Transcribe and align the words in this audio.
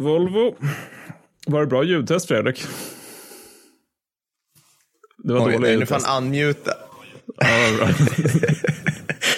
Volvo. 0.00 0.54
Var 1.46 1.60
det 1.60 1.66
bra 1.66 1.84
ljudtest, 1.84 2.28
Fredrik? 2.28 2.66
Det 5.24 5.32
var 5.32 5.40
Oj, 5.40 5.44
dålig 5.52 5.60
nej, 5.60 5.72
ljudtest. 5.72 5.92
Nu 5.92 6.00
får 6.00 6.06
han 6.06 6.24
unmuta. 6.24 6.72
Ja, 7.36 7.76
bra. 7.76 7.86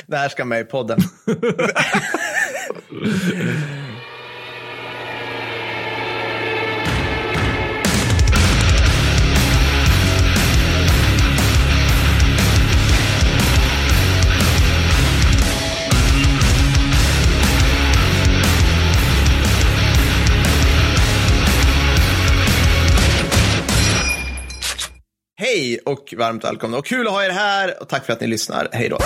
det 0.07 0.17
här 0.17 0.29
ska 0.29 0.45
med 0.45 0.61
i 0.61 0.65
podden. 0.65 1.01
Hej 25.63 25.79
och 25.79 26.15
varmt 26.19 26.45
välkomna 26.45 26.79
och 26.79 26.87
kul 26.87 27.07
att 27.07 27.13
ha 27.13 27.25
er 27.25 27.31
här 27.31 27.75
och 27.81 27.89
tack 27.89 28.07
för 28.07 28.13
att 28.13 28.21
ni 28.21 28.27
lyssnar. 28.27 28.69
Hej 28.73 28.89
då. 28.89 28.99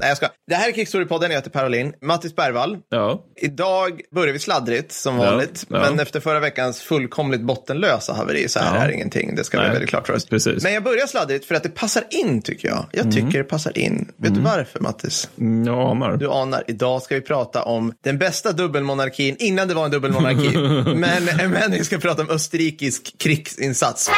Nej, 0.00 0.08
jag 0.08 0.16
ska. 0.16 0.28
Det 0.46 0.54
här 0.54 0.68
är 0.68 0.72
Kickstory-podden, 0.72 1.22
jag 1.22 1.30
heter 1.30 1.50
Parolin. 1.50 1.92
Mattis 2.02 2.36
Bergvall. 2.36 2.78
Ja. 2.88 3.24
Idag 3.36 4.00
börjar 4.14 4.32
vi 4.32 4.38
sladdrigt 4.38 4.92
som 4.92 5.16
vanligt, 5.16 5.66
ja. 5.68 5.76
Ja. 5.76 5.90
men 5.90 6.00
efter 6.00 6.20
förra 6.20 6.40
veckans 6.40 6.80
fullkomligt 6.80 7.40
bottenlösa 7.40 8.12
haveri 8.12 8.48
så 8.48 8.58
här 8.60 8.76
ja. 8.76 8.84
är 8.84 8.88
ingenting. 8.88 9.34
Det 9.34 9.44
ska 9.44 9.56
Nej. 9.56 9.66
bli 9.66 9.72
väldigt 9.72 9.90
klart 9.90 10.06
för 10.06 10.14
oss. 10.14 10.26
Precis. 10.26 10.62
Men 10.62 10.72
jag 10.72 10.82
börjar 10.82 11.06
sladdrigt 11.06 11.44
för 11.44 11.54
att 11.54 11.62
det 11.62 11.68
passar 11.68 12.04
in 12.10 12.42
tycker 12.42 12.68
jag. 12.68 12.86
Jag 12.92 13.00
mm. 13.00 13.14
tycker 13.14 13.38
det 13.38 13.44
passar 13.44 13.78
in. 13.78 13.92
Mm. 13.92 14.06
Vet 14.16 14.34
du 14.34 14.40
mm. 14.40 14.44
varför 14.44 14.80
Mattis? 14.80 15.28
Mm, 15.38 15.66
jag 15.66 15.90
anar. 15.90 16.16
Du 16.16 16.30
anar. 16.30 16.64
Idag 16.66 17.02
ska 17.02 17.14
vi 17.14 17.20
prata 17.20 17.62
om 17.62 17.92
den 18.04 18.18
bästa 18.18 18.52
dubbelmonarkin 18.52 19.36
innan 19.38 19.68
det 19.68 19.74
var 19.74 19.84
en 19.84 19.90
dubbelmonarki. 19.90 20.58
men, 20.96 21.50
men 21.50 21.70
vi 21.70 21.84
ska 21.84 21.98
prata 21.98 22.22
om 22.22 22.30
österrikisk 22.30 23.18
krigsinsats. 23.18 24.10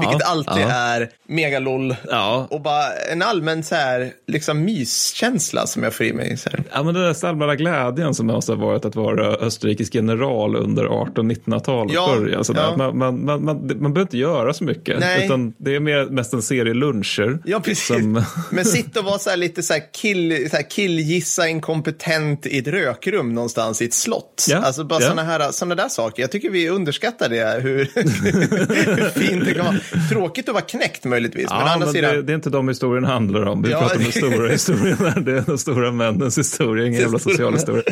Vilket 0.00 0.28
alltid 0.28 0.62
ja. 0.62 0.68
är 0.68 1.10
megalol. 1.26 1.96
Ja. 2.10 2.46
Och 2.50 2.60
bara 2.60 2.92
en 3.12 3.22
allmän 3.22 3.64
så 3.64 3.74
här, 3.74 4.12
liksom 4.26 4.64
myskänsla 4.64 5.66
som 5.66 5.82
jag 5.82 5.94
får 5.94 6.06
i 6.06 6.12
mig. 6.12 6.36
Så 6.36 6.50
här. 6.50 6.64
Ja, 6.72 6.82
men 6.82 6.94
den 6.94 7.02
där 7.02 7.24
allmänna 7.26 7.54
glädjen 7.54 8.14
som 8.14 8.26
måste 8.26 8.52
ha 8.52 8.66
varit 8.66 8.84
att 8.84 8.96
vara 8.96 9.26
österrikisk 9.26 9.94
general 9.94 10.56
under 10.56 10.84
1800-1900-talet 10.84 11.94
ja. 11.94 12.14
början. 12.16 12.44
Så 12.44 12.52
ja. 12.56 12.74
man, 12.76 12.98
man, 12.98 13.24
man, 13.24 13.44
man, 13.44 13.56
man 13.56 13.94
behöver 13.94 14.00
inte 14.00 14.18
göra 14.18 14.54
så 14.54 14.64
mycket. 14.64 15.00
Nej. 15.00 15.24
Utan 15.24 15.54
det 15.58 15.74
är 15.74 15.80
mer, 15.80 16.04
mest 16.04 16.32
en 16.32 16.42
serie 16.42 16.74
luncher. 16.74 17.38
Ja, 17.44 17.60
precis. 17.60 17.86
Som... 17.86 18.24
men 18.50 18.64
sitta 18.64 19.00
och 19.00 19.06
vara 19.06 19.18
så 19.18 19.30
här 19.30 19.36
lite 19.36 19.62
så 19.62 19.72
här, 19.72 19.82
kill, 19.92 20.50
så 20.50 20.56
här 20.56 20.70
killgissa 20.70 21.48
inkompetent 21.48 22.46
i 22.46 22.58
ett 22.58 22.66
rökrum 22.66 23.34
någonstans 23.34 23.82
i 23.82 23.84
ett 23.84 23.94
slott. 23.94 24.46
Ja. 24.48 24.58
Alltså 24.58 24.84
bara 24.84 25.00
ja. 25.00 25.08
sådana 25.08 25.24
här 25.24 25.50
såna 25.50 25.74
där 25.74 25.88
saker. 25.88 26.22
Jag 26.22 26.30
tycker 26.30 26.50
vi 26.50 26.68
underskattar 26.68 27.28
det, 27.28 27.60
hur, 27.62 27.78
hur 27.94 29.10
fint 29.10 29.44
det 29.44 29.54
kan 29.54 29.66
vara. 29.66 29.76
Tråkigt 30.10 30.48
att 30.48 30.54
vara 30.54 30.64
knäckt 30.64 31.04
möjligtvis. 31.04 31.46
Ja, 31.50 31.64
men, 31.64 31.78
men 31.78 31.92
sidan... 31.92 32.14
det, 32.14 32.22
det, 32.22 32.32
är 32.32 32.34
inte 32.34 32.50
de 32.50 32.68
historien 32.68 33.04
handlar 33.04 33.46
om. 33.46 33.62
Vi 33.62 33.70
ja, 33.70 33.78
pratar 33.78 33.96
om 33.96 34.02
den 34.02 34.12
stora 34.12 34.48
historien. 34.52 35.24
Det 35.24 35.32
är 35.32 35.44
den 35.46 35.58
stora 35.58 35.92
männens 35.92 36.38
historia, 36.38 36.86
ingen 36.86 37.00
jävla 37.00 37.18
social 37.18 37.52
historia. 37.52 37.82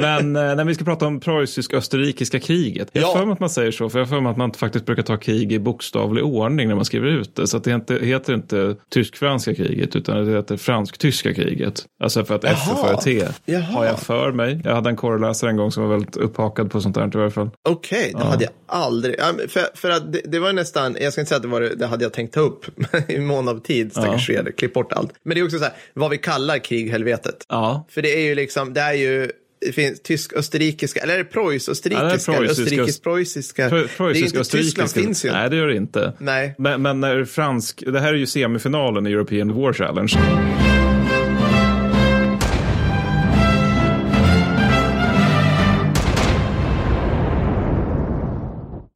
Men 0.00 0.36
eh, 0.36 0.42
när 0.42 0.64
vi 0.64 0.74
ska 0.74 0.84
prata 0.84 1.06
om 1.06 1.20
preussisk-österrikiska 1.20 2.40
kriget. 2.40 2.88
Jag 2.92 3.02
har 3.02 3.08
ja. 3.08 3.18
för 3.18 3.24
mig 3.24 3.32
att 3.32 3.40
man 3.40 3.50
säger 3.50 3.70
så, 3.70 3.90
för 3.90 3.98
jag 3.98 4.06
har 4.06 4.10
för 4.10 4.20
mig 4.20 4.30
att 4.30 4.36
man 4.36 4.52
faktiskt 4.52 4.86
brukar 4.86 5.02
ta 5.02 5.16
krig 5.16 5.52
i 5.52 5.58
bokstavlig 5.58 6.24
ordning 6.24 6.68
när 6.68 6.74
man 6.74 6.84
skriver 6.84 7.06
ut 7.06 7.36
det. 7.36 7.46
Så 7.46 7.58
det 7.58 7.70
inte, 7.70 7.94
heter 7.94 8.34
inte 8.34 8.76
tysk-franska 8.90 9.54
kriget, 9.54 9.96
utan 9.96 10.24
det 10.24 10.36
heter 10.36 10.56
fransk-tyska 10.56 11.34
kriget. 11.34 11.84
Alltså 12.02 12.24
för 12.24 12.34
att 12.34 12.44
F 12.44 12.58
är 12.70 12.74
före 12.74 13.00
T. 13.00 13.28
Jaha. 13.44 13.62
Har 13.62 13.84
jag 13.84 13.98
för 13.98 14.32
mig. 14.32 14.60
Jag 14.64 14.74
hade 14.74 14.90
en 14.90 14.96
korreläsare 14.96 15.50
en 15.50 15.56
gång 15.56 15.72
som 15.72 15.82
var 15.82 15.90
väldigt 15.90 16.16
upphakad 16.16 16.70
på 16.70 16.80
sånt 16.80 16.94
där 16.94 17.18
i 17.18 17.20
alla 17.20 17.30
fall. 17.30 17.50
Okej, 17.68 17.98
okay, 17.98 18.12
det 18.12 18.18
ja. 18.18 18.24
hade 18.24 18.44
jag 18.44 18.52
aldrig. 18.66 19.16
För, 19.48 19.76
för 19.76 19.90
att 19.90 20.12
det, 20.12 20.20
det, 20.24 20.38
var 20.38 20.52
nästan, 20.52 20.96
jag 21.00 21.12
ska 21.12 21.20
inte 21.20 21.28
säga 21.28 21.37
att 21.38 21.42
det 21.42 21.48
var 21.48 21.60
det 21.60 21.86
hade 21.86 22.04
jag 22.04 22.12
tänkt 22.12 22.34
ta 22.34 22.40
upp 22.40 22.64
i 23.08 23.18
mån 23.18 23.48
av 23.48 23.60
tid, 23.60 23.92
stackars 23.92 24.30
ja. 24.30 24.42
klipp 24.56 24.72
bort 24.72 24.92
allt. 24.92 25.12
Men 25.22 25.34
det 25.34 25.40
är 25.40 25.44
också 25.44 25.58
så 25.58 25.64
här, 25.64 25.72
vad 25.94 26.10
vi 26.10 26.18
kallar 26.18 26.58
krighelvetet. 26.58 27.46
Ja. 27.48 27.86
För 27.90 28.02
det 28.02 28.18
är 28.18 28.20
ju 28.20 28.34
liksom, 28.34 28.74
det 28.74 28.80
är 28.80 28.92
ju 28.92 29.30
det 29.60 29.72
finns 29.72 30.00
tysk-österrikiska, 30.00 31.00
eller 31.00 31.14
är 31.14 31.18
det 31.18 31.24
preuss-österrikiska? 31.24 32.32
Ja, 32.32 32.44
Österrikisk-preussiska. 32.44 33.70
Preussiska 33.96 34.44
Tyskland 34.44 34.90
finns 34.90 35.24
ju 35.24 35.32
Nej, 35.32 35.50
det 35.50 35.56
gör 35.56 35.66
det 35.66 35.76
inte. 35.76 36.12
Nej. 36.18 36.54
Men, 36.58 36.82
men 36.82 37.00
när 37.00 37.24
fransk, 37.24 37.84
det 37.86 38.00
här 38.00 38.08
är 38.08 38.18
ju 38.18 38.26
semifinalen 38.26 39.06
i 39.06 39.12
European 39.12 39.54
War 39.54 39.72
Challenge. 39.72 40.12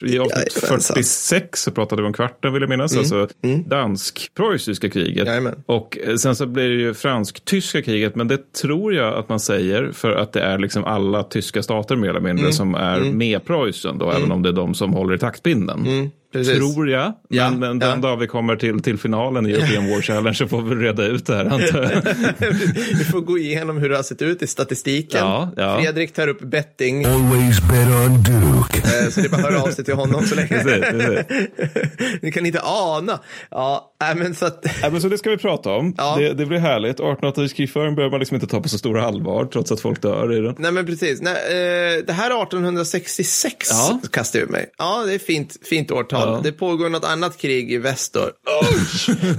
I 0.05 0.19
avsnitt 0.19 0.53
46 0.53 1.63
så 1.63 1.71
pratade 1.71 2.03
vi 2.03 2.07
om 2.07 2.13
kvarten 2.13 2.53
vill 2.53 2.63
jag 2.63 2.69
minnas, 2.69 2.93
mm. 2.93 3.01
alltså 3.01 3.29
mm. 3.43 3.69
dansk-preussiska 3.69 4.91
kriget. 4.91 5.27
Jajamän. 5.27 5.63
Och 5.67 5.99
eh, 5.99 6.17
sen 6.17 6.37
så 6.37 6.47
blir 6.47 6.69
det 6.69 6.75
ju 6.75 6.95
fransk-tyska 6.95 7.83
kriget, 7.83 8.17
men 8.17 8.29
det 8.29 8.53
tror 8.53 8.95
jag 8.95 9.15
att 9.15 9.29
man 9.29 9.41
säger 9.41 9.93
för 9.93 10.13
att 10.13 10.33
det 10.33 10.41
är 10.41 10.59
liksom 10.59 10.85
alla 10.85 11.23
tyska 11.23 11.63
stater 11.63 11.97
mer 11.97 12.09
eller 12.09 12.21
mindre 12.21 12.45
mm. 12.45 12.53
som 12.53 12.75
är 12.75 12.97
mm. 12.97 13.19
med 13.19 13.45
Preussen 13.45 13.99
då, 13.99 14.11
även 14.11 14.23
mm. 14.23 14.33
om 14.33 14.43
det 14.43 14.49
är 14.49 14.53
de 14.53 14.75
som 14.75 14.93
håller 14.93 15.15
i 15.15 15.19
taktpinnen. 15.19 16.11
Precis. 16.33 16.59
Tror 16.59 16.89
jag. 16.89 17.03
Men, 17.29 17.39
ja, 17.39 17.51
men 17.51 17.79
den 17.79 17.91
ja. 17.91 17.97
dag 17.97 18.17
vi 18.17 18.27
kommer 18.27 18.57
till, 18.57 18.83
till 18.83 18.99
finalen 18.99 19.47
i 19.47 19.51
European 19.51 19.91
War 19.91 20.03
Challenge 20.03 20.35
så 20.35 20.49
får 20.49 20.63
vi 20.63 20.75
reda 20.75 21.07
ut 21.07 21.27
det 21.27 21.37
här 21.37 21.45
antar 21.45 21.83
jag. 21.83 22.03
vi 22.99 23.05
får 23.05 23.21
gå 23.21 23.39
igenom 23.39 23.79
hur 23.79 23.89
det 23.89 23.97
har 23.97 24.03
sett 24.03 24.23
ut 24.23 24.43
i 24.43 24.47
statistiken. 24.47 25.21
Ja, 25.21 25.51
ja. 25.57 25.79
Fredrik 25.81 26.15
tar 26.15 26.29
upp 26.29 26.41
betting. 26.41 27.05
Always 27.05 27.61
bet 27.61 27.89
on 27.89 28.23
Duke. 28.23 28.79
Eh, 28.79 29.09
så 29.09 29.21
det 29.21 29.27
är 29.27 29.31
bara 29.31 29.37
att 29.37 29.53
höra 29.53 29.63
av 29.63 29.71
sig 29.71 29.85
till 29.85 29.95
honom 29.95 30.23
så 30.23 30.35
länge. 30.35 30.49
Precis, 30.49 30.81
precis. 30.81 32.21
Ni 32.23 32.33
kan 32.33 32.47
inte 32.47 32.61
ana. 32.63 33.21
Ja, 33.51 33.92
men 34.17 34.35
så 34.35 34.47
att... 34.47 34.67
ja, 34.83 34.91
men 34.91 35.01
så 35.01 35.09
det 35.09 35.19
ska 35.19 35.31
vi 35.31 35.37
prata 35.37 35.71
om. 35.71 35.95
Ja. 35.99 36.17
Det, 36.19 36.33
det 36.33 36.47
blir 36.47 36.59
härligt. 36.59 36.99
1800-talets 37.01 37.53
krigföring 37.53 37.95
behöver 37.95 38.11
man 38.11 38.21
liksom 38.21 38.35
inte 38.35 38.47
ta 38.47 38.61
på 38.61 38.69
så 38.69 38.79
stora 38.79 39.05
allvar 39.05 39.45
trots 39.45 39.73
att 39.73 39.81
folk 39.81 40.03
dör 40.03 40.33
i 40.33 40.41
den. 40.41 40.55
Nej 40.59 40.73
men 40.73 40.87
precis. 40.87 41.23
Nej, 41.23 41.35
eh, 41.35 42.05
det 42.07 42.13
här 42.13 42.31
är 42.31 42.43
1866 42.43 43.69
ja. 43.71 44.01
kastar 44.11 44.41
jag 44.41 44.51
mig. 44.51 44.67
Ja, 44.79 45.05
det 45.07 45.15
är 45.15 45.19
fint, 45.19 45.57
fint 45.63 45.91
årtal. 45.91 46.29
Ja. 46.29 46.41
Det 46.43 46.53
pågår 46.53 46.89
något 46.89 47.05
annat 47.05 47.39
krig 47.39 47.73
i 47.73 47.79
väster. 47.79 48.31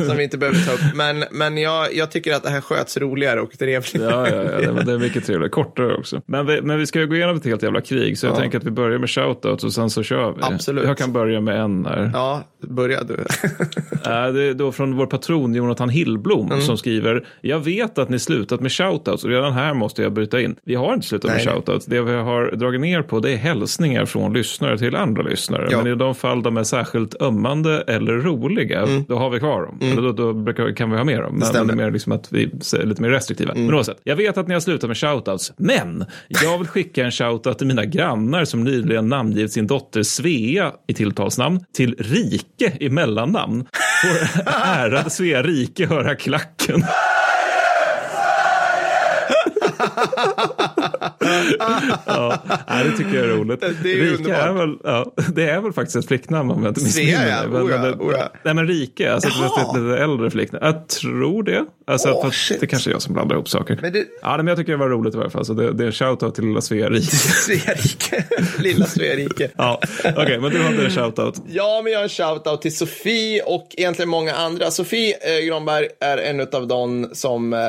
som 0.07 0.17
vi 0.17 0.23
inte 0.23 0.37
behöver 0.37 0.59
ta 0.65 0.73
upp. 0.73 0.95
Men, 0.95 1.23
men 1.31 1.57
jag, 1.57 1.95
jag 1.95 2.11
tycker 2.11 2.33
att 2.33 2.43
det 2.43 2.49
här 2.49 2.61
sköts 2.61 2.97
roligare 2.97 3.41
och 3.41 3.59
trevligare. 3.59 4.29
Ja, 4.29 4.43
ja, 4.43 4.61
ja 4.61 4.71
det, 4.71 4.83
det 4.83 4.91
är 4.91 4.97
mycket 4.97 5.25
trevligare. 5.25 5.49
Kortare 5.49 5.95
också. 5.95 6.21
Men 6.25 6.45
vi, 6.45 6.61
men 6.61 6.79
vi 6.79 6.85
ska 6.85 6.99
ju 6.99 7.07
gå 7.07 7.15
igenom 7.15 7.37
ett 7.37 7.45
helt 7.45 7.63
jävla 7.63 7.81
krig. 7.81 8.17
Så 8.17 8.25
jag 8.25 8.35
tänker 8.35 8.57
att 8.57 8.63
vi 8.63 8.71
börjar 8.71 8.99
med 8.99 9.09
shoutouts 9.09 9.63
och 9.63 9.73
sen 9.73 9.89
så 9.89 10.03
kör 10.03 10.31
vi. 10.31 10.39
Absolut. 10.41 10.85
Jag 10.85 10.97
kan 10.97 11.13
börja 11.13 11.41
med 11.41 11.59
en 11.59 11.85
här. 11.85 12.11
Ja, 12.13 12.43
börja 12.67 13.03
du. 13.03 13.15
det 14.03 14.43
är 14.43 14.52
då 14.53 14.71
från 14.71 14.97
vår 14.97 15.05
patron 15.05 15.55
Jonathan 15.55 15.89
Hillblom 15.89 16.51
mm. 16.51 16.61
som 16.61 16.77
skriver. 16.77 17.27
Jag 17.41 17.59
vet 17.59 17.97
att 17.97 18.09
ni 18.09 18.19
slutat 18.19 18.61
med 18.61 18.71
shoutouts 18.71 19.23
och 19.23 19.29
redan 19.29 19.53
här 19.53 19.73
måste 19.73 20.01
jag 20.01 20.13
bryta 20.13 20.41
in. 20.41 20.55
Vi 20.63 20.75
har 20.75 20.93
inte 20.93 21.07
slutat 21.07 21.31
Nej. 21.31 21.45
med 21.45 21.53
shoutouts. 21.53 21.85
Det 21.85 22.01
vi 22.01 22.13
har 22.13 22.51
dragit 22.51 22.81
ner 22.81 23.01
på 23.01 23.19
det 23.19 23.31
är 23.31 23.37
hälsningar 23.37 24.05
från 24.05 24.33
lyssnare 24.33 24.77
till 24.77 24.95
andra 24.95 25.23
lyssnare. 25.23 25.67
Ja. 25.71 25.77
Men 25.77 25.93
i 25.93 25.95
de 25.95 26.15
fall 26.15 26.43
de 26.43 26.57
är 26.57 26.63
särskilt 26.63 27.21
ömmande 27.21 27.83
eller 27.87 28.13
roliga, 28.13 28.81
mm. 28.81 29.03
då 29.07 29.15
har 29.15 29.29
vi 29.29 29.39
kvar 29.39 29.61
dem. 29.61 29.79
Mm. 29.81 29.97
Eller 29.97 30.13
då, 30.13 30.33
då 30.33 30.73
kan 30.73 30.91
vi 30.91 30.97
ha 30.97 31.03
med 31.03 31.19
dem. 31.19 31.35
Men, 31.35 31.49
men 31.53 31.67
det 31.67 31.73
är 31.73 31.77
mer 31.77 31.91
liksom 31.91 32.11
att 32.11 32.31
vi 32.31 32.43
är 32.43 32.85
lite 32.85 33.01
mer 33.01 33.09
restriktiva. 33.09 33.51
Mm. 33.51 33.65
Men 33.65 33.75
oavsett, 33.75 33.97
jag 34.03 34.15
vet 34.15 34.37
att 34.37 34.47
ni 34.47 34.53
har 34.53 34.61
slutat 34.61 34.87
med 34.87 34.97
shoutouts, 34.97 35.53
men 35.57 36.05
jag 36.27 36.57
vill 36.57 36.67
skicka 36.67 37.05
en 37.05 37.11
shoutout 37.11 37.57
till 37.57 37.67
mina 37.67 37.85
grannar 37.85 38.45
som 38.45 38.63
nyligen 38.63 39.09
namngivit 39.09 39.51
sin 39.51 39.67
dotter 39.67 40.03
Svea 40.03 40.71
i 40.87 40.93
tilltalsnamn 40.93 41.59
till 41.75 41.95
Rike 41.99 42.77
i 42.79 42.89
mellannamn. 42.89 43.65
Får 44.03 44.51
ärade 44.51 45.09
Svea 45.09 45.43
Rike 45.43 45.87
höra 45.87 46.15
klacken 46.15 46.83
ja, 52.05 52.43
det 52.83 52.97
tycker 52.97 53.15
jag 53.15 53.25
är 53.25 53.29
roligt. 53.29 53.61
Det 53.61 53.93
är 53.93 53.97
Rike 53.97 54.35
är 54.35 54.53
väl, 54.53 54.77
ja, 54.83 55.13
det 55.35 55.49
är 55.49 55.61
väl 55.61 55.73
faktiskt 55.73 55.95
ett 55.95 56.07
flicknamn 56.07 56.51
om 56.51 56.63
jag 56.63 56.71
inte 56.71 56.83
missminner 56.83 57.19
mig. 57.19 57.47
Men, 57.47 57.61
oh 57.61 57.71
ja, 57.71 57.91
oh 57.99 58.13
ja. 58.13 58.31
Nej 58.43 58.53
men 58.53 58.67
Rike, 58.67 59.13
alltså 59.13 59.29
ett 59.29 59.75
lite 59.75 59.97
äldre 59.97 60.31
flicknamn. 60.31 60.65
Jag 60.65 60.87
tror 60.87 61.43
det. 61.43 61.65
Alltså, 61.87 62.09
oh, 62.09 62.31
det 62.59 62.67
kanske 62.67 62.89
är 62.89 62.91
jag 62.91 63.01
som 63.01 63.13
blandar 63.13 63.35
ihop 63.35 63.49
saker. 63.49 63.79
Men 63.81 63.93
det... 63.93 64.05
Ja, 64.21 64.37
men 64.37 64.47
jag 64.47 64.57
tycker 64.57 64.71
det 64.71 64.77
var 64.77 64.89
roligt 64.89 65.15
i 65.15 65.17
alla 65.17 65.29
fall. 65.29 65.45
Så 65.45 65.53
det, 65.53 65.73
det 65.73 65.83
är 65.83 65.85
en 65.85 65.91
shoutout 65.91 66.35
till 66.35 66.45
lilla 66.45 66.61
Svea 66.61 66.89
Rike. 66.89 67.15
Svea 67.15 67.73
Rike. 67.73 68.25
lilla 68.59 68.85
Svea 68.85 69.15
Rike. 69.15 69.49
ja, 69.57 69.79
okej, 69.99 70.13
okay, 70.23 70.39
men 70.39 70.51
du 70.51 70.63
hade 70.63 70.85
en 70.85 70.91
shoutout. 70.91 71.41
Ja, 71.47 71.81
men 71.83 71.91
jag 71.91 71.99
har 71.99 72.03
en 72.03 72.09
shoutout 72.09 72.61
till 72.61 72.75
Sofie 72.75 73.41
och 73.41 73.67
egentligen 73.77 74.09
många 74.09 74.33
andra. 74.33 74.71
Sofie 74.71 75.15
eh, 75.21 75.45
Granberg 75.45 75.87
är 75.99 76.17
en 76.17 76.47
av 76.51 76.67
dem 76.67 77.09
som 77.13 77.53
eh, 77.53 77.59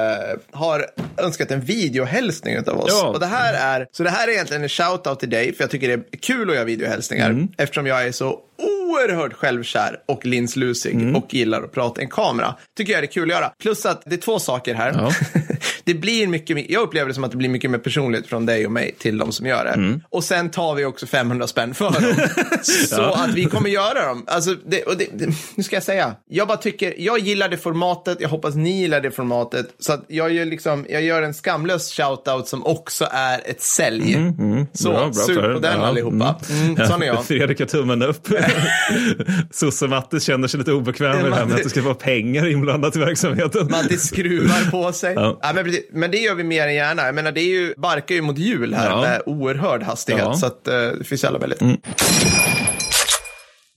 har 0.52 0.86
önskat 1.16 1.50
en 1.50 1.60
videohälsning 1.60 2.58
av 2.58 2.80
oss. 2.80 3.00
Ja. 3.02 3.13
Och 3.14 3.20
det 3.20 3.26
här 3.26 3.54
är, 3.54 3.86
så 3.92 4.02
det 4.02 4.10
här 4.10 4.28
är 4.28 4.32
egentligen 4.32 4.62
en 4.62 4.68
shoutout 4.68 5.20
till 5.20 5.30
dig, 5.30 5.54
för 5.54 5.64
jag 5.64 5.70
tycker 5.70 5.88
det 5.88 5.94
är 5.94 6.18
kul 6.20 6.50
att 6.50 6.54
göra 6.54 6.64
videohälsningar, 6.64 7.30
mm. 7.30 7.48
eftersom 7.58 7.86
jag 7.86 8.06
är 8.06 8.12
så 8.12 8.40
oerhört 8.58 9.32
självkär 9.32 9.96
och 10.06 10.26
linslusig 10.26 10.94
mm. 10.94 11.16
och 11.16 11.34
gillar 11.34 11.62
att 11.62 11.72
prata 11.72 12.00
i 12.00 12.04
en 12.04 12.10
kamera. 12.10 12.54
Tycker 12.76 12.92
jag 12.92 12.98
är 12.98 13.02
det 13.02 13.06
kul 13.06 13.30
att 13.30 13.36
göra. 13.36 13.52
Plus 13.62 13.86
att 13.86 14.02
det 14.06 14.14
är 14.14 14.20
två 14.20 14.38
saker 14.38 14.74
här. 14.74 14.92
Ja. 14.92 15.12
det 15.84 15.94
blir 15.94 16.26
mycket, 16.26 16.70
jag 16.70 16.82
upplever 16.82 17.08
det 17.08 17.14
som 17.14 17.24
att 17.24 17.30
det 17.30 17.36
blir 17.36 17.48
mycket 17.48 17.70
mer 17.70 17.78
personligt 17.78 18.26
från 18.26 18.46
dig 18.46 18.66
och 18.66 18.72
mig 18.72 18.94
till 18.98 19.18
de 19.18 19.32
som 19.32 19.46
gör 19.46 19.64
det. 19.64 19.70
Mm. 19.70 20.00
Och 20.10 20.24
sen 20.24 20.50
tar 20.50 20.74
vi 20.74 20.84
också 20.84 21.06
500 21.06 21.46
spänn 21.46 21.74
för 21.74 21.84
dem. 21.84 22.28
så 22.62 22.96
ja. 22.96 23.24
att 23.24 23.34
vi 23.34 23.44
kommer 23.44 23.70
göra 23.70 24.06
dem. 24.06 24.24
Alltså, 24.26 24.56
det, 24.66 24.82
och 24.82 24.96
det, 24.96 25.06
det, 25.12 25.34
nu 25.54 25.62
ska 25.62 25.76
jag 25.76 25.82
säga, 25.82 26.14
jag 26.28 26.48
bara 26.48 26.56
tycker, 26.56 26.94
jag 26.98 27.18
gillar 27.18 27.48
det 27.48 27.56
formatet, 27.56 28.20
jag 28.20 28.28
hoppas 28.28 28.54
ni 28.54 28.80
gillar 28.80 29.00
det 29.00 29.10
formatet. 29.10 29.66
Så 29.78 29.92
att 29.92 30.04
jag 30.08 30.32
gör, 30.32 30.44
liksom, 30.44 30.86
jag 30.88 31.02
gör 31.02 31.22
en 31.22 31.34
skamlös 31.34 31.92
shoutout 31.92 32.48
som 32.48 32.66
också 32.66 33.08
är 33.10 33.40
ett 33.44 33.62
sälj. 33.62 34.14
Mm, 34.14 34.38
mm. 34.38 34.66
Så, 34.72 34.90
bra, 34.90 35.00
bra 35.00 35.12
sug 35.12 35.36
på 35.36 35.58
den 35.58 35.80
ja, 35.80 35.86
allihopa. 35.86 36.36
Mm. 36.50 36.74
Mm, 36.74 36.86
sån 36.86 37.02
är 37.02 37.06
jag. 37.06 37.24
Fredrik 37.24 37.58
har 37.58 37.66
tummen 37.66 38.02
upp. 38.02 38.28
Sosse-Mattis 39.50 40.24
känner 40.24 40.48
sig 40.48 40.58
lite 40.58 40.72
obekväm 40.72 41.22
med 41.22 41.30
det 41.30 41.36
här 41.36 41.46
med 41.46 41.56
att 41.56 41.62
det 41.62 41.70
ska 41.70 41.82
vara 41.82 41.94
pengar 41.94 42.50
inblandat 42.50 42.96
i 42.96 42.98
verksamheten. 42.98 43.68
Mattis 43.70 44.02
skruvar 44.02 44.70
på 44.70 44.92
sig. 44.92 45.14
Ja. 45.14 45.38
ja 45.42 45.52
men, 45.54 45.73
men, 45.90 46.10
det 46.10 46.18
gör 46.18 46.34
vi 46.34 46.44
mer 46.44 46.66
än 46.66 46.74
gärna. 46.74 47.06
Jag 47.06 47.14
menar, 47.14 47.32
det 47.32 47.40
är 47.40 47.60
ju, 47.60 47.74
barkar 47.76 48.14
ju 48.14 48.22
mot 48.22 48.38
jul 48.38 48.74
här 48.74 48.90
ja. 48.90 49.00
med 49.00 49.22
oerhörd 49.26 49.82
hastighet. 49.82 50.24
Ja. 50.24 50.34
Så 50.34 50.46
att, 50.46 50.68
uh, 50.68 50.98
det 50.98 51.04
finns 51.04 51.24
alla 51.24 51.38
väldigt. 51.38 51.60
Mm. 51.60 51.76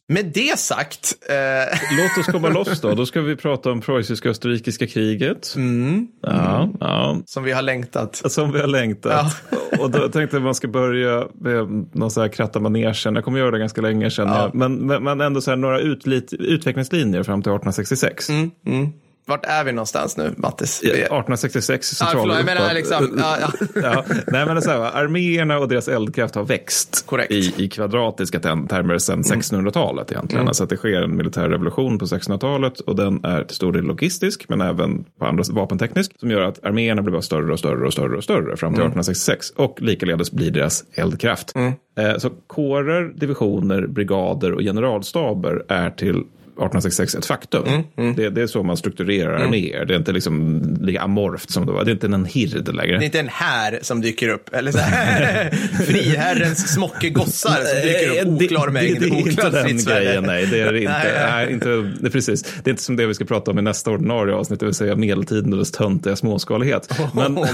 Med 0.10 0.26
det 0.26 0.60
sagt. 0.60 1.14
Eh... 1.30 1.78
Låt 1.98 2.18
oss 2.18 2.32
komma 2.32 2.50
loss 2.60 2.82
då. 2.82 2.96
Då 2.96 3.06
ska 3.06 3.22
vi 3.22 3.36
prata 3.36 3.72
om 3.72 3.82
preussisk-österrikiska 3.82 4.88
kriget. 4.88 5.54
Mm. 5.56 6.08
Ja, 6.22 6.70
ja. 6.80 7.22
Som 7.26 7.44
vi 7.44 7.52
har 7.52 7.62
längtat. 7.62 8.16
Som 8.16 8.52
vi 8.52 8.60
har 8.60 8.68
längtat. 8.68 9.44
Ja. 9.50 9.58
och 9.80 9.92
då 9.92 10.00
tänkte 10.00 10.20
jag 10.20 10.36
att 10.36 10.44
man 10.44 10.56
ska 10.56 10.68
börja 10.68 11.28
med 11.34 11.68
någon 11.94 12.12
så 12.12 12.22
här 12.22 12.28
kratta 12.28 12.60
manegen. 12.60 13.16
Jag 13.16 13.24
kommer 13.24 13.40
göra 13.40 13.52
det 13.52 13.60
ganska 13.60 13.82
länge 13.82 14.12
sedan. 14.12 14.28
Ja. 14.28 14.52
Men, 14.54 15.04
men, 15.04 15.22
ändå 15.22 15.42
så 15.42 15.52
här 15.52 15.58
några 15.58 15.80
utlit, 15.80 16.34
utvecklingslinjer 16.34 17.24
fram 17.24 17.42
till 17.42 17.52
1866. 17.52 18.30
Mm. 18.30 18.52
Mm. 18.66 18.90
Vart 19.28 19.46
är 19.46 19.64
vi 19.64 19.72
någonstans 19.72 20.18
nu, 20.18 20.34
Mattis? 20.38 20.80
1866 20.80 21.88
Centraleuropa. 21.88 22.70
Ah, 22.70 22.74
liksom, 22.74 23.20
ja, 23.20 23.38
ja. 23.42 23.68
ja, 23.82 24.04
nej, 24.28 24.46
men 24.46 24.62
så 24.62 24.70
här, 24.70 24.80
arméerna 24.80 25.58
och 25.58 25.68
deras 25.68 25.88
eldkraft 25.88 26.36
har 26.36 26.44
växt 26.44 27.06
i, 27.30 27.64
i 27.64 27.70
kvadratiska 27.70 28.40
termer 28.40 28.98
sedan 28.98 29.22
mm. 29.22 29.40
1600-talet 29.40 30.12
egentligen. 30.12 30.40
Mm. 30.40 30.48
Alltså 30.48 30.64
att 30.64 30.70
det 30.70 30.78
sker 30.78 31.02
en 31.02 31.16
militär 31.16 31.50
revolution 31.50 32.00
på 32.00 32.06
1600-talet 32.06 32.80
och 32.80 32.96
den 32.96 33.26
är 33.26 33.44
till 33.44 33.56
stor 33.56 33.74
del 33.74 33.84
logistisk 33.84 34.50
men 34.50 34.62
även 34.62 35.06
på 35.20 35.26
andra 35.26 35.44
vapenteknisk 35.52 36.12
som 36.20 36.32
gör 36.32 36.42
att 36.42 36.66
arméerna 36.66 37.02
blir 37.02 37.12
bara 37.12 37.22
större 37.22 37.54
och 37.54 37.60
större 37.60 37.86
och 37.86 37.94
större 37.94 38.18
och 38.18 38.24
större 38.24 38.58
fram 38.58 38.74
till 38.74 38.82
mm. 38.82 39.00
1866 39.00 39.50
och 39.56 39.82
likaledes 39.82 40.32
blir 40.32 40.52
deras 40.52 40.84
eldkraft. 40.94 41.56
Mm. 41.56 41.74
Eh, 41.98 42.18
så 42.18 42.30
kårer, 42.48 43.14
divisioner, 43.16 43.88
brigader 43.88 44.52
och 44.52 44.62
generalstaber 44.62 45.66
är 45.68 45.90
till 45.90 46.24
1866 46.58 47.16
ett 47.16 47.26
faktum. 47.26 47.64
Mm, 47.68 47.84
mm. 47.98 48.16
Det, 48.16 48.30
det, 48.30 48.42
är 48.42 48.48
så 48.48 48.64
man 48.64 48.78
strukturerar 48.78 49.36
mm. 49.36 49.48
arméer. 49.48 49.86
Det 49.86 49.94
är 49.94 49.98
inte 49.98 50.12
liksom 50.12 50.62
lika 50.82 51.02
amorft 51.02 51.50
som 51.50 51.66
det 51.66 51.72
var. 51.72 51.86
Det 51.86 51.92
är 51.92 51.94
inte 51.94 52.08
en 52.08 52.26
hird 52.26 52.76
längre. 52.76 52.98
Det 52.98 53.04
är 53.04 53.06
inte 53.06 53.20
en 53.20 53.30
här 53.32 53.80
som 53.82 54.02
dyker 54.02 54.30
upp. 54.30 54.54
Eller 54.54 54.72
så 54.72 54.78
här, 54.78 55.50
friherrens 55.86 56.74
smockegossar 56.74 57.64
som 57.64 57.82
dyker 57.82 58.22
upp 58.22 58.42
oklar 58.42 58.70
mängd. 58.70 59.00
Det, 59.00 59.10
det, 59.10 59.10
det 59.10 59.58
är 59.58 59.68
inte 59.68 59.90
den 59.90 60.04
grejen, 60.04 60.24
nej. 60.24 60.46
Det 60.46 60.60
är 60.60 60.74
inte. 60.74 61.28
nej, 61.30 61.54
inte 61.54 61.70
det, 62.02 62.10
precis. 62.10 62.44
det 62.64 62.70
är 62.70 62.72
inte 62.72 62.84
som 62.84 62.96
det 62.96 63.06
vi 63.06 63.14
ska 63.14 63.26
prata 63.26 63.52
om 63.52 63.60
i 63.60 63.62
nästa 63.62 63.92
ordinarie 63.92 64.36
avsnitt, 64.36 64.60
det 64.60 64.66
vill 64.66 64.76
säga 64.76 64.96
medeltiden 64.96 65.54
och 65.54 65.60
dess 65.60 65.72
töntiga 65.72 66.16
småskalighet. 66.16 67.00
Men, 67.14 67.38
oh, 67.38 67.48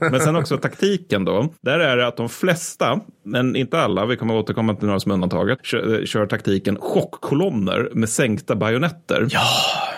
men 0.10 0.20
sen 0.20 0.36
också 0.36 0.56
taktiken 0.56 1.24
då. 1.24 1.54
Där 1.60 1.78
är 1.78 1.96
det 1.96 2.06
att 2.06 2.16
de 2.16 2.28
flesta, 2.28 3.00
men 3.24 3.56
inte 3.56 3.78
alla, 3.78 4.06
vi 4.06 4.16
kommer 4.16 4.34
återkomma 4.34 4.74
till 4.74 4.86
några 4.86 5.00
som 5.00 5.12
undantaget, 5.12 5.58
kör, 5.62 6.06
kör 6.06 6.26
taktiken 6.26 6.76
chockkolonner 6.80 7.88
med 7.92 8.08
sänkta 8.14 8.56
bajonetter. 8.56 9.26
Ja. 9.30 9.42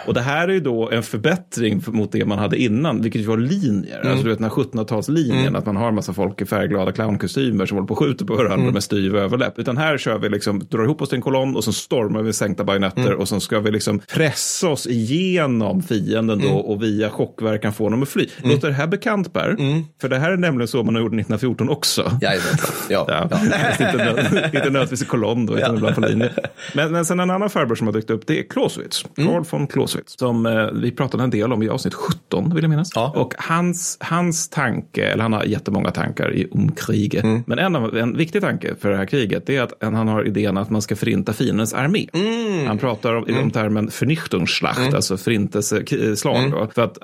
Och 0.06 0.14
det 0.14 0.20
här 0.20 0.48
är 0.48 0.52
ju 0.52 0.60
då 0.60 0.90
en 0.90 1.02
förbättring 1.02 1.82
mot 1.86 2.12
det 2.12 2.24
man 2.24 2.38
hade 2.38 2.56
innan, 2.56 3.02
vilket 3.02 3.26
var 3.26 3.36
linjer. 3.36 4.00
Mm. 4.00 4.10
Alltså 4.10 4.24
du 4.24 4.30
vet 4.30 4.38
den 4.38 4.50
här 4.50 4.56
1700-talslinjen, 4.56 5.40
mm. 5.40 5.56
att 5.56 5.66
man 5.66 5.76
har 5.76 5.88
en 5.88 5.94
massa 5.94 6.12
folk 6.12 6.40
i 6.40 6.46
färgglada 6.46 6.92
clownkostymer 6.92 7.66
som 7.66 7.76
håller 7.76 7.88
på 7.88 7.94
och 7.94 7.98
skjuter 7.98 8.24
på 8.24 8.34
varandra 8.34 8.54
mm. 8.54 8.72
med 8.72 8.82
styv 8.82 9.16
överläpp. 9.16 9.58
Utan 9.58 9.76
här 9.76 9.98
kör 9.98 10.18
vi 10.18 10.28
liksom, 10.28 10.66
drar 10.70 10.84
ihop 10.84 11.02
oss 11.02 11.08
till 11.08 11.16
en 11.16 11.22
kolonn 11.22 11.56
och 11.56 11.64
så 11.64 11.72
stormar 11.72 12.22
vi 12.22 12.32
sänkta 12.32 12.64
bajonetter 12.64 13.06
mm. 13.06 13.18
och 13.18 13.28
så 13.28 13.40
ska 13.40 13.60
vi 13.60 13.70
liksom 13.70 14.00
pressa 14.14 14.68
oss 14.68 14.86
igenom 14.86 15.82
fienden 15.82 16.38
då 16.38 16.48
mm. 16.48 16.60
och 16.60 16.82
via 16.82 17.10
chockverkan 17.10 17.72
få 17.72 17.88
dem 17.88 18.02
att 18.02 18.08
fly. 18.08 18.28
Mm. 18.38 18.50
Låter 18.50 18.68
det 18.68 18.74
här 18.74 18.86
bekant 18.86 19.32
Per? 19.32 19.56
För 20.00 20.08
det 20.08 20.18
här 20.18 20.30
är 20.30 20.36
nämligen 20.36 20.68
så 20.68 20.82
man 20.82 20.94
har 20.94 21.02
gjort 21.02 21.12
1914 21.12 21.68
också. 21.68 22.18
Ja, 22.20 22.32
ja. 22.34 22.40
ja. 22.88 23.06
ja. 23.30 23.38
inte, 23.70 24.42
inte 24.44 24.58
nödvändigtvis 24.58 25.02
i 25.02 25.06
kolonn 25.06 25.46
då, 25.46 25.56
utan 25.56 25.70
ja. 25.70 25.76
ibland 25.76 25.94
på 25.94 26.00
linje. 26.00 26.30
Men, 26.74 26.92
men 26.92 27.04
sen 27.04 27.20
en 27.20 27.30
annan 27.30 27.50
farbror 27.50 27.74
som 27.74 27.86
har 27.86 27.94
dykt 27.94 28.05
upp, 28.10 28.26
det 28.26 28.38
är 28.38 28.42
Clausewitz. 28.42 29.04
Carl 29.16 29.44
von 29.50 29.66
Clausewitz. 29.66 30.14
Som 30.18 30.46
eh, 30.46 30.66
vi 30.72 30.90
pratade 30.90 31.24
en 31.24 31.30
del 31.30 31.52
om 31.52 31.62
i 31.62 31.68
avsnitt 31.68 31.94
17, 31.94 32.54
vill 32.54 32.64
jag 32.64 32.70
minnas. 32.70 32.90
Ja. 32.94 33.12
Och 33.16 33.34
hans, 33.38 33.96
hans 34.00 34.48
tanke, 34.48 35.06
eller 35.06 35.22
han 35.22 35.32
har 35.32 35.44
jättemånga 35.44 35.90
tankar 35.90 36.34
i, 36.34 36.48
om 36.50 36.72
kriget. 36.72 37.24
Mm. 37.24 37.42
Men 37.46 37.58
en, 37.58 37.76
av, 37.76 37.96
en 37.96 38.16
viktig 38.16 38.40
tanke 38.42 38.74
för 38.80 38.90
det 38.90 38.96
här 38.96 39.06
kriget 39.06 39.48
är 39.48 39.62
att 39.62 39.72
han 39.80 40.08
har 40.08 40.26
idén 40.26 40.56
att 40.56 40.70
man 40.70 40.82
ska 40.82 40.96
förinta 40.96 41.32
fiendens 41.32 41.74
armé. 41.74 42.06
Mm. 42.12 42.66
Han 42.66 42.78
pratar 42.78 43.14
om, 43.14 43.24
mm. 43.28 43.42
om 43.42 43.50
termen 43.50 43.90
förnichtungsschlacht, 43.90 44.78
mm. 44.78 44.94
alltså 44.94 45.16
förintelseslag. 45.16 46.44
Mm. 46.44 46.68
För, 46.74 46.82
att, 46.82 46.98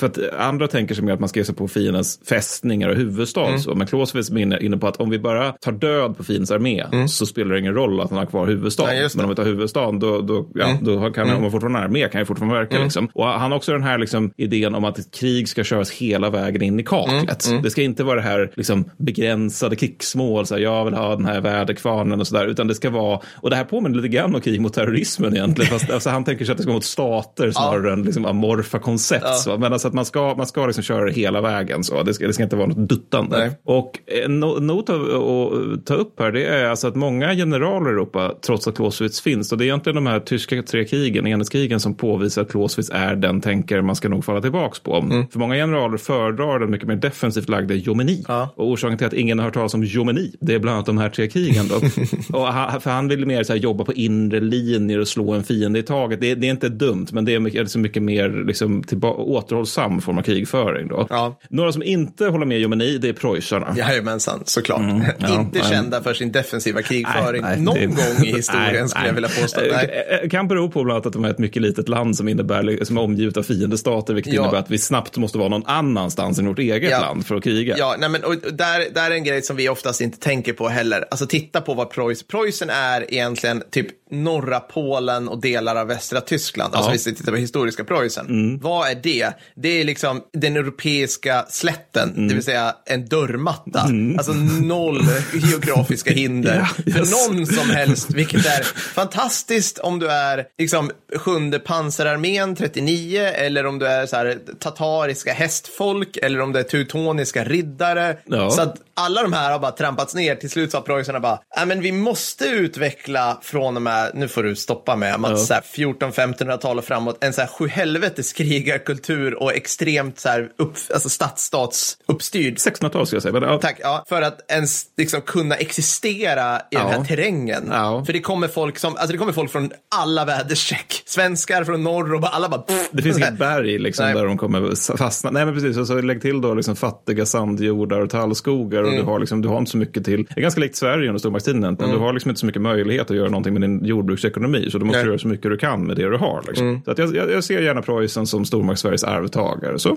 för 0.00 0.06
att 0.06 0.18
andra 0.38 0.68
tänker 0.68 0.94
sig 0.94 1.04
mer 1.04 1.12
att 1.12 1.20
man 1.20 1.28
ska 1.28 1.40
ge 1.40 1.44
sig 1.44 1.54
på 1.54 1.68
fiendens 1.68 2.20
fästningar 2.28 2.88
och 2.88 2.96
huvudstad. 2.96 3.46
Mm. 3.46 3.58
Så. 3.58 3.74
Men 3.74 3.86
Clausewitz 3.86 4.30
är 4.30 4.62
inne 4.62 4.76
på 4.76 4.88
att 4.88 4.96
om 4.96 5.10
vi 5.10 5.18
bara 5.18 5.52
tar 5.52 5.72
död 5.72 6.16
på 6.16 6.24
fiendens 6.24 6.50
armé 6.50 6.80
mm. 6.92 7.08
så 7.08 7.26
spelar 7.26 7.54
det 7.54 7.60
ingen 7.60 7.74
roll 7.74 8.00
att 8.00 8.10
han 8.10 8.18
har 8.18 8.26
kvar 8.26 8.46
huvudstaden. 8.46 9.10
Men 9.14 9.24
om 9.24 9.28
vi 9.28 9.36
tar 9.36 9.44
huvudstaden 9.44 9.98
då, 9.98 10.20
då, 10.20 10.39
ja, 10.54 10.64
mm. 10.64 10.84
då 10.84 11.10
kan 11.10 11.24
mm. 11.24 11.36
om 11.36 11.42
man 11.42 11.50
fortfarande 11.50 11.78
armé 11.78 12.08
kan 12.08 12.20
ju 12.20 12.24
fortfarande 12.24 12.58
verka. 12.58 12.76
Mm. 12.76 12.84
Liksom. 12.84 13.08
Och 13.14 13.26
han 13.26 13.50
har 13.50 13.58
också 13.58 13.72
den 13.72 13.82
här 13.82 13.98
liksom, 13.98 14.32
idén 14.36 14.74
om 14.74 14.84
att 14.84 14.98
ett 14.98 15.14
krig 15.14 15.48
ska 15.48 15.64
köras 15.64 15.90
hela 15.90 16.30
vägen 16.30 16.62
in 16.62 16.80
i 16.80 16.82
kaklet. 16.82 17.44
Mm. 17.44 17.52
mm. 17.52 17.62
Det 17.62 17.70
ska 17.70 17.82
inte 17.82 18.04
vara 18.04 18.16
det 18.16 18.22
här 18.22 18.52
liksom, 18.56 18.90
begränsade 18.96 19.76
krigsmål, 19.76 20.46
så 20.46 20.54
här, 20.54 20.62
jag 20.62 20.84
vill 20.84 20.94
ha 20.94 21.16
den 21.16 21.24
här 21.24 21.40
väderkvarnen 21.40 22.20
och 22.20 22.26
sådär, 22.26 22.46
utan 22.46 22.66
det 22.66 22.74
ska 22.74 22.90
vara, 22.90 23.20
och 23.34 23.50
det 23.50 23.56
här 23.56 23.64
påminner 23.64 23.96
lite 23.96 24.08
grann 24.08 24.34
om 24.34 24.40
krig 24.40 24.60
mot 24.60 24.74
terrorismen 24.74 25.34
egentligen, 25.34 25.70
fast 25.70 25.90
alltså, 25.90 26.10
han 26.10 26.24
tänker 26.24 26.44
sig 26.44 26.52
att 26.52 26.58
det 26.58 26.62
ska 26.62 26.70
vara 26.70 26.76
mot 26.76 26.84
stater 26.84 27.50
snarare 27.50 27.86
ja. 27.86 27.92
än 27.92 28.02
liksom, 28.02 28.24
amorfa 28.26 28.78
koncept. 28.78 29.26
Ja. 29.46 29.56
Men 29.56 29.72
alltså 29.72 29.88
att 29.88 29.94
man 29.94 30.04
ska, 30.04 30.34
man 30.34 30.46
ska 30.46 30.66
liksom 30.66 30.84
köra 30.84 31.04
det 31.04 31.12
hela 31.12 31.40
vägen, 31.40 31.84
så. 31.84 32.02
Det, 32.02 32.14
ska, 32.14 32.26
det 32.26 32.32
ska 32.32 32.42
inte 32.42 32.56
vara 32.56 32.66
något 32.66 32.88
duttande. 32.88 33.38
Nej. 33.38 33.50
Och 33.64 33.98
en 34.24 34.40
not 34.40 34.90
att 34.90 35.86
ta 35.86 35.94
upp 35.94 36.20
här, 36.20 36.32
det 36.32 36.44
är 36.44 36.64
alltså 36.64 36.88
att 36.88 36.96
många 36.96 37.34
generaler 37.34 37.90
i 37.90 37.92
Europa, 37.92 38.34
trots 38.46 38.68
att 38.68 38.76
Clausewitz 38.76 39.20
finns, 39.20 39.52
och 39.52 39.58
det 39.58 39.64
är 39.64 39.66
egentligen 39.66 39.94
de 39.94 40.06
här 40.06 40.19
tyska 40.20 40.62
tre 40.62 40.84
krigen, 40.84 41.26
enhetskrigen, 41.26 41.80
som 41.80 41.94
påvisar 41.94 42.42
att 42.42 42.50
Clausewitz 42.50 42.90
är 42.90 43.16
den 43.16 43.40
tänkare 43.40 43.82
man 43.82 43.96
ska 43.96 44.08
nog 44.08 44.24
falla 44.24 44.40
tillbaka 44.40 44.78
på. 44.82 44.96
Mm. 44.96 45.28
För 45.28 45.38
många 45.38 45.54
generaler 45.54 45.96
föredrar 45.96 46.58
den 46.58 46.70
mycket 46.70 46.88
mer 46.88 46.96
defensivt 46.96 47.48
lagda 47.48 47.74
Jomeni. 47.74 48.24
Ja. 48.28 48.54
Och 48.56 48.68
orsaken 48.68 48.98
till 48.98 49.06
att 49.06 49.12
ingen 49.12 49.38
har 49.38 49.44
hört 49.44 49.54
talas 49.54 49.74
om 49.74 49.84
Jomeni, 49.84 50.34
det 50.40 50.54
är 50.54 50.58
bland 50.58 50.74
annat 50.74 50.86
de 50.86 50.98
här 50.98 51.08
tre 51.08 51.28
krigen. 51.28 51.66
Och 52.32 52.46
han, 52.46 52.80
för 52.80 52.90
han 52.90 53.08
vill 53.08 53.26
mer 53.26 53.42
så 53.42 53.52
här, 53.52 53.60
jobba 53.60 53.84
på 53.84 53.92
inre 53.92 54.40
linjer 54.40 54.98
och 54.98 55.08
slå 55.08 55.32
en 55.32 55.44
fiende 55.44 55.78
i 55.78 55.82
taget. 55.82 56.20
Det, 56.20 56.34
det 56.34 56.46
är 56.46 56.50
inte 56.50 56.68
dumt, 56.68 57.06
men 57.12 57.24
det 57.24 57.34
är 57.34 57.40
mycket, 57.40 57.60
alltså 57.60 57.78
mycket 57.78 58.02
mer 58.02 58.44
liksom, 58.46 58.84
återhållsam 59.02 60.00
form 60.00 60.18
av 60.18 60.22
krigföring. 60.22 60.88
Då. 60.88 61.06
Ja. 61.10 61.38
Några 61.50 61.72
som 61.72 61.82
inte 61.82 62.26
håller 62.26 62.46
med 62.46 62.60
Jomeni, 62.60 62.98
det 62.98 63.08
är 63.08 63.12
preussarna. 63.12 63.74
Jajamensan, 63.76 64.42
såklart. 64.44 64.80
Mm, 64.80 65.02
ja, 65.18 65.40
inte 65.40 65.60
kända 65.62 66.02
för 66.02 66.14
sin 66.14 66.32
defensiva 66.32 66.82
krigföring 66.82 67.42
nej, 67.42 67.56
nej, 67.56 67.64
någon 67.64 67.74
det... 67.74 67.86
gång 67.86 68.26
i 68.26 68.36
historien 68.36 68.74
nej, 68.74 68.88
skulle 68.88 69.06
jag 69.06 69.14
vilja 69.14 69.28
påstå. 69.42 69.60
Nej. 69.60 70.09
Eh, 70.10 70.28
kan 70.28 70.48
bero 70.48 70.70
på 70.70 70.84
bland 70.84 70.96
annat 70.96 71.06
att 71.06 71.12
de 71.12 71.24
är 71.24 71.30
ett 71.30 71.38
mycket 71.38 71.62
litet 71.62 71.88
land 71.88 72.16
som 72.16 72.28
innebär 72.28 72.40
innebär, 72.40 72.84
som 72.84 72.96
är 72.96 73.00
omgivet 73.00 73.36
av 73.36 73.42
fiendestater, 73.42 74.14
vilket 74.14 74.32
ja. 74.32 74.42
innebär 74.42 74.58
att 74.58 74.70
vi 74.70 74.78
snabbt 74.78 75.16
måste 75.16 75.38
vara 75.38 75.48
någon 75.48 75.66
annanstans 75.66 76.38
än 76.38 76.46
vårt 76.46 76.58
eget 76.58 76.90
ja. 76.90 77.00
land 77.00 77.26
för 77.26 77.34
att 77.34 77.44
kriga. 77.44 77.74
Ja, 77.78 77.96
nej, 77.98 78.08
men, 78.08 78.24
och 78.24 78.34
där, 78.52 78.94
där 78.94 79.10
är 79.10 79.14
en 79.14 79.24
grej 79.24 79.42
som 79.42 79.56
vi 79.56 79.68
oftast 79.68 80.00
inte 80.00 80.18
tänker 80.18 80.52
på 80.52 80.68
heller. 80.68 81.04
Alltså 81.10 81.26
titta 81.26 81.60
på 81.60 81.74
vad 81.74 81.90
Preussen, 81.90 82.26
Preussen 82.30 82.70
är 82.70 83.14
egentligen 83.14 83.62
typ 83.70 83.86
norra 84.10 84.60
Polen 84.60 85.28
och 85.28 85.40
delar 85.40 85.76
av 85.76 85.86
västra 85.86 86.20
Tyskland. 86.20 86.74
Alltså 86.74 86.90
ja. 86.90 86.98
vi 87.06 87.16
tittar 87.16 87.32
på 87.32 87.38
historiska 87.38 87.84
Preussen. 87.84 88.26
Mm. 88.26 88.58
Vad 88.58 88.90
är 88.90 88.94
det? 88.94 89.32
Det 89.56 89.80
är 89.80 89.84
liksom 89.84 90.22
den 90.32 90.56
europeiska 90.56 91.46
slätten, 91.48 92.10
mm. 92.10 92.28
det 92.28 92.34
vill 92.34 92.44
säga 92.44 92.74
en 92.86 93.06
dörrmatta. 93.06 93.80
Mm. 93.80 94.18
Alltså 94.18 94.32
noll 94.62 95.00
geografiska 95.34 96.10
hinder 96.10 96.68
ja, 96.76 96.82
yes. 96.86 97.10
för 97.10 97.34
någon 97.34 97.46
som 97.46 97.70
helst, 97.70 98.10
vilket 98.10 98.46
är 98.46 98.62
fantastiskt 98.94 99.78
om 99.78 99.98
du 99.98 100.08
är 100.08 100.46
liksom 100.58 100.90
sjunde 101.16 101.58
pansararmén 101.58 102.56
39 102.56 103.20
eller 103.20 103.66
om 103.66 103.78
du 103.78 103.86
är 103.86 104.06
så 104.06 104.16
här 104.16 104.38
tatariska 104.58 105.32
hästfolk 105.32 106.16
eller 106.16 106.40
om 106.40 106.52
det 106.52 106.60
är 106.60 106.64
teutoniska 106.64 107.44
riddare. 107.44 108.16
Ja. 108.26 108.50
Så 108.50 108.62
att 108.62 108.76
alla 109.00 109.22
de 109.22 109.32
här 109.32 109.52
har 109.52 109.58
bara 109.58 109.70
trampats 109.70 110.14
ner. 110.14 110.34
Till 110.34 110.50
slut 110.50 110.70
sa 110.70 110.80
preussarna 110.80 111.20
bara, 111.20 111.38
ja 111.56 111.64
men 111.64 111.80
vi 111.80 111.92
måste 111.92 112.44
utveckla 112.44 113.38
från 113.42 113.76
och 113.76 113.82
med, 113.82 114.10
nu 114.14 114.28
får 114.28 114.42
du 114.42 114.56
stoppa 114.56 114.96
med, 114.96 115.20
Mats, 115.20 115.50
ja. 115.50 115.60
14-1500-tal 115.74 116.78
och 116.78 116.84
framåt, 116.84 117.24
en 117.24 117.32
så 117.32 117.40
här 117.40 117.48
sjuhelvetes 117.48 118.32
krigarkultur 118.32 119.42
och 119.42 119.54
extremt 119.54 120.18
så 120.18 120.28
här 120.28 120.50
upp, 120.58 120.74
alltså 120.94 121.08
stadsstats-uppstyrd. 121.08 122.54
1600-tal 122.54 123.06
ska 123.06 123.16
jag 123.16 123.22
säga. 123.22 123.32
Men, 123.32 123.42
ja. 123.42 123.58
Tack, 123.58 123.76
ja, 123.82 124.04
för 124.08 124.22
att 124.22 124.50
ens 124.50 124.84
liksom 124.96 125.20
kunna 125.20 125.54
existera 125.54 126.58
i 126.58 126.62
ja. 126.70 126.78
den 126.80 126.88
här 126.88 127.04
terrängen. 127.04 127.66
För 128.06 128.12
det 128.12 128.20
kommer 128.20 128.48
folk 128.48 128.78
som, 128.78 128.96
alltså 128.96 129.12
det 129.12 129.18
kommer 129.18 129.32
folk 129.32 129.52
från 129.52 129.70
alla 129.96 130.24
väderstreck. 130.24 131.02
Svenskar 131.06 131.64
från 131.64 131.84
norr 131.84 132.14
och 132.14 132.34
alla 132.36 132.48
bara... 132.48 132.60
Pff, 132.60 132.88
det 132.92 133.02
finns 133.02 133.18
inget 133.18 133.38
berg 133.38 133.78
liksom 133.78 134.06
där 134.06 134.24
de 134.24 134.38
kommer 134.38 134.96
fastna. 134.96 135.30
Nej 135.30 135.44
men 135.44 135.54
precis, 135.54 135.76
och 135.76 135.86
så 135.86 136.00
lägg 136.00 136.22
till 136.22 136.40
då 136.40 136.54
liksom 136.54 136.76
fattiga 136.76 137.26
sandjordar 137.26 138.00
och 138.00 138.10
tallskogar 138.10 138.82
och 138.82 138.89
mm. 138.92 139.04
du, 139.04 139.10
har 139.10 139.18
liksom, 139.18 139.42
du 139.42 139.48
har 139.48 139.58
inte 139.58 139.70
så 139.70 139.76
mycket 139.76 140.04
till. 140.04 140.24
Det 140.24 140.40
är 140.40 140.42
ganska 140.42 140.60
likt 140.60 140.76
Sverige 140.76 141.08
under 141.08 141.18
stormaktstiden 141.18 141.60
men 141.60 141.76
mm. 141.76 141.90
du 141.90 141.96
har 141.96 142.12
liksom 142.12 142.28
inte 142.28 142.40
så 142.40 142.46
mycket 142.46 142.62
möjlighet 142.62 143.10
att 143.10 143.16
göra 143.16 143.28
någonting 143.28 143.52
med 143.52 143.62
din 143.62 143.84
jordbruksekonomi. 143.84 144.70
Så 144.70 144.78
du 144.78 144.84
måste 144.84 144.98
Nej. 144.98 145.06
göra 145.06 145.18
så 145.18 145.28
mycket 145.28 145.50
du 145.50 145.56
kan 145.56 145.86
med 145.86 145.96
det 145.96 146.10
du 146.10 146.16
har. 146.16 146.42
Liksom. 146.48 146.68
Mm. 146.68 146.80
Så 146.84 146.90
att 146.90 146.98
jag, 146.98 147.16
jag, 147.16 147.30
jag, 147.30 147.44
ser 147.44 147.60
gärna 147.60 147.82
Preussen 147.82 148.26
som 148.26 148.44
stormakts-Sveriges 148.44 149.04
arvtagare. 149.04 149.78
Så, 149.78 149.96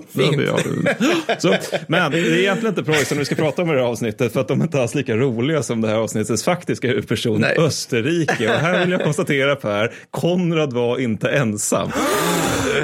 så, 1.38 1.54
men 1.88 2.10
det 2.10 2.18
är 2.18 2.38
egentligen 2.38 2.72
inte 2.72 2.84
Preussen 2.84 3.18
vi 3.18 3.24
ska 3.24 3.34
prata 3.34 3.62
om 3.62 3.70
i 3.70 3.72
det 3.72 3.80
här 3.80 3.86
avsnittet 3.86 4.32
för 4.32 4.40
att 4.40 4.48
de 4.48 4.60
är 4.60 4.64
inte 4.64 4.82
alls 4.82 4.94
lika 4.94 5.16
roliga 5.16 5.62
som 5.62 5.80
det 5.80 5.88
här 5.88 5.96
avsnittets 5.96 6.44
faktiska 6.44 6.88
huvudperson 6.88 7.40
Nej. 7.40 7.56
Österrike. 7.58 8.48
Och 8.48 8.60
här 8.60 8.80
vill 8.80 8.90
jag 8.90 9.04
konstatera 9.04 9.56
Per, 9.56 9.92
Konrad 10.10 10.72
var 10.72 10.98
inte 10.98 11.30
ensam. 11.30 11.90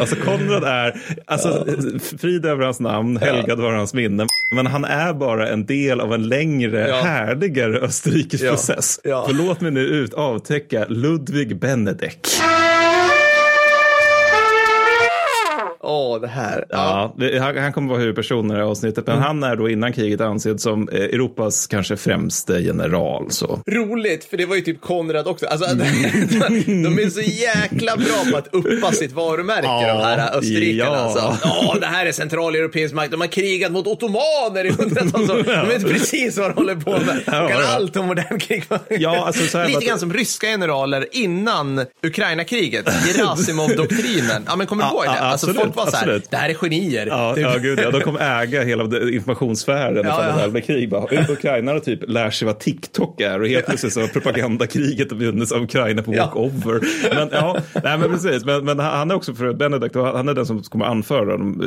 Alltså 0.00 0.16
Konrad 0.16 0.64
är, 0.64 1.00
alltså 1.26 1.66
frid 2.18 2.46
över 2.46 2.64
hans 2.64 2.80
namn, 2.80 3.16
helgad 3.16 3.60
var 3.60 3.72
hans 3.72 3.94
minne. 3.94 4.26
Men 4.54 4.66
han 4.66 4.84
är 4.84 5.12
bara 5.12 5.48
en 5.48 5.66
del 5.66 5.99
av 6.00 6.14
en 6.14 6.28
längre, 6.28 6.88
ja. 6.88 7.00
härdigare 7.02 7.78
österrikisk 7.78 8.44
ja. 8.44 8.50
process. 8.50 9.00
Ja. 9.04 9.26
För 9.26 9.34
låt 9.34 9.60
mig 9.60 9.70
nu 9.70 9.80
ut 9.80 10.14
avtäcka 10.14 10.86
Ludwig 10.88 11.58
Benedek. 11.58 12.26
Åh, 15.90 16.20
det 16.20 16.26
här. 16.26 16.64
Ja, 16.68 17.14
ja 17.16 17.42
han, 17.42 17.56
han, 17.56 17.72
kommer 17.72 17.88
vara 17.88 17.98
huvudperson 17.98 18.50
i 18.50 18.54
det 18.54 18.60
här 18.60 18.66
avsnittet. 18.66 19.06
Men 19.06 19.16
mm. 19.16 19.26
han 19.26 19.42
är 19.42 19.56
då 19.56 19.70
innan 19.70 19.92
kriget 19.92 20.20
ansedd 20.20 20.60
som 20.60 20.88
eh, 20.88 21.00
Europas 21.00 21.66
kanske 21.66 21.96
främste 21.96 22.52
general. 22.52 23.30
Så. 23.30 23.60
Roligt, 23.66 24.24
för 24.24 24.36
det 24.36 24.46
var 24.46 24.56
ju 24.56 24.62
typ 24.62 24.80
Konrad 24.80 25.26
också. 25.26 25.46
Alltså, 25.46 25.66
mm. 25.66 25.82
de 26.82 27.02
är 27.02 27.10
så 27.10 27.20
jäkla 27.20 27.96
bra 27.96 28.30
på 28.32 28.36
att 28.36 28.48
uppa 28.52 28.92
sitt 28.92 29.12
varumärke, 29.12 29.66
ja, 29.66 29.94
de 29.94 30.04
här 30.04 30.38
österrikarna. 30.38 30.90
Ja. 30.90 30.96
Alltså. 30.96 31.48
Oh, 31.48 31.80
det 31.80 31.86
här 31.86 32.06
är 32.06 32.12
centraleuropeisk 32.12 32.94
makt. 32.94 33.10
De 33.10 33.20
har 33.20 33.28
krigat 33.28 33.72
mot 33.72 33.86
ottomaner 33.86 34.64
i 34.64 34.70
hundratals 34.70 35.30
år. 35.30 35.42
De 35.42 35.68
vet 35.68 35.88
precis 35.88 36.38
vad 36.38 36.50
de 36.50 36.54
håller 36.54 36.76
på 36.76 36.90
med. 36.90 37.22
De 37.26 37.48
kan 37.48 37.64
allt 37.74 37.96
om 37.96 38.06
modern 38.06 38.38
krig. 38.38 38.64
Ja, 38.88 39.26
alltså, 39.26 39.42
Lite 39.66 39.78
att... 39.78 39.84
grann 39.84 39.98
som 39.98 40.12
ryska 40.12 40.46
generaler 40.46 41.06
innan 41.12 41.86
Ukraina-kriget. 42.02 42.86
Gerasimov-doktrinen. 42.86 44.44
Ja, 44.46 44.56
men 44.56 44.66
kommer 44.66 44.84
du 44.84 44.90
ihåg 44.90 45.04
det? 45.04 45.20
Alltså, 45.20 45.54
folk 45.54 45.74
var 45.84 45.90
så 45.90 45.96
här, 45.96 46.22
det 46.30 46.36
här 46.36 46.48
är 46.48 46.54
genier. 46.54 47.06
Ja, 47.06 47.38
ja, 47.38 47.56
gud, 47.58 47.80
ja, 47.80 47.90
de 47.90 48.00
kommer 48.00 48.42
äga 48.42 48.62
hela 48.62 49.08
informationssfären 49.10 49.96
ja, 49.96 50.00
ifall 50.00 50.40
ja. 50.40 50.48
det 50.48 50.60
krig. 50.60 50.92
Ukrainarna 51.30 51.80
typ 51.80 52.00
lär 52.08 52.30
sig 52.30 52.46
vad 52.46 52.58
TikTok 52.58 53.20
är 53.20 53.40
och 53.40 53.48
helt 53.48 53.66
plötsligt 53.66 53.92
så 53.92 54.08
propagandakriget 54.08 55.10
har 55.10 55.18
vunnits 55.18 55.52
av 55.52 55.62
Ukraina 55.62 56.02
på 56.02 56.10
walkover. 56.10 56.80
Men 57.14 57.28
ja, 57.32 57.56
nej, 57.84 57.98
men 57.98 58.10
precis. 58.10 58.44
Men, 58.44 58.64
men 58.64 58.78
han 58.78 59.10
är 59.10 59.14
också 59.14 59.34
för 59.34 59.52
Benedikt, 59.52 59.94
han 59.94 60.28
är 60.28 60.34
den 60.34 60.46
som 60.46 60.62
kommer 60.62 60.84
anföra 60.84 61.36
de 61.36 61.60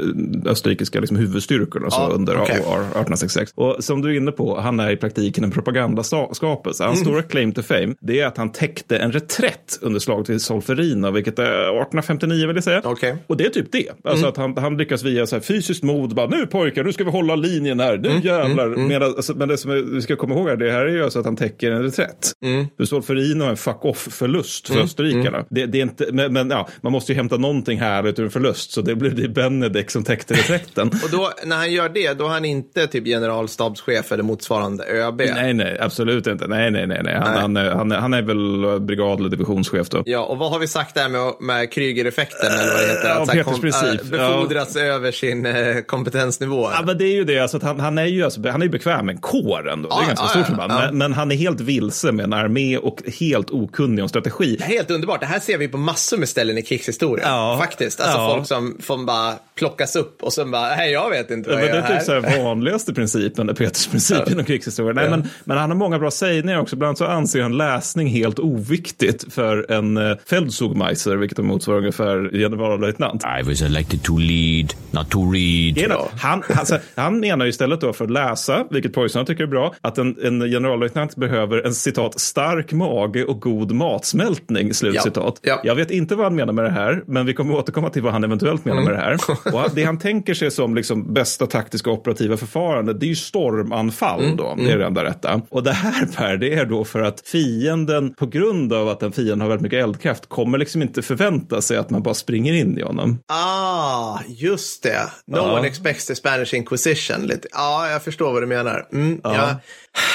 eh, 0.46 0.51
österrikiska 0.51 1.00
liksom, 1.00 1.17
huvudstyrkorna 1.17 1.89
så 1.89 2.10
under 2.10 2.41
okay. 2.41 2.55
1866. 2.55 3.51
Och 3.55 3.84
som 3.84 4.01
du 4.01 4.10
är 4.10 4.17
inne 4.17 4.32
på, 4.32 4.60
han 4.60 4.79
är 4.79 4.91
i 4.91 4.98
praktiken 4.98 5.43
en 5.43 5.51
propagandaskapelse. 5.51 6.84
Hans 6.84 7.01
mm. 7.01 7.05
stora 7.05 7.24
claim 7.24 7.51
to 7.51 7.62
fame, 7.62 7.96
det 8.01 8.20
är 8.20 8.27
att 8.27 8.38
han 8.38 8.51
täckte 8.51 8.98
en 8.98 9.12
reträtt 9.12 9.79
under 9.82 10.00
slaget 10.00 10.29
vid 10.29 10.41
Solferino, 10.41 11.12
vilket 11.12 11.39
är 11.39 11.46
1859 11.46 12.48
vill 12.48 12.55
jag 12.55 12.63
säga. 12.63 12.88
Okay. 12.88 13.13
Och 13.27 13.38
det 13.38 13.46
är 13.46 13.50
typ 13.50 13.72
det. 13.72 13.89
Alltså 14.07 14.25
mm. 14.25 14.29
att 14.29 14.38
han, 14.38 14.57
han 14.57 14.77
lyckas 14.77 15.03
via 15.03 15.25
så 15.25 15.36
här 15.36 15.41
fysiskt 15.41 15.83
mod, 15.83 16.15
bara 16.15 16.27
nu 16.27 16.48
pojkar, 16.48 16.83
nu 16.83 16.93
ska 16.93 17.03
vi 17.03 17.12
hålla 17.12 17.36
linjen 17.36 17.79
här, 17.79 17.98
nu 17.98 18.10
mm. 18.10 18.22
jävlar. 18.22 18.65
Mm. 18.65 18.88
Medan, 18.88 19.10
alltså, 19.15 19.33
men 19.33 19.48
det 19.48 19.57
som 19.57 19.91
vi 19.93 20.01
ska 20.01 20.15
komma 20.15 20.36
ihåg 20.36 20.50
här, 20.50 20.55
det 20.55 20.72
här 20.72 20.86
är 20.86 20.91
ju 20.91 21.03
alltså 21.03 21.19
att 21.19 21.25
han 21.25 21.36
täcker 21.36 21.72
en 21.72 21.83
reträtt. 21.83 22.31
Mm. 22.45 22.67
Du 22.77 22.86
står 22.86 23.01
för 23.01 23.31
in 23.31 23.41
och 23.41 23.48
en 23.48 23.57
fuck 23.57 23.86
off-förlust 23.86 24.67
för 24.67 24.74
mm. 24.74 24.86
österrikarna. 24.86 25.38
Mm. 25.38 25.45
Det, 25.50 25.65
det, 25.65 25.77
är 25.77 25.81
inte, 25.81 26.07
men, 26.12 26.33
men, 26.33 26.50
ja, 26.50 26.67
man 26.81 26.91
måste 26.91 27.12
ju 27.12 27.15
hämta 27.15 27.38
någonting 27.38 27.79
här 27.79 28.07
ur 28.07 28.19
en 28.19 28.31
förlust, 28.31 28.72
så 28.72 28.81
det 28.81 28.95
blir 28.95 29.12
det 29.12 29.29
Benedek 29.29 29.91
som 29.91 30.03
täckte 30.03 30.33
reträtten. 30.33 30.88
och 31.03 31.10
då, 31.12 31.31
när 31.45 31.55
han 31.55 31.72
gör 31.72 31.89
det, 31.89 32.13
då 32.13 32.25
är 32.25 32.29
han 32.29 32.45
inte 32.45 32.88
typ 32.88 33.05
generalstabschef 33.05 34.12
eller 34.12 34.24
motsvarande 34.24 34.83
ÖB? 34.83 35.22
Nej, 35.36 35.53
nej, 35.53 35.77
absolut 35.79 36.27
inte. 36.27 36.48
Nej, 36.48 36.72
nej, 36.72 36.88
nej, 36.88 37.01
nej. 37.03 37.15
Han, 37.15 37.33
nej. 37.33 37.41
Han, 37.41 37.57
är, 37.57 37.72
han, 37.72 37.91
är, 37.91 37.98
han 37.98 38.13
är 38.13 38.22
väl 38.22 38.79
brigad 38.81 39.19
eller 39.19 39.29
divisionschef 39.29 39.89
då. 39.89 40.03
Ja, 40.05 40.25
och 40.25 40.38
vad 40.38 40.51
har 40.51 40.60
vi 40.60 40.67
sagt 40.67 40.95
där 40.95 41.10
med, 41.10 41.33
med 41.39 41.74
Krüger-effekten? 41.74 42.51
Eller 42.51 42.74
vad 42.74 42.81
det 42.81 42.88
heter? 42.88 43.10
Ja, 43.10 43.25
Peters 43.25 43.62
princip 43.62 43.92
befordras 43.97 44.75
ja. 44.75 44.81
över 44.81 45.12
sin 45.12 45.45
eh, 45.45 45.81
kompetensnivå. 45.81 46.69
Ja, 46.73 46.83
men 46.85 46.97
det 46.97 47.05
är 47.05 47.13
ju 47.13 47.23
det. 47.23 47.39
Alltså, 47.39 47.59
han, 47.63 47.79
han, 47.79 47.97
är 47.97 48.05
ju 48.05 48.23
alltså, 48.23 48.50
han 48.50 48.62
är 48.62 48.67
bekväm 48.67 49.05
med 49.05 49.21
kåren. 49.21 49.81
Då. 49.81 49.89
Ja, 49.89 49.97
det 49.97 50.03
är 50.03 50.07
ganska 50.07 50.39
ja, 50.39 50.45
stort 50.45 50.57
ja, 50.57 50.67
men, 50.67 50.97
men, 50.97 51.13
han 51.13 51.31
är 51.31 51.35
helt 51.35 51.62
vilse 51.62 52.12
med 52.12 52.23
en 52.23 52.33
armé 52.33 52.77
och 52.77 53.03
helt 53.19 53.50
okunnig 53.50 54.03
om 54.03 54.09
strategi. 54.09 54.57
Helt 54.62 54.91
underbart. 54.91 55.19
Det 55.19 55.25
här 55.25 55.39
ser 55.39 55.57
vi 55.57 55.67
på 55.67 55.77
massor 55.77 56.17
med 56.17 56.29
ställen 56.29 56.57
i 56.57 56.62
krigshistorien. 56.62 57.57
Faktiskt. 57.57 58.01
Alltså 58.01 58.35
folk 58.35 58.47
som 58.47 58.77
får 58.81 58.97
bara 59.05 59.33
plockas 59.55 59.95
upp 59.95 60.24
och 60.24 60.33
sen 60.33 60.51
bara, 60.51 60.75
nej 60.75 60.91
jag 60.91 61.10
vet 61.10 61.31
inte 61.31 61.50
vad 61.50 61.60
jag 61.60 61.67
gör 61.67 61.74
Det 61.74 61.88
är 61.88 61.98
typ 61.98 62.05
så 62.05 62.12
här 62.12 62.43
vanligaste 62.43 62.93
principen, 62.93 63.48
det 63.48 63.55
Peters 63.55 63.88
princip 63.88 64.17
ja. 64.38 64.43
krigshistorien. 64.43 64.95
Nej, 64.95 65.10
men, 65.10 65.29
men 65.43 65.57
han 65.57 65.69
har 65.69 65.77
många 65.77 66.00
bra 66.00 66.12
sägningar 66.12 66.60
också. 66.60 66.75
Bland 66.75 66.89
annat 66.89 66.98
så 66.98 67.05
anser 67.05 67.41
han 67.41 67.57
läsning 67.57 68.07
helt 68.07 68.39
oviktigt 68.39 69.33
för 69.33 69.72
en 69.72 69.98
uh, 69.98 70.17
Feldzugmeister, 70.25 71.15
vilket 71.15 71.38
motsvarar 71.38 71.77
ungefär 71.77 72.29
generallöjtnant. 72.31 73.24
I 73.39 73.43
was 73.43 73.62
elected 73.62 74.03
to 74.03 74.17
lead, 74.17 74.74
not 74.91 75.10
to 75.10 75.31
read. 75.31 75.77
Genom, 75.77 75.98
han, 76.17 76.43
alltså, 76.48 76.77
han 76.95 77.19
menar 77.19 77.45
istället 77.45 77.81
då 77.81 77.93
för 77.93 78.05
att 78.05 78.12
läsa, 78.12 78.65
vilket 78.69 78.93
Poison 78.93 79.25
tycker 79.25 79.43
är 79.43 79.48
bra, 79.48 79.75
att 79.81 79.98
en, 79.98 80.17
en 80.24 80.41
generallöjtnant 80.41 81.15
behöver 81.15 81.65
en 81.65 81.74
citat 81.74 82.19
stark 82.19 82.72
mage 82.72 83.24
och 83.24 83.41
god 83.41 83.72
matsmältning. 83.72 84.74
Slut, 84.74 84.95
ja. 84.95 85.01
citat. 85.01 85.39
Ja. 85.41 85.62
Jag 85.63 85.75
vet 85.75 85.91
inte 85.91 86.15
vad 86.15 86.25
han 86.25 86.36
menar 86.36 86.53
med 86.53 86.65
det 86.65 86.72
här, 86.72 87.03
men 87.07 87.25
vi 87.25 87.33
kommer 87.33 87.55
återkomma 87.55 87.89
till 87.89 88.01
vad 88.01 88.13
han 88.13 88.24
eventuellt 88.24 88.65
menar 88.65 88.81
mm. 88.81 88.93
med 88.93 89.01
det 89.01 89.05
här. 89.05 89.17
Och 89.45 89.75
det 89.75 89.83
han 89.83 90.00
tänker 90.00 90.33
sig 90.33 90.51
som 90.51 90.75
liksom 90.75 91.13
bästa 91.13 91.47
taktiska 91.47 91.89
operativa 91.89 92.38
förfarande, 92.38 92.93
det 92.93 93.05
är 93.05 93.07
ju 93.07 93.15
stormanfall 93.15 94.23
mm. 94.23 94.38
då. 94.38 94.55
Det 94.57 94.62
är 94.63 94.65
mm. 94.65 94.79
det 94.79 94.85
enda 94.85 95.03
rätta. 95.03 95.41
Och 95.50 95.63
det 95.63 95.71
här 95.71 96.05
Per, 96.05 96.38
det 96.38 96.53
är 96.53 96.65
då 96.65 96.85
för 96.85 97.01
att 97.01 97.21
fienden, 97.27 98.13
på 98.13 98.25
grund 98.25 98.73
av 98.73 98.89
att 98.89 99.03
en 99.03 99.12
fiende 99.12 99.43
har 99.43 99.50
väldigt 99.50 99.63
mycket 99.63 99.83
eldkraft, 99.83 100.29
kommer 100.29 100.57
liksom 100.57 100.81
inte 100.81 101.01
förvänta 101.01 101.62
sig 101.62 101.77
att 101.77 101.89
man 101.89 102.03
bara 102.03 102.13
springer 102.13 102.53
in 102.53 102.77
i 102.77 102.81
honom. 102.81 103.19
Ah, 103.27 104.19
just 104.27 104.83
det. 104.83 105.09
No 105.27 105.38
ja. 105.38 105.57
one 105.57 105.67
expects 105.67 106.05
the 106.05 106.15
Spanish 106.15 106.53
Inquisition. 106.53 107.21
Lite. 107.21 107.47
Ja, 107.51 107.89
jag 107.89 108.03
förstår 108.03 108.33
vad 108.33 108.41
du 108.41 108.47
menar. 108.47 108.88
Mm, 108.91 109.21
ja. 109.23 109.35
Ja. 109.35 109.59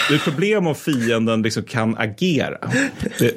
Det 0.08 0.14
är 0.14 0.18
problem 0.18 0.66
om 0.66 0.74
fienden 0.74 1.42
liksom 1.42 1.62
kan 1.62 1.96
agera. 1.98 2.58
Det, 3.18 3.34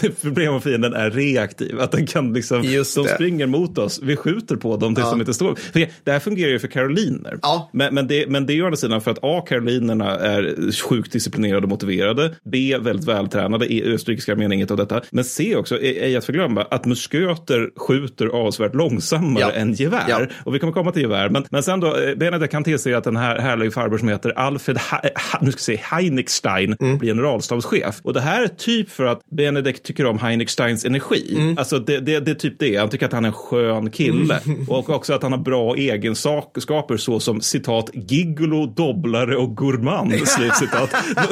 det 0.00 0.22
problem 0.22 0.54
om 0.54 0.62
fienden 0.62 0.92
är 0.92 1.10
reaktiv. 1.10 1.80
Att 1.80 1.92
den 1.92 2.06
kan 2.06 2.32
liksom, 2.32 2.62
Just 2.62 2.94
de 2.94 3.04
det. 3.04 3.14
springer 3.14 3.46
mot 3.46 3.78
oss, 3.78 4.00
vi 4.02 4.16
skjuter 4.16 4.56
på 4.56 4.76
dem 4.76 4.94
tills 4.94 5.06
ja. 5.06 5.10
de 5.10 5.20
inte 5.20 5.34
står. 5.34 5.54
För 5.54 5.88
det 6.04 6.12
här 6.12 6.18
fungerar 6.18 6.50
ju 6.50 6.58
för 6.58 6.68
karoliner. 6.68 7.38
Ja. 7.42 7.70
Men, 7.72 7.94
men, 7.94 8.06
det, 8.06 8.26
men 8.28 8.46
det 8.46 8.52
är 8.52 8.54
ju 8.54 8.62
å 8.62 8.64
andra 8.64 8.76
sidan 8.76 9.00
för 9.00 9.10
att 9.10 9.18
A, 9.22 9.44
karolinerna 9.48 10.18
är 10.18 10.72
sjukt 10.88 11.12
disciplinerade 11.12 11.62
och 11.62 11.68
motiverade. 11.68 12.34
B, 12.44 12.76
väldigt 12.80 13.08
vältränade. 13.08 13.72
E, 13.72 13.82
österrikiska 13.86 14.32
armén 14.32 14.52
inget 14.52 14.70
av 14.70 14.76
detta. 14.76 15.00
Men 15.10 15.24
C 15.24 15.56
också, 15.56 15.80
ej 15.80 16.16
att 16.16 16.24
förglömma, 16.24 16.62
att 16.70 16.84
musköter 16.84 17.70
skjuter 17.76 18.26
avsevärt 18.26 18.74
långsammare 18.74 19.44
ja. 19.44 19.52
än 19.52 19.72
gevär. 19.72 20.04
Ja. 20.08 20.26
Och 20.44 20.54
vi 20.54 20.58
kommer 20.58 20.72
komma 20.72 20.92
till 20.92 21.02
gevär. 21.02 21.28
Men, 21.28 21.44
men 21.50 21.62
sen 21.62 21.80
då, 21.80 21.96
eh, 21.96 22.14
Benedikt 22.14 22.52
kan 22.52 22.64
tillse 22.64 22.96
att 22.96 23.04
den 23.04 23.16
här 23.16 23.38
härliga 23.38 23.70
farbror 23.70 23.98
som 23.98 24.08
heter 24.08 24.38
Alfred, 24.38 24.78
ha, 24.78 25.00
ha, 25.32 25.38
nu 25.42 25.52
ska 25.52 25.58
säga 25.58 25.79
Heinrichstein 25.82 26.76
mm. 26.80 26.98
blir 26.98 27.10
generalstabschef. 27.10 28.00
Och 28.02 28.12
det 28.12 28.20
här 28.20 28.42
är 28.42 28.48
typ 28.48 28.90
för 28.90 29.04
att 29.04 29.20
Benedikt 29.30 29.82
tycker 29.82 30.06
om 30.06 30.18
Heinrichsteins 30.18 30.84
energi. 30.84 31.34
Mm. 31.36 31.58
Alltså 31.58 31.78
det, 31.78 31.98
det, 31.98 32.20
det, 32.20 32.30
är 32.30 32.34
typ 32.34 32.58
det. 32.58 32.76
Han 32.76 32.88
tycker 32.88 33.06
att 33.06 33.12
han 33.12 33.24
är 33.24 33.28
en 33.28 33.34
skön 33.34 33.90
kille. 33.90 34.40
Mm. 34.46 34.68
Och 34.68 34.90
också 34.90 35.12
att 35.12 35.22
han 35.22 35.32
har 35.32 35.38
bra 35.38 35.74
egenskaper 35.76 36.96
såsom 36.96 37.40
citat 37.40 37.90
gigolo, 37.94 38.66
dobblare 38.66 39.36
och 39.36 39.56
gourmand. 39.56 40.12
Slutcitat. 40.28 40.90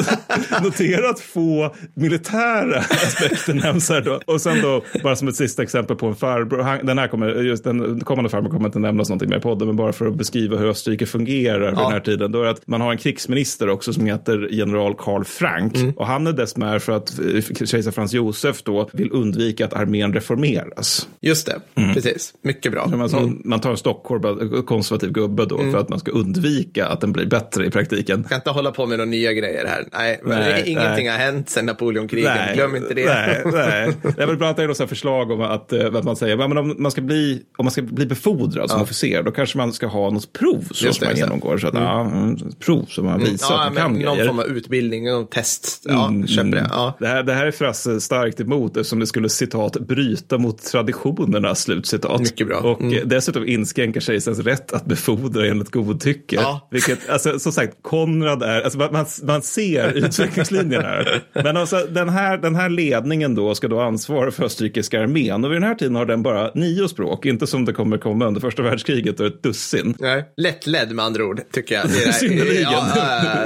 Notera 0.63 1.11
att 1.11 1.21
få 1.21 1.75
militära 1.95 2.79
aspekter 2.79 3.55
nämns 3.55 3.89
här 3.91 4.01
då. 4.01 4.21
Och 4.27 4.41
sen 4.41 4.63
då, 4.63 4.83
bara 5.03 5.17
som 5.17 5.29
ett 5.29 5.37
sista 5.37 5.63
exempel 5.63 5.97
på 5.97 6.07
en 6.07 6.15
farbror. 6.15 6.63
Han, 6.63 6.87
den 6.87 6.99
här 6.99 7.09
kommer, 7.09 7.29
just 7.29 7.65
den 7.65 8.01
kommande 8.01 8.31
farbror 8.31 8.51
kommer 8.51 8.67
inte 8.67 8.79
nämnas 8.79 9.09
någonting 9.09 9.31
mer 9.31 9.39
i 9.39 9.41
podden, 9.41 9.69
men 9.69 9.77
bara 9.77 9.93
för 9.93 10.07
att 10.07 10.15
beskriva 10.15 10.57
hur 10.57 10.69
Österrike 10.69 11.07
fungerar 11.07 11.73
ja. 11.73 11.83
den 11.83 11.93
här 11.93 12.01
tiden. 12.01 12.33
Då 12.33 12.41
är 12.41 12.45
det 12.45 12.51
att 12.51 12.67
man 12.67 12.81
har 12.81 12.93
en 12.93 12.99
krigsminister 12.99 13.69
också 13.69 13.93
som 13.93 14.07
heter 14.07 14.38
general 14.51 14.95
Karl 14.95 15.25
Frank. 15.25 15.77
Mm. 15.77 15.91
Och 15.91 16.07
han 16.07 16.27
är 16.27 16.33
dess 16.33 16.57
med 16.57 16.83
för 16.83 16.93
att 16.93 17.19
eh, 17.19 17.67
kejsar 17.67 17.91
Frans 17.91 18.13
Josef 18.13 18.63
då 18.63 18.91
vill 18.93 19.13
undvika 19.13 19.65
att 19.65 19.75
armén 19.75 20.13
reformeras. 20.13 21.09
Just 21.21 21.47
det, 21.47 21.61
mm. 21.75 21.95
precis. 21.95 22.35
Mycket 22.43 22.73
bra. 22.73 22.87
Man 22.87 23.09
tar, 23.09 23.19
mm. 23.19 23.43
man 23.45 23.61
tar 23.61 23.71
en 23.71 23.77
stockholm 23.77 24.65
konservativ 24.67 25.13
gubbe 25.13 25.47
då 25.47 25.59
mm. 25.59 25.73
för 25.73 25.79
att 25.79 25.89
man 25.89 25.99
ska 25.99 26.11
undvika 26.11 26.87
att 26.87 27.01
den 27.01 27.13
blir 27.13 27.27
bättre 27.27 27.67
i 27.67 27.71
praktiken. 27.71 28.21
Jag 28.21 28.29
kan 28.29 28.39
inte 28.39 28.51
hålla 28.51 28.71
på 28.71 28.87
med 28.87 28.99
några 28.99 29.11
nya 29.11 29.33
grejer 29.33 29.67
här. 29.67 29.85
Nej, 29.93 30.21
nej 30.25 30.63
ingenting 30.67 31.07
nej. 31.07 31.09
har 31.09 31.19
hänt 31.19 31.51
sedan 31.51 31.67
Napoleonkrigen. 31.67 32.55
Glöm 32.55 32.77
inte 32.77 32.95
det. 32.95 33.05
Nej, 33.05 33.43
nej. 33.45 33.93
Jag 34.17 34.27
vill 34.27 34.37
bland 34.37 34.61
annat 34.61 34.79
något 34.79 34.89
förslag 34.89 35.31
om 35.31 35.41
att, 35.41 35.73
eh, 35.73 35.87
att 35.87 36.05
man 36.05 36.17
säger 36.17 36.37
men 36.37 36.59
om 36.59 36.75
man 36.79 36.91
ska 36.91 37.01
bli, 37.01 37.43
om 37.57 37.65
man 37.65 37.73
ska 37.73 37.83
bli 37.83 38.07
befordrad 38.07 38.71
som 38.71 38.79
ja. 38.79 38.83
officer 38.83 39.23
då 39.23 39.31
kanske 39.31 39.59
man 39.59 39.73
ska 39.73 39.87
ha 39.87 40.11
något 40.11 40.33
prov 40.33 40.69
så 40.71 40.93
som 40.93 41.07
man 41.07 41.17
genomgår. 41.17 41.59
Så 41.59 41.67
att, 41.67 41.75
mm. 41.75 41.85
ja, 41.85 42.47
prov 42.59 42.85
som 42.89 43.05
man 43.05 43.15
mm. 43.15 43.31
visar 43.31 43.55
mm. 43.55 43.67
att 43.67 43.75
man 43.75 43.83
kan 43.83 43.95
grejer. 43.95 44.28
Form 44.29 44.39
av 44.39 44.47
utbildning, 44.47 45.05
någon 45.05 45.27
test. 45.27 45.83
Ja, 45.89 46.09
mm. 46.09 46.27
köper 46.27 46.51
det. 46.51 46.67
Ja. 46.71 46.97
Det, 47.01 47.07
här, 47.07 47.23
det 47.23 47.35
här 47.35 47.47
är 47.47 47.51
Frasse 47.51 48.01
starkt 48.01 48.41
emot 48.41 48.77
eftersom 48.77 48.99
det 49.01 49.07
skulle 49.07 49.29
citat 49.29 49.73
bryta 49.73 50.39
mot 50.39 50.63
traditionerna 50.63 51.55
slutcitat. 51.55 52.21
Mycket 52.21 52.47
bra. 52.47 52.59
Och 52.59 52.81
mm. 52.81 53.09
dessutom 53.09 53.47
inskränker 53.47 54.01
kejsarens 54.01 54.41
rätt 54.41 54.73
att 54.73 54.85
befordra 54.85 55.47
enligt 55.47 55.71
godtycke. 55.71 56.37
Ja. 56.37 56.69
Vilket, 56.71 57.09
alltså, 57.09 57.39
som 57.39 57.53
sagt, 57.53 57.77
Konrad 57.83 58.43
är, 58.43 58.63
alltså, 58.63 58.79
man, 58.79 59.07
man 59.23 59.43
ser 59.43 59.93
utvecklingslinjen 59.95 60.83
här. 60.83 61.23
Men 61.33 61.57
alltså, 61.57 61.87
den, 61.91 62.09
här, 62.09 62.39
den 62.39 62.55
här 62.55 62.69
ledningen 62.69 63.35
då 63.35 63.55
ska 63.55 63.69
då 63.69 63.81
ansvara 63.81 64.31
för 64.31 64.45
österrikiska 64.45 65.01
armén 65.01 65.45
och 65.45 65.51
vid 65.51 65.57
den 65.57 65.69
här 65.69 65.75
tiden 65.75 65.95
har 65.95 66.07
den 66.07 66.23
bara 66.23 66.51
nio 66.55 66.89
språk, 66.89 67.27
inte 67.27 67.47
som 67.47 67.65
det 67.65 67.73
kommer 67.73 67.99
komma 67.99 68.27
under 68.27 68.41
första 68.41 68.63
världskriget 68.63 69.21
och 69.21 69.27
ett 69.27 69.43
dussin. 69.43 69.95
Nej. 69.99 70.25
Lättledd 70.37 70.93
med 70.93 71.05
andra 71.05 71.25
ord, 71.25 71.41
tycker 71.53 71.75
jag. 71.75 71.91
Synnerligen. 72.15 72.63
Ja, 72.63 72.87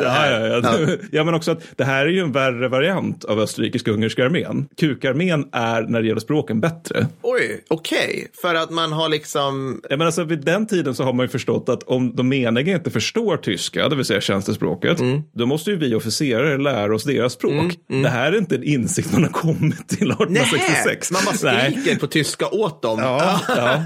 ja, 0.03 0.31
ja, 0.31 0.47
ja. 0.47 0.61
Ja, 1.11 1.25
men 1.25 1.35
också 1.35 1.50
att 1.50 1.62
det 1.76 1.85
här 1.85 2.07
är 2.07 2.11
ju 2.11 2.21
en 2.21 2.33
värre 2.33 2.69
variant 2.69 3.25
av 3.25 3.41
österrikisk-ungerska 3.41 4.25
armén. 4.25 4.69
Kukarmén 4.76 5.49
är 5.52 5.83
när 5.83 6.02
det 6.02 6.09
gäller 6.09 6.21
språken 6.21 6.61
bättre. 6.61 7.07
Oj, 7.23 7.64
okej. 7.69 7.99
Okay. 7.99 8.26
För 8.43 8.55
att 8.55 8.71
man 8.71 8.93
har 8.93 9.09
liksom... 9.09 9.81
Ja, 9.91 9.97
men 9.97 10.07
alltså, 10.07 10.25
vid 10.25 10.45
den 10.45 10.67
tiden 10.67 10.95
så 10.95 11.05
har 11.05 11.12
man 11.12 11.25
ju 11.25 11.29
förstått 11.29 11.69
att 11.69 11.83
om 11.83 12.17
de 12.17 12.29
meniga 12.29 12.75
inte 12.75 12.91
förstår 12.91 13.37
tyska, 13.37 13.88
det 13.88 13.97
vill 13.97 14.05
säga 14.05 14.21
tjänstespråket, 14.21 15.00
mm. 15.00 15.23
då 15.33 15.47
måste 15.47 15.71
ju 15.71 15.76
vi 15.76 15.95
officerare 15.95 16.59
lära 16.59 16.95
oss 16.95 17.05
deras 17.05 17.33
språk. 17.33 17.52
Mm. 17.52 17.71
Mm. 17.91 18.02
Det 18.02 18.09
här 18.09 18.33
är 18.33 18.38
inte 18.38 18.55
en 18.55 18.64
insikt 18.64 19.12
man 19.12 19.23
har 19.23 19.31
kommit 19.31 19.88
till 19.88 20.11
1866. 20.11 21.11
Nej, 21.11 21.21
man 21.25 21.25
bara 21.25 21.37
skriker 21.37 21.91
Nej. 21.91 21.99
på 21.99 22.07
tyska 22.07 22.47
åt 22.49 22.83
dem. 22.83 22.99
Ja, 22.99 23.41
ja. 23.49 23.83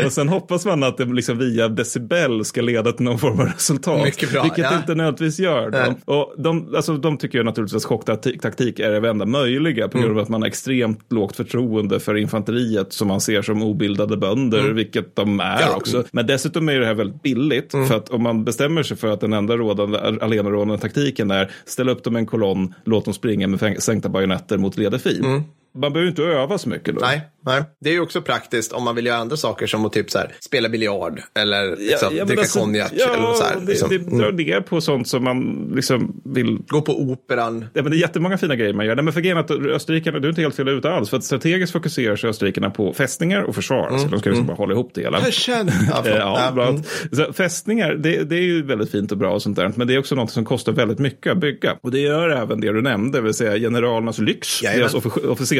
och 0.04 0.12
sen 0.12 0.28
hoppas 0.28 0.64
man 0.64 0.82
att 0.82 0.96
det 0.96 1.04
liksom 1.04 1.38
via 1.38 1.68
decibel 1.68 2.44
ska 2.44 2.62
leda 2.62 2.92
till 2.92 3.04
någon 3.04 3.18
form 3.18 3.40
av 3.40 3.46
resultat. 3.46 4.04
Mycket 4.04 4.32
bra, 4.32 4.42
vilket 4.42 4.64
ja. 4.64 4.76
inte 4.76 4.94
nödvändigtvis 4.94 5.38
gör. 5.38 5.69
Och 6.04 6.34
de, 6.38 6.74
alltså, 6.76 6.96
de 6.96 7.16
tycker 7.18 7.38
ju 7.38 7.44
naturligtvis 7.44 7.84
att 7.84 7.88
chocktaktik 7.88 8.78
är 8.78 9.00
det 9.00 9.08
enda 9.08 9.26
möjliga 9.26 9.88
på 9.88 9.98
grund 9.98 10.10
av 10.10 10.12
mm. 10.12 10.22
att 10.22 10.28
man 10.28 10.42
har 10.42 10.48
extremt 10.48 11.12
lågt 11.12 11.36
förtroende 11.36 12.00
för 12.00 12.16
infanteriet 12.16 12.92
som 12.92 13.08
man 13.08 13.20
ser 13.20 13.42
som 13.42 13.62
obildade 13.62 14.16
bönder, 14.16 14.60
mm. 14.60 14.76
vilket 14.76 15.16
de 15.16 15.40
är 15.40 15.60
ja. 15.60 15.76
också. 15.76 16.04
Men 16.12 16.26
dessutom 16.26 16.68
är 16.68 16.80
det 16.80 16.86
här 16.86 16.94
väldigt 16.94 17.22
billigt 17.22 17.74
mm. 17.74 17.86
för 17.86 17.96
att 17.96 18.08
om 18.08 18.22
man 18.22 18.44
bestämmer 18.44 18.82
sig 18.82 18.96
för 18.96 19.08
att 19.08 19.20
den 19.20 19.32
enda 19.32 19.56
rådande, 19.56 19.98
alenarådande 19.98 20.78
taktiken 20.78 21.30
är 21.30 21.50
ställa 21.64 21.92
upp 21.92 22.04
dem 22.04 22.16
i 22.16 22.20
en 22.20 22.26
kolonn, 22.26 22.74
låt 22.84 23.04
dem 23.04 23.14
springa 23.14 23.46
med 23.48 23.82
sänkta 23.82 24.08
bajonetter 24.08 24.58
mot 24.58 24.76
ledig 24.76 25.00
fil. 25.00 25.24
Mm 25.24 25.42
man 25.72 25.92
behöver 25.92 26.10
inte 26.10 26.22
öva 26.22 26.58
så 26.58 26.68
mycket 26.68 26.94
då. 26.94 27.00
Nej, 27.00 27.20
nej, 27.46 27.62
det 27.80 27.90
är 27.90 27.94
ju 27.94 28.00
också 28.00 28.22
praktiskt 28.22 28.72
om 28.72 28.84
man 28.84 28.94
vill 28.94 29.06
göra 29.06 29.18
andra 29.18 29.36
saker 29.36 29.66
som 29.66 29.84
att 29.84 29.92
typ 29.92 30.10
så 30.10 30.18
här, 30.18 30.34
spela 30.40 30.68
biljard 30.68 31.22
eller 31.34 31.76
liksom, 31.76 32.08
ja, 32.12 32.18
ja, 32.18 32.24
dricka 32.24 32.40
alltså, 32.40 32.60
konjak. 32.60 32.92
Ja, 32.94 33.14
eller 33.14 33.32
så 33.32 33.44
här, 33.44 33.60
liksom. 33.66 33.88
det, 33.88 33.98
det 33.98 34.18
drar 34.18 34.32
ner 34.32 34.60
på 34.60 34.80
sånt 34.80 35.08
som 35.08 35.24
man 35.24 35.70
liksom 35.74 36.20
vill. 36.24 36.58
Gå 36.68 36.82
på 36.82 37.00
operan. 37.00 37.66
Ja, 37.74 37.82
men 37.82 37.90
det 37.90 37.96
är 37.96 38.00
jättemånga 38.00 38.38
fina 38.38 38.56
grejer 38.56 38.74
man 38.74 38.86
gör. 38.86 38.96
Nej, 38.96 39.04
men 39.04 39.12
för 39.12 39.20
grejen 39.20 39.38
att 39.38 39.50
österrikarna, 39.50 40.18
du 40.18 40.28
är 40.28 40.30
inte 40.30 40.42
helt 40.42 40.56
fel 40.56 40.68
ute 40.68 40.90
alls. 40.90 41.10
För 41.10 41.16
att 41.16 41.24
strategiskt 41.24 41.72
fokuserar 41.72 42.16
sig 42.16 42.30
österrikarna 42.30 42.70
på 42.70 42.92
fästningar 42.92 43.42
och 43.42 43.54
försvar. 43.54 43.88
Mm. 43.88 44.00
Så 44.00 44.08
de 44.08 44.20
ska 44.20 44.30
liksom 44.30 44.44
mm. 44.44 44.46
bara 44.46 44.56
hålla 44.56 44.72
ihop 44.72 44.90
det 44.94 45.00
hela. 45.00 45.20
Jag 45.20 45.32
känner. 45.32 45.74
Ja, 46.04 46.42
ja, 46.44 46.52
bra. 46.52 46.68
Mm. 46.68 46.82
Så 47.12 47.32
fästningar, 47.32 47.94
det, 47.94 48.24
det, 48.24 48.36
är 48.36 48.42
ju 48.42 48.62
väldigt 48.62 48.90
fint 48.90 49.12
och 49.12 49.18
bra 49.18 49.34
och 49.34 49.42
sånt 49.42 49.56
där. 49.56 49.72
Men 49.76 49.86
det 49.86 49.94
är 49.94 49.98
också 49.98 50.14
något 50.14 50.30
som 50.30 50.44
kostar 50.44 50.72
väldigt 50.72 50.98
mycket 50.98 51.32
att 51.32 51.38
bygga. 51.38 51.76
Och 51.82 51.90
det 51.90 52.00
gör 52.00 52.28
även 52.28 52.60
det 52.60 52.72
du 52.72 52.82
nämnde, 52.82 53.18
det 53.18 53.22
vill 53.22 53.34
säga 53.34 53.58
generalernas 53.58 54.18
lyx, 54.18 54.62
Jajamän. 54.62 54.80
deras 54.80 54.94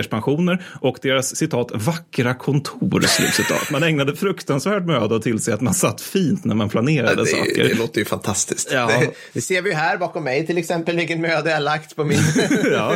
officerspensioner 0.00 0.62
och 0.80 0.98
deras 1.02 1.36
citat 1.36 1.70
vackra 1.74 2.34
kontor. 2.34 3.00
Slutcitat. 3.00 3.70
Man 3.70 3.82
ägnade 3.82 4.16
fruktansvärd 4.16 4.86
möda 4.86 5.16
att 5.16 5.22
tillse 5.22 5.54
att 5.54 5.60
man 5.60 5.74
satt 5.74 6.00
fint 6.00 6.44
när 6.44 6.54
man 6.54 6.68
planerade 6.68 7.22
det, 7.22 7.26
saker. 7.26 7.64
Det 7.64 7.74
låter 7.74 7.98
ju 7.98 8.04
fantastiskt. 8.04 8.70
Ja. 8.72 8.86
Det, 8.86 9.10
det, 9.32 9.40
ser 9.40 9.62
vi 9.62 9.74
här 9.74 9.96
bakom 9.96 10.24
mig 10.24 10.46
till 10.46 10.58
exempel 10.58 10.96
vilken 10.96 11.20
möda 11.20 11.50
jag 11.50 11.62
lagt 11.62 11.96
på 11.96 12.04
min... 12.04 12.18
ja, 12.72 12.92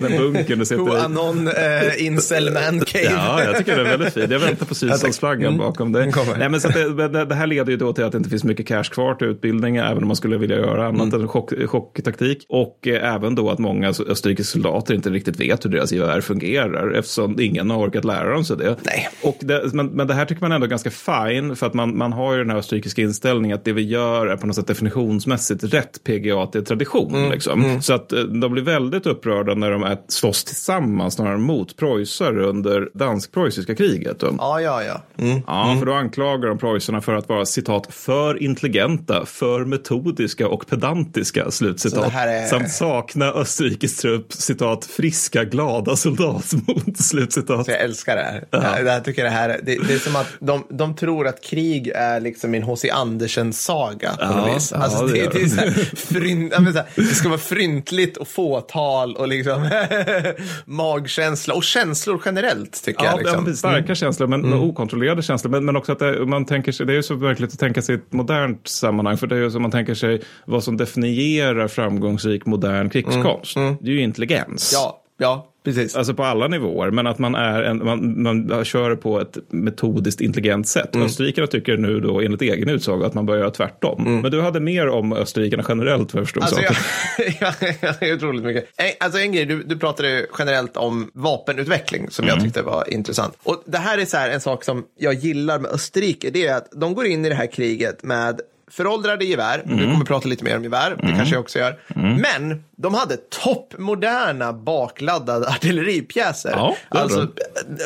den 0.00 0.16
bunkern 0.18 0.58
du 0.58 0.64
sitter 0.64 0.96
i. 0.96 1.00
Anon 1.00 1.48
uh, 1.48 2.06
Incel 2.06 2.52
Man 2.52 2.80
Cave. 2.80 3.04
ja, 3.04 3.44
jag 3.44 3.58
tycker 3.58 3.76
den 3.76 3.86
är 3.86 3.90
väldigt 3.90 4.14
fin. 4.14 4.30
Jag 4.30 4.38
väntar 4.38 4.66
på 4.66 4.74
Sydstatsflaggan 4.82 5.54
mm. 5.54 5.58
bakom 5.58 5.92
dig. 5.92 6.12
Nej, 6.38 6.48
men 6.48 6.60
så 6.60 6.68
det, 6.68 7.24
det, 7.24 7.34
här 7.34 7.46
leder 7.46 7.70
ju 7.70 7.76
då 7.76 7.92
till 7.92 8.04
att 8.04 8.12
det 8.12 8.18
inte 8.18 8.30
finns 8.30 8.44
mycket 8.44 8.66
cash 8.66 8.84
kvar 8.84 9.14
till 9.14 9.26
utbildning, 9.26 9.76
även 9.76 9.98
om 9.98 10.06
man 10.06 10.16
skulle 10.16 10.36
vilja 10.36 10.56
göra 10.56 10.86
annat 10.86 11.12
mm. 11.12 11.20
än 11.20 11.28
chock, 11.28 11.52
chocktaktik. 11.66 12.46
Och 12.48 12.88
eh, 12.88 13.14
även 13.14 13.34
då 13.34 13.50
att 13.50 13.58
många 13.58 13.88
österrikiska 13.88 14.52
soldater 14.52 14.94
inte 14.94 15.10
riktigt 15.10 15.40
vet 15.40 15.64
hur 15.64 15.70
deras 15.70 15.92
gevär 15.92 16.20
fungerar 16.32 16.90
eftersom 16.90 17.40
ingen 17.40 17.70
har 17.70 17.78
orkat 17.78 18.04
lära 18.04 18.32
dem 18.32 18.44
sig 18.44 18.56
det. 18.56 18.76
Nej. 18.82 19.08
Och 19.22 19.36
det, 19.40 19.74
men, 19.74 19.86
men 19.86 20.06
det 20.06 20.14
här 20.14 20.24
tycker 20.24 20.42
man 20.42 20.52
ändå 20.52 20.64
är 20.64 20.70
ganska 20.70 20.90
fine 20.90 21.56
för 21.56 21.66
att 21.66 21.74
man, 21.74 21.98
man 21.98 22.12
har 22.12 22.32
ju 22.32 22.38
den 22.38 22.50
här 22.50 22.56
österrikiska 22.56 23.02
inställningen 23.02 23.54
att 23.54 23.64
det 23.64 23.72
vi 23.72 23.82
gör 23.82 24.26
är 24.26 24.36
på 24.36 24.46
något 24.46 24.56
sätt 24.56 24.66
definitionsmässigt 24.66 25.64
rätt 25.64 26.04
PGA 26.04 26.46
till 26.46 26.64
tradition. 26.64 27.14
Mm. 27.14 27.30
Liksom. 27.30 27.64
Mm. 27.64 27.82
Så 27.82 27.94
att 27.94 28.12
eh, 28.12 28.20
de 28.20 28.52
blir 28.52 28.62
väldigt 28.62 29.06
upprörda 29.06 29.54
när 29.54 29.70
de 29.70 29.82
är, 29.82 29.98
slåss 30.08 30.44
tillsammans 30.44 31.14
snarare 31.14 31.38
mot 31.38 31.76
preussar 31.76 32.38
under 32.38 32.88
dansk-preussiska 32.94 33.74
kriget. 33.74 34.16
Ja, 34.20 34.60
ja, 34.60 34.82
ja. 34.82 35.24
Mm. 35.24 35.42
Ja, 35.46 35.66
mm. 35.66 35.78
för 35.78 35.86
då 35.86 35.92
anklagar 35.92 36.48
de 36.48 36.58
preussarna 36.58 37.00
för 37.00 37.14
att 37.14 37.28
vara 37.28 37.46
citat 37.46 37.86
för 37.90 38.42
intelligenta, 38.42 39.26
för 39.26 39.64
metodiska 39.64 40.48
och 40.48 40.66
pedantiska 40.66 41.50
slutcitat. 41.50 42.14
Är... 42.14 42.46
Samt 42.46 42.70
sakna 42.70 43.26
Österrikes 43.26 43.96
trupp 43.96 44.32
citat 44.32 44.84
friska, 44.84 45.44
glada 45.44 45.96
soldatmod 46.22 46.96
slutcitat. 46.96 47.68
Jag 47.68 47.80
älskar 47.80 48.16
det 48.16 48.22
här. 48.22 48.44
Ja. 48.50 48.78
Jag, 48.78 48.86
jag 48.86 49.04
tycker 49.04 49.24
det 49.24 49.30
här 49.30 49.48
det, 49.48 49.78
det, 49.88 49.94
är 49.94 49.98
som 49.98 50.16
att 50.16 50.26
de, 50.40 50.64
de 50.68 50.96
tror 50.96 51.26
att 51.26 51.44
krig 51.44 51.88
är 51.94 52.20
liksom 52.20 52.54
en 52.54 52.62
H.C. 52.62 52.90
Andersen-saga 52.90 54.10
på 54.10 54.24
ja, 54.24 54.54
vis. 54.54 54.72
Alltså, 54.72 55.02
ja, 55.02 55.06
det, 55.06 55.12
det, 55.12 55.38
det, 55.38 55.42
är 55.42 55.48
så 55.48 55.60
här, 55.60 55.70
frynt, 55.96 56.54
här, 56.54 56.84
det 56.96 57.04
ska 57.04 57.28
vara 57.28 57.38
fryntligt 57.38 58.16
och 58.16 58.28
fåtal 58.28 59.16
och 59.16 59.28
liksom 59.28 59.70
magkänsla 60.64 61.54
och 61.54 61.64
känslor 61.64 62.22
generellt 62.24 62.84
tycker 62.84 63.04
ja, 63.04 63.10
jag. 63.10 63.18
Liksom. 63.18 63.44
Ja, 63.46 63.54
starka 63.54 63.78
mm. 63.78 63.94
känslor 63.94 64.26
men 64.26 64.44
mm. 64.44 64.60
okontrollerade 64.60 65.22
känslor. 65.22 65.50
Men, 65.50 65.64
men 65.64 65.76
också 65.76 65.92
att 65.92 65.98
det, 65.98 66.26
man 66.26 66.44
tänker 66.44 66.72
sig, 66.72 66.86
det 66.86 66.92
är 66.92 66.96
ju 66.96 67.02
så 67.02 67.14
verkligt 67.14 67.52
att 67.52 67.58
tänka 67.58 67.82
sig 67.82 67.94
ett 67.94 68.12
modernt 68.12 68.68
sammanhang. 68.68 69.16
För 69.16 69.26
det 69.26 69.36
är 69.36 69.40
ju 69.40 69.50
som 69.50 69.62
man 69.62 69.70
tänker 69.70 69.94
sig 69.94 70.22
vad 70.44 70.64
som 70.64 70.76
definierar 70.76 71.68
framgångsrik 71.68 72.46
modern 72.46 72.90
krigskonst. 72.90 73.56
Mm. 73.56 73.68
Mm. 73.68 73.78
Det 73.80 73.90
är 73.90 73.92
ju 73.92 74.02
intelligens. 74.02 74.70
Ja, 74.74 75.02
ja. 75.18 75.51
Precis. 75.64 75.96
Alltså 75.96 76.14
på 76.14 76.24
alla 76.24 76.48
nivåer, 76.48 76.90
men 76.90 77.06
att 77.06 77.18
man, 77.18 77.34
är 77.34 77.62
en, 77.62 77.84
man, 77.84 78.22
man 78.22 78.64
kör 78.64 78.96
på 78.96 79.20
ett 79.20 79.38
metodiskt 79.48 80.20
intelligent 80.20 80.68
sätt. 80.68 80.94
Mm. 80.94 81.06
Österrikarna 81.06 81.46
tycker 81.46 81.76
nu 81.76 82.00
då 82.00 82.20
enligt 82.20 82.42
egen 82.42 82.68
utsago 82.68 83.04
att 83.04 83.14
man 83.14 83.26
bör 83.26 83.36
göra 83.36 83.50
tvärtom. 83.50 84.06
Mm. 84.06 84.20
Men 84.20 84.30
du 84.30 84.40
hade 84.40 84.60
mer 84.60 84.88
om 84.88 85.12
österrikarna 85.12 85.64
generellt 85.68 86.14
vad 86.14 86.20
jag 86.20 86.26
förstod 86.26 86.42
alltså, 86.42 86.60
jag, 87.40 87.54
jag, 87.80 87.94
jag, 88.00 88.16
otroligt 88.16 88.44
mycket. 88.44 88.68
Alltså 89.00 89.18
en 89.18 89.32
grej, 89.32 89.44
du, 89.44 89.62
du 89.62 89.78
pratade 89.78 90.26
generellt 90.38 90.76
om 90.76 91.10
vapenutveckling 91.14 92.10
som 92.10 92.24
mm. 92.24 92.34
jag 92.34 92.44
tyckte 92.44 92.62
var 92.62 92.92
intressant. 92.92 93.34
Och 93.42 93.62
det 93.66 93.78
här 93.78 93.98
är 93.98 94.04
så 94.04 94.16
här 94.16 94.30
en 94.30 94.40
sak 94.40 94.64
som 94.64 94.84
jag 94.98 95.14
gillar 95.14 95.58
med 95.58 95.70
Österrike, 95.70 96.30
det 96.30 96.46
är 96.46 96.56
att 96.56 96.68
de 96.72 96.94
går 96.94 97.06
in 97.06 97.24
i 97.24 97.28
det 97.28 97.34
här 97.34 97.52
kriget 97.52 98.02
med 98.02 98.40
föråldrade 98.72 99.24
gevär. 99.24 99.62
Mm. 99.64 99.78
Vi 99.78 99.92
kommer 99.92 100.04
prata 100.04 100.28
lite 100.28 100.44
mer 100.44 100.56
om 100.56 100.62
gevär, 100.62 100.90
det 100.90 101.02
mm. 101.02 101.16
kanske 101.16 101.34
jag 101.34 101.40
också 101.40 101.58
gör. 101.58 101.78
Mm. 101.96 102.16
Men 102.16 102.64
de 102.76 102.94
hade 102.94 103.16
toppmoderna 103.16 104.52
bakladdade 104.52 105.48
artilleripjäser. 105.48 106.50
Ja, 106.50 106.76
alltså, 106.88 107.28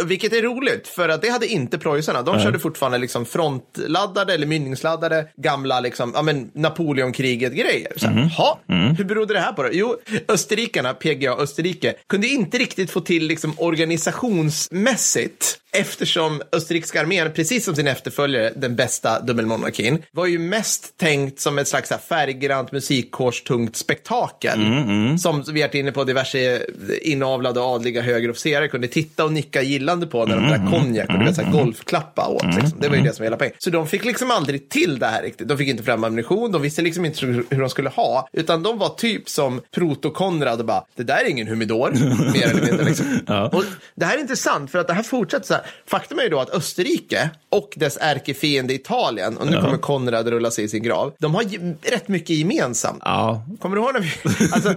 vilket 0.04 0.32
är 0.32 0.42
roligt, 0.42 0.88
för 0.88 1.08
att 1.08 1.22
det 1.22 1.28
hade 1.28 1.46
inte 1.46 1.78
preussarna. 1.78 2.22
De 2.22 2.34
Nej. 2.34 2.44
körde 2.44 2.58
fortfarande 2.58 2.98
liksom 2.98 3.26
frontladdade 3.26 4.34
eller 4.34 4.46
mynningsladdade 4.46 5.28
gamla 5.36 5.80
liksom, 5.80 6.12
ja, 6.14 6.22
men 6.22 6.50
Napoleonkriget-grejer. 6.54 8.06
Mm. 8.06 8.28
mm. 8.68 8.96
Hur 8.96 9.04
berodde 9.04 9.34
det 9.34 9.40
här 9.40 9.52
på? 9.52 9.62
Det? 9.62 9.70
Jo, 9.72 9.96
österrikarna, 10.28 10.94
PGA 10.94 11.32
Österrike, 11.32 11.94
kunde 12.06 12.26
inte 12.26 12.58
riktigt 12.58 12.90
få 12.90 13.00
till 13.00 13.26
liksom 13.26 13.54
organisationsmässigt 13.56 15.58
eftersom 15.80 16.42
österrikiska 16.52 17.00
armén, 17.00 17.32
precis 17.34 17.64
som 17.64 17.76
sin 17.76 17.86
efterföljare, 17.86 18.52
den 18.56 18.76
bästa 18.76 19.20
dubbelmonarkin, 19.20 20.02
var 20.12 20.26
ju 20.26 20.38
mest 20.38 20.96
tänkt 20.96 21.40
som 21.40 21.58
ett 21.58 21.68
slags 21.68 21.92
färggrant 22.08 22.72
musikkårstungt 22.72 23.76
spektakel. 23.76 24.62
Mm 24.62 24.96
mm. 25.06 25.18
som 25.18 25.42
vi 25.52 25.60
har 25.60 25.68
varit 25.68 25.74
inne 25.74 25.92
på, 25.92 26.04
diverse 26.04 26.66
inavlade 27.02 27.60
adliga 27.60 28.02
högre 28.02 28.30
officerare 28.30 28.68
kunde 28.68 28.88
titta 28.88 29.24
och 29.24 29.32
nicka 29.32 29.62
gillande 29.62 30.06
på 30.06 30.26
när 30.26 30.36
de 30.36 30.48
drack 30.48 30.70
konjak 30.70 31.08
och 31.08 31.18
du 31.18 31.24
vet, 31.24 31.52
golfklappa 31.52 32.28
åt. 32.28 32.44
Liksom. 32.44 32.80
Det 32.80 32.88
var 32.88 32.96
ju 32.96 33.02
det 33.02 33.12
som 33.12 33.22
var 33.22 33.26
hela 33.26 33.36
poängen. 33.36 33.56
Så 33.58 33.70
de 33.70 33.86
fick 33.86 34.04
liksom 34.04 34.30
aldrig 34.30 34.68
till 34.68 34.98
det 34.98 35.06
här 35.06 35.22
riktigt. 35.22 35.48
De 35.48 35.58
fick 35.58 35.68
inte 35.68 35.82
fram 35.82 36.04
ammunition, 36.04 36.52
de 36.52 36.62
visste 36.62 36.82
liksom 36.82 37.04
inte 37.04 37.26
hur 37.26 37.60
de 37.60 37.68
skulle 37.68 37.88
ha, 37.88 38.28
utan 38.32 38.62
de 38.62 38.78
var 38.78 38.88
typ 38.88 39.28
som 39.28 39.60
Proto-Konrad 39.74 40.60
och 40.60 40.66
bara, 40.66 40.84
det 40.96 41.02
där 41.02 41.24
är 41.24 41.28
ingen 41.28 41.46
humidor, 41.46 41.90
mer 42.32 42.50
eller 42.50 42.62
mindre. 42.62 42.84
Liksom. 42.84 43.06
ja. 43.26 43.48
och 43.48 43.64
det 43.94 44.04
här 44.04 44.16
är 44.16 44.20
intressant 44.20 44.70
för 44.70 44.78
att 44.78 44.86
det 44.86 44.92
här 44.92 45.02
fortsätter 45.02 45.46
så 45.46 45.54
här. 45.54 45.62
Faktum 45.86 46.18
är 46.18 46.22
ju 46.22 46.28
då 46.28 46.40
att 46.40 46.50
Österrike 46.50 47.30
och 47.50 47.72
dess 47.76 47.98
ärkefiende 48.00 48.74
Italien, 48.74 49.36
och 49.36 49.46
nu 49.46 49.52
ja. 49.52 49.62
kommer 49.62 49.78
Konrad 49.78 50.28
rulla 50.28 50.50
sig 50.50 50.64
i 50.64 50.68
sin 50.68 50.82
grav, 50.82 51.14
de 51.18 51.34
har 51.34 51.44
rätt 51.90 52.08
mycket 52.08 52.36
gemensamt. 52.36 53.02
Ja. 53.04 53.42
Kommer 53.60 53.76
du 53.76 53.82
ihåg 53.82 53.94
när 53.94 54.00
vi, 54.00 54.10
alltså, 54.52 54.74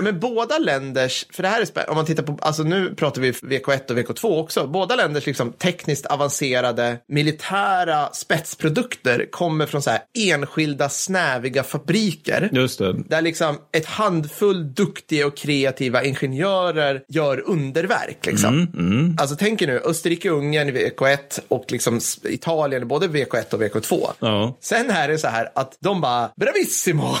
men 0.00 0.20
båda 0.20 0.58
länders, 0.58 1.26
för 1.30 1.42
det 1.42 1.48
här 1.48 1.60
är 1.60 1.90
om 1.90 1.96
man 1.96 2.06
tittar 2.06 2.22
på, 2.22 2.38
alltså 2.42 2.62
nu 2.62 2.94
pratar 2.94 3.20
vi 3.22 3.30
VK1 3.30 3.90
och 3.90 3.98
VK2 3.98 4.40
också, 4.40 4.66
båda 4.66 4.96
länders 4.96 5.26
liksom 5.26 5.52
tekniskt 5.52 6.06
avancerade 6.06 6.98
militära 7.08 8.08
spetsprodukter 8.12 9.26
kommer 9.30 9.66
från 9.66 9.82
så 9.82 9.90
här 9.90 10.00
enskilda 10.18 10.88
snäviga 10.88 11.62
fabriker. 11.62 12.48
Just 12.52 12.78
det. 12.78 12.92
Där 13.08 13.22
liksom 13.22 13.58
ett 13.72 13.86
handfull 13.86 14.74
duktiga 14.74 15.26
och 15.26 15.36
kreativa 15.36 16.04
ingenjörer 16.04 17.02
gör 17.08 17.42
underverk. 17.46 18.26
Liksom. 18.26 18.54
Mm, 18.54 18.90
mm. 18.90 19.16
Alltså 19.20 19.36
tänk 19.36 19.62
er 19.62 19.66
nu, 19.66 19.78
Österrike-Ungern 20.14 20.68
i 20.68 20.72
VK1 20.72 21.40
och 21.48 21.64
liksom 21.68 22.00
Italien 22.24 22.88
både 22.88 23.06
VK1 23.06 23.54
och 23.54 23.62
VK2. 23.62 24.10
Ja. 24.20 24.56
Sen 24.60 24.90
är 24.90 25.08
det 25.08 25.18
så 25.18 25.28
här 25.28 25.48
att 25.54 25.76
de 25.80 26.00
bara, 26.00 26.30
bravissimo! 26.36 27.02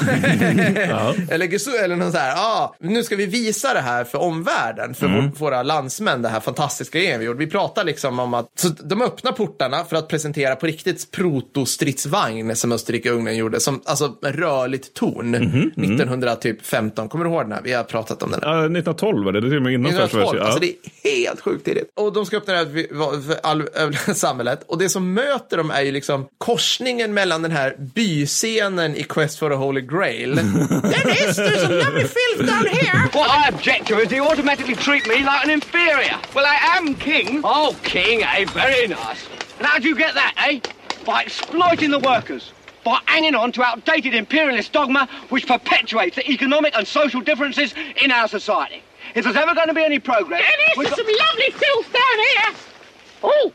ja. 0.88 1.14
eller, 1.30 1.84
eller 1.84 1.96
någon 1.96 2.12
så 2.12 2.18
här, 2.18 2.34
ah, 2.36 2.74
nu 2.80 3.02
ska 3.02 3.16
vi 3.16 3.26
visa 3.26 3.74
det 3.74 3.80
här 3.80 4.04
för 4.04 4.18
omvärlden, 4.18 4.94
för 4.94 5.06
mm. 5.06 5.30
våra 5.30 5.62
landsmän, 5.62 6.22
det 6.22 6.28
här 6.28 6.40
fantastiska 6.40 6.98
grejen 6.98 7.20
vi 7.20 7.26
gjorde. 7.26 7.38
Vi 7.38 7.46
pratar 7.46 7.84
liksom 7.84 8.18
om 8.18 8.34
att, 8.34 8.46
så 8.56 8.68
de 8.68 9.02
öppnar 9.02 9.32
portarna 9.32 9.84
för 9.84 9.96
att 9.96 10.08
presentera 10.08 10.56
på 10.56 10.66
riktigt 10.66 11.10
protostridsvagn 11.10 12.56
som 12.56 12.72
Österrike-Ungern 12.72 13.34
gjorde, 13.34 13.60
som 13.60 13.80
alltså 13.84 14.16
rörligt 14.22 14.94
torn 14.94 15.34
mm 15.34 15.50
-hmm. 15.50 15.94
1915. 15.94 17.08
Kommer 17.08 17.24
du 17.24 17.30
ihåg 17.30 17.42
den 17.42 17.52
här? 17.52 17.60
Vi 17.64 17.72
har 17.72 17.84
pratat 17.84 18.22
om 18.22 18.30
den. 18.30 18.40
Här. 18.42 18.50
Ja, 18.50 18.58
1912 18.58 19.24
var 19.24 19.32
det, 19.32 19.40
det 19.40 19.46
är 19.46 19.48
till 19.48 19.56
och 19.56 19.62
med 19.62 19.72
innan 19.72 19.92
1912, 19.92 20.38
ja. 20.38 20.44
alltså 20.44 20.60
det 20.60 20.66
är 20.66 21.26
helt 21.26 21.40
sjukt 21.40 21.64
tidigt. 21.64 21.90
Och 21.94 22.12
de 22.12 22.26
ska 22.26 22.36
öppna 22.36 22.52
det 22.52 22.58
här 22.58 22.83
för 23.26 23.40
all, 23.42 23.68
samhället 24.14 24.62
och 24.66 24.78
det 24.78 24.88
som 24.88 25.14
möter 25.14 25.56
dem 25.56 25.70
är 25.70 25.82
ju 25.82 25.92
liksom 25.92 26.28
korsningen 26.38 27.14
mellan 27.14 27.42
den 27.42 27.50
här 27.50 27.76
byscenen 27.78 28.96
i 28.96 29.02
Quest 29.02 29.38
for 29.38 29.50
the 29.50 29.56
Holy 29.56 29.80
Grail. 29.80 30.34
Dennis, 30.34 31.38
there's 31.38 31.64
a 31.64 31.68
lovely 31.68 32.04
filth 32.04 32.46
down 32.46 32.66
here! 32.66 33.08
What 33.12 33.30
I 33.30 33.48
object 33.48 33.86
to 33.86 33.98
is 33.98 34.12
you 34.12 34.26
automatically 34.26 34.74
treat 34.74 35.08
me 35.08 35.18
like 35.18 35.44
an 35.44 35.50
inferior. 35.50 36.18
Well, 36.34 36.44
I 36.46 36.78
am 36.78 36.94
king. 36.94 37.40
Oh, 37.44 37.76
king, 37.82 38.22
eh? 38.22 38.44
Very 38.44 38.88
nice. 38.88 39.28
And 39.58 39.66
how 39.66 39.78
do 39.78 39.88
you 39.88 39.96
get 39.96 40.14
that, 40.14 40.34
eh? 40.36 40.60
By 41.04 41.22
exploiting 41.22 41.90
the 41.90 41.98
workers. 41.98 42.52
By 42.84 42.98
hanging 43.06 43.34
on 43.34 43.52
to 43.52 43.62
outdated 43.62 44.14
imperialist 44.14 44.72
dogma 44.72 45.08
which 45.30 45.46
perpetuates 45.46 46.16
the 46.16 46.30
economic 46.30 46.76
and 46.76 46.86
social 46.86 47.20
differences 47.20 47.74
in 48.02 48.10
our 48.10 48.28
society. 48.28 48.82
If 49.14 49.24
there's 49.24 49.36
ever 49.36 49.54
going 49.54 49.68
to 49.68 49.74
be 49.74 49.84
any 49.84 49.98
progress... 49.98 50.42
Dennis, 50.42 50.76
there's 50.76 50.96
some 50.96 51.06
lovely 51.06 51.50
filth 51.50 51.92
down 51.92 52.18
here! 52.18 52.73
Oh! 53.26 53.52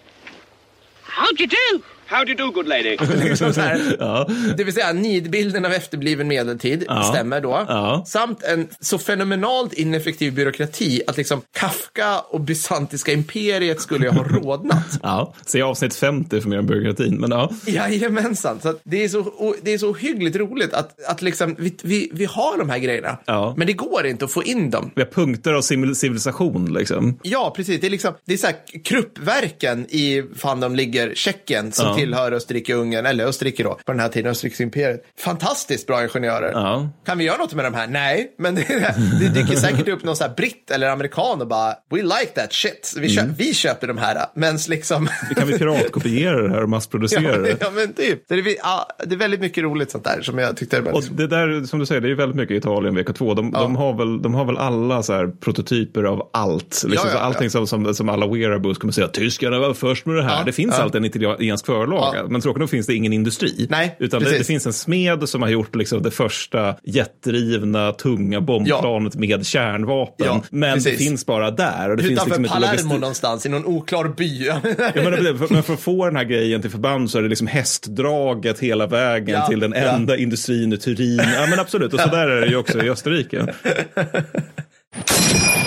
How'd 1.04 1.40
you 1.40 1.46
do? 1.46 1.84
How 2.10 2.26
do 2.26 2.32
you 2.32 2.38
do, 2.38 2.52
good 2.52 2.68
lady? 2.68 2.98
liksom 3.30 3.54
här, 3.56 3.96
ja. 4.00 4.30
Det 4.58 4.64
vill 4.64 4.74
säga 4.74 4.94
nidbilden 4.94 5.66
av 5.66 5.72
efterbliven 5.72 6.28
medeltid 6.28 6.84
ja. 6.88 7.04
stämmer 7.04 7.42
då. 7.42 7.66
Ja. 7.68 8.04
Samt 8.08 8.44
en 8.44 8.68
så 8.80 8.98
fenomenalt 8.98 9.74
ineffektiv 9.74 10.34
byråkrati 10.34 11.02
att 11.08 11.18
liksom 11.18 11.42
Kafka 11.52 12.20
och 12.20 12.42
bysantiska 12.42 13.12
imperiet 13.12 13.82
skulle 13.82 14.10
ha 14.10 14.24
rodnat. 14.30 15.00
ja, 15.04 15.34
se 15.46 15.62
avsnitt 15.62 15.96
50 15.96 16.42
för 16.42 16.50
mer 16.50 16.60
om 16.60 16.66
byråkratin. 16.66 17.16
Men 17.20 17.32
ja. 17.32 17.52
Jajamensan, 17.66 18.60
så 18.62 18.76
det, 18.84 19.04
är 19.04 19.10
så, 19.10 19.56
det 19.62 19.74
är 19.74 19.78
så 19.78 19.94
hyggligt 19.94 20.36
roligt 20.36 20.74
att, 20.74 21.04
att 21.08 21.22
liksom, 21.22 21.56
vi, 21.60 21.76
vi, 21.84 22.10
vi 22.14 22.26
har 22.26 22.58
de 22.58 22.70
här 22.70 22.80
grejerna. 22.80 23.18
Ja. 23.26 23.54
Men 23.58 23.68
det 23.68 23.74
går 23.74 24.06
inte 24.06 24.26
att 24.26 24.32
få 24.32 24.44
in 24.44 24.70
dem. 24.70 24.92
Vi 24.96 25.02
har 25.02 25.10
punkter 25.10 25.54
av 25.54 25.62
civilisation 25.62 26.74
liksom. 26.74 27.20
Ja, 27.22 27.54
precis. 27.56 27.82
Det 27.82 27.88
är 27.88 27.92
liksom, 27.92 28.14
det 28.26 28.34
är 28.34 28.38
så 28.38 28.48
här 28.48 28.84
kruppverken 28.84 29.86
i, 29.90 30.24
fan 30.36 30.60
de 30.60 30.76
ligger, 30.76 31.16
Tjeckien 31.16 31.72
som 31.72 31.99
tillhör 32.00 32.32
Österrike-Ungern, 32.32 33.06
eller 33.06 33.26
Österrike 33.26 33.64
då, 33.64 33.80
på 33.86 33.92
den 33.92 34.00
här 34.00 34.10
tiden, 34.10 34.32
Österrikes 34.32 34.62
imperiet. 34.62 35.04
Fantastiskt 35.18 35.88
bra 35.88 36.04
ingenjörer. 36.04 36.52
Ja. 36.52 36.90
Kan 37.06 37.18
vi 37.18 37.24
göra 37.24 37.38
något 37.38 37.54
med 37.54 37.66
de 37.66 37.74
här? 37.74 37.88
Nej, 37.88 38.36
men 38.38 38.56
det, 38.56 38.96
det 39.20 39.30
dyker 39.30 39.56
säkert 39.56 39.88
upp 39.88 40.04
någon 40.04 40.16
så 40.16 40.24
här 40.24 40.36
britt 40.36 40.72
eller 40.72 40.90
amerikan 40.90 41.42
och 41.42 41.48
bara, 41.48 41.74
we 41.90 42.02
like 42.02 42.32
that 42.36 42.54
shit. 42.54 42.94
Vi, 42.98 43.10
köp, 43.10 43.24
mm. 43.24 43.36
vi 43.38 43.54
köper 43.54 43.88
de 43.88 43.98
här. 43.98 44.26
Men 44.36 44.58
liksom... 44.70 45.10
kan 45.36 45.48
vi 45.48 45.58
piratkopiera 45.58 46.42
det 46.42 46.50
här 46.50 46.64
och 46.64 46.70
massproducera 46.70 47.38
det? 47.42 47.58
Ja, 47.60 47.72
men 47.76 47.94
typ. 47.94 48.28
Det 48.28 48.36
är, 48.36 48.56
ja, 48.64 48.88
det 49.06 49.16
är 49.16 49.20
väldigt 49.20 49.40
mycket 49.40 49.64
roligt 49.64 49.92
sånt 49.92 50.04
där 50.04 50.22
som 50.22 50.38
jag 50.38 50.58
tyckte 50.58 50.82
var... 50.82 50.92
Och 50.92 51.04
det 51.04 51.28
där, 51.28 51.64
som 51.64 51.80
du 51.80 51.86
säger, 51.86 52.02
det 52.02 52.12
är 52.12 52.16
väldigt 52.16 52.36
mycket 52.38 52.58
Italien 52.58 52.98
VK2. 52.98 53.36
De, 53.36 53.52
ja. 53.54 53.62
de, 53.62 53.76
har, 53.76 53.98
väl, 53.98 54.22
de 54.22 54.34
har 54.34 54.46
väl 54.46 54.58
alla 54.58 55.04
så 55.04 55.14
här 55.14 55.28
prototyper 55.28 56.04
av 56.04 56.30
allt. 56.34 56.84
Liksom, 56.88 57.10
ja, 57.10 57.16
ja, 57.16 57.20
allting 57.20 57.50
som, 57.50 57.68
som, 57.68 57.94
som 57.94 58.10
alla 58.10 58.28
wearables 58.28 58.78
kommer 58.78 58.92
säga, 58.92 59.08
tyskarna 59.08 59.60
var 59.60 59.74
först 59.74 60.06
med 60.06 60.16
det 60.16 60.24
här. 60.24 60.46
det 60.46 60.52
finns 60.52 60.80
alltid 60.80 61.00
en 61.00 61.06
italiensk 61.06 61.66
förlag 61.66 61.89
förlaga. 61.90 62.20
Ja. 62.20 62.28
Men 62.30 62.42
tråkigt 62.42 62.60
nog 62.60 62.70
finns 62.70 62.88
det 62.88 62.94
ingen 62.94 63.14
industri. 63.14 63.68
Nej, 63.70 63.96
utan 64.00 64.24
det, 64.24 64.38
det, 64.38 64.44
finns 64.44 64.66
en 64.66 64.74
smed 64.74 65.30
som 65.30 65.42
har 65.42 65.50
gjort 65.50 65.76
liksom 65.76 66.04
det 66.04 66.12
första 66.12 66.76
jetdrivna 66.84 67.92
tunga 67.92 68.42
bombplanet 68.42 69.16
ja. 69.16 69.20
med 69.20 69.46
kärnvapen. 69.46 70.28
Ja, 70.28 70.44
men 70.50 70.74
precis. 70.74 70.92
det 70.92 70.98
finns 70.98 71.26
bara 71.26 71.52
där. 71.52 71.90
Och 71.90 71.98
det 71.98 72.04
Utanför 72.04 72.36
finns 72.36 72.40
liksom 72.40 72.62
Palermo 72.62 72.98
någonstans, 72.98 73.46
i 73.46 73.50
någon 73.50 73.66
oklar 73.66 74.08
by. 74.08 74.46
ja, 74.46 74.60
men, 74.96 75.38
men, 75.50 75.64
för 75.64 75.74
att 75.74 75.80
få 75.80 76.06
den 76.06 76.16
här 76.16 76.24
grejen 76.24 76.62
till 76.62 76.72
förband 76.72 77.12
så 77.12 77.18
är 77.18 77.22
det 77.22 77.30
liksom 77.30 77.48
hästdraget 77.48 78.60
hela 78.60 78.88
vägen 78.88 79.42
till 79.50 79.60
den 79.60 79.74
enda 79.74 80.18
industrin 80.18 80.74
i 80.74 80.78
Turin. 80.78 81.22
Ja 81.36 81.48
men 81.50 81.60
absolut, 81.60 81.94
och 81.94 82.00
så 82.00 82.10
där 82.10 82.28
är 82.28 82.42
det 82.42 82.48
ju 82.48 82.56
också 82.56 82.84
i 82.84 82.90
Österrike. 82.90 83.54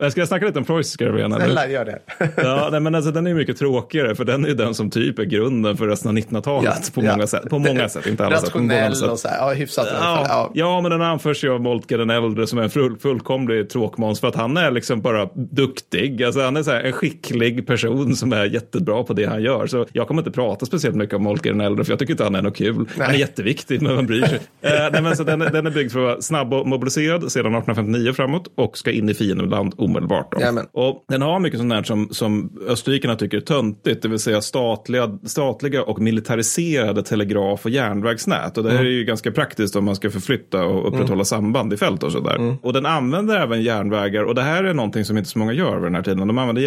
Jag 0.00 0.12
ska 0.12 0.26
snacka 0.26 0.46
lite 0.46 0.58
om 0.58 0.64
preussiska 0.64 1.06
revyn. 1.06 1.32
Snälla, 1.32 1.68
gör 1.68 1.84
det. 1.84 1.98
ja, 2.36 2.68
nej, 2.70 2.80
men 2.80 2.94
alltså, 2.94 3.10
den 3.10 3.26
är 3.26 3.34
mycket 3.34 3.58
tråkigare, 3.58 4.14
för 4.14 4.24
den 4.24 4.44
är 4.44 4.54
den 4.54 4.74
som 4.74 4.90
typ 4.90 5.18
är 5.18 5.24
grunden 5.24 5.76
för 5.76 5.86
resten 5.86 6.08
av 6.08 6.16
1900-talet 6.16 6.74
ja, 6.84 6.90
på, 6.94 7.04
ja. 7.04 7.12
Många 7.12 7.26
sätt. 7.26 7.50
på 7.50 7.58
många 7.58 7.88
sätt. 7.88 8.06
Inte 8.06 8.26
alla 8.26 8.36
Rationell 8.36 8.96
sätt. 8.96 9.08
och 9.08 9.18
så 9.18 9.28
här, 9.28 9.36
ja, 9.36 9.52
hyfsat 9.52 9.88
ja, 9.92 10.26
ja. 10.28 10.50
ja, 10.54 10.80
men 10.80 10.90
den 10.90 11.02
anförs 11.02 11.44
ju 11.44 11.52
av 11.52 11.60
Moltke 11.60 11.96
den 11.96 12.10
äldre 12.10 12.46
som 12.46 12.58
är 12.58 12.62
en 12.62 12.70
full, 12.70 12.98
fullkomlig 12.98 13.70
tråkmåns, 13.70 14.20
för 14.20 14.28
att 14.28 14.34
han 14.34 14.56
är 14.56 14.70
liksom 14.70 15.00
bara 15.00 15.28
duktig. 15.34 16.22
Alltså, 16.22 16.40
han 16.40 16.56
är 16.56 16.62
så 16.62 16.70
här, 16.70 16.80
en 16.80 16.92
skicklig 16.92 17.66
person 17.66 18.16
som 18.16 18.32
är 18.32 18.44
jättebra 18.44 19.04
på 19.04 19.12
det 19.12 19.24
han 19.24 19.42
gör. 19.42 19.66
Så 19.66 19.86
jag 19.92 20.08
kommer 20.08 20.20
inte 20.20 20.30
prata 20.30 20.66
speciellt 20.66 20.96
mycket 20.96 21.14
om 21.14 21.22
Moltke 21.22 21.48
den 21.48 21.60
äldre, 21.60 21.84
för 21.84 21.92
jag 21.92 21.98
tycker 21.98 22.12
inte 22.12 22.24
han 22.24 22.34
är 22.34 22.42
något 22.42 22.56
kul. 22.56 22.76
Nej. 22.76 23.06
Han 23.06 23.14
är 23.14 23.18
jätteviktig, 23.18 23.82
men 23.82 23.94
man 23.94 24.06
bryr 24.06 24.22
sig. 24.26 24.40
eh, 24.60 24.70
nej, 24.92 25.02
men 25.02 25.16
så 25.16 25.24
den, 25.24 25.38
den 25.38 25.66
är 25.66 25.70
byggd 25.70 25.92
för 25.92 26.00
att 26.00 26.06
vara 26.06 26.22
snabb 26.22 26.54
och 26.54 26.66
mobiliserad 26.66 27.32
sedan 27.32 27.54
1859 27.54 28.12
framåt 28.12 28.52
och 28.54 28.78
ska 28.78 28.90
in 28.90 29.08
i 29.08 29.14
fiendeland 29.14 29.74
omedelbart. 29.88 30.34
Och 30.72 31.04
den 31.08 31.22
har 31.22 31.40
mycket 31.40 31.58
sånt 31.58 31.72
här 31.72 31.82
som, 31.82 32.08
som 32.10 32.52
österrikarna 32.68 33.16
tycker 33.16 33.36
är 33.36 33.40
töntigt, 33.40 34.02
det 34.02 34.08
vill 34.08 34.18
säga 34.18 34.40
statliga, 34.40 35.18
statliga 35.24 35.82
och 35.82 36.00
militariserade 36.00 37.02
telegraf 37.02 37.64
och 37.64 37.70
järnvägsnät. 37.70 38.58
Och 38.58 38.64
det 38.64 38.70
här 38.70 38.78
mm. 38.78 38.92
är 38.92 38.96
ju 38.96 39.04
ganska 39.04 39.32
praktiskt 39.32 39.76
om 39.76 39.84
man 39.84 39.96
ska 39.96 40.10
förflytta 40.10 40.64
och 40.64 40.88
upprätthålla 40.88 41.12
mm. 41.12 41.24
samband 41.24 41.72
i 41.72 41.76
fält 41.76 42.02
och 42.02 42.12
sådär. 42.12 42.36
Mm. 42.36 42.56
Och 42.62 42.72
den 42.72 42.86
använder 42.86 43.40
även 43.40 43.62
järnvägar, 43.62 44.22
och 44.22 44.34
det 44.34 44.42
här 44.42 44.64
är 44.64 44.74
någonting 44.74 45.04
som 45.04 45.18
inte 45.18 45.30
så 45.30 45.38
många 45.38 45.52
gör 45.52 45.74
vid 45.74 45.84
den 45.84 45.94
här 45.94 46.02
tiden. 46.02 46.28
De 46.28 46.38
använder 46.38 46.62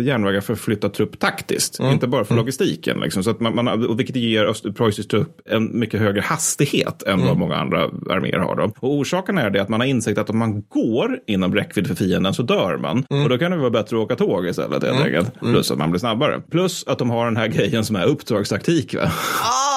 järnvägar 0.00 0.40
för 0.40 0.52
att 0.52 0.58
flytta 0.58 0.88
trupp 0.88 1.18
taktiskt, 1.18 1.80
mm. 1.80 1.92
inte 1.92 2.06
bara 2.06 2.24
för 2.24 2.34
mm. 2.34 2.42
logistiken. 2.42 3.00
Liksom. 3.00 3.24
Så 3.24 3.30
att 3.30 3.40
man, 3.40 3.64
man, 3.64 3.96
vilket 3.96 4.16
ger 4.16 4.72
preussisk 4.72 5.10
trupp 5.10 5.40
en 5.44 5.78
mycket 5.78 6.00
högre 6.00 6.20
hastighet 6.20 7.02
än 7.02 7.18
vad 7.18 7.28
mm. 7.28 7.38
många 7.38 7.56
andra 7.56 7.82
arméer 8.10 8.38
har. 8.38 8.56
Då. 8.56 8.72
Och 8.80 8.94
orsaken 8.94 9.38
är 9.38 9.50
det 9.50 9.62
att 9.62 9.68
man 9.68 9.80
har 9.80 9.86
insett 9.86 10.18
att 10.18 10.30
om 10.30 10.38
man 10.38 10.62
går 10.68 11.18
inom 11.26 11.54
räckvidd 11.54 11.86
för 11.86 11.94
fienden 11.94 12.34
så 12.34 12.42
dör 12.42 12.59
man. 12.76 13.04
Mm. 13.10 13.22
Och 13.22 13.28
då 13.28 13.38
kan 13.38 13.50
det 13.50 13.56
vara 13.56 13.70
bättre 13.70 13.96
att 13.96 14.02
åka 14.02 14.16
tåg 14.16 14.46
istället 14.46 14.82
helt 14.82 14.84
mm. 14.84 15.02
enkelt. 15.02 15.40
Plus 15.40 15.70
att 15.70 15.78
man 15.78 15.90
blir 15.90 16.00
snabbare. 16.00 16.42
Plus 16.50 16.84
att 16.86 16.98
de 16.98 17.10
har 17.10 17.24
den 17.24 17.36
här 17.36 17.46
grejen 17.46 17.84
som 17.84 17.96
är 17.96 18.04
uppdragstaktik. 18.04 18.94
Va? 18.94 19.12
Ah, 19.42 19.69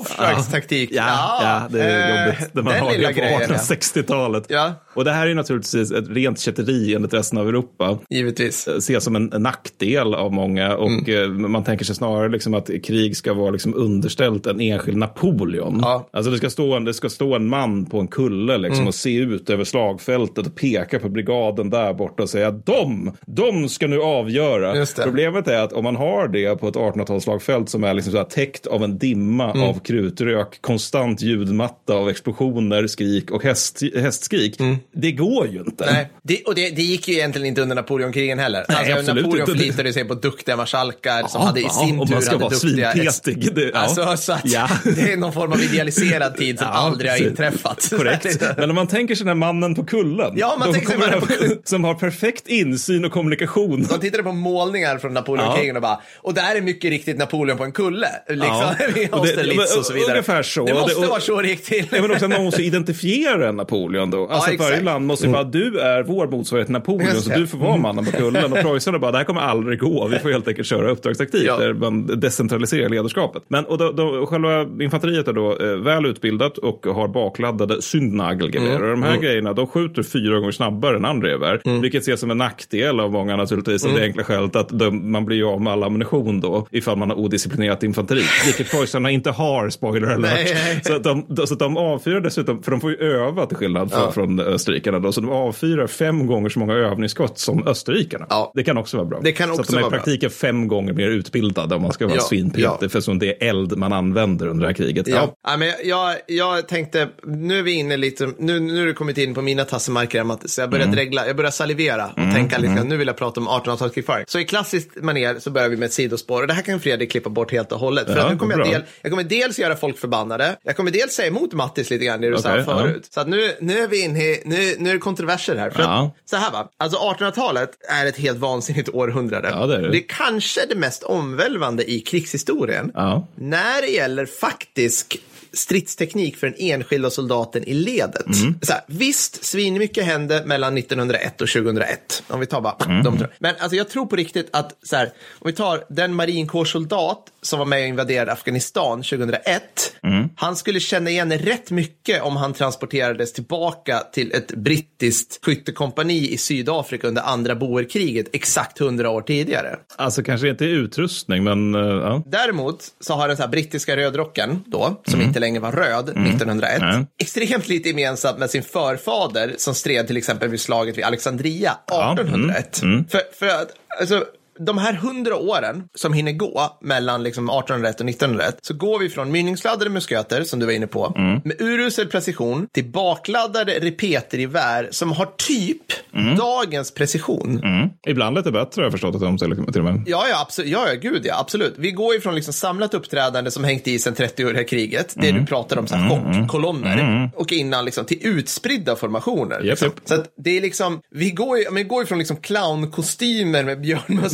uppdragstaktik. 0.00 0.90
Ja, 0.92 1.04
ja, 1.06 1.40
ja, 1.42 1.68
det 1.70 1.84
är 1.84 2.18
eh, 2.18 2.26
jobbigt. 2.26 2.54
När 2.54 2.62
man 2.62 2.72
har 2.72 2.92
det 2.92 3.14
på 3.14 3.54
1860-talet. 3.54 4.44
Ja. 4.48 4.72
Och 4.94 5.04
det 5.04 5.12
här 5.12 5.26
är 5.26 5.34
naturligtvis 5.34 5.92
ett 5.92 6.08
rent 6.08 6.40
kätteri 6.40 6.94
enligt 6.94 7.14
resten 7.14 7.38
av 7.38 7.48
Europa. 7.48 7.98
Givetvis. 8.10 8.68
Eh, 8.68 8.76
ses 8.76 9.04
som 9.04 9.16
en 9.16 9.32
nackdel 9.38 10.14
av 10.14 10.32
många. 10.32 10.76
Och 10.76 11.08
mm. 11.08 11.44
Eh, 11.44 11.48
man 11.48 11.64
tänker 11.64 11.84
sig 11.84 11.94
snarare 11.94 12.28
liksom 12.28 12.54
att 12.54 12.70
krig 12.84 13.16
ska 13.16 13.34
vara 13.34 13.50
liksom 13.50 13.74
underställt 13.74 14.46
en 14.46 14.60
enskild 14.60 14.96
Napoleon. 14.96 15.78
Ja. 15.82 16.08
Alltså 16.12 16.30
det 16.30 16.38
ska, 16.38 16.50
stå 16.50 16.74
en, 16.74 16.84
det 16.84 16.94
ska 16.94 17.08
stå 17.08 17.34
en 17.34 17.48
man 17.48 17.86
på 17.86 18.00
en 18.00 18.08
kulle 18.08 18.58
liksom 18.58 18.78
mm. 18.78 18.88
och 18.88 18.94
se 18.94 19.16
ut 19.16 19.50
över 19.50 19.64
slagfältet 19.64 20.46
och 20.46 20.54
peka 20.54 20.98
på 20.98 21.08
brigaden 21.08 21.70
där 21.70 21.94
borta 21.94 22.22
och 22.22 22.30
säga 22.30 22.50
de, 22.50 23.12
de 23.26 23.68
ska 23.68 23.86
nu 23.86 24.00
avgöra. 24.00 24.86
Problemet 25.04 25.48
är 25.48 25.62
att 25.62 25.72
om 25.72 25.84
man 25.84 25.96
har 25.96 26.28
det 26.28 26.60
på 26.60 26.68
ett 26.68 26.74
1800-talsslagfält 26.74 27.66
som 27.66 27.84
är 27.84 27.94
liksom 27.94 28.12
så 28.12 28.18
här 28.18 28.24
täckt 28.24 28.66
av 28.66 28.84
en 28.84 28.98
dimma 28.98 29.52
mm. 29.62 29.76
av 29.76 29.80
krutrök, 29.80 30.60
konstant 30.60 31.22
ljudmatta 31.22 31.94
av 31.94 32.08
explosioner, 32.08 32.86
skrik 32.86 33.30
och 33.30 33.42
häst, 33.42 33.80
hästskrik. 33.96 34.60
Mm. 34.60 34.76
Det 34.92 35.12
går 35.12 35.48
ju 35.48 35.58
inte. 35.58 35.92
Nej, 35.92 36.10
det, 36.22 36.42
och 36.42 36.54
det, 36.54 36.70
det, 36.70 36.82
gick 36.82 37.08
ju 37.08 37.14
egentligen 37.14 37.46
inte 37.46 37.62
under 37.62 37.76
Napoleonkrigen 37.76 38.38
heller. 38.38 38.64
Nej, 38.68 38.92
alltså, 38.92 39.14
Napoleon 39.14 39.40
inte. 39.40 39.52
förlitade 39.52 39.92
sig 39.92 40.04
på 40.04 40.14
duktiga 40.14 40.56
marskalkar 40.56 41.20
ja, 41.20 41.28
som 41.28 41.42
hade 41.42 41.60
i 41.60 41.68
sin 41.68 41.98
ja, 41.98 42.06
tur 42.06 42.14
man 42.14 42.22
ska 42.22 42.30
hade 42.30 42.44
vara 42.44 42.50
duktiga... 42.50 43.12
Svinpetig. 43.12 43.54
Det, 43.54 43.70
ja. 43.74 43.78
alltså, 43.78 44.16
så 44.16 44.32
att 44.32 44.40
ja. 44.44 44.68
det 44.84 45.12
är 45.12 45.16
någon 45.16 45.32
form 45.32 45.52
av 45.52 45.60
idealiserad 45.60 46.36
tid 46.36 46.58
som 46.58 46.68
aldrig 46.72 47.10
har 47.10 47.22
inträffat. 47.22 47.90
Korrekt. 47.90 48.42
Men 48.56 48.70
om 48.70 48.74
man 48.74 48.86
tänker 48.86 49.14
sig 49.14 49.24
den 49.24 49.28
här 49.28 49.34
mannen 49.34 49.74
på 49.74 49.84
kullen. 49.84 50.32
Ja, 50.36 50.56
man 50.58 50.72
tänker 50.72 50.88
sig 50.88 50.98
mannen 50.98 51.20
på 51.20 51.26
kullen. 51.26 51.58
Som 51.64 51.84
har 51.84 51.94
perfekt 51.94 52.48
insyn 52.48 53.04
och 53.04 53.12
kommunikation. 53.12 53.86
De 53.90 54.00
tittade 54.00 54.22
på 54.22 54.32
målningar 54.32 54.98
från 54.98 55.14
Napoleonkrigen 55.14 55.76
och 55.76 55.82
bara, 55.82 56.00
och 56.16 56.34
där 56.34 56.56
är 56.56 56.60
mycket 56.60 56.90
riktigt 56.90 57.18
Napoleon 57.18 57.58
på 57.58 57.64
en 57.64 57.72
kulle. 57.72 58.08
Liksom, 58.28 58.74
vid 58.94 59.12
Austerlitz 59.60 59.76
och 59.76 59.86
så 59.86 59.92
vidare. 59.92 60.10
Ungefär 60.10 60.42
så. 60.42 60.64
Det 60.64 60.74
måste 60.74 61.00
vara 61.00 61.20
så 61.20 61.42
det 61.42 61.48
gick 61.48 61.64
till. 61.64 61.86
men 61.90 62.10
också 62.10 62.24
att 62.24 62.30
man 62.30 62.44
måste 62.44 62.62
identifiera 62.62 63.52
Napoleon 63.52 64.10
då. 64.10 64.26
Alltså 64.26 64.50
ja, 64.50 64.56
varje 64.58 64.80
land 64.80 65.06
måste 65.06 65.26
ju 65.26 65.32
bara, 65.32 65.44
du 65.44 65.80
är 65.80 66.02
vår 66.02 66.26
motsvarighet 66.26 66.66
till 66.66 66.72
Napoleon, 66.72 67.14
så 67.16 67.30
du 67.30 67.46
får 67.46 67.58
vara 67.58 67.76
mannen 67.76 68.04
på 68.04 68.10
kullen. 68.12 68.52
Och 68.52 68.58
preussarna 68.58 68.98
bara, 68.98 69.12
det 69.12 69.18
här 69.18 69.24
kommer 69.24 69.40
aldrig 69.40 69.78
gå, 69.78 70.08
vi 70.08 70.18
får 70.18 70.30
helt 70.30 70.48
enkelt 70.48 70.68
köra 70.68 70.90
uppdragstaktik 70.90 71.44
ja. 71.46 71.56
där 71.56 71.74
man 71.74 72.20
decentraliserar 72.20 72.88
ledarskapet. 72.88 73.42
Men 73.48 73.64
och 73.64 73.78
då, 73.78 73.92
då, 73.92 74.26
själva 74.26 74.62
infanteriet 74.80 75.28
är 75.28 75.32
då 75.32 75.58
eh, 75.58 75.66
väl 75.66 76.06
utbildat 76.06 76.58
och 76.58 76.86
har 76.86 77.08
bakladdade 77.08 77.82
syndnagelgevär. 77.82 78.76
Mm. 78.76 78.82
Och 78.82 78.88
de 78.88 79.02
här 79.02 79.10
mm. 79.10 79.22
grejerna, 79.22 79.52
de 79.52 79.66
skjuter 79.66 80.02
fyra 80.02 80.38
gånger 80.38 80.52
snabbare 80.52 80.96
än 80.96 81.04
andra 81.04 81.28
gevär. 81.28 81.60
Mm. 81.64 81.80
Vilket 81.80 82.02
ses 82.02 82.20
som 82.20 82.30
en 82.30 82.38
nackdel 82.38 83.00
av 83.00 83.12
många 83.12 83.36
naturligtvis. 83.36 83.84
Mm. 83.84 83.94
Av 83.94 84.00
det 84.00 84.06
enkla 84.06 84.24
skälet 84.24 84.56
att 84.56 84.78
de, 84.78 85.12
man 85.12 85.24
blir 85.24 85.36
ju 85.36 85.44
av 85.44 85.60
med 85.60 85.72
all 85.72 85.82
ammunition 85.82 86.40
då 86.40 86.66
ifall 86.70 86.96
man 86.96 87.10
har 87.10 87.16
odisciplinerat 87.16 87.82
infanteri. 87.82 88.22
Vilket 88.46 88.70
preussarna 88.70 89.10
inte 89.10 89.30
har, 89.30 89.41
spoiler 89.70 90.08
alert. 90.08 90.32
Nej, 90.44 90.54
nej. 90.54 90.80
Så, 90.84 90.96
att 90.96 91.04
de, 91.04 91.36
så 91.46 91.54
att 91.54 91.58
de 91.58 91.76
avfyrar 91.76 92.20
dessutom, 92.20 92.62
för 92.62 92.70
de 92.70 92.80
får 92.80 92.90
ju 92.90 92.96
öva 92.96 93.46
till 93.46 93.56
skillnad 93.56 93.88
ja. 93.92 94.12
från 94.12 94.40
österrikarna. 94.40 94.98
Då, 94.98 95.12
så 95.12 95.20
de 95.20 95.30
avfyrar 95.30 95.86
fem 95.86 96.26
gånger 96.26 96.48
så 96.48 96.58
många 96.58 96.74
övningsskott 96.74 97.38
som 97.38 97.66
österrikarna. 97.66 98.26
Ja. 98.30 98.52
Det 98.54 98.64
kan 98.64 98.78
också 98.78 98.96
vara 98.96 99.06
bra. 99.06 99.20
Det 99.22 99.32
kan 99.32 99.50
också 99.50 99.62
så 99.64 99.76
att 99.76 99.80
de 99.80 99.84
är 99.84 99.88
i 99.88 99.90
praktiken 99.90 100.28
bra. 100.28 100.36
fem 100.36 100.68
gånger 100.68 100.92
mer 100.92 101.08
utbildade 101.08 101.74
om 101.74 101.82
man 101.82 101.92
ska 101.92 102.06
vara 102.06 102.16
ja. 102.16 102.22
svinpetig. 102.22 102.62
Ja. 102.62 102.88
För 102.88 103.00
som 103.00 103.18
det 103.18 103.42
är 103.42 103.48
eld 103.48 103.76
man 103.76 103.92
använder 103.92 104.46
under 104.46 104.62
det 104.62 104.68
här 104.68 104.74
kriget. 104.74 105.08
Ja. 105.08 105.34
ja. 105.46 105.56
men 105.56 105.72
jag, 105.84 106.16
jag 106.26 106.68
tänkte, 106.68 107.08
nu 107.26 107.58
är 107.58 107.62
vi 107.62 107.72
inne 107.72 107.96
lite, 107.96 108.28
nu, 108.38 108.60
nu 108.60 108.78
har 108.78 108.86
du 108.86 108.94
kommit 108.94 109.18
in 109.18 109.34
på 109.34 109.42
mina 109.42 109.64
tassemarker, 109.64 110.48
så 110.48 110.60
jag 110.60 110.70
börjar 110.70 110.84
mm. 110.84 110.96
regla, 110.96 111.26
jag 111.26 111.36
börjar 111.36 111.50
salivera 111.50 112.06
och 112.06 112.18
mm. 112.18 112.34
tänka 112.34 112.58
lite, 112.58 112.72
mm. 112.72 112.88
nu 112.88 112.96
vill 112.96 113.06
jag 113.06 113.16
prata 113.16 113.40
om 113.40 113.48
1800-talskrigföring. 113.48 114.24
Så 114.26 114.38
i 114.38 114.44
klassiskt 114.44 115.02
manér 115.02 115.38
så 115.38 115.50
börjar 115.50 115.68
vi 115.68 115.76
med 115.76 115.86
ett 115.86 115.92
sidospår 115.92 116.40
och 116.40 116.48
det 116.48 116.54
här 116.54 116.62
kan 116.62 116.80
Fredrik 116.80 117.10
klippa 117.10 117.30
bort 117.30 117.52
helt 117.52 117.72
och 117.72 117.78
hållet. 117.78 118.06
För 118.06 118.30
nu 118.30 118.36
kommer 118.36 118.58
jag, 118.58 118.66
del, 118.66 118.82
jag 119.02 119.12
kommer 119.12 119.24
dels 119.32 119.58
göra 119.58 119.76
folk 119.76 119.98
förbannade, 119.98 120.56
jag 120.62 120.76
kommer 120.76 120.90
dels 120.90 121.12
säga 121.12 121.28
emot 121.28 121.52
Mattis 121.52 121.90
lite 121.90 122.04
grann, 122.04 122.20
det 122.20 122.26
du 122.26 122.36
okay, 122.36 122.64
sa 122.64 122.78
förut. 122.78 123.08
Så 123.10 123.20
att 123.20 123.28
nu, 123.28 123.56
nu 123.60 123.78
är 123.78 123.88
vi 123.88 124.02
inne 124.02 124.24
i, 124.24 124.42
nu, 124.44 124.76
nu 124.78 124.90
är 124.90 124.94
det 124.94 125.00
kontroverser 125.00 125.56
här. 125.56 125.70
För 125.70 125.82
ja. 125.82 126.10
så 126.24 126.36
här 126.36 126.52
va, 126.52 126.68
alltså 126.76 126.98
1800-talet 126.98 127.70
är 127.88 128.06
ett 128.06 128.16
helt 128.16 128.38
vansinnigt 128.38 128.88
århundrade. 128.88 129.48
Ja, 129.48 129.66
det, 129.66 129.76
är 129.76 129.82
det. 129.82 129.90
det 129.90 129.98
är 129.98 130.08
kanske 130.08 130.60
det 130.68 130.74
mest 130.74 131.02
omvälvande 131.02 131.90
i 131.90 132.00
krigshistorien. 132.00 132.90
Ja. 132.94 133.26
När 133.34 133.82
det 133.82 133.88
gäller 133.88 134.26
faktisk 134.26 135.20
stridsteknik 135.52 136.36
för 136.36 136.46
den 136.46 136.56
enskilda 136.58 137.10
soldaten 137.10 137.64
i 137.64 137.74
ledet. 137.74 138.26
Mm. 138.26 138.58
Så 138.62 138.72
här, 138.72 138.82
visst, 138.86 139.44
svinmycket 139.44 140.04
hände 140.04 140.42
mellan 140.46 140.78
1901 140.78 141.40
och 141.40 141.48
2001. 141.48 142.22
Om 142.28 142.40
vi 142.40 142.46
tar 142.46 142.60
bara 142.60 142.76
mm. 142.84 143.02
de 143.02 143.26
Men 143.38 143.54
alltså, 143.58 143.76
jag 143.76 143.88
tror 143.88 144.06
på 144.06 144.16
riktigt 144.16 144.48
att, 144.52 144.78
så 144.82 144.96
här, 144.96 145.06
om 145.38 145.46
vi 145.46 145.52
tar 145.52 145.84
den 145.88 146.14
marinkårssoldat 146.14 147.26
som 147.42 147.58
var 147.58 147.66
med 147.66 147.82
och 147.82 147.88
invaderade 147.88 148.32
Afghanistan 148.32 149.02
2001. 149.02 149.62
Mm. 150.02 150.28
Han 150.36 150.56
skulle 150.56 150.80
känna 150.80 151.10
igen 151.10 151.32
rätt 151.32 151.70
mycket 151.70 152.22
om 152.22 152.36
han 152.36 152.52
transporterades 152.54 153.32
tillbaka 153.32 153.98
till 154.12 154.32
ett 154.32 154.54
brittiskt 154.54 155.44
skyttekompani 155.44 156.32
i 156.32 156.36
Sydafrika 156.36 157.08
under 157.08 157.22
andra 157.22 157.54
boerkriget 157.54 158.26
exakt 158.32 158.78
hundra 158.78 159.10
år 159.10 159.22
tidigare. 159.22 159.76
Alltså 159.96 160.22
kanske 160.22 160.48
inte 160.48 160.64
utrustning, 160.64 161.44
men 161.44 161.74
uh, 161.74 162.02
ja. 162.02 162.22
Däremot 162.26 162.84
så 163.00 163.14
har 163.14 163.28
den 163.28 163.36
så 163.36 163.42
här 163.42 163.50
brittiska 163.50 163.96
rödrocken 163.96 164.64
då, 164.66 165.00
som 165.04 165.14
mm. 165.14 165.28
inte 165.28 165.40
längre 165.42 165.60
var 165.60 165.72
röd 165.72 166.08
mm. 166.08 166.24
1901, 166.24 166.82
mm. 166.82 167.06
extremt 167.18 167.68
lite 167.68 167.88
gemensamt 167.88 168.38
med 168.38 168.50
sin 168.50 168.62
förfader 168.62 169.54
som 169.58 169.74
stred 169.74 170.06
till 170.06 170.16
exempel 170.16 170.48
vid 170.48 170.60
slaget 170.60 170.98
vid 170.98 171.04
Alexandria 171.04 171.70
1801. 171.86 172.78
Ja. 172.82 172.86
Mm. 172.86 172.94
Mm. 172.94 173.08
För, 173.08 173.20
för 173.38 173.46
att, 173.46 173.68
alltså, 174.00 174.24
de 174.58 174.78
här 174.78 174.92
hundra 174.92 175.36
åren 175.36 175.84
som 175.94 176.12
hinner 176.12 176.32
gå 176.32 176.78
mellan 176.80 177.22
liksom 177.22 177.44
1801 177.44 178.00
och 178.00 178.08
1901 178.08 178.58
så 178.62 178.74
går 178.74 178.98
vi 178.98 179.08
från 179.08 179.32
mynningsladdade 179.32 179.90
musköter 179.90 180.44
som 180.44 180.58
du 180.58 180.66
var 180.66 180.72
inne 180.72 180.86
på 180.86 181.14
mm. 181.16 181.40
med 181.44 181.60
urusel 181.60 182.08
precision 182.08 182.66
till 182.72 182.84
bakladdade 182.84 183.72
repetergevär 183.72 184.88
som 184.90 185.12
har 185.12 185.26
typ 185.36 185.82
mm. 186.14 186.36
dagens 186.36 186.94
precision. 186.94 187.60
Mm. 187.64 187.88
Ibland 188.06 188.36
lite 188.36 188.50
bättre 188.50 188.80
har 188.80 188.84
jag 188.84 188.92
förstått 188.92 189.20
det 189.20 189.26
om 189.26 189.38
till 189.38 189.52
och 189.52 189.84
med. 189.84 190.02
Ja, 190.06 190.26
ja, 190.30 190.40
absolut. 190.40 190.70
Ja, 190.70 190.88
ja, 190.88 190.94
gud 190.94 191.22
ja, 191.24 191.40
absolut. 191.40 191.74
Vi 191.78 191.90
går 191.90 192.14
ifrån 192.14 192.34
liksom 192.34 192.52
samlat 192.54 192.94
uppträdande 192.94 193.50
som 193.50 193.64
hängt 193.64 193.88
i 193.88 193.98
sedan 193.98 194.14
30-åriga 194.14 194.64
kriget, 194.64 195.14
det 195.16 195.28
mm. 195.28 195.40
du 195.40 195.46
pratar 195.46 195.78
om, 195.78 195.86
så 195.86 195.96
här 195.96 196.16
mm. 196.16 196.40
chockkolonner, 196.40 196.98
mm. 196.98 197.30
och 197.36 197.52
innan 197.52 197.84
liksom 197.84 198.04
till 198.04 198.18
utspridda 198.20 198.96
formationer. 198.96 199.56
Yep, 199.56 199.64
liksom. 199.64 199.88
yep. 199.88 200.00
Så 200.04 200.14
att 200.14 200.34
det 200.44 200.56
är 200.56 200.60
liksom, 200.60 201.00
vi 201.10 201.30
går, 201.30 201.74
vi 201.74 201.84
går 201.84 202.02
ifrån 202.02 202.18
liksom 202.18 202.36
clownkostymer 202.36 203.64
med 203.64 203.78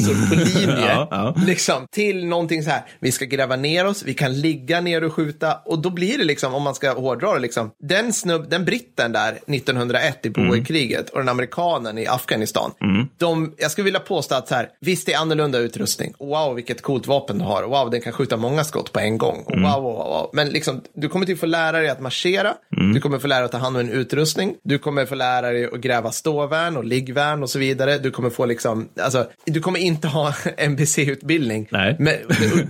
björnmössor 0.09 0.29
på 0.29 0.35
linje. 0.35 0.87
ja, 0.87 1.09
ja. 1.11 1.35
Liksom, 1.47 1.87
till 1.91 2.27
någonting 2.27 2.63
så 2.63 2.71
här, 2.71 2.83
vi 3.01 3.13
ska 3.13 3.25
gräva 3.25 3.57
ner 3.57 3.87
oss, 3.87 4.03
vi 4.03 4.15
kan 4.15 4.41
ligga 4.41 4.81
ner 4.81 5.05
och 5.05 5.13
skjuta. 5.13 5.59
Och 5.65 5.79
då 5.79 5.91
blir 5.91 6.19
det 6.19 6.25
liksom, 6.25 6.55
om 6.55 6.63
man 6.63 6.75
ska 6.75 6.93
hårdra 6.93 7.35
det, 7.35 7.41
liksom, 7.41 7.71
den, 7.83 8.13
snubb, 8.13 8.51
den 8.51 8.65
britten 8.65 9.13
där 9.13 9.33
1901 9.47 10.27
i 10.27 10.31
Boerkriget 10.31 11.01
mm. 11.01 11.13
och 11.13 11.19
den 11.19 11.29
amerikanen 11.29 11.99
i 11.99 12.07
Afghanistan. 12.07 12.71
Mm. 12.81 13.09
De, 13.19 13.55
jag 13.59 13.71
skulle 13.71 13.85
vilja 13.85 14.01
påstå 14.01 14.35
att 14.35 14.49
så 14.49 14.55
här, 14.55 14.69
visst 14.81 15.07
det 15.07 15.13
är 15.13 15.19
annorlunda 15.19 15.59
utrustning. 15.59 16.15
Wow, 16.19 16.55
vilket 16.55 16.83
coolt 16.83 17.07
vapen 17.07 17.39
du 17.39 17.45
har. 17.45 17.63
Wow, 17.63 17.91
den 17.91 18.01
kan 18.01 18.13
skjuta 18.13 18.37
många 18.37 18.65
skott 18.65 18.93
på 18.93 19.01
en 19.01 19.19
gång. 19.19 19.45
Mm. 19.49 19.63
Wow, 19.63 19.83
wow, 19.83 19.97
wow. 19.97 20.31
Men 20.33 20.49
liksom, 20.49 20.83
du 20.95 21.09
kommer 21.09 21.27
till 21.27 21.39
få 21.39 21.47
lära 21.47 21.79
dig 21.79 21.89
att 21.89 22.01
marschera. 22.01 22.55
Mm. 22.81 22.95
Du 22.95 23.01
kommer 23.01 23.19
få 23.19 23.27
lära 23.27 23.39
dig 23.39 23.45
att 23.45 23.53
ta 23.53 23.59
hand 23.59 23.77
om 23.77 23.81
en 23.81 23.91
utrustning. 23.91 24.55
Du 24.63 24.79
kommer 24.79 25.07
få 25.07 25.15
lära 25.15 25.51
dig 25.51 25.65
att 25.65 25.81
gräva 25.81 26.13
ståvärn 26.13 26.77
och 26.77 26.85
liggvärn 26.85 27.43
och 27.43 27.51
så 27.51 27.59
vidare. 27.59 27.99
Du 27.99 28.11
kommer 28.11 28.31
få 28.31 28.47
liksom, 28.47 28.89
alltså, 29.01 29.27
du 29.45 29.61
kommer 29.61 29.81
inte 29.81 30.09
ha 30.09 30.35
NBC-utbildning. 30.69 31.69
Men, 31.99 32.15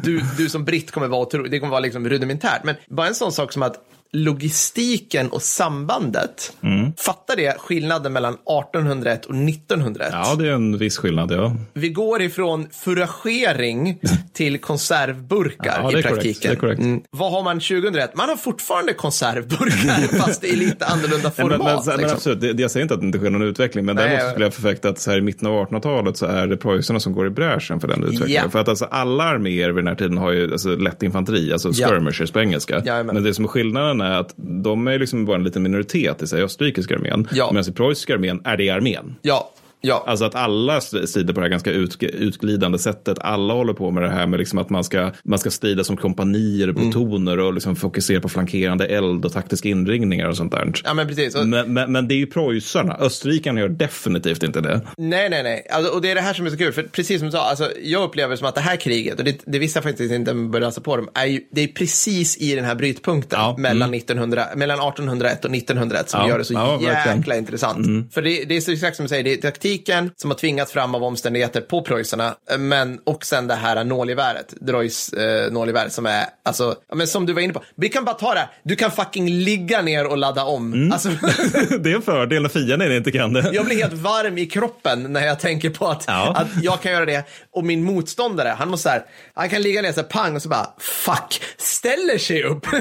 du, 0.03 0.21
du 0.37 0.49
som 0.49 0.65
britt 0.65 0.91
kommer 0.91 1.09
vara, 1.09 1.43
det 1.49 1.59
kommer 1.59 1.71
vara 1.71 1.81
liksom 1.81 2.09
rudimentärt. 2.09 2.65
Men 2.65 2.75
bara 2.89 3.07
en 3.07 3.15
sån 3.15 3.33
sak 3.33 3.53
som 3.53 3.63
att 3.63 3.77
logistiken 4.13 5.29
och 5.29 5.43
sambandet. 5.43 6.57
Mm. 6.63 6.93
Fattar 6.97 7.37
det 7.37 7.59
skillnaden 7.59 8.13
mellan 8.13 8.35
1801 8.35 9.25
och 9.27 9.35
1901? 9.35 10.09
Ja, 10.13 10.35
det 10.35 10.49
är 10.49 10.53
en 10.53 10.79
viss 10.79 10.99
skillnad, 10.99 11.33
ja. 11.33 11.57
Vi 11.73 11.89
går 11.89 12.23
ifrån 12.23 12.69
furagering 12.71 13.99
till 14.33 14.59
konservburkar 14.59 15.81
ja, 15.83 15.99
i 15.99 16.03
praktiken. 16.03 16.57
Korrekt, 16.57 16.81
mm. 16.81 17.03
Vad 17.11 17.33
har 17.33 17.43
man 17.43 17.61
2001? 17.61 18.17
Man 18.17 18.29
har 18.29 18.37
fortfarande 18.37 18.93
konservburkar, 18.93 20.19
fast 20.19 20.45
i 20.45 20.57
lite 20.57 20.87
annorlunda 20.87 21.31
format. 21.31 21.59
men, 21.59 21.67
men, 21.67 21.77
liksom. 21.77 22.01
men 22.01 22.11
absolut, 22.11 22.41
det, 22.41 22.63
jag 22.63 22.71
säger 22.71 22.85
inte 22.85 22.95
att 22.95 23.01
det 23.01 23.07
inte 23.07 23.19
sker 23.19 23.31
någon 23.31 23.43
utveckling, 23.43 23.85
men 23.85 23.97
däremot 23.97 24.31
skulle 24.31 24.45
jag 24.45 24.55
förfäkta 24.55 24.89
att 24.89 24.99
så 24.99 25.11
här, 25.11 25.19
i 25.19 25.21
mitten 25.21 25.49
av 25.49 25.69
1800-talet 25.69 26.17
så 26.17 26.27
är 26.27 26.47
det 26.47 26.57
preussarna 26.57 27.01
som 27.01 27.13
går 27.13 27.27
i 27.27 27.31
bräschen 27.31 27.81
för 27.81 27.89
den 27.89 28.05
utvecklingen. 28.05 28.43
Ja. 28.45 28.51
För 28.51 28.59
att 28.59 28.69
alltså, 28.69 28.85
alla 28.85 29.25
arméer 29.25 29.69
vid 29.69 29.85
den 29.85 29.89
här 29.89 29.95
tiden 29.95 30.19
har 30.19 30.33
ju 30.33 30.53
alltså, 30.53 30.77
lätt 30.77 31.03
infanteri, 31.03 31.53
alltså 31.53 31.73
skirmishers 31.73 32.31
ja. 32.31 32.33
på 32.33 32.41
engelska. 32.41 32.83
Ja, 32.85 33.03
men. 33.03 33.07
men 33.07 33.23
det 33.23 33.35
som 33.35 33.45
är 33.45 33.49
skillnaden 33.49 33.98
grejen 33.99 34.13
är 34.13 34.21
att 34.21 34.35
de 34.37 34.89
är 34.89 34.99
liksom 34.99 35.25
bara 35.25 35.37
en 35.37 35.45
liten 35.45 35.63
minoritet 35.63 36.23
i 36.23 36.27
sig, 36.27 36.43
österrikiska 36.43 36.95
armén. 36.95 37.29
Ja. 37.33 37.51
Medan 37.53 37.71
i 37.71 37.73
preussiska 37.73 38.15
armén 38.15 38.41
är 38.45 38.57
det 38.57 38.71
armén. 38.71 39.17
Ja, 39.23 39.51
Ja. 39.81 40.05
Alltså 40.07 40.25
att 40.25 40.35
alla 40.35 40.81
strider 40.81 41.35
på 41.35 41.41
det 41.41 41.45
här 41.45 41.51
ganska 41.51 41.71
ut, 41.71 42.03
utglidande 42.03 42.79
sättet. 42.79 43.19
Alla 43.21 43.55
håller 43.55 43.73
på 43.73 43.91
med 43.91 44.03
det 44.03 44.11
här 44.11 44.27
med 44.27 44.39
liksom 44.39 44.59
att 44.59 44.71
man 44.71 44.85
ska, 44.85 45.11
man 45.25 45.39
ska 45.39 45.51
strida 45.51 45.85
som 45.85 45.97
kompanier, 45.97 46.73
plutoner 46.73 47.33
mm. 47.33 47.47
och 47.47 47.55
liksom 47.55 47.77
fokusera 47.77 48.21
på 48.21 48.29
flankerande 48.29 48.87
eld 48.87 49.25
och 49.25 49.33
taktiska 49.33 49.69
inringningar 49.69 50.29
och 50.29 50.37
sånt 50.37 50.53
där. 50.53 50.73
Ja, 50.85 50.95
men 50.95 51.09
precis. 51.09 51.37
Men, 51.37 51.73
men, 51.73 51.93
men, 51.93 52.09
det 52.09 52.15
är 52.15 52.17
ju 52.17 52.27
preussarna. 52.27 52.97
Österrikarna 53.01 53.61
gör 53.61 53.69
definitivt 53.69 54.43
inte 54.43 54.61
det. 54.61 54.81
Nej, 54.97 55.31
nej, 55.31 55.43
nej. 55.43 55.67
Alltså, 55.71 55.95
och 55.95 56.03
det 56.03 56.11
är 56.11 56.15
det 56.15 56.21
här 56.21 56.35
som 56.35 56.47
är 56.47 56.51
så 56.51 56.57
kul. 56.57 56.73
För 56.73 56.83
precis 56.83 57.19
som 57.19 57.29
du 57.29 57.33
sa, 57.33 57.51
alltså, 57.51 57.71
jag 57.83 58.03
upplever 58.03 58.37
som 58.37 58.47
att 58.47 58.55
det 58.55 58.61
här 58.61 58.77
kriget, 58.77 59.19
och 59.19 59.25
det, 59.25 59.41
det 59.45 59.59
vissa 59.59 59.83
faktiskt 59.83 60.13
inte 60.13 60.35
börjar 60.35 60.67
läsa 60.67 60.81
på 60.81 60.97
dem, 60.97 61.09
är 61.15 61.27
ju, 61.27 61.41
det 61.51 61.61
är 61.61 61.69
precis 61.69 62.37
i 62.37 62.55
den 62.55 62.65
här 62.65 62.75
brytpunkten 62.75 63.41
ja. 63.41 63.57
mellan, 63.59 63.89
mm. 63.89 63.99
1900, 63.99 64.47
mellan 64.57 64.79
1801 64.79 65.45
och 65.45 65.55
1901 65.55 66.11
som 66.11 66.21
ja. 66.21 66.29
gör 66.29 66.39
det 66.39 66.45
så 66.45 66.55
ja, 66.55 66.81
jäkla 66.83 67.37
intressant. 67.37 67.87
Mm. 67.87 68.11
För 68.11 68.23
det, 68.23 68.45
det 68.45 68.57
är 68.57 68.61
så 68.61 68.73
exakt 68.73 68.97
som 68.97 69.05
du 69.05 69.09
säger, 69.09 69.25
det 69.25 69.33
är 69.33 69.37
taktik 69.37 69.68
taktiken 69.69 70.11
som 70.17 70.31
har 70.31 70.39
tvingats 70.39 70.73
fram 70.73 70.95
av 70.95 71.05
omständigheter 71.05 71.61
på 71.61 71.83
preussarna. 71.83 72.35
Men 72.59 72.99
och 73.05 73.25
sen 73.25 73.47
det 73.47 73.55
här 73.55 73.85
nålgeväret, 73.85 74.55
Droys 74.61 75.13
eh, 75.13 75.53
nålgevär 75.53 75.89
som 75.89 76.07
är, 76.07 76.25
alltså, 76.45 76.75
men 76.95 77.07
som 77.07 77.27
du 77.27 77.33
var 77.33 77.41
inne 77.43 77.53
på. 77.53 77.63
Vi 77.77 77.89
kan 77.89 78.05
bara 78.05 78.15
ta 78.15 78.35
det 78.35 78.41
här, 78.41 78.49
du 78.65 78.77
kan 78.77 78.91
fucking 78.91 79.31
ligga 79.31 79.83
ner 79.83 80.07
och 80.07 80.19
ladda 80.19 80.45
om. 80.45 80.73
Mm. 80.73 80.93
Alltså, 80.93 81.09
det 81.81 81.91
är 81.91 81.95
en 81.95 82.03
fördel 82.03 82.43
när 82.43 82.49
fienden 82.49 82.93
inte 82.93 83.11
kan 83.11 83.33
det. 83.33 83.51
jag 83.53 83.65
blir 83.67 83.77
helt 83.77 83.93
varm 83.93 84.39
i 84.39 84.47
kroppen 84.47 85.13
när 85.13 85.27
jag 85.27 85.41
tänker 85.41 85.71
på 85.71 85.87
att, 85.87 86.05
Ja. 86.07 86.35
att 86.37 86.63
jag 86.63 86.81
kan 86.83 86.93
göra 86.93 87.07
det. 87.07 87.25
Och 87.53 87.65
min 87.65 87.85
motståndare, 87.85 88.55
han 88.59 88.69
måste 88.69 88.83
så 88.83 88.89
här, 88.89 89.03
han 89.35 89.49
kan 89.49 89.63
ligga 89.63 89.83
ner 89.83 89.93
så 89.93 90.01
här, 90.01 90.09
pang 90.09 90.37
och 90.37 90.43
så 90.43 90.49
bara, 90.49 90.67
fuck, 90.81 91.43
ställer 91.59 92.19
sig 92.19 92.43
upp. 92.43 92.67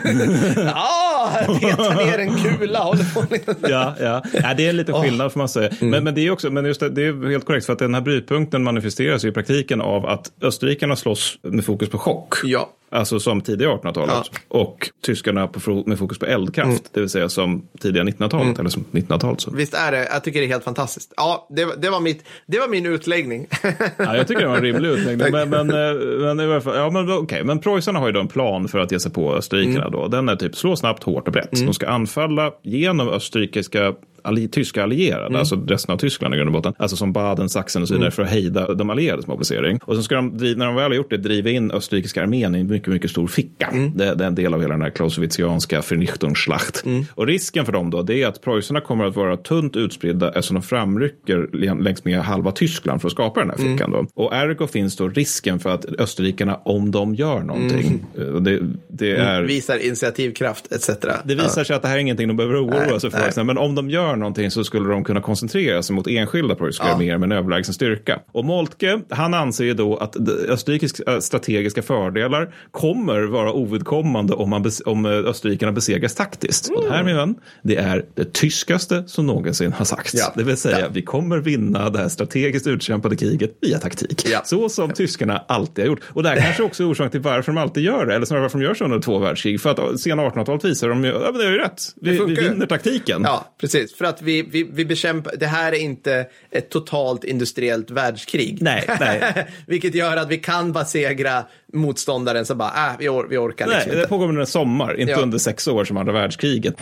ja, 0.56 1.32
petar 1.62 2.06
ner 2.06 2.20
en 2.20 2.38
kula, 2.38 2.80
håller 2.80 3.14
på. 3.14 3.26
ja, 3.70 3.96
ja. 4.00 4.24
ja, 4.34 4.54
det 4.54 4.68
är 4.68 4.74
lite 4.74 4.94
skillnad 4.94 5.34
får 5.34 5.40
man 5.40 5.50
säga. 5.50 5.70
Men, 5.80 6.04
men 6.04 6.16
det 6.16 6.22
är 6.28 6.32
också, 6.32 6.50
men 6.50 6.66
just 6.82 6.96
det, 6.96 7.02
det 7.02 7.28
är 7.28 7.32
helt 7.32 7.46
korrekt 7.46 7.66
för 7.66 7.74
att 7.74 7.80
den 7.80 7.94
här 7.94 8.02
brytpunkten 8.02 8.64
manifesteras 8.64 9.26
i 9.26 9.32
praktiken 9.32 9.82
av 9.82 10.06
att 10.06 10.32
österrikarna 10.42 10.96
slåss 10.96 11.40
med 11.42 11.66
fokus 11.66 11.90
på 11.90 11.98
chock. 11.98 12.34
Ja. 12.44 12.70
Alltså 12.90 13.20
som 13.20 13.42
tidiga 13.42 13.70
1800-talet. 13.70 14.32
Och 14.48 14.90
tyskarna 15.06 15.48
på, 15.48 15.84
med 15.86 16.00
fokus 16.00 16.20
på 16.20 16.26
eldkraft. 16.26 16.84
Det 16.94 17.00
vill 17.00 17.10
säga 17.10 17.30
som 17.30 17.68
tidiga 17.82 18.04
1900-talet. 18.04 18.60
Eller 18.60 18.70
som 18.70 18.86
1900-talet. 18.92 19.42
Så. 19.42 19.52
Visst 19.52 19.74
är 19.74 19.92
det, 19.92 20.08
jag 20.14 20.24
tycker 20.24 20.40
det 20.40 20.46
är 20.46 20.50
helt 20.50 20.64
fantastiskt. 20.64 21.14
Ja, 21.18 21.48
det, 21.50 21.66
var- 21.66 21.76
det, 21.76 21.90
var, 21.90 22.00
mitt, 22.00 22.24
det 22.46 22.60
var 22.60 22.68
min 22.68 22.86
utläggning. 22.86 23.48
Ja, 23.98 24.16
jag 24.18 24.28
tycker 24.28 24.42
det 24.42 24.48
var 24.48 24.56
en 24.56 24.62
rimlig 24.62 24.90
utläggning. 24.90 25.32
Men, 25.32 25.50
men, 25.50 25.70
eh, 25.70 25.96
men, 26.20 26.40
i 26.40 26.44
alla 26.44 26.62
fall, 26.62 26.76
ja, 26.76 26.90
men, 26.90 27.12
okej, 27.12 27.44
men 27.44 27.60
preussarna 27.60 28.00
har 28.00 28.08
ju 28.08 28.14
då 28.14 28.20
en 28.20 28.28
plan 28.28 28.68
för 28.68 28.80
att 28.80 28.92
ge 28.92 29.00
sig 29.00 29.12
på 29.12 29.36
österrikarna. 29.36 29.90
Då. 29.90 30.08
Den 30.08 30.30
är 30.30 30.36
typ 30.36 30.56
slå 30.56 30.76
snabbt, 30.76 31.04
hårt 31.04 31.28
och 31.28 31.34
brett. 31.34 31.66
De 31.66 31.74
ska 31.74 31.88
anfalla 31.88 32.52
genom 32.64 33.10
österrikiska 33.10 33.94
alli, 34.28 34.48
tyska 34.48 34.84
allierade, 34.84 35.40
alltså 35.40 35.56
resten 35.68 35.94
av 35.94 35.98
Tyskland 35.98 36.34
i 36.34 36.38
grund 36.38 36.48
och 36.48 36.54
botten. 36.54 36.74
Alltså 36.78 36.98
som 36.98 37.14
Baden, 37.14 37.50
Sachsen 37.50 37.82
och 37.82 37.88
så 37.88 37.94
vidare 37.94 38.12
för 38.12 38.24
att 38.24 38.30
hejda 38.30 38.74
de 38.74 38.90
allierades 38.90 39.28
mobilisering. 39.28 39.80
Och 39.84 39.94
sen 39.96 40.04
ska 40.04 40.16
de, 40.16 40.28
när 40.58 40.66
de 40.66 40.76
väl 40.76 40.92
har 40.92 40.96
gjort 40.96 41.10
det, 41.10 41.18
driva 41.18 41.50
in 41.50 41.72
österrikiska 41.72 42.24
armén 42.24 42.56
i 42.56 42.60
en 42.60 42.68
mycket, 42.68 42.88
mycket 42.88 43.12
stor 43.12 43.28
ficka. 43.28 43.70
Det, 43.96 44.16
det 44.16 44.24
är 44.24 44.28
en 44.28 44.36
del 44.36 44.54
av 44.54 44.62
hela 44.62 44.74
den 44.74 44.82
här 44.82 44.90
clausewitzianska 44.90 45.82
Vernichtungsschlacht. 45.90 46.84
Och 47.16 47.28
risken 47.28 47.66
för 47.66 47.72
dem 47.72 47.90
då, 47.90 48.02
det 48.02 48.24
är 48.24 48.28
att 48.28 48.42
preussarna 48.42 48.82
kommer 48.82 49.06
att 49.06 49.16
vara 49.16 49.38
tunt 49.38 49.76
utspridda 49.76 50.28
eftersom 50.28 50.56
de 50.56 50.64
framrycker 50.64 51.50
län- 51.54 51.84
längs 51.84 52.06
med 52.06 52.20
halva 52.20 52.52
Tyskland 52.52 53.02
för 53.02 53.08
att 53.08 53.12
skapa 53.12 53.40
den 53.40 53.50
här 53.50 53.58
fickan. 53.58 53.92
Då. 53.92 54.06
Och 54.14 54.36
ergo 54.36 54.68
finns 54.68 54.96
då 54.96 55.08
risken 55.08 55.60
för 55.60 55.70
att 55.70 55.86
österrikarna, 55.86 56.56
om 56.66 56.92
de 56.92 57.16
gör 57.16 57.40
någonting, 57.40 58.06
eh, 58.18 58.24
och 58.24 58.42
det, 58.44 58.60
det 58.88 59.12
är... 59.12 59.42
Visar 59.44 59.86
initiativkraft 59.86 60.72
etc. 60.72 60.90
Det 61.24 61.36
visar 61.36 61.64
sig 61.64 61.76
att 61.76 61.82
det 61.82 61.88
här 61.88 61.96
är 61.96 62.00
ingenting 62.00 62.28
de 62.28 62.38
behöver 62.38 62.66
oroa 62.66 63.00
sig 63.00 63.12
för. 63.12 63.44
Men 63.44 63.58
om 63.58 63.76
de 63.76 63.90
gör 63.90 64.16
någonting 64.18 64.52
så 64.52 64.64
skulle 64.64 64.90
de 64.90 65.04
kunna 65.04 65.22
koncentrera 65.22 65.84
sig 65.84 65.96
mot 65.96 66.08
enskilda 66.08 66.56
preussiska 66.56 66.86
arméer 66.86 67.18
med 67.18 67.32
en 67.32 67.38
överlägsen 67.38 67.74
styrka. 67.74 68.20
Och 68.32 68.46
Moltke, 68.46 69.02
han 69.10 69.34
anser 69.34 69.66
ju 69.66 69.74
då 69.74 69.98
att 69.98 70.16
österrikiska 70.50 71.04
äh, 71.14 71.20
strategiska 71.20 71.82
fördelar 71.82 72.54
kommer 72.72 73.22
vara 73.22 73.52
ovidkommande 73.54 74.34
om, 74.34 74.50
man 74.50 74.72
om 74.86 75.06
äh, 75.06 75.12
österrikarna 75.12 75.72
besegras 75.72 76.16
taktiskt. 76.16 76.70
Och 76.76 76.84
det 76.84 76.90
här, 76.90 77.04
min 77.04 77.16
vän, 77.16 77.36
det 77.64 77.76
är 77.76 78.06
det 78.16 78.34
tyskaste 78.34 79.04
som 79.08 79.26
någonsin 79.26 79.72
har 79.74 79.86
sagts. 79.86 80.14
Ja. 80.14 80.34
Det 80.36 80.44
vill 80.44 80.58
säga, 80.58 80.80
Ja. 80.80 80.88
vi 80.92 81.02
kommer 81.02 81.38
vinna 81.38 81.90
det 81.90 82.00
här 82.00 82.10
strategiskt 82.10 82.68
utkämpade 82.68 83.16
kriget 83.16 83.58
via 83.62 83.80
taktik. 83.80 84.26
Ja. 84.32 84.42
Så 84.46 84.70
som 84.70 84.92
tyskarna 84.92 85.44
alltid 85.48 85.84
har 85.86 85.90
gjort. 85.90 86.00
Och 86.08 86.24
det 86.24 86.30
här 86.30 86.42
kanske 86.42 86.64
också 86.64 86.84
är 86.84 86.92
orsaken 86.92 87.12
till 87.12 87.20
varför 87.22 87.52
de 87.52 87.58
alltid 87.58 87.84
gör 87.84 88.06
det, 88.06 88.16
eller 88.16 88.26
snarare 88.26 88.42
varför 88.42 88.60
de 88.60 88.66
gör 88.66 88.74
så 88.74 88.84
under 88.84 89.00
två 89.00 89.20
världskrig. 89.20 89.62
För 89.62 89.70
att 89.70 90.00
sena 90.00 90.24
1800-talet 90.30 90.66
visar 90.66 90.90
de 90.90 91.04
ju, 91.04 91.10
ja 91.12 91.20
men 91.32 91.34
det 91.34 91.46
är 91.46 91.52
ju 91.52 91.58
rätt. 91.58 91.82
Vi, 92.02 92.12
vi 92.26 92.36
vinner 92.36 92.66
taktiken. 92.66 93.22
Ja, 93.26 93.56
precis. 93.62 93.96
För 93.96 94.06
att 94.08 94.22
vi, 94.22 94.42
vi, 94.42 94.64
vi 94.64 94.86
bekämpar, 94.86 95.34
det 95.40 95.46
här 95.48 95.72
är 95.72 95.80
inte 95.80 96.26
ett 96.52 96.70
totalt 96.70 97.24
industriellt 97.24 97.92
världskrig. 97.92 98.58
Nej, 98.62 98.84
nej. 99.00 99.48
Vilket 99.68 99.96
gör 99.96 100.18
att 100.18 100.30
vi 100.30 100.38
kan 100.38 100.72
besegra 100.74 101.44
motståndaren 101.74 102.46
som 102.46 102.58
bara, 102.58 102.90
äh, 102.90 102.96
vi, 103.00 103.10
or, 103.10 103.28
vi 103.30 103.38
orkar 103.38 103.66
liksom 103.68 103.82
Nej, 103.88 103.96
det 103.96 103.98
inte. 104.02 104.10
pågår 104.10 104.28
under 104.30 104.42
en 104.42 104.48
sommar, 104.48 105.00
inte 105.00 105.12
Ja. 105.12 105.20
under 105.20 105.38
sex 105.38 105.68
år 105.68 105.86
som 105.86 105.98
andra 105.98 106.14
världskriget. 106.14 106.76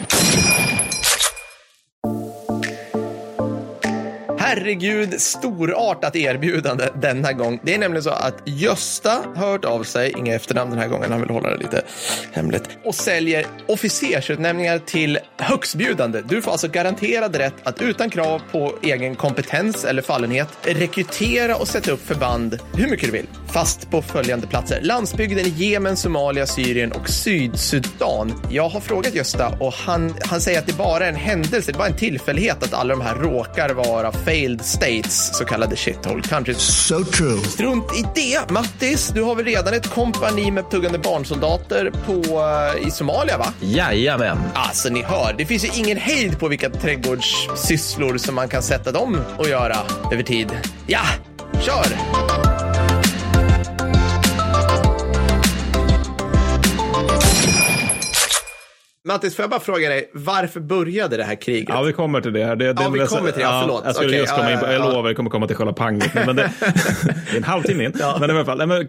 Herregud, 4.56 5.22
storartat 5.22 6.16
erbjudande 6.16 6.90
denna 7.02 7.34
gång. 7.34 7.60
Det 7.64 7.74
är 7.74 7.80
nämligen 7.80 8.04
så 8.04 8.10
att 8.10 8.42
Gösta 8.46 9.24
har 9.36 9.52
hört 9.52 9.66
av 9.66 9.84
sig, 9.84 10.14
inga 10.18 10.36
efternamn 10.36 10.72
den 10.72 10.80
här 10.80 10.88
gången, 10.88 11.12
han 11.12 11.22
vill 11.22 11.30
hålla 11.30 11.50
det 11.50 11.58
lite 11.58 11.82
hemligt, 12.32 12.70
och 12.84 12.96
säljer 12.96 13.46
officersutnämningar 13.68 14.80
till 14.80 15.20
högstbjudande. 15.38 16.22
Du 16.22 16.42
får 16.42 16.52
alltså 16.52 16.68
garanterad 16.68 17.36
rätt 17.36 17.54
att 17.64 17.82
utan 17.82 18.10
krav 18.10 18.42
på 18.52 18.78
egen 18.82 19.16
kompetens 19.16 19.86
eller 19.86 20.02
fallenhet 20.02 20.48
rekrytera 20.62 21.56
och 21.56 21.68
sätta 21.68 21.92
upp 21.92 22.08
förband 22.08 22.60
hur 22.76 22.90
mycket 22.90 23.06
du 23.06 23.12
vill, 23.12 23.28
fast 23.54 23.92
på 23.92 24.02
följande 24.02 24.48
platser. 24.48 24.80
Landsbygden 24.82 25.46
i 25.46 25.50
Jemen, 25.50 25.98
Somalia, 25.98 26.46
Syrien 26.46 26.92
och 26.92 27.10
Sydsudan. 27.10 28.42
Jag 28.50 28.70
har 28.70 28.80
frågat 28.80 29.16
Gösta 29.16 29.58
och 29.60 29.74
han, 29.74 30.14
han 30.22 30.42
säger 30.42 30.60
att 30.60 30.68
det 30.68 30.78
bara 30.78 31.06
är 31.06 31.10
en 31.10 31.16
händelse, 31.16 31.72
det 31.72 31.76
är 31.76 31.78
bara 31.78 31.88
en 31.88 31.98
tillfällighet 31.98 32.64
att 32.64 32.74
alla 32.74 32.96
de 32.96 33.02
här 33.02 33.16
råkar 33.16 33.70
vara 33.70 34.12
fail 34.12 34.45
failed 34.46 34.66
states, 34.66 35.38
så 35.38 35.46
kallade 35.46 35.76
shithole 35.76 36.22
countries. 36.22 36.58
So 36.88 37.04
true. 37.04 37.38
Strunt 37.38 37.96
i 37.96 38.06
det. 38.16 38.52
Mattis, 38.52 39.08
du 39.08 39.24
har 39.24 39.36
väl 39.36 39.46
redan 39.46 39.74
ett 39.74 39.90
kompani 39.90 40.52
med 40.52 40.70
tuggande 40.70 41.00
barnsoldater 41.00 41.92
på, 42.06 42.14
eh, 42.82 42.88
i 42.88 42.92
Somalia, 42.92 43.38
va? 43.38 43.54
Jajamän. 43.62 44.38
Alltså, 44.54 44.90
ni 44.90 45.04
hör, 45.04 45.36
det 45.38 45.46
finns 45.46 45.66
ju 45.66 45.70
ingen 45.80 45.98
hejd 45.98 46.40
på 46.40 46.48
vilka 46.48 46.70
trädgårdssysslor 46.70 48.18
som 48.18 48.36
man 48.36 48.50
kan 48.50 48.64
sätta 48.64 48.92
dem 48.92 49.18
att 49.40 49.50
göra 49.50 49.78
över 50.12 50.24
tid. 50.24 50.48
Ja, 50.88 51.02
kör! 51.62 52.25
Mattis, 59.08 59.36
får 59.36 59.44
jag 59.44 59.50
bara 59.50 59.60
fråga 59.60 59.90
dig, 59.90 60.10
varför 60.14 60.60
började 60.60 61.18
det 61.18 61.24
här 61.24 61.36
kriget? 61.36 61.70
Ja, 61.70 61.82
vi 61.82 61.94
kommer 61.94 62.22
till 62.22 62.34
det 62.34 62.46
här. 62.46 62.56
Det, 62.56 62.74
det 62.74 62.84
Ja, 62.84 62.90
vi 62.90 63.00
kommer 63.00 63.32
till 63.32 63.40
det. 63.40 63.42
Ja, 63.42 63.60
förlåt. 63.62 63.82
Jag 63.86 63.96
skulle 63.96 64.10
Okej, 64.10 64.20
just 64.20 64.36
komma 64.36 64.52
ja, 64.52 64.54
in 64.54 64.60
på, 64.60 64.66
ja, 64.66 64.72
jag 64.72 64.82
ja. 64.82 64.90
lovar, 64.90 65.10
vi 65.10 65.16
kommer 65.16 65.30
komma 65.30 65.48
till 65.48 65.56
själva 65.56 65.74
panget. 65.74 66.14
Men 66.14 66.36
det, 66.36 66.52
det 66.60 67.32
är 67.32 67.38
en 67.38 67.44
halvtimme 67.44 67.84
in. 67.84 67.94
Men 68.20 68.30
i 68.30 68.34
alla 68.34 68.46
fall, 68.46 68.88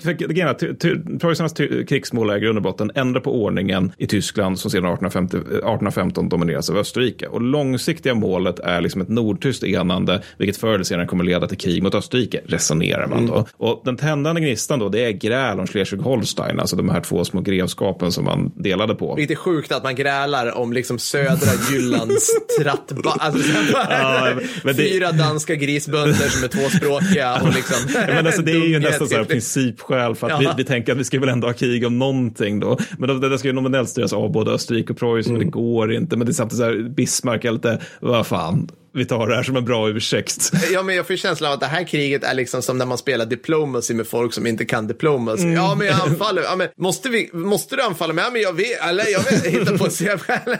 preussarnas 1.20 1.54
ty- 1.54 1.84
krigsmål 1.86 2.30
är 2.30 2.36
i 2.36 2.40
grund 2.40 2.58
och 2.58 2.62
botten 2.62 2.90
ändra 2.94 3.20
på 3.20 3.42
ordningen 3.42 3.92
i 3.98 4.06
Tyskland 4.06 4.58
som 4.58 4.70
sedan 4.70 4.84
1850, 4.84 5.36
1815 5.36 6.28
domineras 6.28 6.70
av 6.70 6.76
Österrike. 6.76 7.26
Och 7.26 7.40
långsiktiga 7.40 8.14
målet 8.14 8.58
är 8.58 8.80
liksom 8.80 9.00
ett 9.00 9.08
nordtyskt 9.08 9.64
enande, 9.64 10.22
vilket 10.38 10.56
förr 10.56 10.74
eller 10.74 10.84
senare 10.84 11.06
kommer 11.06 11.24
leda 11.24 11.46
till 11.46 11.58
krig 11.58 11.82
mot 11.82 11.94
Österrike, 11.94 12.40
resonerar 12.46 13.06
man 13.06 13.26
då. 13.26 13.46
Och 13.56 13.82
den 13.84 13.96
tändande 13.96 14.40
gnistan 14.40 14.78
då, 14.78 14.88
det 14.88 15.04
är 15.04 15.10
gräl 15.10 15.60
om 15.60 15.66
Schleswig-Holstein, 15.66 16.60
alltså 16.60 16.76
de 16.76 16.88
här 16.88 17.00
två 17.00 17.24
små 17.24 17.40
grevskapen 17.40 18.12
som 18.12 18.24
man 18.24 18.52
delade 18.54 18.94
på. 18.94 19.20
Är 19.20 19.34
sjukt 19.34 19.72
att 19.72 19.82
man 19.82 19.94
grälar 20.06 20.56
om 20.58 20.72
liksom 20.72 20.98
södra 20.98 21.50
Jyllands 21.70 22.30
trattba... 22.62 23.10
Alltså, 23.10 23.48
Ja, 23.90 24.28
det- 24.64 24.74
Fyra 24.74 25.12
danska 25.12 25.54
grisbönder 25.54 26.28
som 26.28 26.44
är 26.44 26.48
tvåspråkiga 26.48 27.34
och 27.42 27.54
liksom... 27.54 27.76
Men 28.06 28.26
alltså, 28.26 28.42
det 28.42 28.52
är 28.52 28.66
ju 28.66 28.78
nästan 28.80 29.08
så 29.08 29.14
här 29.14 29.22
typ. 29.22 29.30
principskäl 29.32 30.14
för 30.14 30.26
att 30.30 30.42
Ja. 30.42 30.54
vi, 30.56 30.62
vi 30.62 30.64
tänker 30.68 30.92
att 30.92 30.98
vi 30.98 31.04
ska 31.04 31.20
väl 31.20 31.28
ändå 31.28 31.46
ha 31.48 31.52
krig 31.54 31.86
om 31.86 31.98
någonting 31.98 32.60
då. 32.60 32.78
Men 32.98 33.20
det 33.20 33.28
där 33.28 33.36
ska 33.36 33.48
ju 33.48 33.54
nominellt 33.54 33.88
styras 33.88 34.12
av 34.12 34.32
både 34.32 34.50
Österrike 34.50 34.92
och 34.92 34.98
Preussen, 34.98 35.34
Mm. 35.36 35.46
det 35.46 35.50
går 35.50 35.92
inte. 35.92 36.16
Men 36.16 36.26
det 36.26 36.30
är 36.30 36.34
samtidigt 36.34 36.58
så 36.58 36.64
här, 36.64 36.88
Bismarck 36.88 37.44
är 37.44 37.52
lite, 37.52 37.80
vad 38.00 38.26
fan, 38.26 38.68
vi 38.96 39.04
tar 39.04 39.26
det 39.26 39.34
här 39.36 39.42
som 39.42 39.56
en 39.56 39.64
bra 39.64 39.88
ursäkt. 39.90 40.50
Ja, 40.72 40.82
men 40.82 40.96
jag 40.96 41.06
får 41.06 41.16
känslan 41.16 41.48
av 41.50 41.54
att 41.54 41.60
det 41.60 41.66
här 41.66 41.84
kriget 41.84 42.24
är 42.24 42.34
liksom 42.34 42.62
som 42.62 42.78
när 42.78 42.86
man 42.86 42.98
spelar 42.98 43.26
diplomacy 43.26 43.94
med 43.94 44.06
folk 44.06 44.32
som 44.34 44.46
inte 44.46 44.64
kan 44.64 44.86
diplomacy. 44.86 45.42
Mm. 45.42 45.54
Ja, 45.54 45.74
men 45.74 45.86
jag 45.86 46.00
anfaller. 46.00 46.42
Ja, 46.42 46.56
men 46.56 46.68
måste, 46.76 47.08
vi, 47.08 47.30
måste 47.32 47.76
du 47.76 47.82
anfalla 47.82 48.12
mig? 48.12 48.24
Ja, 48.24 48.30
men 48.30 48.40
jag 48.42 48.52
vet. 48.52 48.82
Eller 48.88 49.04
jag 49.12 49.24
vet. 49.24 49.46
Hitta 49.46 49.78
på 49.78 49.90
sig 49.90 50.18
själv. 50.18 50.56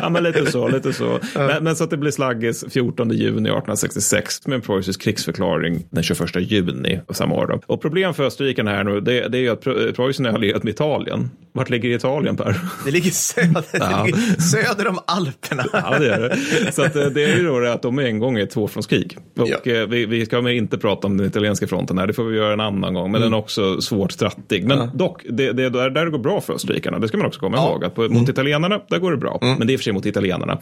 ja, 0.00 0.08
men 0.08 0.22
lite 0.22 0.50
så, 0.52 0.68
lite 0.68 0.92
så. 0.92 1.20
Men, 1.34 1.64
men 1.64 1.76
så 1.76 1.84
att 1.84 1.90
det 1.90 1.96
blir 1.96 2.10
slaggis 2.10 2.64
14 2.70 3.10
juni 3.10 3.48
1866 3.48 4.46
med 4.46 4.54
en 4.54 4.60
preussisk 4.60 5.00
krigsförklaring 5.02 5.86
den 5.90 6.02
21 6.02 6.20
juni 6.36 7.00
samma 7.12 7.34
år. 7.34 7.46
Då. 7.46 7.60
Och 7.74 7.82
problem 7.82 8.14
för 8.14 8.24
österrikarna 8.24 8.70
här 8.70 8.84
nu, 8.84 9.00
det, 9.00 9.28
det 9.28 9.38
är 9.38 9.42
ju 9.42 9.48
att 9.48 9.64
Pre- 9.64 9.92
Preussen 9.92 10.26
är 10.26 10.30
allierat 10.32 10.62
med 10.62 10.70
Italien. 10.74 11.30
Vart 11.52 11.70
ligger 11.70 11.88
Italien 11.90 12.36
Per? 12.36 12.60
Det 12.84 12.90
ligger 12.90 13.10
söder, 13.10 13.64
Ja. 13.72 13.78
det 13.78 14.04
ligger 14.06 14.40
söder 14.40 14.88
om 14.88 14.98
Alperna. 15.06 15.64
Ja, 15.72 15.98
det 15.98 16.10
är 16.14 16.20
det. 16.20 16.72
Så 16.72 16.82
att, 16.82 16.96
eh, 16.96 17.06
det 17.06 17.24
är 17.24 17.36
ju 17.36 17.46
då 17.46 17.59
det 17.60 17.72
att 17.72 17.82
de 17.82 17.98
är 17.98 18.02
en 18.02 18.18
gång 18.18 18.38
i 18.38 18.40
ett 18.42 18.50
tvåfrontskrig. 18.50 19.18
Och 19.38 19.48
Ja. 19.48 19.72
eh, 19.72 19.86
vi, 19.86 20.06
vi 20.06 20.26
ska 20.26 20.50
inte 20.50 20.78
prata 20.78 21.06
om 21.06 21.16
den 21.16 21.26
italienska 21.26 21.66
fronten 21.66 21.98
här, 21.98 22.06
det 22.06 22.12
får 22.12 22.24
vi 22.24 22.36
göra 22.36 22.52
en 22.52 22.60
annan 22.60 22.94
gång. 22.94 23.12
Men 23.12 23.20
den 23.20 23.32
är 23.32 23.36
också 23.36 23.80
svårt 23.80 24.12
strattig. 24.12 24.64
Men 24.66 24.90
dock, 24.94 25.22
det, 25.30 25.52
det 25.52 25.64
är 25.64 25.70
där, 25.70 25.90
det 26.04 26.10
går 26.10 26.18
bra 26.18 26.40
för 26.40 26.52
österrikarna. 26.52 26.98
Det 26.98 27.08
ska 27.08 27.16
man 27.16 27.26
också 27.26 27.40
komma 27.40 27.56
ihåg. 27.56 27.84
Att 27.84 27.94
på, 27.94 28.08
mot 28.08 28.28
italienarna, 28.28 28.80
där 28.88 28.98
går 28.98 29.10
det 29.10 29.16
bra. 29.16 29.38
Men 29.40 29.66
det 29.66 29.70
är 29.70 29.74
i 29.74 29.76
och 29.76 29.80
för 29.80 29.84
sig 29.84 29.92
mot 29.92 30.06
italienarna. 30.06 30.56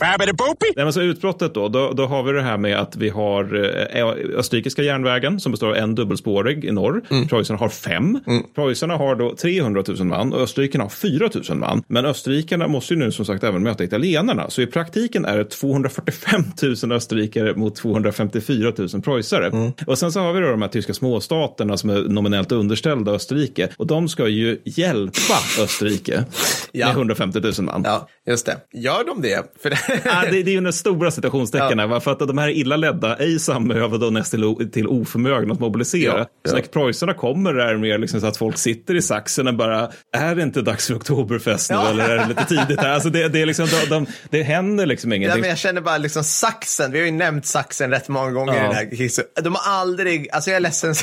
Nej, 0.76 0.84
men 0.84 0.92
så 0.92 1.00
utbrottet 1.00 1.54
då, 1.54 1.68
då, 1.68 1.92
då 1.92 2.06
har 2.06 2.22
vi 2.22 2.32
det 2.32 2.42
här 2.42 2.58
med 2.58 2.78
att 2.78 2.96
vi 2.96 3.08
har 3.08 3.64
eh, 3.94 4.06
österrikiska 4.38 4.82
järnvägen 4.82 5.40
som 5.40 5.52
består 5.52 5.68
av 5.68 5.76
en 5.76 5.94
dubbelspårig 5.94 6.64
i 6.64 6.70
norr. 6.72 7.02
Preussen 7.28 7.56
har 7.56 7.68
fem. 7.68 8.18
Preussarna 8.54 8.96
har 8.96 9.14
då 9.16 9.34
300 9.34 9.82
000 9.88 10.04
man 10.06 10.32
och 10.32 10.40
österrikarna 10.40 10.84
har 10.84 10.88
4 10.90 11.30
000 11.48 11.58
man. 11.58 11.82
Men 11.88 12.06
österrikarna 12.06 12.68
måste 12.68 12.94
ju 12.94 13.00
nu 13.00 13.12
som 13.12 13.24
sagt 13.24 13.44
även 13.44 13.62
möta 13.62 13.84
italienarna. 13.84 14.50
Så 14.50 14.62
i 14.62 14.66
praktiken 14.66 15.24
är 15.24 15.38
det 15.38 15.44
245 15.44 16.42
000 16.62 16.76
österrikare 16.84 17.54
mot 17.54 17.76
254 17.76 18.72
000 18.76 19.02
preussare. 19.02 19.46
Mm. 19.46 19.72
Och 19.86 19.98
sen 19.98 20.12
så 20.12 20.20
har 20.20 20.32
vi 20.32 20.40
då 20.40 20.50
de 20.50 20.62
här 20.62 20.68
tyska 20.68 20.94
småstaterna 20.94 21.76
som 21.76 21.90
är 21.90 22.00
nominellt 22.00 22.52
underställda 22.52 23.12
Österrike 23.12 23.68
och 23.76 23.86
de 23.86 24.08
ska 24.08 24.28
ju 24.28 24.58
hjälpa 24.64 25.34
Österrike 25.62 26.24
ja. 26.72 26.86
med 26.86 26.96
150 26.96 27.40
000 27.40 27.52
man. 27.60 27.82
Ja, 27.84 28.08
just 28.26 28.46
det. 28.46 28.56
Gör 28.72 29.04
de 29.04 29.22
det? 29.22 29.52
För 29.62 29.70
det... 29.70 29.78
ja, 30.04 30.22
det, 30.30 30.42
det 30.42 30.50
är 30.50 30.54
ju 30.54 30.60
den 30.60 30.72
stora 30.72 31.10
citationstecken 31.10 31.78
ja. 31.78 32.00
för 32.00 32.12
att 32.12 32.18
de 32.18 32.38
här 32.38 32.48
är 32.48 32.52
illa 32.52 32.76
ledda, 32.76 33.16
ej 33.16 33.38
samövade 33.38 34.06
och 34.06 34.12
nästan 34.12 34.70
till 34.70 34.86
oförmögna 34.86 35.52
att 35.52 35.60
mobilisera. 35.60 36.18
Ja. 36.18 36.50
Så 36.50 36.56
när 36.56 36.62
preussarna 36.62 37.14
kommer 37.14 37.54
är 37.54 37.72
det 37.72 37.80
mer 37.80 37.98
liksom 37.98 38.20
så 38.20 38.26
att 38.26 38.36
folk 38.36 38.58
sitter 38.58 38.94
i 38.94 39.02
saxen 39.02 39.48
och 39.48 39.54
bara, 39.54 39.90
är 40.16 40.34
det 40.34 40.42
inte 40.42 40.62
dags 40.62 40.86
för 40.86 40.94
oktoberfest 40.94 41.70
nu 41.70 41.76
eller 41.76 42.08
är 42.08 42.18
det 42.18 42.28
lite 42.28 42.44
tidigt? 42.44 42.78
Alltså 42.78 43.10
det, 43.10 43.28
det, 43.28 43.42
är 43.42 43.46
liksom, 43.46 43.66
de, 43.66 43.90
de, 43.90 44.06
det 44.30 44.42
händer 44.42 44.86
liksom 44.86 45.12
ingenting. 45.12 45.36
Ja, 45.36 45.40
men 45.40 45.48
jag 45.48 45.58
känner 45.58 45.80
bara 45.80 45.98
liksom 45.98 46.24
saxen, 46.68 46.92
vi 46.92 46.98
har 46.98 47.06
ju 47.06 47.12
nämnt 47.12 47.46
saxen 47.46 47.90
rätt 47.90 48.08
många 48.08 48.30
gånger 48.30 48.52
ja. 48.52 48.58
i 48.58 48.62
den 48.62 48.74
här 48.74 48.90
krisen. 48.90 49.24
De 49.42 49.54
har 49.54 49.72
aldrig, 49.72 50.28
alltså 50.32 50.50
jag 50.50 50.56
är 50.56 50.60
ledsen, 50.60 50.94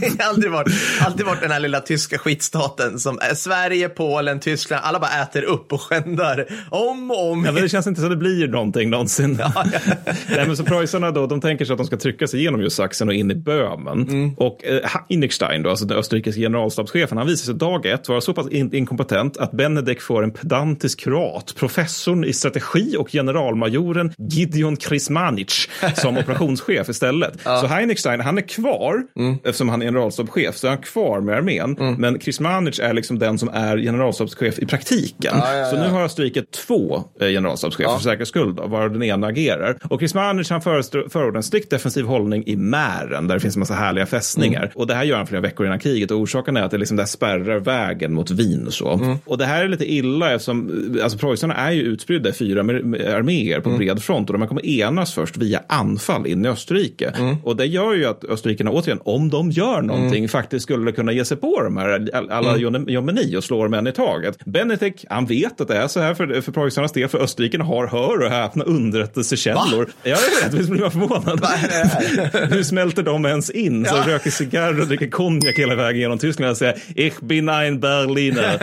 det 0.00 0.22
har 0.22 0.28
aldrig 0.28 0.52
varit, 0.52 0.72
alltid 1.00 1.26
varit 1.26 1.40
den 1.40 1.50
här 1.50 1.60
lilla 1.60 1.80
tyska 1.80 2.18
skitstaten 2.18 2.98
som 2.98 3.18
Sverige, 3.34 3.88
Polen, 3.88 4.40
Tyskland, 4.40 4.84
alla 4.84 5.00
bara 5.00 5.22
äter 5.22 5.42
upp 5.42 5.72
och 5.72 5.80
skändar 5.80 6.46
om 6.70 7.10
och 7.10 7.32
om. 7.32 7.44
Ja, 7.44 7.52
men 7.52 7.62
det 7.62 7.68
känns 7.68 7.86
inte 7.86 8.00
som 8.00 8.10
det 8.10 8.16
blir 8.16 8.48
någonting 8.48 8.90
någonsin. 8.90 9.36
Ja, 9.40 9.52
ja. 9.54 9.80
Nej, 10.28 10.46
men 10.46 10.56
så 10.56 10.64
preussarna 10.64 11.10
då, 11.10 11.26
de 11.26 11.40
tänker 11.40 11.64
sig 11.64 11.72
att 11.72 11.78
de 11.78 11.86
ska 11.86 11.96
trycka 11.96 12.26
sig 12.26 12.40
igenom 12.40 12.60
just 12.60 12.76
Sachsen 12.76 13.08
och 13.08 13.14
in 13.14 13.30
i 13.30 13.34
Böhmen. 13.34 14.08
Mm. 14.08 14.34
Och 14.34 14.64
eh, 14.64 14.80
Heinrichstein, 15.08 15.62
då, 15.62 15.70
alltså 15.70 15.84
den 15.84 15.98
österrikiske 15.98 16.40
generalstabschefen, 16.40 17.18
han 17.18 17.26
visar 17.26 17.44
sig 17.44 17.54
dag 17.54 17.86
ett 17.86 18.08
vara 18.08 18.20
så 18.20 18.34
pass 18.34 18.48
in 18.48 18.74
inkompetent 18.74 19.36
att 19.36 19.52
Benedek 19.52 20.00
får 20.00 20.22
en 20.22 20.30
pedantisk 20.30 21.00
kroat, 21.00 21.54
professorn 21.56 22.24
i 22.24 22.32
strategi 22.32 22.96
och 22.98 23.10
generalmajoren 23.10 24.12
Gideon 24.18 24.76
Krismanic 25.00 25.68
som 25.94 26.16
operationschef 26.16 26.88
istället. 26.88 27.38
Ja. 27.44 27.60
Så 27.60 27.66
Heinrichstein, 27.66 28.20
han 28.20 28.38
är 28.38 28.42
kvar, 28.42 29.02
mm. 29.16 29.34
eftersom 29.44 29.68
han 29.68 29.82
är 29.82 29.86
generalstabschef, 29.86 30.56
så 30.56 30.66
är 30.66 30.70
han 30.70 30.78
kvar 30.78 31.20
med 31.20 31.36
armén. 31.36 31.76
Mm. 31.80 31.94
Men 31.94 32.18
Krismanic 32.18 32.78
är 32.78 32.92
liksom 32.92 33.18
den 33.18 33.38
som 33.38 33.48
är 33.48 33.78
generalstabschef 33.78 34.58
i 34.58 34.66
praktiken. 34.66 35.34
Ja, 35.36 35.56
ja, 35.56 35.70
så 35.70 35.76
nu 35.76 35.88
har 35.88 36.02
Österrike 36.02 36.42
två 36.66 37.04
eh, 37.20 37.28
generalstabschefer 37.28 37.94
för 37.94 38.02
säkerhets 38.02 38.28
skull, 38.28 38.52
varav 38.52 38.92
den 38.92 39.02
ena 39.02 39.26
agerar. 39.26 39.78
Och 39.90 40.00
Krismanic 40.00 40.50
han 40.50 40.62
förordar 40.62 41.36
en 41.36 41.42
strikt 41.42 41.70
defensiv 41.70 42.04
hållning 42.04 42.44
i 42.46 42.56
Mären, 42.56 43.28
där 43.28 43.34
det 43.34 43.40
finns 43.40 43.56
en 43.56 43.60
massa 43.60 43.74
härliga 43.74 44.06
fästningar. 44.06 44.62
Mm. 44.62 44.72
Och 44.74 44.86
det 44.86 44.94
här 44.94 45.04
gör 45.04 45.16
han 45.16 45.26
flera 45.26 45.40
veckor 45.40 45.66
innan 45.66 45.78
kriget 45.78 46.10
och 46.10 46.18
orsaken 46.18 46.56
är 46.56 46.62
att 46.62 46.70
det 46.70 46.78
liksom 46.78 46.96
där 46.96 47.04
spärrar 47.04 47.58
vägen 47.58 48.14
mot 48.14 48.30
Wien 48.30 48.66
och 48.66 48.74
så. 48.74 48.92
Mm. 48.92 49.16
Och 49.24 49.38
det 49.38 49.44
här 49.44 49.64
är 49.64 49.68
lite 49.68 49.92
illa 49.92 50.32
eftersom 50.32 50.70
alltså, 51.02 51.18
preussarna 51.18 51.54
är 51.54 51.70
ju 51.70 51.82
utspridda 51.82 52.28
i 52.28 52.32
fyra 52.32 52.60
arméer 52.60 53.60
på 53.60 53.68
mm. 53.68 53.78
bred 53.78 54.02
front 54.02 54.30
och 54.30 54.38
de 54.38 54.48
kommer 54.48 54.66
enas 54.66 54.89
först 55.14 55.36
via 55.36 55.62
anfall 55.66 56.26
in 56.26 56.44
i 56.44 56.48
Österrike. 56.48 57.12
Mm. 57.16 57.36
Och 57.44 57.56
det 57.56 57.66
gör 57.66 57.94
ju 57.94 58.06
att 58.06 58.24
österrikarna 58.24 58.70
återigen, 58.70 59.00
om 59.04 59.30
de 59.30 59.50
gör 59.50 59.82
någonting, 59.82 60.18
mm. 60.18 60.28
faktiskt 60.28 60.62
skulle 60.62 60.92
kunna 60.92 61.12
ge 61.12 61.24
sig 61.24 61.36
på 61.36 61.62
de 61.62 61.76
här 61.76 62.08
alla 62.30 62.56
mm. 62.56 62.88
Jomeni 62.88 63.36
och 63.36 63.44
slår 63.44 63.68
män 63.68 63.86
i 63.86 63.92
taget. 63.92 64.44
Benedikt, 64.44 65.04
han 65.10 65.26
vet 65.26 65.60
att 65.60 65.68
det 65.68 65.76
är 65.76 65.88
så 65.88 66.00
här 66.00 66.14
för, 66.14 66.40
för 66.40 66.52
preussarnas 66.52 66.92
del, 66.92 67.08
för 67.08 67.18
österrikarna 67.18 67.64
har, 67.64 67.86
hör 67.86 68.22
och 68.24 68.30
häpna, 68.30 68.64
underrättelsekällor. 68.64 69.84
Va? 69.84 69.92
Ja, 70.02 70.10
jag 70.10 70.44
vet, 70.44 70.60
visst 70.60 70.70
blir 70.70 70.80
man 70.80 70.90
förvånad. 70.90 71.46
Hur 72.52 72.62
smälter 72.62 73.02
de 73.02 73.26
ens 73.26 73.50
in? 73.50 73.86
Så 73.86 73.96
ja. 73.96 74.14
röker 74.14 74.30
cigarr 74.30 74.80
och 74.80 74.86
dricker 74.86 75.10
konjak 75.10 75.58
hela 75.58 75.74
vägen 75.74 76.00
genom 76.00 76.18
Tyskland 76.18 76.50
och 76.50 76.56
säger 76.56 76.76
Ich 76.94 77.20
bin 77.20 77.48
ein 77.48 77.80
Berliner. 77.80 78.58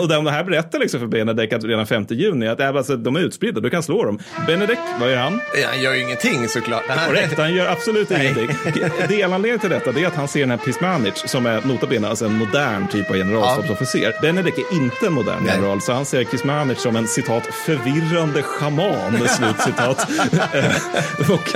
och 0.00 0.08
de 0.08 0.26
här 0.26 0.44
berättar 0.44 0.78
liksom 0.78 1.00
för 1.00 1.06
Benedek 1.06 1.52
att 1.52 1.64
redan 1.64 1.86
5 1.86 2.06
juni 2.10 2.48
att 2.48 2.60
alltså, 2.60 2.96
de 2.96 3.16
är 3.16 3.20
utspridda, 3.20 3.60
du 3.60 3.70
kan 3.70 3.82
slå 3.82 4.04
dem. 4.04 4.18
Benedek, 4.46 4.78
vad 5.00 5.10
gör 5.10 5.16
han? 5.16 5.23
Han 5.24 5.80
gör 5.80 5.94
ju 5.94 6.02
ingenting 6.02 6.48
såklart. 6.48 6.82
Korrekt, 7.06 7.38
han 7.38 7.54
gör 7.54 7.66
absolut 7.66 8.10
ingenting. 8.10 8.48
Delanledningen 9.08 9.58
till 9.58 9.70
detta 9.70 9.90
är 9.90 10.06
att 10.06 10.14
han 10.14 10.28
ser 10.28 10.40
den 10.40 10.50
här 10.50 10.56
Pismanic 10.56 11.22
som 11.26 11.46
är 11.46 11.62
nota 11.62 11.86
bene 11.86 12.08
alltså 12.08 12.24
en 12.24 12.32
modern 12.32 12.88
typ 12.88 13.10
av 13.10 13.16
generalstabsofficer. 13.16 14.12
Ja. 14.14 14.20
Benedek 14.22 14.58
är 14.58 14.76
inte 14.76 15.06
en 15.06 15.12
modern 15.12 15.46
general, 15.46 15.80
så 15.80 15.92
han 15.92 16.04
ser 16.04 16.24
Kismanic 16.24 16.80
som 16.80 16.96
en 16.96 17.08
citat 17.08 17.46
förvirrande 17.46 18.42
schaman, 18.42 19.28
slutcitat. 19.28 20.08
och 21.30 21.54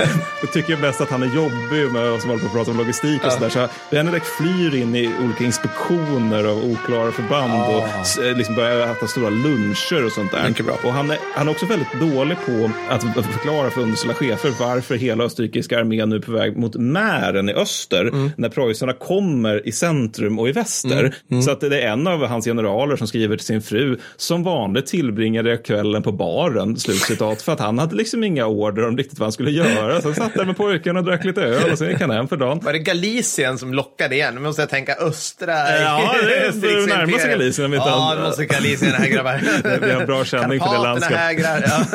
tycker 0.53 0.77
mest 0.77 1.01
att 1.01 1.09
han 1.09 1.23
är 1.23 1.35
jobbig 1.35 1.91
med 1.91 2.11
oss 2.11 2.21
som 2.21 2.29
håller 2.29 2.41
på 2.41 2.47
att 2.47 2.53
prata 2.53 2.71
om 2.71 2.77
logistik 2.77 3.21
och 3.21 3.27
ja. 3.27 3.31
sådär. 3.31 3.49
Så 3.49 3.67
Benedek 3.89 4.23
flyr 4.23 4.75
in 4.75 4.95
i 4.95 5.15
olika 5.23 5.43
inspektioner 5.43 6.43
av 6.43 6.57
oklara 6.57 7.11
förband 7.11 7.53
oh. 7.53 7.75
och 7.77 8.25
eh, 8.25 8.37
liksom 8.37 8.55
börjar 8.55 8.91
äta 8.91 9.07
stora 9.07 9.29
luncher 9.29 10.05
och 10.05 10.11
sånt 10.11 10.31
där. 10.31 10.53
Och 10.83 10.93
han 10.93 11.11
är, 11.11 11.17
han 11.35 11.47
är 11.47 11.51
också 11.51 11.65
väldigt 11.65 11.93
dålig 11.93 12.37
på 12.45 12.71
att 12.89 13.25
förklara 13.25 13.58
för 13.69 13.81
underställda 13.81 14.13
chefer 14.13 14.51
varför 14.59 14.95
hela 14.95 15.23
österrikiska 15.23 15.79
armén 15.79 16.09
nu 16.09 16.15
är 16.15 16.19
på 16.19 16.31
väg 16.31 16.57
mot 16.57 16.75
Mären 16.75 17.49
i 17.49 17.53
öster 17.53 18.01
mm. 18.01 18.31
när 18.37 18.49
preussarna 18.49 18.93
kommer 18.93 19.67
i 19.67 19.71
centrum 19.71 20.39
och 20.39 20.49
i 20.49 20.51
väster. 20.51 20.99
Mm. 20.99 21.11
Mm. 21.31 21.43
Så 21.43 21.51
att 21.51 21.59
det 21.59 21.81
är 21.81 21.91
en 21.91 22.07
av 22.07 22.25
hans 22.25 22.45
generaler 22.45 22.95
som 22.95 23.07
skriver 23.07 23.37
till 23.37 23.45
sin 23.45 23.61
fru 23.61 23.97
som 24.17 24.43
vanligt 24.43 24.85
tillbringade 24.85 25.57
kvällen 25.57 26.03
på 26.03 26.11
baren, 26.11 26.77
slutcitat, 26.77 27.41
för 27.41 27.53
att 27.53 27.59
han 27.59 27.79
hade 27.79 27.95
liksom 27.95 28.23
inga 28.23 28.45
order 28.45 28.87
om 28.87 28.97
riktigt 28.97 29.19
vad 29.19 29.25
han 29.25 29.31
skulle 29.31 29.51
göra. 29.51 30.01
Så 30.01 30.07
han 30.07 30.15
satt 30.15 30.33
där 30.33 30.45
med 30.45 30.57
pojkarna 30.57 30.99
och 30.99 31.05
drack 31.05 31.25
lite 31.25 31.41
öl 31.41 31.71
och 31.71 31.77
sen 31.77 31.89
gick 31.89 32.01
han 32.01 32.09
hem 32.09 32.27
för 32.27 32.37
dagen. 32.37 32.59
Var 32.63 32.73
det 32.73 32.79
Galicien 32.79 33.57
som 33.57 33.73
lockade 33.73 34.15
igen? 34.15 34.35
Nu 34.35 34.41
måste 34.41 34.61
jag 34.61 34.69
tänka 34.69 34.95
östra. 34.95 35.51
Ja, 35.81 36.15
det 36.23 36.35
är 36.37 36.87
närmast 36.97 37.25
Galicien. 37.25 37.73
Ja, 37.73 38.15
det 38.15 38.23
måste 38.23 38.45
Galicien 38.45 38.91
här 38.91 39.09
grabbar. 39.09 39.41
Vi 39.81 39.91
har 39.91 40.05
bra 40.05 40.25
känning 40.25 40.59
på 40.59 40.73
det 40.73 40.79
landskapet. 40.79 41.39
Ja. 41.65 41.85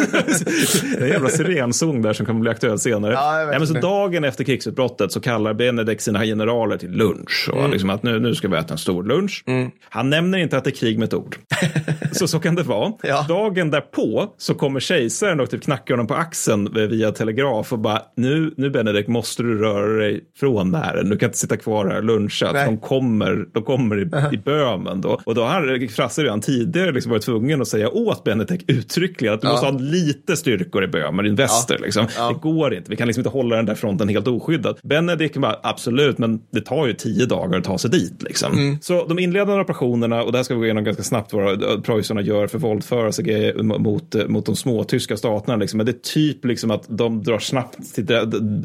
det 0.98 1.14
är 1.14 1.20
en 1.58 1.72
sirenson 1.72 2.02
där 2.02 2.12
som 2.12 2.26
kommer 2.26 2.40
bli 2.40 2.50
aktuell 2.50 2.78
senare. 2.78 3.12
Ja, 3.12 3.40
ja, 3.40 3.58
men 3.58 3.66
så 3.66 3.74
dagen 3.74 4.24
efter 4.24 4.44
krigsutbrottet 4.44 5.12
så 5.12 5.20
kallar 5.20 5.54
Benedek 5.54 6.00
sina 6.00 6.24
generaler 6.24 6.76
till 6.76 6.90
lunch. 6.90 7.48
Och 7.52 7.58
mm. 7.58 7.70
liksom 7.70 7.90
att 7.90 8.02
nu, 8.02 8.20
nu 8.20 8.34
ska 8.34 8.48
vi 8.48 8.56
äta 8.56 8.74
en 8.74 8.78
stor 8.78 9.04
lunch. 9.04 9.44
Mm. 9.46 9.70
Han 9.88 10.10
nämner 10.10 10.38
inte 10.38 10.56
att 10.56 10.64
det 10.64 10.70
är 10.70 10.74
krig 10.74 10.98
med 10.98 11.06
ett 11.06 11.14
ord. 11.14 11.36
så 12.12 12.28
så 12.28 12.40
kan 12.40 12.54
det 12.54 12.62
vara. 12.62 12.92
Ja. 13.02 13.26
Dagen 13.28 13.70
därpå 13.70 14.34
så 14.38 14.54
kommer 14.54 14.80
kejsaren 14.80 15.40
och 15.40 15.50
typ 15.50 15.62
knackar 15.62 15.94
honom 15.94 16.06
på 16.06 16.14
axeln 16.14 16.74
via 16.74 17.12
telegraf 17.12 17.72
och 17.72 17.78
bara 17.78 18.02
nu, 18.16 18.54
nu 18.56 18.70
Benedek 18.70 19.08
måste 19.08 19.42
du 19.42 19.58
röra 19.58 19.98
dig 19.98 20.24
från 20.36 20.72
det 20.72 20.78
här. 20.78 21.02
Du 21.04 21.18
kan 21.18 21.28
inte 21.28 21.38
sitta 21.38 21.56
kvar 21.56 21.86
här 21.86 21.96
och 21.96 22.04
luncha. 22.04 22.52
De 22.52 22.78
kommer, 22.78 23.46
de 23.52 23.62
kommer 23.62 23.98
i, 23.98 24.02
i 24.34 24.38
Böhmen 24.38 25.00
då. 25.00 25.20
Och 25.24 25.34
då 25.34 25.42
har 25.44 25.88
Frasse 25.88 26.22
redan 26.22 26.40
tidigare 26.40 26.92
liksom 26.92 27.10
varit 27.10 27.22
tvungen 27.22 27.60
att 27.60 27.68
säga 27.68 27.88
åt 27.88 28.24
Benedek 28.24 28.64
uttryckligen 28.66 29.34
att 29.34 29.40
du 29.40 29.46
ja. 29.46 29.52
måste 29.52 29.66
ha 29.66 29.78
lite 29.78 30.36
styrkor 30.36 30.84
i 30.84 30.86
Böhmen, 30.86 31.26
väster. 31.44 31.76
Ja. 31.78 31.84
Liksom. 31.84 32.06
Ja. 32.16 32.28
Det 32.28 32.34
går 32.34 32.74
inte. 32.74 32.90
Vi 32.90 32.96
kan 32.96 33.06
liksom 33.06 33.20
inte 33.20 33.30
hålla 33.30 33.56
den 33.56 33.66
där 33.66 33.74
fronten 33.74 34.08
helt 34.08 34.28
oskyddad. 34.28 34.78
Benedikt 34.82 35.36
bara 35.36 35.56
absolut, 35.62 36.18
men 36.18 36.40
det 36.50 36.60
tar 36.60 36.86
ju 36.86 36.92
tio 36.92 37.26
dagar 37.26 37.58
att 37.58 37.64
ta 37.64 37.78
sig 37.78 37.90
dit. 37.90 38.22
Liksom. 38.22 38.52
Mm. 38.52 38.78
Så 38.80 39.06
de 39.06 39.18
inledande 39.18 39.62
operationerna, 39.62 40.22
och 40.22 40.32
det 40.32 40.38
här 40.38 40.42
ska 40.42 40.54
vi 40.54 40.58
gå 40.58 40.64
igenom 40.64 40.84
ganska 40.84 41.02
snabbt 41.02 41.32
vad 41.32 41.84
preussarna 41.84 42.20
gör 42.20 42.46
för 42.46 42.58
våldföra 42.58 43.12
sig 43.12 43.54
mot, 43.62 44.14
mot 44.28 44.46
de 44.46 44.56
små 44.56 44.84
tyska 44.84 45.16
staterna. 45.16 45.56
Liksom. 45.56 45.76
Men 45.76 45.86
det 45.86 45.92
är 45.92 46.14
typ 46.14 46.44
liksom 46.44 46.70
att 46.70 46.84
de 46.88 47.22
drar 47.22 47.38
snabbt 47.38 47.94
till 47.94 48.06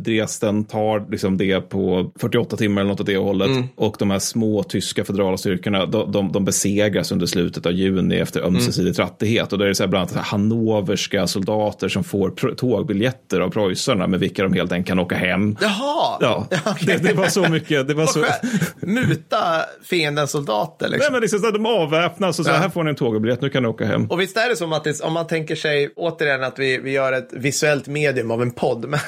Dresden, 0.04 0.64
tar 0.64 1.12
liksom 1.12 1.38
det 1.38 1.62
på 1.62 2.12
48 2.20 2.58
timmar 2.58 2.82
eller 2.82 2.90
något 2.92 3.00
åt 3.00 3.06
det 3.06 3.18
hållet. 3.18 3.48
Mm. 3.48 3.64
Och 3.76 3.96
de 4.00 4.12
här 4.12 4.20
små 4.20 4.64
tyska 4.64 5.06
federala 5.06 5.38
styrkorna, 5.38 5.86
de, 5.86 6.12
de, 6.12 6.32
de 6.32 6.46
besegras 6.46 7.12
under 7.12 7.26
slutet 7.26 7.66
av 7.66 7.72
juni 7.72 8.16
efter 8.16 8.42
ömsesidig 8.42 8.88
mm. 8.88 8.94
trattighet. 8.94 9.54
Och 9.54 9.60
det 9.60 9.70
är 9.70 9.74
så 9.74 9.84
här 9.84 9.90
bland 9.90 10.12
annat 10.12 10.26
hannoverska 10.26 11.28
soldater 11.28 11.90
som 11.90 12.04
får 12.04 12.30
tågbiljetter 12.60 13.40
av 13.40 13.50
preussarna 13.50 14.08
med 14.08 14.20
vilka 14.20 14.44
de 14.44 14.54
helt 14.54 14.72
enkelt 14.72 14.88
kan 14.88 15.00
åka 15.00 15.16
hem. 15.16 15.58
Jaha! 15.62 16.18
Ja, 16.22 16.48
okay. 16.72 16.76
det, 16.86 16.98
det, 16.98 17.14
var 17.14 17.28
så 17.28 17.50
mycket. 17.50 17.88
Det 17.88 17.94
var 17.94 18.06
så... 18.06 18.26
Muta 18.80 19.66
fiendens 19.84 20.32
soldater? 20.32 20.90
Liksom. 20.90 21.00
Nej, 21.04 21.12
men 21.12 21.22
liksom, 21.22 21.40
så 21.40 21.52
de 21.52 21.66
avväpnas 21.66 22.40
och 22.40 22.46
så 22.46 22.52
ja. 22.52 22.56
här 22.56 22.70
får 22.70 22.84
ni 22.84 22.90
en 22.90 22.96
tågbiljett, 22.96 23.42
nu 23.42 23.50
kan 23.50 23.64
ni 23.64 23.70
åka 23.70 23.86
hem. 23.86 24.06
Och 24.06 24.22
visst 24.22 24.38
är 24.38 24.50
det 24.50 24.56
som 24.56 24.74
att 24.74 24.84
det, 24.84 25.02
om 25.02 25.14
man 25.14 25.28
tänker 25.28 25.56
sig, 25.56 25.94
återigen 25.96 26.44
att 26.44 26.60
vi, 26.60 26.78
vi 26.78 26.92
gör 26.92 27.14
ett 27.14 27.30
visuellt 27.32 27.88
medium 27.88 28.32
av 28.32 28.42
en 28.42 28.52
podd, 28.52 28.86
men, 28.90 29.00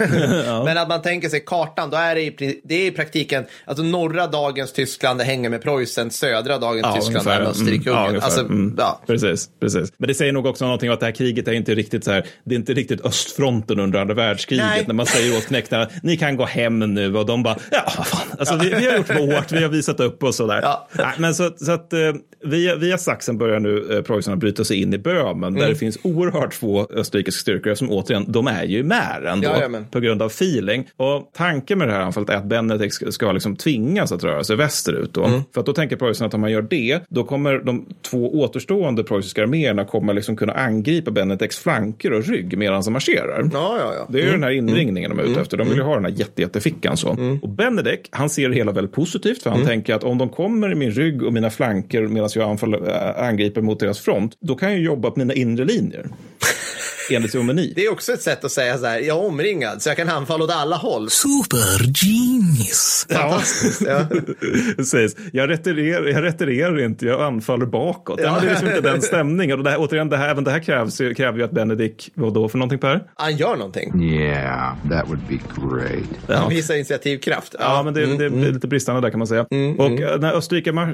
ja. 0.45 0.63
men 0.63 0.77
att 0.77 0.87
man 0.87 1.01
tänker 1.01 1.29
sig 1.29 1.39
kartan, 1.45 1.89
då 1.89 1.97
är 1.97 2.15
det 2.15 2.21
i, 2.21 2.61
det 2.63 2.75
är 2.75 2.87
i 2.87 2.91
praktiken, 2.91 3.45
alltså 3.65 3.83
norra 3.83 4.27
dagens 4.27 4.73
Tyskland 4.73 5.21
hänger 5.21 5.49
med 5.49 5.61
Preussen, 5.61 6.11
södra 6.11 6.57
dagens 6.57 6.87
ja, 6.87 6.95
Tyskland 6.95 7.27
är 7.27 7.39
med 7.39 7.47
Österrike-Ungern. 7.47 8.09
Mm, 8.09 8.15
ja, 8.15 8.21
alltså, 8.21 8.41
mm. 8.41 8.75
ja. 8.77 9.01
Precis, 9.07 9.49
precis. 9.59 9.93
Men 9.97 10.07
det 10.07 10.13
säger 10.13 10.31
nog 10.31 10.45
också 10.45 10.65
någonting 10.65 10.89
om 10.89 10.93
att 10.93 10.99
det 10.99 11.05
här 11.05 11.13
kriget 11.13 11.47
är 11.47 11.53
inte 11.53 11.75
riktigt 11.75 12.03
så 12.03 12.11
här, 12.11 12.25
det 12.43 12.55
är 12.55 12.59
inte 12.59 12.73
riktigt 12.73 13.01
östfronten 13.41 13.79
under 13.79 13.99
andra 13.99 14.13
världskriget, 14.13 14.65
Nej. 14.65 14.83
när 14.87 14.93
man 14.93 15.05
säger 15.05 15.37
åt 15.37 15.47
knektarna, 15.47 15.87
ni 16.03 16.17
kan 16.17 16.37
gå 16.37 16.45
hem 16.45 16.79
nu 16.79 17.15
och 17.15 17.25
de 17.25 17.43
bara, 17.43 17.57
ja, 17.71 17.93
vad 17.97 18.07
fan, 18.07 18.27
alltså, 18.39 18.55
vi, 18.55 18.69
vi, 18.69 18.89
har 18.89 18.97
gjort 18.97 19.09
vårt, 19.09 19.51
vi 19.51 19.63
har 19.63 19.69
visat 19.69 19.99
upp 19.99 20.23
och 20.23 20.35
sådär. 20.35 20.59
Ja. 20.63 20.87
Nej, 20.91 21.13
men 21.17 21.35
så, 21.35 21.49
så 21.57 21.71
att 21.71 21.93
eh, 21.93 21.99
via, 22.43 22.75
via 22.75 22.97
Sachsen 22.97 23.37
börjar 23.37 23.59
nu 23.59 23.97
eh, 23.97 24.01
preussarna 24.01 24.37
bryta 24.37 24.63
sig 24.63 24.81
in 24.81 24.93
i 24.93 24.97
Böhmen, 24.97 25.43
mm. 25.43 25.61
där 25.61 25.69
det 25.69 25.75
finns 25.75 25.97
oerhört 26.03 26.53
få 26.53 26.87
österrikiska 26.93 27.39
styrkor 27.39 27.75
som 27.75 27.91
återigen, 27.91 28.25
de 28.27 28.47
är 28.47 28.63
ju 28.63 28.77
i 28.77 28.83
Mären 28.83 29.41
ja, 29.41 29.69
på 29.91 29.99
grund 29.99 30.21
av 30.21 30.27
feeling. 30.27 30.89
Och 30.97 31.31
tanken 31.33 31.77
med 31.77 31.87
det 31.87 31.93
här 31.93 32.01
anfallet 32.01 32.29
är 32.29 32.35
att 32.35 32.45
Benedikt 32.45 32.93
ska, 32.93 33.11
ska 33.11 33.31
liksom 33.31 33.55
tvingas 33.55 34.11
att 34.11 34.23
röra 34.23 34.43
sig 34.43 34.55
västerut 34.55 35.13
då. 35.13 35.25
Mm. 35.25 35.41
För 35.53 35.59
att 35.59 35.65
då 35.65 35.73
tänker 35.73 35.95
preussarna 35.95 36.27
att 36.27 36.33
om 36.33 36.41
man 36.41 36.51
gör 36.51 36.61
det, 36.61 36.99
då 37.09 37.23
kommer 37.23 37.59
de 37.59 37.85
två 38.01 38.41
återstående 38.41 39.03
preussiska 39.03 39.43
arméerna 39.43 39.85
kommer 39.85 40.13
liksom 40.13 40.35
kunna 40.35 40.53
angripa 40.53 41.11
Benedikts 41.11 41.59
flanker 41.59 42.13
och 42.13 42.23
rygg 42.23 42.57
medan 42.57 42.83
han 42.83 42.93
marscherar. 42.93 43.30
Fungerar. 43.35 43.49
Ja, 43.53 43.77
ja, 43.79 43.93
ja. 43.93 44.07
Det 44.09 44.21
är 44.21 44.25
ju 44.25 44.31
den 44.31 44.43
här 44.43 44.51
inringningen 44.51 45.09
de 45.09 45.19
är 45.19 45.23
ute 45.23 45.41
efter. 45.41 45.57
De 45.57 45.67
vill 45.67 45.77
ju 45.77 45.83
ha 45.83 45.95
den 45.95 46.05
här 46.05 46.11
jätte, 46.11 46.41
jättefickan 46.41 46.97
så. 46.97 47.39
Och 47.41 47.49
Benedek, 47.49 48.09
han 48.11 48.29
ser 48.29 48.49
det 48.49 48.55
hela 48.55 48.71
väldigt 48.71 48.93
positivt 48.95 49.43
för 49.43 49.49
han 49.49 49.65
tänker 49.65 49.95
att 49.95 50.03
om 50.03 50.17
de 50.17 50.29
kommer 50.29 50.71
i 50.71 50.75
min 50.75 50.91
rygg 50.91 51.23
och 51.23 51.33
mina 51.33 51.49
flanker 51.49 52.07
medan 52.07 52.29
jag 52.35 52.49
anfaller, 52.49 52.89
äh, 52.89 53.27
angriper 53.27 53.61
mot 53.61 53.79
deras 53.79 53.99
front, 53.99 54.37
då 54.39 54.55
kan 54.55 54.71
jag 54.71 54.79
jobba 54.79 55.11
på 55.11 55.19
mina 55.19 55.33
inre 55.33 55.65
linjer. 55.65 56.05
Enligt 57.15 57.31
sin 57.31 57.45
meny. 57.45 57.73
Det 57.75 57.85
är 57.85 57.91
också 57.91 58.11
ett 58.11 58.21
sätt 58.21 58.45
att 58.45 58.51
säga 58.51 58.77
så 58.77 58.85
här, 58.85 58.99
jag 58.99 59.17
är 59.17 59.25
omringad 59.25 59.81
så 59.81 59.89
jag 59.89 59.97
kan 59.97 60.09
anfalla 60.09 60.43
åt 60.43 60.51
alla 60.51 60.75
håll. 60.75 61.09
Super 61.09 62.05
genius. 62.05 63.07
Fantastiskt. 63.09 63.81
Ja. 63.81 64.05
Sägs, 64.83 65.15
jag 65.33 65.49
retirerar, 65.49 66.07
jag 66.07 66.23
retirerar 66.23 66.85
inte, 66.85 67.05
jag 67.05 67.21
anfaller 67.21 67.65
bakåt. 67.65 68.19
Ja. 68.23 68.37
det 68.41 68.47
är 68.47 68.49
liksom 68.49 68.67
inte 68.67 68.81
den 68.81 69.01
stämningen. 69.01 69.57
Och 69.57 69.63
det 69.63 69.69
här, 69.69 69.77
återigen, 69.79 70.09
det 70.09 70.17
här, 70.17 70.29
även 70.29 70.43
det 70.43 70.51
här 70.51 70.59
krävs, 70.59 70.97
kräver 70.97 71.37
ju 71.37 71.43
att 71.43 71.51
Benedikt, 71.51 72.09
vad 72.13 72.33
då 72.33 72.49
för 72.49 72.57
någonting 72.57 72.79
Per? 72.79 73.03
Han 73.15 73.37
gör 73.37 73.55
någonting. 73.55 74.03
Yeah, 74.03 74.75
that 74.89 75.07
would 75.07 75.21
be 75.29 75.35
great. 75.35 76.39
Han 76.39 76.49
visar 76.49 76.75
initiativkraft. 76.75 77.55
Ja, 77.59 77.83
men 77.83 77.93
det, 77.93 78.05
det, 78.05 78.29
det 78.29 78.47
är 78.47 78.51
lite 78.51 78.67
bristande 78.67 79.01
där 79.01 79.09
kan 79.09 79.17
man 79.17 79.27
säga. 79.27 79.41
och 79.77 79.91
eh, 79.91 80.19
den 80.19 80.23
här 80.23 80.33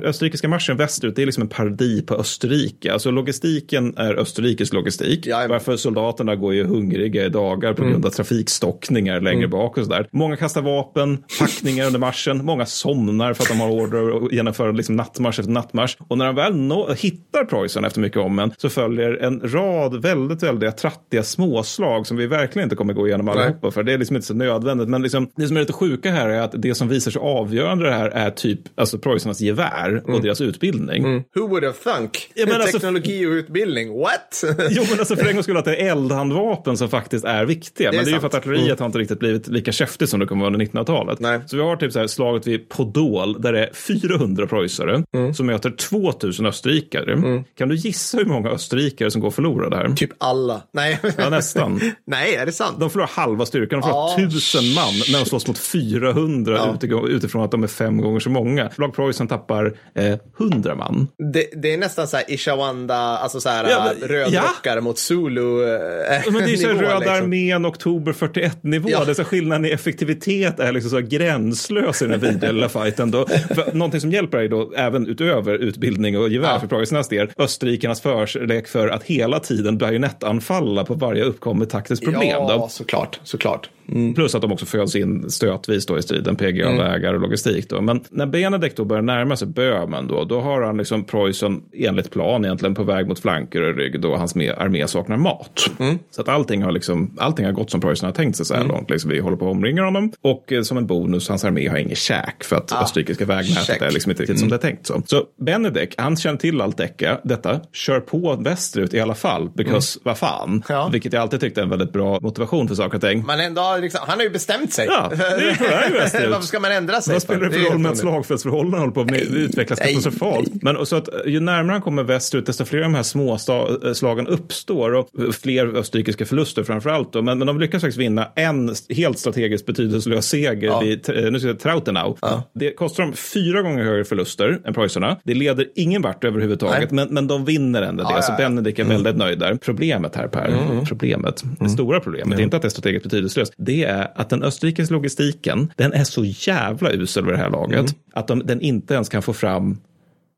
österrikiska 0.05 0.47
marschen 0.47 0.77
västerut, 0.77 1.15
det 1.15 1.21
är 1.21 1.25
liksom 1.25 1.41
en 1.41 1.49
parodi 1.49 2.01
på 2.01 2.15
Österrike. 2.15 2.93
Alltså 2.93 3.11
logistiken 3.11 3.97
är 3.97 4.15
Österrikes 4.15 4.73
logistik. 4.73 5.25
Jajamän. 5.25 5.49
Varför 5.49 5.77
soldaterna 6.07 6.35
går 6.35 6.53
ju 6.53 6.63
hungriga 6.63 7.25
i 7.25 7.29
dagar 7.29 7.73
på 7.73 7.83
grund 7.83 8.05
av 8.05 8.09
trafikstockningar 8.09 9.21
längre 9.21 9.47
bak 9.47 9.77
och 9.77 9.83
sådär. 9.83 10.07
Många 10.11 10.35
kastar 10.35 10.61
vapen, 10.61 11.23
packningar 11.39 11.85
under 11.85 11.99
marschen. 11.99 12.45
Många 12.45 12.65
somnar 12.65 13.33
för 13.33 13.43
att 13.43 13.49
de 13.49 13.59
har 13.59 13.69
order 13.69 14.25
att 14.25 14.31
genomföra 14.33 14.71
liksom 14.71 14.95
nattmarsch 14.95 15.39
efter 15.39 15.51
nattmarsch. 15.51 15.97
Och 16.07 16.17
när 16.17 16.25
de 16.25 16.35
väl 16.35 16.55
nå- 16.55 16.93
hittar 16.93 17.45
Preussen 17.45 17.85
efter 17.85 17.99
mycket 17.99 18.17
om 18.19 18.39
en 18.39 18.51
så 18.57 18.69
följer 18.69 19.13
en 19.13 19.41
rad 19.53 20.01
väldigt, 20.01 20.43
väldigt 20.43 20.77
trattiga 20.77 21.23
småslag 21.23 22.07
som 22.07 22.17
vi 22.17 22.27
verkligen 22.27 22.65
inte 22.65 22.75
kommer 22.75 22.93
gå 22.93 23.07
igenom 23.07 23.29
allihopa 23.29 23.71
för 23.71 23.83
det 23.83 23.93
är 23.93 23.97
liksom 23.97 24.15
inte 24.15 24.27
så 24.27 24.33
nödvändigt. 24.33 24.87
Men 24.89 25.01
liksom, 25.01 25.29
det 25.35 25.47
som 25.47 25.57
är 25.57 25.61
lite 25.61 25.73
sjuka 25.73 26.11
här 26.11 26.29
är 26.29 26.41
att 26.41 26.53
det 26.61 26.75
som 26.75 26.87
visar 26.89 27.11
sig 27.11 27.21
avgörande 27.21 27.85
det 27.85 27.91
här 27.93 28.09
är 28.09 28.29
typ 28.31 28.59
alltså 28.75 28.97
Preussernas 28.99 29.41
gevär 29.41 30.03
och 30.05 30.21
deras 30.21 30.41
utbildning. 30.41 31.03
Who 31.35 31.47
would 31.47 31.63
have 31.63 31.75
thunk? 31.83 32.29
Ja, 32.35 32.45
men 32.47 32.55
alltså- 32.61 32.79
Teknologi 32.79 33.25
och 33.25 33.31
utbildning, 33.31 33.99
what? 33.99 34.43
Jo, 34.69 34.83
men 34.89 34.99
alltså 34.99 35.15
för 35.15 35.25
en 35.27 35.33
gångs 35.33 35.45
skull 35.45 35.57
att 35.57 35.65
det 35.65 35.75
är 35.75 35.89
eldhandvapen 35.97 36.77
som 36.77 36.89
faktiskt 36.89 37.25
är 37.25 37.45
viktiga. 37.45 37.91
Det 37.91 37.95
är 37.95 37.97
men 37.97 38.05
det 38.05 38.11
är 38.11 38.13
ju 38.13 38.19
för 38.19 38.27
att 38.27 38.35
artilleriet 38.35 38.79
har 38.79 38.85
inte 38.85 38.99
riktigt 38.99 39.19
blivit 39.19 39.47
lika 39.47 39.71
käftigt 39.71 40.09
som 40.09 40.19
det 40.19 40.25
kommer 40.25 40.41
vara 40.45 40.53
under 40.53 40.65
1900-talet. 40.65 41.19
Nej. 41.19 41.39
Så 41.47 41.55
vi 41.57 41.61
har 41.63 41.75
typ 41.75 41.93
så 41.93 41.99
här 41.99 42.07
slaget 42.07 42.47
vid 42.47 42.69
Podol 42.69 43.41
där 43.41 43.53
det 43.53 43.59
är 43.65 43.73
400 43.73 44.47
preussare 44.47 45.03
som 45.35 45.45
möter 45.45 45.69
2000 45.69 46.45
österrikare. 46.45 47.43
Kan 47.57 47.69
du 47.69 47.75
gissa 47.75 48.17
hur 48.17 48.25
många 48.25 48.49
österrikare 48.49 49.11
som 49.11 49.21
går 49.21 49.31
förlorade 49.31 49.75
här? 49.77 49.89
typ 49.89 50.11
alla. 50.17 50.61
Nej. 50.73 50.99
Ja, 51.17 51.29
nästan. 51.29 51.79
Nej, 52.07 52.35
är 52.35 52.45
det 52.45 52.51
sant? 52.51 52.79
De 52.79 52.89
förlorar 52.89 53.09
halva 53.13 53.45
styrkan. 53.45 53.79
De 53.81 53.87
förlorar 53.87 54.21
Ja. 54.21 54.29
tusen 54.29 54.73
man 54.73 54.93
när 55.11 55.19
de 55.19 55.25
slåss 55.25 55.47
mot 55.47 55.57
400 55.57 56.73
utifrån- 56.75 57.07
utifrån 57.09 57.43
att 57.43 57.51
de 57.51 57.63
är 57.63 57.67
fem 57.67 58.01
gånger 58.01 58.19
så 58.19 58.29
många. 58.29 58.69
Lag 58.77 58.93
Preussen 58.95 59.27
tappar 59.27 59.73
eh, 59.95 60.15
100 60.39 60.75
man. 60.75 61.07
Det, 61.33 61.47
det 61.61 61.73
är 61.73 61.77
nästan 61.77 62.07
så 62.07 62.17
här 62.17 62.31
Ishawanda, 62.31 62.95
alltså 62.97 63.39
så 63.39 63.49
här 63.49 63.69
Ja, 63.69 63.91
men- 63.99 64.09
rödrockare 64.09 64.81
mot 64.81 64.97
Zulu. 64.97 65.41
Eh, 65.77 66.31
Men 66.31 66.43
det 66.45 66.53
är 66.53 66.57
så 66.57 66.67
nivå, 66.67 66.81
Röda 66.81 66.99
liksom. 66.99 67.15
armén, 67.15 67.65
oktober 67.65 68.13
41 68.13 68.63
nivå. 68.63 68.89
Ja. 68.91 69.05
Det 69.05 69.11
är 69.11 69.13
så 69.13 69.21
här 69.21 69.29
skillnaden 69.29 69.65
i 69.65 69.69
effektivitet 69.69 70.59
är 70.59 70.71
liksom 70.71 70.91
så 70.91 71.01
gränslös 71.01 72.01
i 72.01 72.05
den 72.05 72.21
här 72.21 72.31
vidriga 72.31 72.69
fighten. 72.69 73.11
Då. 73.11 73.25
För 73.27 73.73
någonting 73.73 74.01
som 74.01 74.11
hjälper 74.11 74.37
är 74.37 74.47
då, 74.49 74.73
även 74.75 75.07
utöver 75.07 75.53
utbildning 75.53 76.17
och 76.17 76.29
gevär 76.29 76.59
för 76.59 76.67
Preussens 76.67 77.07
del, 77.07 77.29
österrikarnas 77.37 78.01
förlek 78.01 78.67
för 78.67 78.87
att 78.87 79.03
hela 79.03 79.39
tiden 79.39 79.77
bajonettanfalla 79.77 80.83
på 80.85 80.93
varje 80.93 81.23
uppkommet 81.23 81.69
taktiskt 81.69 82.03
problem. 82.03 82.27
Ja, 82.29 82.57
Då. 82.57 82.67
såklart. 82.69 83.19
såklart. 83.23 83.69
Plus 84.15 84.35
att 84.35 84.41
de 84.41 84.51
också 84.51 84.65
föds 84.65 84.95
in 84.95 85.29
stötvis 85.29 85.85
då 85.85 85.97
i 85.97 86.01
striden, 86.01 86.35
PGA-vägar 86.35 87.13
och 87.13 87.21
logistik. 87.21 87.69
Då. 87.69 87.81
Men 87.81 88.03
när 88.09 88.25
Benedikt 88.25 88.77
då 88.77 88.85
börjar 88.85 89.01
närma 89.01 89.35
sig 89.35 89.47
Böhmen, 89.47 90.07
då, 90.07 90.23
då 90.23 90.41
har 90.41 90.61
han 90.61 90.77
liksom 90.77 91.03
Preussen 91.03 91.61
enligt 91.73 92.11
plan 92.11 92.45
egentligen 92.45 92.75
på 92.75 92.83
väg 92.83 93.07
mot 93.07 93.19
flanker 93.19 93.61
och 93.61 93.75
rygg 93.75 94.01
då 94.01 94.15
hans 94.15 94.35
armé 94.35 94.87
saknar 94.87 95.17
mat. 95.17 95.66
Så 96.11 96.21
att 96.21 96.29
allting 96.29 96.63
har, 96.63 96.71
liksom, 96.71 97.11
allting 97.17 97.45
har 97.45 97.51
gått 97.51 97.71
som 97.71 97.81
Preussen 97.81 98.05
har 98.05 98.13
tänkt 98.13 98.35
sig 98.37 98.45
så 98.45 98.55
här 98.55 98.63
långt. 98.63 98.89
Liksom, 98.89 99.11
vi 99.11 99.19
håller 99.19 99.37
på 99.37 99.45
att 99.45 99.51
omringa 99.51 99.83
honom 99.83 100.11
och 100.21 100.51
eh, 100.51 100.61
som 100.61 100.77
en 100.77 100.87
bonus, 100.87 101.29
hans 101.29 101.43
armé 101.45 101.67
har 101.67 101.77
inget 101.77 101.97
käk 101.97 102.43
för 102.43 102.55
att 102.55 102.71
österrikiska 102.71 103.25
vägnätet 103.25 103.81
är 103.81 103.91
liksom 103.91 104.09
inte 104.11 104.23
riktigt 104.23 104.39
som 104.39 104.49
det 104.49 104.55
är 104.55 104.59
tänkt. 104.59 104.87
Så, 104.87 105.01
så 105.05 105.23
Benedikt, 105.45 105.93
han 105.97 106.17
känner 106.17 106.37
till 106.37 106.61
allt 106.61 106.77
detta, 106.77 107.17
detta, 107.23 107.59
kör 107.73 107.99
på 107.99 108.35
västerut 108.35 108.93
i 108.93 108.99
alla 108.99 109.15
fall, 109.15 109.49
because 109.49 109.99
vad 110.03 110.17
fan. 110.17 110.63
Ja. 110.69 110.89
Vilket 110.91 111.13
jag 111.13 111.21
alltid 111.21 111.39
tyckte 111.39 111.61
är 111.61 111.63
en 111.63 111.69
väldigt 111.69 111.93
bra 111.93 112.19
motivation 112.21 112.67
för 112.67 112.75
saker 112.75 112.95
och 112.95 113.01
ting. 113.01 113.23
Men 113.27 113.39
ändå, 113.39 113.77
liksom, 113.81 113.99
han 114.07 114.17
har 114.17 114.23
ju 114.23 114.29
bestämt 114.29 114.73
sig. 114.73 114.85
Ja, 114.89 115.11
det 115.17 115.23
är 115.25 115.55
på 115.55 115.63
väg 115.63 115.93
västerut. 116.01 116.31
Varför 116.31 116.47
ska 116.47 116.59
man 116.59 116.71
ändra 116.71 117.01
sig? 117.01 117.13
Vad 117.13 117.21
spelar 117.21 117.45
det 117.45 117.51
för 117.51 117.59
roll 117.69 117.77
med 117.79 117.91
att 117.91 117.97
slagfältsförhållandena 117.97 118.79
håller 118.79 118.93
på 118.93 119.01
att 119.01 119.11
utvecklas 119.21 119.79
katastrofalt? 119.79 120.49
Men 120.61 120.85
så 120.85 120.95
att 120.95 121.09
ju 121.25 121.39
närmare 121.39 121.73
han 121.73 121.81
kommer 121.81 122.03
västerut, 122.03 122.45
desto 122.45 122.65
fler 122.65 122.79
av 122.79 122.83
de 122.83 122.95
här 122.95 123.03
små 123.03 123.35
sta- 123.37 123.93
slagen 123.93 124.27
uppstår 124.27 124.93
och 124.93 125.09
fler 125.41 125.56
österrikiska 125.65 126.25
förluster 126.25 126.63
framför 126.63 126.89
allt. 126.89 127.13
Då. 127.13 127.21
Men, 127.21 127.37
men 127.37 127.47
de 127.47 127.59
lyckas 127.59 127.81
faktiskt 127.81 127.97
vinna 127.97 128.31
en 128.35 128.75
helt 128.89 129.19
strategiskt 129.19 129.65
betydelselös 129.65 130.25
seger 130.25 130.81
vid 130.83 131.09
eh, 131.09 131.31
nu 131.31 131.39
ska 131.39 131.47
jag 131.47 131.59
Trautenau. 131.59 132.17
Det 132.53 132.71
kostar 132.71 133.03
dem 133.03 133.13
fyra 133.13 133.61
gånger 133.61 133.83
högre 133.83 134.05
förluster 134.05 134.61
än 134.65 134.73
preussarna. 134.73 135.17
Det 135.23 135.33
leder 135.33 135.67
ingen 135.75 136.01
vart 136.01 136.23
överhuvudtaget, 136.23 136.91
men, 136.91 137.07
men 137.07 137.27
de 137.27 137.45
vinner 137.45 137.81
ändå 137.81 138.03
det. 138.03 138.09
Ja, 138.13 138.21
så 138.21 138.31
ja, 138.31 138.35
ja. 138.39 138.49
Benedikt 138.49 138.79
är 138.79 138.83
väldigt 138.83 139.17
nöjd 139.17 139.39
där. 139.39 139.55
Problemet 139.55 140.15
här 140.15 140.27
Per, 140.27 140.85
problemet, 140.85 141.43
det 141.59 141.69
stora 141.69 141.99
problemet, 141.99 142.37
det 142.37 142.41
är 142.41 142.43
inte 142.43 142.55
att 142.55 142.61
det 142.61 142.67
är 142.67 142.69
strategiskt 142.69 143.03
betydelselöst. 143.03 143.53
Det 143.57 143.83
är 143.83 144.11
att 144.15 144.29
den 144.29 144.43
österrikiska 144.43 144.93
logistiken, 144.93 145.71
den 145.75 145.93
är 145.93 146.03
så 146.03 146.25
jävla 146.25 146.91
usel 146.91 147.25
vid 147.25 147.33
det 147.33 147.37
här 147.37 147.49
laget 147.49 147.95
att 148.13 148.27
de, 148.27 148.39
den 148.45 148.61
inte 148.61 148.93
ens 148.93 149.09
kan 149.09 149.21
få 149.21 149.33
fram 149.33 149.77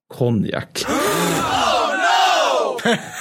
konjak. 0.08 0.86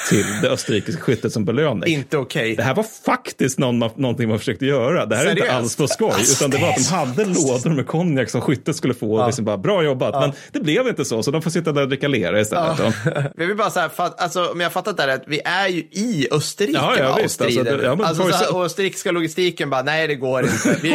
Till 0.09 0.25
det 0.43 0.49
österrikiska 0.51 1.03
skyttet 1.03 1.33
som 1.33 1.45
belöning. 1.45 1.95
Inte 1.95 2.17
okej. 2.19 2.57
Det 2.57 2.63
här 2.63 2.75
var 2.75 2.87
faktiskt 3.07 3.59
någon 3.59 3.79
någonting 3.79 4.29
man 4.29 4.39
försökte 4.39 4.67
göra. 4.67 5.07
Det 5.07 5.17
här 5.17 5.27
är 5.27 5.31
inte 5.31 5.43
Seriöst? 5.43 5.59
alls 5.59 5.77
på 5.77 5.89
skoj, 5.89 6.13
utan 6.33 6.51
det 6.51 6.59
var 6.59 6.69
att 6.69 6.77
de 6.77 6.95
hade 6.95 7.25
lådor 7.25 7.71
med 7.71 7.87
konjak 7.87 8.31
som 8.31 8.41
skyttet 8.41 8.77
skulle 8.77 8.95
få. 8.95 9.13
Och 9.21 9.27
liksom 9.27 9.45
bara, 9.45 9.59
bra 9.59 9.83
jobbat, 9.83 10.15
men 10.21 10.33
det 10.53 10.61
blev 10.61 10.89
inte 10.89 11.05
så, 11.05 11.23
så 11.23 11.31
de 11.31 11.43
får 11.43 11.51
sitta 11.51 11.73
där 11.73 11.83
och 11.83 11.89
dricka 11.89 12.09
lera 12.09 12.41
istället. 12.41 12.79
Då. 12.79 12.93
Jag 13.37 13.47
vill 13.47 13.57
bara 13.57 13.71
säga, 13.71 13.89
för, 13.89 14.11
alltså, 14.19 14.47
om 14.47 14.61
jag 14.61 14.67
har 14.67 14.71
fattat 14.73 14.97
det 14.97 15.03
här 15.03 15.09
rätt, 15.09 15.23
vi 15.27 15.41
är 15.45 15.69
ju 15.69 15.79
i 15.81 16.29
Österrike 16.31 16.79
Ja, 16.83 16.99
ja, 16.99 17.19
visst, 17.23 17.41
alltså, 17.41 17.63
det- 17.63 17.83
ja, 17.85 17.95
men 17.95 18.07
alltså, 18.07 18.23
så 18.29 18.35
här, 18.35 18.55
och 18.57 18.65
österrikiska 18.65 19.11
logistiken 19.13 19.71
bara, 19.71 19.83
nej 19.83 20.09
det 20.09 20.15
går 20.15 20.43
inte. 20.43 20.77
Vi, 20.83 20.89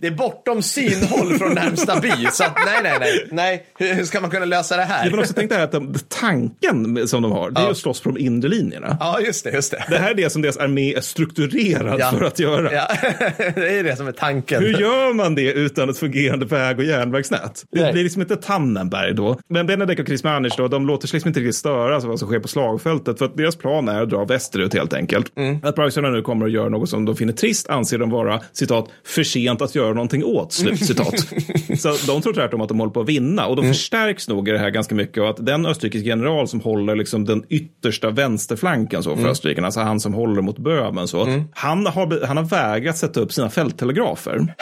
det 0.00 0.06
är 0.06 0.10
bortom 0.10 0.62
synhåll 0.62 1.38
från 1.38 1.52
närmsta 1.54 2.00
by. 2.00 2.10
Så 2.32 2.44
att, 2.44 2.56
nej, 2.66 2.80
nej, 2.82 2.96
nej, 3.00 3.28
nej. 3.30 3.66
Hur, 3.78 3.94
hur 3.94 4.04
ska 4.04 4.20
man 4.20 4.30
kunna 4.30 4.44
lösa 4.44 4.76
det 4.76 4.82
Jag 4.82 4.88
här? 4.88 5.10
vill 5.10 5.18
också 5.20 5.32
tänka 5.32 5.56
här 5.56 5.64
att 5.64 5.72
de, 5.72 5.94
tanken 6.08 7.08
som 7.08 7.22
de 7.22 7.32
har, 7.32 7.43
det 7.50 7.60
är 7.60 7.64
ju 7.64 7.70
att 7.70 7.76
slåss 7.76 8.00
på 8.00 8.10
de 8.10 8.18
inre 8.20 8.48
linjerna. 8.48 8.96
Ja, 9.00 9.20
just 9.20 9.44
det, 9.44 9.50
just 9.52 9.70
det. 9.70 9.84
Det 9.88 9.98
här 9.98 10.10
är 10.10 10.14
det 10.14 10.30
som 10.30 10.42
deras 10.42 10.56
armé 10.56 10.94
är 10.94 11.00
strukturerad 11.00 12.00
Ja. 12.00 12.10
för 12.18 12.24
att 12.24 12.38
göra. 12.38 12.72
Ja, 12.72 12.88
det 13.54 13.78
är 13.78 13.84
det 13.84 13.96
som 13.96 14.06
är 14.08 14.12
tanken. 14.12 14.62
Hur 14.62 14.80
gör 14.80 15.12
man 15.12 15.34
det 15.34 15.52
utan 15.52 15.88
ett 15.90 15.98
fungerande 15.98 16.46
väg 16.46 16.78
och 16.78 16.84
järnvägsnät? 16.84 17.64
Det 17.72 17.80
Nej. 17.80 17.92
blir 17.92 18.02
liksom 18.02 18.22
inte 18.22 18.36
Tannenberg 18.36 19.14
då. 19.14 19.38
Men 19.48 19.66
Benedek 19.66 19.98
och 20.00 20.06
Chris 20.06 20.24
Manners 20.24 20.56
då, 20.56 20.68
de 20.68 20.86
låter 20.86 21.08
sig 21.08 21.16
liksom 21.16 21.28
inte 21.28 21.40
riktigt 21.40 21.54
störas 21.56 22.04
av 22.04 22.10
vad 22.10 22.18
som 22.18 22.28
sker 22.28 22.38
på 22.38 22.48
slagfältet. 22.48 23.18
För 23.18 23.24
att 23.24 23.36
deras 23.36 23.56
plan 23.56 23.88
är 23.88 24.02
att 24.02 24.10
dra 24.10 24.24
västerut 24.24 24.74
helt 24.74 24.92
enkelt. 24.94 25.32
Att 25.62 25.74
Preussarna 25.76 26.10
nu 26.10 26.22
kommer 26.22 26.46
att 26.46 26.52
göra 26.52 26.68
något 26.68 26.88
som 26.88 27.04
de 27.04 27.16
finner 27.16 27.32
trist 27.32 27.68
anser 27.68 27.98
de 27.98 28.10
vara, 28.10 28.40
citat, 28.52 28.88
för 29.06 29.22
sent 29.22 29.62
att 29.62 29.74
göra 29.74 29.92
någonting 29.94 30.24
åt, 30.24 30.52
slut, 30.52 30.86
citat. 30.86 31.14
Så 31.78 31.96
de 32.06 32.22
tror 32.22 32.32
tvärtom 32.32 32.60
att 32.60 32.68
de 32.68 32.78
håller 32.80 32.92
på 32.92 33.00
att 33.00 33.08
vinna. 33.08 33.46
Och 33.46 33.56
då 33.56 33.62
förstärks 33.62 34.28
nog 34.28 34.48
i 34.48 34.52
det 34.52 34.58
här 34.58 34.70
ganska 34.70 34.94
mycket 34.94 35.22
av 35.22 35.28
att 35.28 35.46
den 35.46 35.66
österrikisk 35.66 36.06
general 36.06 36.48
som 36.48 36.60
håller 36.60 36.96
liksom 36.96 37.24
den 37.34 37.44
yttersta 37.48 38.10
vänsterflanken 38.10 39.02
så 39.02 39.16
för 39.16 39.28
österrikarna, 39.28 39.66
alltså 39.66 39.80
han 39.80 40.00
som 40.00 40.14
håller 40.14 40.42
mot 40.42 40.58
Böhmen 40.58 41.08
så, 41.08 41.44
han, 41.52 41.86
har, 41.86 42.26
han 42.26 42.36
har 42.36 42.44
vägrat 42.44 42.98
sätta 42.98 43.20
upp 43.20 43.32
sina 43.32 43.50
fälttelegrafer. 43.50 44.54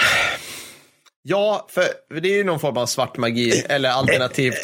Ja, 1.24 1.66
för 1.70 1.84
det 2.20 2.28
är 2.28 2.36
ju 2.36 2.44
någon 2.44 2.60
form 2.60 2.76
av 2.76 2.86
svart 2.86 3.16
magi 3.16 3.64
eller 3.68 3.88
alternativt. 3.88 4.54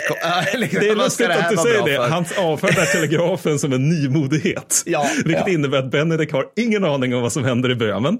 liksom, 0.55 0.81
Det 0.81 0.89
är 0.89 0.95
lustigt 0.97 1.31
att 1.31 1.51
du 1.51 1.57
säger 1.57 1.85
det. 1.85 1.97
för? 1.97 2.09
Han 2.09 2.25
avfärdar 2.39 2.87
telegrafen 2.93 3.59
som 3.59 3.73
en 3.73 3.89
nymodighet. 3.89 4.83
Ja, 4.87 5.09
vilket 5.25 5.47
ja. 5.47 5.53
innebär 5.53 5.79
att 5.79 5.91
Benedikt 5.91 6.33
har 6.33 6.47
ingen 6.57 6.85
aning 6.85 7.15
om 7.15 7.23
vad 7.23 7.33
som 7.33 7.45
händer 7.45 7.71
i 7.71 7.75
Böhmen. 7.75 8.19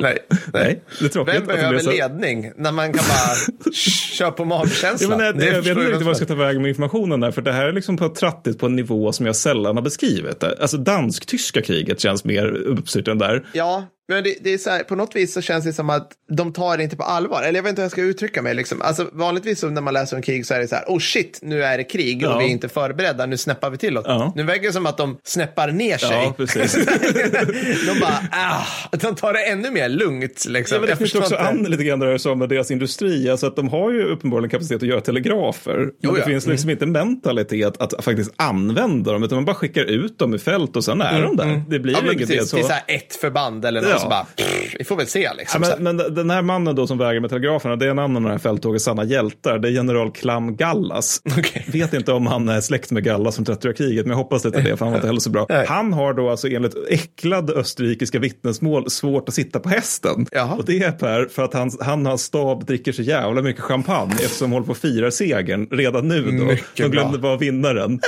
Nej, 0.00 0.18
Nej, 0.52 0.82
det 1.00 1.16
är. 1.16 1.24
Vem 1.24 1.46
behöver 1.46 1.82
ledning 1.82 2.52
när 2.56 2.72
man 2.72 2.92
kan 2.92 3.04
bara 3.08 3.72
köra 3.72 4.30
på 4.30 4.42
Ja, 4.42 4.46
magkänsla? 4.46 5.08
men, 5.16 5.18
nej, 5.18 5.32
Det 5.32 5.46
jag 5.46 5.52
vet 5.62 5.66
inte 5.66 5.80
riktigt 5.80 5.98
vad 6.02 6.08
jag 6.08 6.16
ska 6.16 6.26
ta 6.26 6.34
vägen 6.34 6.62
med 6.62 6.68
informationen 6.68 7.20
där, 7.20 7.30
för 7.30 7.42
det 7.42 7.52
här 7.52 7.68
är 7.68 7.72
liksom 7.72 7.96
på 7.96 8.08
trattigt 8.08 8.58
på 8.58 8.66
en 8.66 8.76
nivå 8.76 9.12
som 9.12 9.26
jag 9.26 9.36
sällan 9.36 9.76
har 9.76 9.82
beskrivit. 9.82 10.44
Alltså 10.44 10.76
dansk-tyska 10.76 11.62
kriget 11.62 12.00
känns 12.00 12.24
mer 12.24 12.46
uppstyrt 12.46 13.08
än 13.08 13.18
där. 13.18 13.46
Ja, 13.52 13.84
Men 14.10 14.24
det, 14.24 14.34
det 14.40 14.54
är 14.54 14.58
så 14.58 14.70
här, 14.70 14.82
på 14.82 14.94
något 14.94 15.16
vis 15.16 15.32
så 15.34 15.40
känns 15.40 15.64
det 15.64 15.72
som 15.72 15.90
att 15.90 16.12
de 16.32 16.52
tar 16.52 16.76
det 16.76 16.82
inte 16.82 16.96
på 16.96 17.02
allvar. 17.02 17.42
Eller 17.42 17.58
jag 17.58 17.62
vet 17.62 17.70
inte 17.70 17.82
hur 17.82 17.84
jag 17.84 17.92
ska 17.92 18.02
uttrycka 18.02 18.42
mig. 18.42 18.54
Liksom. 18.54 18.82
Alltså, 18.82 19.08
vanligtvis 19.12 19.60
så 19.60 19.68
när 19.68 19.80
man 19.80 19.94
läser 19.94 20.16
om 20.16 20.22
krig 20.22 20.46
så 20.46 20.54
är 20.54 20.58
det 20.58 20.68
så 20.68 20.74
här, 20.74 20.84
oh 20.88 20.98
shit, 20.98 21.38
nu 21.42 21.64
är 21.64 21.78
det 21.78 21.84
krig 21.84 22.26
och 22.26 22.32
Ja. 22.32 22.38
vi 22.38 22.44
är 22.44 22.48
inte 22.48 22.68
förberedda, 22.68 23.26
nu 23.26 23.36
snäppar 23.36 23.70
vi 23.70 23.78
till 23.78 23.98
oss. 23.98 24.04
Ja. 24.08 24.32
Nu 24.36 24.42
verkar 24.42 24.62
det 24.62 24.72
som 24.72 24.86
att 24.86 24.96
de 24.96 25.18
snäppar 25.24 25.68
ner 25.72 25.98
sig. 25.98 26.10
Ja, 26.24 26.34
precis. 26.36 26.74
de 27.86 28.00
bara, 28.00 28.18
ah, 28.32 28.66
de 28.90 29.14
tar 29.14 29.32
det 29.32 29.40
ännu 29.42 29.70
mer 29.70 29.88
lugnt. 29.88 30.44
Liksom. 30.48 30.74
Ja, 30.74 30.80
men 30.80 30.86
det 30.86 30.90
Jag 30.90 30.98
förstår 30.98 31.20
också 31.20 31.34
inte. 31.34 31.48
an 31.48 31.62
lite 31.62 31.84
grann 31.84 31.98
det 31.98 32.06
där 32.10 32.18
som 32.18 32.38
med 32.38 32.48
deras 32.48 32.70
industri. 32.70 33.30
Alltså 33.30 33.46
att 33.46 33.56
de 33.56 33.68
har 33.68 33.92
ju 33.92 34.04
uppenbarligen 34.04 34.50
kapacitet 34.50 34.82
att 34.82 34.88
göra 34.88 35.00
telegrafer. 35.00 35.90
Jo, 36.02 36.14
det 36.14 36.22
finns 36.22 36.46
liksom 36.46 36.70
inte 36.70 36.86
mentalitet 36.86 37.76
att 37.82 38.04
faktiskt 38.04 38.32
använda 38.36 39.12
dem. 39.12 39.22
Utan 39.24 39.36
man 39.36 39.44
bara 39.44 39.54
skickar 39.56 39.84
ut 39.84 40.18
dem 40.18 40.34
i 40.34 40.38
fält 40.38 40.76
och 40.76 40.84
sen 40.84 41.00
är 41.00 41.22
de 41.22 41.36
där. 41.36 41.62
Det 41.68 41.78
blir 41.78 41.92
Ja, 41.94 41.98
inget 42.12 42.18
mer 42.18 42.26
precis, 42.36 42.50
så. 42.50 42.56
det 42.56 42.62
är 42.62 42.66
så 42.66 42.72
här 42.72 42.82
ett 42.88 43.14
förband 43.16 43.64
eller 43.64 43.80
något 43.82 43.97
Ja. 43.98 44.02
så 44.02 44.08
bara, 44.08 44.26
pff, 44.36 44.74
vi 44.78 44.84
får 44.84 44.96
väl 44.96 45.06
se 45.06 45.20
Ja, 45.22 45.32
liksom. 45.38 45.62
här. 45.62 45.76
men, 45.78 45.96
men 45.96 46.14
den 46.14 46.30
här 46.30 46.42
mannen 46.42 46.74
då 46.74 46.86
som 46.86 46.98
väger 46.98 47.20
med 47.20 47.30
telegraferna, 47.30 47.76
det 47.76 47.86
är 47.86 47.90
en 47.90 47.98
annan 47.98 48.16
av 48.16 48.22
det 48.22 48.30
här 48.30 48.38
fälttågets 48.38 48.84
sanna 48.84 49.04
hjältar. 49.04 49.58
Det 49.58 49.68
är 49.68 49.72
general 49.72 50.12
Klam 50.12 50.56
Gallas. 50.56 51.20
Okej. 51.38 51.64
Vet 51.68 51.94
inte 51.94 52.12
om 52.12 52.26
han 52.26 52.48
är 52.48 52.60
släkt 52.60 52.90
med 52.90 53.04
Gallas 53.04 53.34
som 53.34 53.44
30 53.44 53.72
kriget, 53.72 54.06
men 54.06 54.10
jag 54.10 54.16
hoppas 54.16 54.44
lite 54.44 54.60
det, 54.60 54.76
för 54.76 54.84
han 54.84 54.88
var 54.92 54.94
inte 54.98 55.06
heller 55.06 55.20
så 55.20 55.30
bra. 55.30 55.46
Nej. 55.48 55.66
Han 55.68 55.92
har 55.92 56.14
då 56.14 56.30
alltså 56.30 56.48
enligt 56.48 56.74
äcklade 56.88 57.52
österrikiska 57.52 58.18
vittnesmål 58.18 58.90
svårt 58.90 59.28
att 59.28 59.34
sitta 59.34 59.60
på 59.60 59.68
hästen. 59.68 60.26
Jaha. 60.32 60.54
Och 60.56 60.64
det 60.64 60.78
är 60.78 60.92
Per 60.92 61.28
för 61.30 61.42
att 61.42 61.54
han, 61.54 61.70
han 61.80 62.06
har 62.06 62.16
stab 62.16 62.66
dricker 62.66 62.92
så 62.92 63.02
jävla 63.02 63.42
mycket 63.42 63.62
champagne 63.62 64.14
eftersom 64.14 64.50
de 64.50 64.52
håller 64.52 64.66
på 64.66 64.70
och 64.70 64.76
firar 64.76 65.10
segern 65.10 65.66
redan 65.70 66.08
nu 66.08 66.22
då. 66.22 66.44
Mycket 66.44 66.76
de 66.76 66.88
glömde 66.88 67.18
bra. 67.18 67.28
vara 67.28 67.38
vinnaren. 67.38 68.00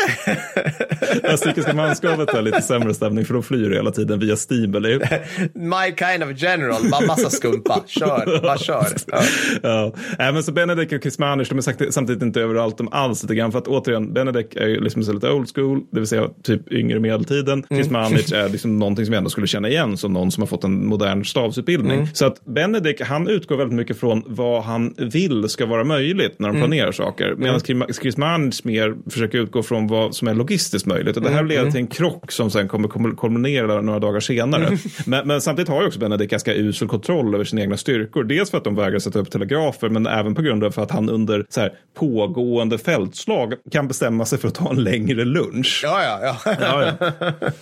Österrikiska 1.24 1.74
manskapet 1.74 2.30
har 2.30 2.42
lite 2.42 2.62
sämre 2.62 2.94
stämning 2.94 3.24
för 3.24 3.34
de 3.34 3.42
flyr 3.42 3.70
hela 3.70 3.90
tiden 3.90 4.18
via 4.18 4.36
Stimuli. 4.36 5.00
My 5.80 5.94
kind 5.96 6.22
of 6.22 6.42
general, 6.42 6.90
bara 6.90 7.06
massa 7.06 7.30
skumpa. 7.30 7.82
Kör, 7.86 8.42
bara 8.42 8.58
kör. 8.58 8.86
Ja. 9.12 9.22
Ja, 9.62 9.92
Nej, 10.18 10.32
men 10.32 10.42
så 10.42 10.52
Benedict 10.52 10.92
och 10.92 11.02
Kismanic, 11.02 11.48
de 11.48 11.58
är 11.58 11.90
samtidigt 11.90 12.22
inte 12.22 12.40
överallt 12.40 12.78
de 12.78 12.88
alls 12.92 13.22
lite 13.22 13.34
grann. 13.34 13.52
För 13.52 13.58
att 13.58 13.68
återigen, 13.68 14.12
Benedict 14.12 14.56
är 14.56 14.66
ju 14.66 14.80
liksom 14.80 15.02
så 15.02 15.12
lite 15.12 15.30
old 15.30 15.48
school, 15.54 15.80
det 15.92 16.00
vill 16.00 16.06
säga 16.06 16.28
typ 16.42 16.72
yngre 16.72 17.00
medeltiden. 17.00 17.64
Kismanic 17.68 18.32
är 18.32 18.48
liksom 18.48 18.78
någonting 18.78 19.04
som 19.04 19.10
vi 19.12 19.18
ändå 19.18 19.30
skulle 19.30 19.46
känna 19.46 19.68
igen 19.68 19.96
som 19.96 20.12
någon 20.12 20.30
som 20.30 20.42
har 20.42 20.46
fått 20.46 20.64
en 20.64 20.86
modern 20.86 21.24
stavsutbildning. 21.24 22.08
Så 22.12 22.26
att 22.26 22.44
Benedict, 22.44 23.02
han 23.02 23.28
utgår 23.28 23.56
väldigt 23.56 23.76
mycket 23.76 24.00
från 24.00 24.22
vad 24.26 24.62
han 24.62 24.94
vill 24.98 25.48
ska 25.48 25.66
vara 25.66 25.84
möjligt 25.84 26.34
när 26.38 26.48
de 26.48 26.56
planerar 26.58 26.92
saker. 26.92 27.34
Medan 27.38 27.60
Kismanic 28.02 28.64
mer 28.64 29.10
försöker 29.10 29.38
utgå 29.38 29.62
från 29.62 29.86
vad 29.86 30.14
som 30.14 30.28
är 30.28 30.34
logistiskt 30.34 30.86
möjligt. 30.86 31.16
Och 31.16 31.22
det 31.22 31.30
här 31.30 31.44
leder 31.44 31.70
till 31.70 31.80
en 31.80 31.86
krock 31.86 32.32
som 32.32 32.50
sen 32.50 32.68
kommer 32.68 32.88
kommer 32.88 33.10
kulminera 33.10 33.80
några 33.80 33.98
dagar 33.98 34.20
senare. 34.20 34.78
Men, 35.06 35.26
men 35.28 35.40
samtidigt 35.40 35.68
har 35.70 35.80
ju 35.80 35.86
också 35.86 35.98
Benedict 35.98 36.30
ganska 36.30 36.54
usel 36.54 36.88
kontroll 36.88 37.34
över 37.34 37.44
sina 37.44 37.62
egna 37.62 37.76
styrkor. 37.76 38.24
Dels 38.24 38.50
för 38.50 38.58
att 38.58 38.64
de 38.64 38.74
vägrar 38.74 38.98
sätta 38.98 39.18
upp 39.18 39.30
telegrafer, 39.30 39.88
men 39.88 40.06
även 40.06 40.34
på 40.34 40.42
grund 40.42 40.64
av 40.64 40.80
att 40.80 40.90
han 40.90 41.10
under 41.10 41.46
så 41.48 41.60
här, 41.60 41.72
pågående 41.98 42.78
fältslag 42.78 43.54
kan 43.72 43.88
bestämma 43.88 44.24
sig 44.24 44.38
för 44.38 44.48
att 44.48 44.54
ta 44.54 44.70
en 44.70 44.84
längre 44.84 45.24
lunch. 45.24 45.80
Ja, 45.84 46.02
ja, 46.02 46.36
ja. 46.44 46.56
Ja, 46.60 46.92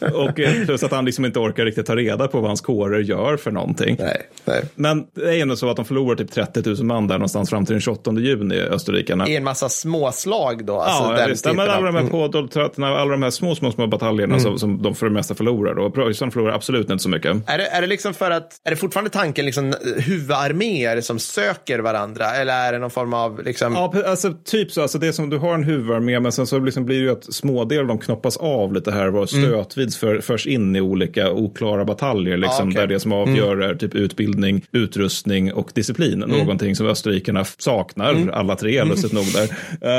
ja. 0.00 0.10
Och 0.14 0.40
eh, 0.40 0.64
plus 0.64 0.82
att 0.82 0.92
han 0.92 1.04
liksom 1.04 1.24
inte 1.24 1.38
orkar 1.38 1.64
riktigt 1.64 1.86
ta 1.86 1.96
reda 1.96 2.28
på 2.28 2.40
vad 2.40 2.50
hans 2.50 2.60
kårer 2.60 3.00
gör 3.00 3.36
för 3.36 3.50
någonting. 3.50 3.96
Nej, 3.98 4.22
nej. 4.44 4.62
Men 4.74 5.06
det 5.14 5.38
är 5.38 5.42
ändå 5.42 5.56
så 5.56 5.70
att 5.70 5.76
de 5.76 5.84
förlorar 5.84 6.16
typ 6.16 6.30
30 6.30 6.62
000 6.68 6.82
man 6.82 7.08
där 7.08 7.14
någonstans 7.14 7.50
fram 7.50 7.66
till 7.66 7.72
den 7.72 7.80
28 7.80 8.12
juni, 8.12 8.60
österrikarna. 8.60 9.28
I 9.28 9.36
en 9.36 9.44
massa 9.44 9.68
småslag 9.68 10.64
då. 10.64 10.80
Alltså 10.80 11.12
Ja, 11.12 11.16
den 11.16 11.30
visst. 11.30 11.46
Ja, 11.46 11.52
men 11.52 11.70
alla 11.70 11.86
de 11.86 11.94
här 11.94 12.10
pådoltratterna, 12.10 12.88
alla 12.88 13.10
de 13.10 13.22
här 13.22 13.30
små, 13.30 13.54
små, 13.54 13.72
små 13.72 13.86
bataljerna 13.86 14.40
som, 14.40 14.58
som 14.58 14.82
de 14.82 14.94
för 14.94 15.06
det 15.06 15.12
mesta 15.12 15.34
förlorar. 15.34 15.78
Och 15.78 15.94
Preussen 15.94 16.30
förlorar 16.30 16.52
absolut 16.52 16.90
inte 16.90 17.02
så 17.02 17.08
mycket. 17.08 17.36
Är 17.46 17.58
det, 17.58 17.66
är 17.66 17.80
det 17.80 17.86
liksom 17.98 18.14
för 18.14 18.30
att, 18.30 18.60
är 18.64 18.70
det 18.70 18.76
fortfarande 18.76 19.10
tanken 19.10 19.44
liksom 19.44 19.74
huvudarméer 19.96 21.00
som 21.00 21.18
söker 21.18 21.78
varandra? 21.78 22.24
Eller 22.34 22.52
är 22.52 22.72
det 22.72 22.78
någon 22.78 22.90
form 22.90 23.14
av 23.14 23.42
liksom, 23.44 23.72
Ja, 23.72 23.94
alltså 24.06 24.32
typ 24.44 24.72
så. 24.72 24.82
Alltså 24.82 24.98
det 24.98 25.06
är 25.08 25.12
som 25.12 25.30
du 25.30 25.38
har 25.38 25.54
en 25.54 25.64
huvudarmé, 25.64 26.20
men 26.20 26.32
sen 26.32 26.46
så 26.46 26.58
liksom 26.58 26.84
blir 26.84 26.96
det 26.96 27.02
ju 27.02 27.10
att 27.10 27.34
smådelar 27.34 27.84
de 27.84 27.98
knoppas 27.98 28.36
av 28.36 28.72
lite 28.72 28.90
här 28.92 29.08
var 29.08 29.26
stötvis 29.26 29.96
för, 29.96 30.20
förs 30.20 30.46
in 30.46 30.76
i 30.76 30.80
olika 30.80 31.32
oklara 31.32 31.84
bataljer. 31.84 32.36
Liksom, 32.36 32.68
Ja, 32.68 32.72
okej. 32.72 32.80
Där 32.80 32.86
det 32.86 33.00
som 33.00 33.12
avgör 33.12 33.56
är 33.60 33.74
typ 33.74 33.94
utbildning, 33.94 34.64
utrustning 34.72 35.52
och 35.52 35.70
disciplin. 35.74 36.18
Någonting 36.18 36.76
som 36.76 36.86
österrikarna 36.86 37.44
saknar, 37.44 38.30
alla 38.32 38.56
tre 38.56 38.84
lustigt 38.84 39.12
nog 39.12 39.24
där. 39.32 39.48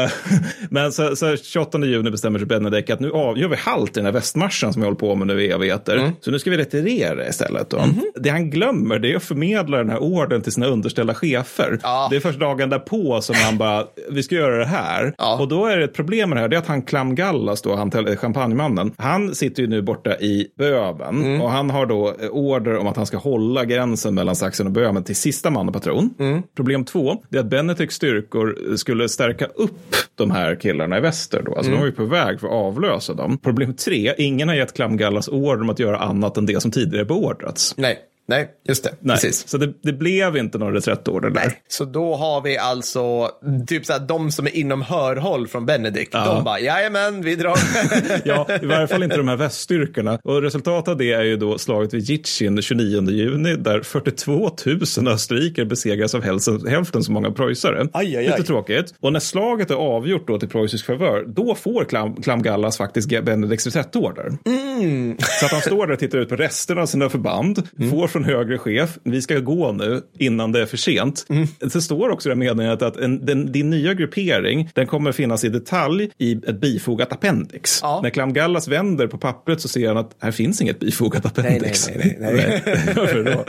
Eh, 0.03 0.09
men 0.69 0.91
så, 0.91 1.15
så 1.15 1.37
28 1.37 1.85
juni 1.85 2.11
bestämmer 2.11 2.39
sig 2.39 2.47
Benedek 2.47 2.89
att 2.89 2.99
nu 2.99 3.11
av, 3.11 3.37
gör 3.37 3.47
vi 3.47 3.55
halt 3.55 3.89
i 3.91 3.93
den 3.93 4.05
här 4.05 4.13
västmarschen 4.13 4.73
som 4.73 4.81
vi 4.81 4.85
håller 4.85 4.99
på 4.99 5.15
med 5.15 5.27
nu 5.27 5.43
i 5.43 5.51
evigheter. 5.51 6.11
Så 6.21 6.31
nu 6.31 6.39
ska 6.39 6.49
vi 6.51 6.57
retirera 6.57 7.27
istället. 7.27 7.69
Då. 7.69 7.77
Det 8.15 8.29
han 8.29 8.49
glömmer 8.49 8.99
det 8.99 9.11
är 9.11 9.15
att 9.15 9.23
förmedla 9.23 9.77
den 9.77 9.89
här 9.89 9.99
orden 10.03 10.41
till 10.41 10.51
sina 10.51 10.65
underställda 10.67 11.13
chefer. 11.13 11.79
Ja. 11.83 12.07
Det 12.11 12.15
är 12.15 12.19
först 12.19 12.39
dagen 12.39 12.69
därpå 12.69 13.21
som 13.21 13.35
han 13.35 13.57
bara, 13.57 13.85
vi 14.11 14.23
ska 14.23 14.35
göra 14.35 14.57
det 14.57 14.65
här. 14.65 15.13
Ja. 15.17 15.39
Och 15.41 15.47
då 15.47 15.65
är 15.65 15.77
det 15.77 15.83
ett 15.83 15.93
problem 15.93 16.29
med 16.29 16.37
det 16.37 16.41
här, 16.41 16.47
det 16.47 16.55
är 16.55 16.59
att 16.59 16.67
han 16.67 16.81
Klam 16.81 17.15
Gallas, 17.15 17.61
då, 17.61 17.75
han 17.75 17.91
champagnemannen, 18.17 18.91
han 18.97 19.35
sitter 19.35 19.61
ju 19.63 19.69
nu 19.69 19.81
borta 19.81 20.17
i 20.19 20.47
Böven 20.57 21.19
Mm. 21.23 21.41
och 21.41 21.49
han 21.51 21.69
har 21.69 21.85
då 21.85 22.07
eh, 22.21 22.29
order 22.29 22.77
om 22.77 22.87
att 22.87 22.97
han 22.97 23.05
ska 23.05 23.17
hålla 23.17 23.65
gränsen 23.65 24.15
mellan 24.15 24.35
Sachsen 24.35 24.65
och 24.67 24.71
Böhmen 24.73 25.03
till 25.03 25.15
sista 25.15 25.49
man 25.49 25.67
och 25.67 25.73
patron. 25.73 26.09
Mm. 26.19 26.41
Problem 26.55 26.85
två, 26.85 27.15
det 27.29 27.37
är 27.37 27.41
att 27.41 27.49
Benedicts 27.49 27.95
styrkor 27.95 28.75
skulle 28.75 29.09
stärka 29.09 29.45
upp 29.45 29.95
de 30.15 30.31
här 30.31 30.55
killarna 30.55 30.97
i 30.97 31.01
väster 31.01 31.41
då. 31.45 31.55
Alltså 31.55 31.71
Mm. 31.71 31.77
de 31.77 31.79
var 31.79 31.85
ju 31.85 31.91
på 31.91 32.05
väg 32.15 32.39
för 32.39 32.47
att 32.47 32.53
avlösa 32.53 33.13
dem. 33.13 33.37
Problem 33.37 33.73
tre, 33.73 34.13
ingen 34.17 34.47
har 34.47 34.55
gett 34.55 34.73
Klam 34.73 34.97
Gallas 34.97 35.27
order 35.27 35.61
om 35.61 35.69
att 35.69 35.79
göra 35.79 35.97
annat 35.97 36.37
än 36.37 36.45
det 36.45 36.61
som 36.61 36.71
tidigare 36.71 37.05
beordrats. 37.05 37.68
Nej, 37.77 38.08
nej, 38.29 38.49
just 38.67 38.83
det. 38.83 38.91
Nej, 38.99 39.15
Precis. 39.15 39.47
så 39.47 39.57
det, 39.57 39.73
det 39.83 39.93
blev 39.93 40.37
inte 40.37 40.57
någon 40.57 40.73
reträttorder 40.73 41.29
där. 41.29 41.41
Nej. 41.45 41.61
Så 41.67 41.85
då 41.85 42.15
har 42.15 42.41
vi 42.41 42.57
alltså 42.57 43.29
typ 43.67 43.85
så 43.85 43.93
här, 43.93 43.99
de 43.99 44.31
som 44.31 44.45
är 44.45 44.55
inom 44.55 44.81
hörhåll 44.81 45.47
från 45.47 45.65
Benedict. 45.65 46.11
De 46.11 46.43
bara, 46.43 46.59
jajamän, 46.59 47.21
vi 47.21 47.35
drar. 47.35 47.59
Ja, 48.25 48.47
i 48.61 48.65
varje 48.65 48.87
fall 48.87 49.03
inte 49.03 49.17
de 49.17 49.27
här 49.27 49.35
väststyrkorna. 49.35 50.19
Och 50.23 50.41
resultatet 50.41 50.91
av 50.91 50.97
det 50.97 51.13
är 51.13 51.23
ju 51.23 51.37
då 51.37 51.57
slaget 51.57 51.93
vid 51.93 52.01
Jitschin 52.01 52.55
den 52.55 52.61
29 52.61 53.09
juni 53.09 53.55
där 53.55 53.81
42 53.81 54.51
000 54.97 55.07
österrikare 55.07 55.65
besegras 55.65 56.15
av 56.15 56.23
hälften, 56.23 56.67
hälften 56.67 57.03
så 57.03 57.11
många 57.11 57.31
preussare. 57.31 57.87
Aj, 57.93 58.17
aj, 58.17 58.17
aj. 58.17 58.27
Lite 58.27 58.43
tråkigt. 58.43 58.93
Och 58.99 59.13
när 59.13 59.19
slaget 59.19 59.71
är 59.71 59.75
avgjort 59.75 60.27
då 60.27 60.39
till 60.39 60.49
preussisk 60.49 60.85
favör, 60.85 61.23
då 61.27 61.55
får 61.55 61.85
Klam, 61.85 62.21
Klam 62.21 62.43
Gallas 62.43 62.77
faktiskt 62.77 63.09
Benedikts 63.09 63.65
reträttorder. 63.65 64.37
Mm. 64.45 65.17
Så 65.19 65.45
att 65.45 65.51
han 65.51 65.61
står 65.61 65.87
där 65.87 65.93
och 65.93 65.99
tittar 65.99 66.17
ut 66.17 66.29
på 66.29 66.35
resterna 66.35 66.81
av 66.81 66.85
sina 66.85 67.09
förband, 67.09 67.67
får 67.89 68.07
från 68.23 68.35
högre 68.35 68.57
chef, 68.57 68.97
vi 69.03 69.21
ska 69.21 69.39
gå 69.39 69.71
nu 69.71 70.01
innan 70.17 70.51
det 70.51 70.61
är 70.61 70.65
för 70.65 70.77
sent. 70.77 71.25
Mm. 71.29 71.47
Det 71.59 71.81
står 71.81 72.09
också 72.09 72.31
i 72.31 72.35
meddelandet 72.35 72.81
att 72.81 72.97
en, 72.97 73.25
den, 73.25 73.51
din 73.51 73.69
nya 73.69 73.93
gruppering, 73.93 74.69
den 74.75 74.87
kommer 74.87 75.11
finnas 75.11 75.43
i 75.43 75.49
detalj 75.49 76.09
i 76.17 76.31
ett 76.31 76.61
bifogat 76.61 77.13
appendix. 77.13 77.79
Ja. 77.81 77.99
När 78.03 78.09
Klam 78.09 78.33
Gallas 78.33 78.67
vänder 78.67 79.07
på 79.07 79.17
pappret 79.17 79.61
så 79.61 79.67
ser 79.67 79.87
han 79.87 79.97
att 79.97 80.15
här 80.21 80.31
finns 80.31 80.61
inget 80.61 80.79
bifogat 80.79 81.25
appendix. 81.25 81.89
nej, 81.89 82.17
nej, 82.19 82.61
nej, 82.65 82.81
Varför 82.95 83.23
då? 83.23 83.45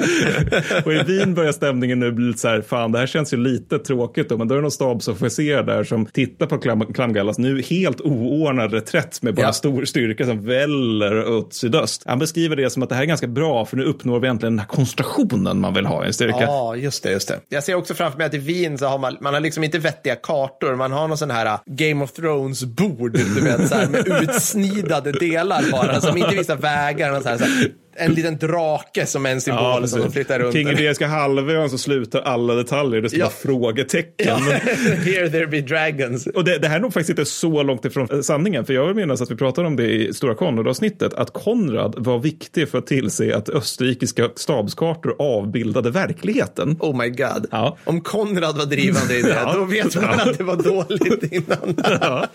och 0.85 0.93
i 0.93 1.13
Wien 1.13 1.35
börjar 1.35 1.53
stämningen 1.53 2.01
nu 2.01 2.13
bli 2.13 2.25
lite 2.25 2.39
så 2.39 2.49
här, 2.49 2.63
fan 2.63 2.93
det 2.93 2.99
här 2.99 3.07
känns 3.07 3.33
ju 3.33 3.37
lite 3.37 3.79
tråkigt 3.79 4.29
då, 4.29 4.39
men 4.39 4.49
då 4.49 4.55
är 4.55 4.57
det 4.57 4.63
någon 4.63 4.71
stabsofficer 4.71 5.63
där 5.63 5.85
som 5.85 6.07
tittar 6.07 6.47
på 6.47 6.59
Klam, 6.59 6.93
Klam 6.93 7.13
Gallas 7.13 7.39
nu 7.39 7.63
helt 7.63 8.01
oordnad 8.01 8.73
reträtt 8.73 9.23
med 9.23 9.35
bara 9.35 9.47
Ja. 9.47 9.53
stor 9.53 9.85
styrka 9.85 10.25
som 10.27 10.47
väller 10.47 11.29
åt 11.33 11.55
sydöst. 11.55 12.03
Han 12.07 12.19
beskriver 12.19 12.57
det 12.57 12.71
som 12.71 12.83
att 12.83 12.89
det 12.89 12.95
här 12.95 13.03
är 13.03 13.07
ganska 13.07 13.27
bra 13.27 13.65
för 13.65 13.77
nu 13.77 13.85
uppnår 13.85 14.21
vi 14.21 14.29
äntligen 14.29 14.60
här 14.61 14.67
koncentrationen 14.67 15.61
man 15.61 15.75
vill 15.75 15.87
ha 15.87 16.05
i 16.05 16.07
en 16.07 16.13
styrka. 16.13 16.41
Ja, 16.41 16.77
just 16.77 17.03
det, 17.03 17.11
just 17.11 17.29
det. 17.29 17.41
Jag 17.49 17.65
ser 17.65 17.75
också 17.75 17.95
framför 17.95 18.19
mig 18.19 18.27
att 18.27 18.35
i 18.35 18.39
Wien 18.39 18.79
så 18.79 18.87
har 18.87 18.99
man, 18.99 19.17
man 19.21 19.35
har 19.35 19.41
liksom 19.41 19.65
inte 19.65 19.79
vettiga 19.79 20.17
kartor. 20.17 20.77
Man 20.77 20.93
har 20.93 21.09
någon 21.09 21.19
sån 21.19 21.31
här 21.31 21.47
uh, 21.47 21.61
Game 21.67 22.05
of 22.05 22.13
Thrones-bord, 22.13 23.13
du 23.13 23.41
vet, 23.41 23.69
så 23.69 23.75
här, 23.75 23.87
med 23.87 24.07
utsnidade 24.23 25.13
delar 25.13 25.71
bara, 25.73 26.01
som 26.01 26.17
inte 26.17 26.37
visar 26.37 26.57
vägar. 26.57 27.17
Och 27.17 27.23
så 27.23 27.29
här, 27.29 27.39
så 27.39 27.45
här, 27.45 27.73
en 28.01 28.15
liten 28.15 28.37
drake 28.39 29.07
som 29.07 29.27
är 29.27 29.31
en 29.31 29.41
symbol 29.41 29.89
som 29.89 30.01
de 30.01 30.13
flyttar 30.13 30.39
runt. 30.39 30.53
King 30.55 30.69
Iberiska 30.69 31.07
halvön 31.07 31.71
så 31.71 31.79
slutar 31.79 32.21
alla 32.21 32.55
detaljer. 32.55 33.01
Det 33.03 33.09
ska 33.09 33.19
Ja. 33.19 33.31
frågetecken. 33.43 34.45
Men- 34.45 34.61
Here 34.97 35.31
there 35.31 35.47
be 35.47 35.61
dragons. 35.61 36.27
Och 36.27 36.45
det, 36.45 36.59
det 36.59 36.69
här 36.69 36.77
är 36.77 36.81
nog 36.81 36.93
faktiskt 36.93 37.11
inte 37.11 37.25
så 37.25 37.63
långt 37.63 37.85
ifrån 37.85 38.23
sanningen. 38.23 38.65
För 38.65 38.73
jag 38.75 38.87
vill 38.87 38.97
minnas 38.97 39.21
att 39.23 39.31
vi 39.31 39.37
pratade 39.37 39.67
om 39.67 39.77
det 39.77 39.87
i 39.93 40.15
Stora 40.15 40.35
Konrad-avsnittet. 40.35 41.15
Att 41.15 41.33
Konrad 41.33 41.95
var 41.99 42.19
viktig 42.19 42.69
för 42.69 42.79
att 42.79 42.87
tillse 42.87 43.37
att 43.37 43.49
österrikiska 43.49 44.29
stabskartor 44.37 45.15
avbildade 45.19 45.91
verkligheten. 45.91 46.77
Oh 46.81 46.97
my 46.99 47.09
god. 47.09 47.47
Ja. 47.51 47.77
Om 47.85 48.01
Konrad 48.01 48.57
var 48.59 48.67
drivande 48.67 49.19
i 49.19 49.23
det, 49.23 49.29
Ja. 49.45 49.53
då 49.55 49.65
vet 49.65 49.95
man 49.95 50.05
Ja. 50.05 50.31
att 50.31 50.39
det 50.39 50.45
var 50.45 50.57
dåligt 50.57 51.33
innan. 51.33 51.77
Ja, 52.01 52.27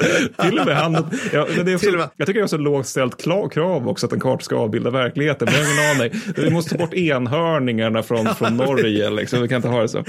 till 0.50 0.60
och 0.60 0.66
med 0.66 0.76
han. 0.78 0.94
Ja, 1.34 1.48
men 1.56 1.66
det 1.66 1.72
är 1.72 1.76
också. 1.76 2.10
Jag 2.18 2.28
tycker 2.28 2.40
det 2.40 2.46
är 2.46 2.48
så 2.48 2.58
lågt 2.58 2.88
ställt 2.88 3.22
krav 3.54 3.88
också 3.90 4.06
att 4.06 4.14
en 4.14 4.20
karta 4.20 4.44
ska 4.44 4.56
avbilda 4.56 4.90
verkligheten. 4.90 5.48
Jag 5.56 5.66
har 5.66 5.74
ingen 5.74 6.02
aning. 6.02 6.22
Vi 6.36 6.50
måste 6.50 6.72
ta 6.72 6.78
bort 6.78 6.94
enhörningarna 6.94 8.04
från, 8.04 8.36
från 8.36 8.58
Norge. 8.58 9.10
Liksom. 9.10 9.42
Vi 9.42 9.48
kan 9.48 9.56
inte 9.56 9.68
ha 9.68 9.82
det 9.82 9.90
så. 9.90 10.04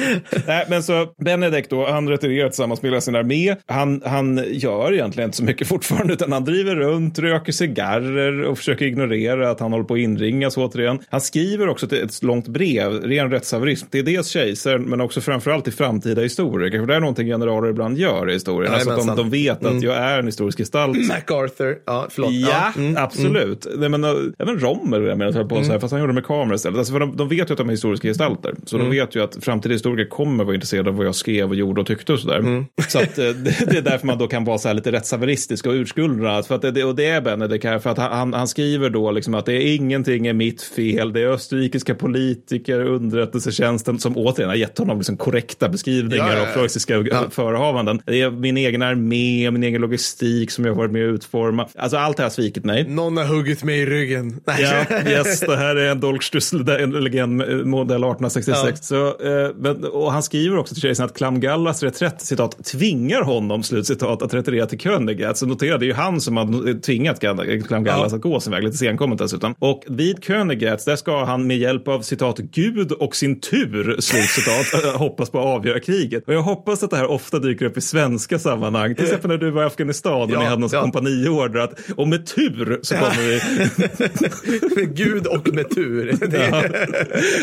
Nej, 0.46 0.66
men 0.68 0.82
så 0.82 1.06
Benedikt 1.24 1.70
då, 1.70 1.86
han 1.86 2.08
retirerar 2.08 2.48
tillsammans 2.48 2.82
med 2.82 2.90
hela 2.90 3.00
sin 3.00 3.16
armé. 3.16 3.56
Han, 3.66 4.02
han 4.04 4.44
gör 4.46 4.92
egentligen 4.92 5.28
inte 5.28 5.36
så 5.36 5.44
mycket 5.44 5.68
fortfarande, 5.68 6.12
utan 6.12 6.32
han 6.32 6.44
driver 6.44 6.76
runt, 6.76 7.18
röker 7.18 7.52
cigarrer 7.52 8.42
och 8.42 8.58
försöker 8.58 8.84
ignorera 8.84 9.50
att 9.50 9.60
han 9.60 9.72
håller 9.72 9.84
på 9.84 9.94
att 9.94 10.00
inringas 10.00 10.56
återigen. 10.56 10.98
Han 11.10 11.20
skriver 11.20 11.68
också 11.68 11.96
ett 11.96 12.22
långt 12.22 12.48
brev, 12.48 12.92
ren 12.92 13.30
rättshaverism, 13.30 13.86
till 13.86 14.04
dels 14.04 14.28
kejsaren, 14.28 14.82
men 14.82 15.00
också 15.00 15.20
framförallt 15.20 15.64
till 15.64 15.72
framtida 15.72 16.22
historiker. 16.22 16.78
För 16.78 16.86
det 16.86 16.94
är 16.94 17.00
någonting 17.00 17.26
generaler 17.26 17.68
ibland 17.68 17.98
gör 17.98 18.30
i 18.30 18.32
historien. 18.32 18.74
Alltså 18.74 18.90
att 18.90 19.06
de, 19.06 19.16
de 19.16 19.30
vet 19.30 19.56
att 19.56 19.70
mm. 19.70 19.82
jag 19.82 19.96
är 19.96 20.18
en 20.18 20.26
historisk 20.26 20.58
gestalt. 20.58 21.08
MacArthur, 21.08 21.78
ja, 21.86 22.06
förlåt. 22.10 22.32
Ja, 22.32 22.72
ja. 22.76 22.82
Mm. 22.82 22.96
absolut. 22.96 23.66
Mm. 23.66 23.80
Nej, 23.80 23.88
men, 23.88 24.34
även 24.38 24.60
Rommel, 24.60 25.02
jag 25.04 25.18
menar, 25.18 25.25
på 25.32 25.54
mm. 25.54 25.64
så 25.64 25.72
här, 25.72 25.78
fast 25.78 25.92
han 25.92 26.00
gjorde 26.00 26.12
det 26.12 26.14
med 26.14 26.26
kameror 26.26 26.54
istället. 26.54 26.78
Alltså, 26.78 26.92
för 26.92 27.00
de, 27.00 27.16
de 27.16 27.28
vet 27.28 27.50
ju 27.50 27.52
att 27.52 27.58
de 27.58 27.68
är 27.68 27.72
historiska 27.72 28.08
gestalter. 28.08 28.54
Så 28.64 28.76
mm. 28.76 28.90
de 28.90 28.96
vet 28.96 29.16
ju 29.16 29.22
att 29.22 29.44
framtida 29.44 29.72
historiker 29.72 30.10
kommer 30.10 30.44
vara 30.44 30.54
intresserade 30.54 30.90
av 30.90 30.96
vad 30.96 31.06
jag 31.06 31.14
skrev 31.14 31.48
och 31.48 31.56
gjorde 31.56 31.80
och 31.80 31.86
tyckte 31.86 32.12
och 32.12 32.20
sådär. 32.20 32.38
Mm. 32.38 32.64
Så 32.88 32.98
att, 32.98 33.18
eh, 33.18 33.24
det, 33.24 33.70
det, 33.70 33.78
är 33.78 33.82
därför 33.82 34.06
man 34.06 34.18
då 34.18 34.26
kan 34.26 34.44
vara 34.44 34.58
så 34.58 34.68
här 34.68 34.74
lite 34.74 34.92
rättshaveristisk 34.92 35.66
och 35.66 35.72
urskuldrad. 35.72 36.46
För 36.46 36.54
att 36.54 36.62
det, 36.62 36.84
och 36.84 36.94
det 36.94 37.06
är 37.06 37.20
Benedikt 37.20 37.64
här, 37.64 37.78
för 37.78 37.90
att 37.90 37.98
han, 37.98 38.32
han 38.32 38.48
skriver 38.48 38.90
då 38.90 39.10
liksom 39.10 39.34
att 39.34 39.46
det 39.46 39.52
är 39.52 39.74
ingenting 39.74 40.26
är 40.26 40.32
mitt 40.32 40.62
fel. 40.62 41.12
Det 41.12 41.20
är 41.20 41.28
österrikiska 41.28 41.94
politiker, 41.94 42.80
underrättelsetjänsten 42.80 43.98
som 43.98 44.16
återigen 44.16 44.48
har 44.48 44.56
gett 44.56 44.78
honom 44.78 44.98
liksom 44.98 45.16
korrekta 45.16 45.68
beskrivningar 45.68 46.26
ja, 46.26 46.32
ja, 46.32 46.38
ja. 46.38 46.48
av 46.48 46.54
preussiska 46.54 46.96
ja. 46.96 47.24
förehavanden. 47.30 48.02
Det 48.06 48.20
är 48.20 48.30
min 48.30 48.56
egen 48.56 48.82
armé, 48.82 49.50
min 49.50 49.62
egen 49.62 49.80
logistik 49.80 50.50
som 50.50 50.64
jag 50.64 50.72
har 50.72 50.78
varit 50.78 50.92
med 50.92 51.08
att 51.08 51.14
utforma. 51.14 51.68
Alltså 51.74 51.96
allt 51.96 52.16
det 52.16 52.22
här 52.22 52.28
har 52.28 52.34
svikit 52.34 52.64
mig. 52.64 52.88
Någon 52.88 53.16
har 53.16 53.24
huggit 53.24 53.64
mig 53.64 53.80
i 53.80 53.86
ryggen. 53.86 54.40
Ja, 54.46 54.84
yes, 55.16 55.40
det 55.40 55.56
här 55.56 55.76
är 55.76 55.90
en 55.90 56.00
Dolchstussel, 56.00 56.68
en 56.68 56.90
legend 56.90 57.36
modell 57.66 58.04
1866. 58.04 58.86
Så, 58.86 59.06
eh, 59.06 59.70
och 59.92 60.12
han 60.12 60.22
skriver 60.22 60.58
också 60.58 60.74
till 60.74 60.82
kejsaren 60.82 61.10
att 61.10 61.16
Klamgallas 61.16 61.82
reträtt, 61.82 62.22
citat, 62.22 62.64
tvingar 62.64 63.22
honom, 63.22 63.62
slutcitat, 63.62 64.22
att 64.22 64.34
retirera 64.34 64.66
till 64.66 64.78
Königat. 64.78 65.38
Så 65.38 65.46
notera, 65.46 65.78
det 65.78 65.84
är 65.84 65.88
ju 65.88 65.94
han 65.94 66.20
som 66.20 66.36
har 66.36 66.80
tvingat 66.80 67.20
Klamgallas 67.66 68.12
ja. 68.12 68.16
att 68.16 68.22
gå 68.22 68.40
sin 68.40 68.52
väg, 68.52 68.64
lite 68.64 68.76
senkommet 68.76 69.18
dessutom. 69.18 69.54
Och 69.58 69.82
vid 69.88 70.24
Königat, 70.24 70.84
där 70.84 70.96
ska 70.96 71.24
han 71.24 71.46
med 71.46 71.58
hjälp 71.58 71.88
av 71.88 72.00
citat 72.00 72.38
Gud 72.38 72.92
och 72.92 73.16
sin 73.16 73.40
tur, 73.40 73.96
slutcitat, 74.00 74.94
hoppas 74.94 75.30
på 75.30 75.38
att 75.38 75.44
avgöra 75.44 75.80
kriget. 75.80 76.24
Och 76.26 76.34
jag 76.34 76.42
hoppas 76.42 76.82
att 76.82 76.90
det 76.90 76.96
här 76.96 77.10
ofta 77.10 77.38
dyker 77.38 77.66
upp 77.66 77.76
i 77.76 77.80
svenska 77.80 78.38
sammanhang. 78.38 78.94
Till 78.94 79.04
exempel 79.04 79.30
när 79.30 79.38
du 79.38 79.50
var 79.50 79.62
i 79.62 79.66
Afghanistan 79.66 80.22
och 80.22 80.30
ja, 80.30 80.38
ni 80.38 80.44
hade 80.44 80.60
någon 80.60 80.70
ja. 80.72 80.80
kompaniorder 80.80 81.60
att 81.60 81.80
och 81.96 82.08
med 82.08 82.26
tur 82.26 82.78
så 82.82 82.94
kommer 82.94 83.22
vi. 83.22 83.40
Gud 85.06 85.26
och 85.26 85.54
med 85.54 85.70
tur. 85.74 86.16
Det 86.26 86.36
är, 86.36 86.68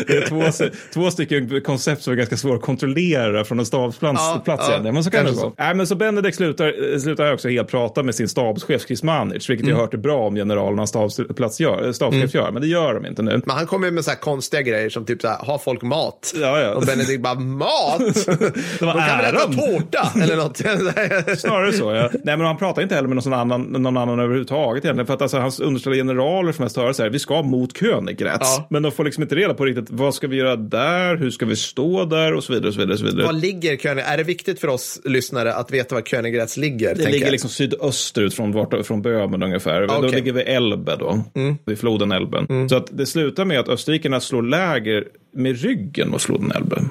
det 0.06 0.16
är 0.16 0.28
två, 0.28 0.68
två 0.94 1.10
stycken 1.10 1.60
koncept 1.60 2.02
som 2.02 2.12
är 2.12 2.16
ganska 2.16 2.36
svåra 2.36 2.56
att 2.56 2.62
kontrollera 2.62 3.44
från 3.44 3.58
en 3.58 3.66
stabsplats 3.66 4.20
ja, 4.22 4.42
plats 4.44 4.68
ja. 4.70 4.92
Men 4.92 5.04
så 5.04 5.10
kan 5.10 5.24
det 5.24 5.32
vara. 5.32 5.52
Nej, 5.58 5.74
men 5.74 5.86
så 5.86 5.94
Benedikt 5.94 6.36
slutar, 6.36 6.98
slutar 6.98 7.32
också 7.32 7.48
helt 7.48 7.68
prata 7.68 8.02
med 8.02 8.14
sin 8.14 8.28
stabschef 8.28 8.86
Chris 8.86 9.02
Manich, 9.02 9.50
vilket 9.50 9.66
mm. 9.66 9.76
jag 9.76 9.82
hört 9.82 9.94
är 9.94 9.98
bra 9.98 10.26
om 10.26 10.34
generalerna 10.34 10.86
stabsplats 10.86 11.60
gör, 11.60 11.92
stabschef 11.92 12.34
mm. 12.34 12.44
gör, 12.44 12.50
men 12.50 12.62
det 12.62 12.68
gör 12.68 12.94
de 12.94 13.06
inte 13.06 13.22
nu. 13.22 13.42
Men 13.46 13.56
han 13.56 13.66
kommer 13.66 13.90
med 13.90 14.04
så 14.04 14.10
här 14.10 14.18
konstiga 14.18 14.62
grejer 14.62 14.90
som 14.90 15.04
typ 15.04 15.20
så 15.20 15.28
här, 15.28 15.38
har 15.38 15.58
folk 15.58 15.82
mat? 15.82 16.34
Ja, 16.40 16.60
ja. 16.60 16.74
Och 16.74 16.82
Benedikt 16.82 17.22
bara, 17.22 17.34
mat? 17.34 17.98
De 18.78 18.92
kan 18.92 19.18
väl 19.18 19.34
äta 19.34 19.52
tårta 19.52 20.12
eller 20.22 20.36
något? 20.36 20.56
Snarare 21.38 21.72
så, 21.72 21.92
ja. 21.92 22.10
Nej, 22.12 22.36
men 22.36 22.46
han 22.46 22.56
pratar 22.56 22.82
inte 22.82 22.94
heller 22.94 23.08
med 23.08 23.24
någon 23.24 23.32
annan, 23.32 23.62
någon 23.62 23.96
annan 23.96 24.20
överhuvudtaget 24.20 24.84
egentligen, 24.84 25.06
för 25.06 25.14
att 25.14 25.22
alltså, 25.22 25.38
hans 25.38 25.60
underställda 25.60 25.96
generaler 25.96 26.52
som 26.52 26.62
mest 26.62 26.76
höra 26.76 26.94
så 26.94 27.02
här, 27.02 27.10
vi 27.10 27.18
ska 27.18 27.42
mot 27.56 27.78
Königgrätz. 27.78 28.40
Ja. 28.40 28.66
Men 28.70 28.82
de 28.82 28.92
får 28.92 29.04
liksom 29.04 29.22
inte 29.22 29.34
reda 29.34 29.54
på 29.54 29.64
riktigt, 29.64 29.90
vad 29.90 30.14
ska 30.14 30.26
vi 30.26 30.36
göra 30.36 30.56
där, 30.56 31.16
hur 31.16 31.30
ska 31.30 31.46
vi 31.46 31.56
stå 31.56 32.04
där 32.04 32.34
och 32.34 32.44
så 32.44 32.52
vidare. 32.52 32.68
Och 32.68 32.74
så 32.74 32.80
vidare, 32.80 32.92
och 32.92 32.98
så 32.98 33.04
vidare. 33.04 33.26
Var 33.26 33.32
ligger 33.32 33.76
König? 33.76 34.04
Är 34.06 34.16
det 34.16 34.22
viktigt 34.22 34.60
för 34.60 34.68
oss 34.68 35.00
lyssnare 35.04 35.54
att 35.54 35.70
veta 35.70 35.94
var 35.94 36.02
Königgrätz 36.02 36.56
ligger? 36.56 36.94
Det 36.94 37.10
ligger 37.10 37.26
jag? 37.26 37.32
liksom 37.32 37.50
sydösterut 37.50 38.34
från, 38.34 38.52
vart, 38.52 38.86
från 38.86 39.02
Böhmen 39.02 39.42
ungefär. 39.42 39.84
Okay. 39.84 40.00
Då 40.00 40.08
ligger 40.08 40.32
vi 40.32 40.40
Elbe 40.42 40.96
då, 40.96 41.24
mm. 41.34 41.56
vid 41.64 41.78
floden 41.78 42.12
Elben. 42.12 42.46
Mm. 42.48 42.68
Så 42.68 42.76
att 42.76 42.88
det 42.90 43.06
slutar 43.06 43.44
med 43.44 43.60
att 43.60 43.68
österrikarna 43.68 44.20
slår 44.20 44.42
läger 44.42 45.04
med 45.34 45.60
ryggen 45.60 46.10
mot 46.10 46.22
floden 46.22 46.52
Elbe. 46.52 46.82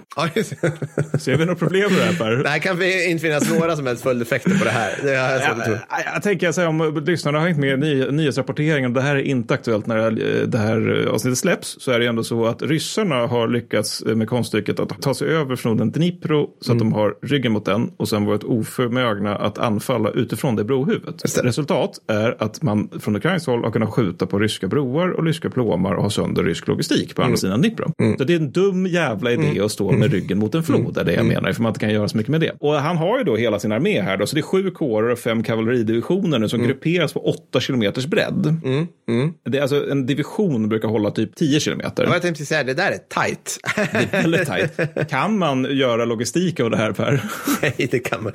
Ser 1.20 1.38
vi 1.38 1.46
något 1.46 1.60
problem 1.60 1.92
med 1.92 2.00
det 2.00 2.06
här 2.06 2.14
Per? 2.14 2.44
Det 2.44 2.50
här 2.50 2.60
kan 2.60 2.84
inte 2.84 3.22
finnas 3.22 3.50
några 3.50 3.76
som 3.76 3.88
helst 3.88 4.04
följdeffekter 4.04 4.58
på 4.58 4.64
det 4.64 4.70
här. 4.70 5.00
Det 5.04 5.12
jag, 5.12 5.42
jag, 5.42 5.58
jag, 5.68 5.80
jag 6.14 6.24
tänker 6.24 6.52
säga 6.52 6.70
om 6.70 7.04
lyssnarna 7.06 7.40
har 7.40 7.48
hängt 7.48 7.60
med 7.60 7.80
ny, 7.80 8.12
nyhetsrapporteringen, 8.12 8.94
det 8.94 9.02
här 9.02 9.16
är 9.16 9.22
inte 9.22 9.54
aktuellt 9.54 9.88
när 9.88 10.12
det 10.46 10.58
här 10.58 11.08
avsnittet 11.14 11.38
släpps, 11.38 11.76
så 11.80 11.92
är 11.92 12.00
det 12.00 12.06
ändå 12.06 12.24
så 12.24 12.46
att 12.46 12.62
ryssarna 12.62 13.16
har 13.16 13.48
lyckats 13.48 14.04
med 14.06 14.30
konststycket 14.30 14.80
att 14.80 15.02
ta 15.02 15.14
sig 15.14 15.28
över 15.28 15.56
floden 15.56 15.92
Dnipro 15.92 16.50
så 16.62 16.72
att 16.72 16.82
mm. 16.82 16.90
de 16.90 16.94
har 16.94 17.16
ryggen 17.22 17.52
mot 17.52 17.66
den 17.66 17.92
och 17.98 18.10
sen 18.10 18.26
varit 18.26 18.44
oförmögna 18.44 19.36
att 19.36 19.58
anfalla 19.58 20.10
utifrån 20.10 20.56
det 20.56 20.64
brohuvudet. 20.64 21.38
Resultat 21.44 22.00
är 22.08 22.36
att 22.40 22.62
man 22.62 22.90
från 23.00 23.16
ukrainskt 23.16 23.48
håll 23.48 23.64
har 23.64 23.72
kunnat 23.72 23.90
skjuta 23.90 24.26
på 24.26 24.40
ryska 24.40 24.68
broar 24.68 25.10
och 25.10 25.26
ryska 25.26 25.50
plåmar 25.50 25.94
och 25.94 26.04
ha 26.04 26.10
sönder 26.10 26.44
rysk 26.44 26.68
logistik 26.68 27.16
på 27.16 27.22
andra 27.22 27.30
mm. 27.30 27.38
sidan 27.38 27.62
Dnipro. 27.62 27.92
Mm. 28.00 28.18
Så 28.18 28.24
det 28.24 28.33
är 28.36 28.40
en 28.40 28.52
dum 28.52 28.88
jävla 28.88 29.32
idé 29.32 29.48
mm. 29.48 29.66
att 29.66 29.72
stå 29.72 29.92
med 29.92 30.12
ryggen 30.12 30.40
mot 30.40 30.56
en 30.56 30.64
flod, 30.64 30.98
är 30.98 31.04
det 31.04 31.12
jag 31.12 31.22
mm. 31.22 31.34
menar, 31.34 31.54
för 31.54 31.62
man 31.62 31.70
inte 31.70 31.80
kan 31.80 31.90
göra 31.90 32.08
så 32.08 32.18
mycket 32.18 32.32
med 32.32 32.42
det. 32.42 32.52
Och 32.60 32.74
han 32.74 32.98
har 32.98 33.18
ju 33.18 33.24
då 33.24 33.36
hela 33.36 33.60
sin 33.60 33.72
armé 33.72 34.02
här 34.02 34.18
då, 34.18 34.26
så 34.26 34.36
det 34.36 34.40
är 34.40 34.44
sju 34.44 34.72
kårer 34.72 35.10
och 35.10 35.20
fem 35.20 35.44
kavalleridivisioner 35.44 36.40
nu 36.40 36.50
som 36.50 36.60
mm. 36.60 36.68
grupperas 36.68 37.14
på 37.14 37.30
åtta 37.30 37.60
kilometers 37.60 38.06
bredd. 38.06 38.60
Mm. 38.64 38.88
Mm. 39.10 39.34
Det 39.46 39.58
är 39.58 39.62
alltså 39.62 39.92
en 39.92 40.06
division 40.06 40.70
brukar 40.70 40.88
hålla 40.88 41.12
typ 41.12 41.36
tio 41.36 41.60
kilometer. 41.60 42.04
Jag 42.12 42.22
tänkte 42.22 42.46
säga, 42.46 42.64
det 42.64 42.74
där 42.74 42.92
är 42.92 42.98
tajt. 42.98 43.60
Det 43.76 44.18
är 44.18 44.22
väldigt 44.22 44.48
tajt. 44.48 44.80
Kan 45.10 45.38
man 45.38 45.78
göra 45.78 46.06
logistik 46.06 46.60
av 46.60 46.70
det 46.70 46.78
här 46.78 46.92
Per? 46.92 47.24
Nej, 47.62 47.88
det 47.92 48.00
kan 48.00 48.24
man. 48.24 48.34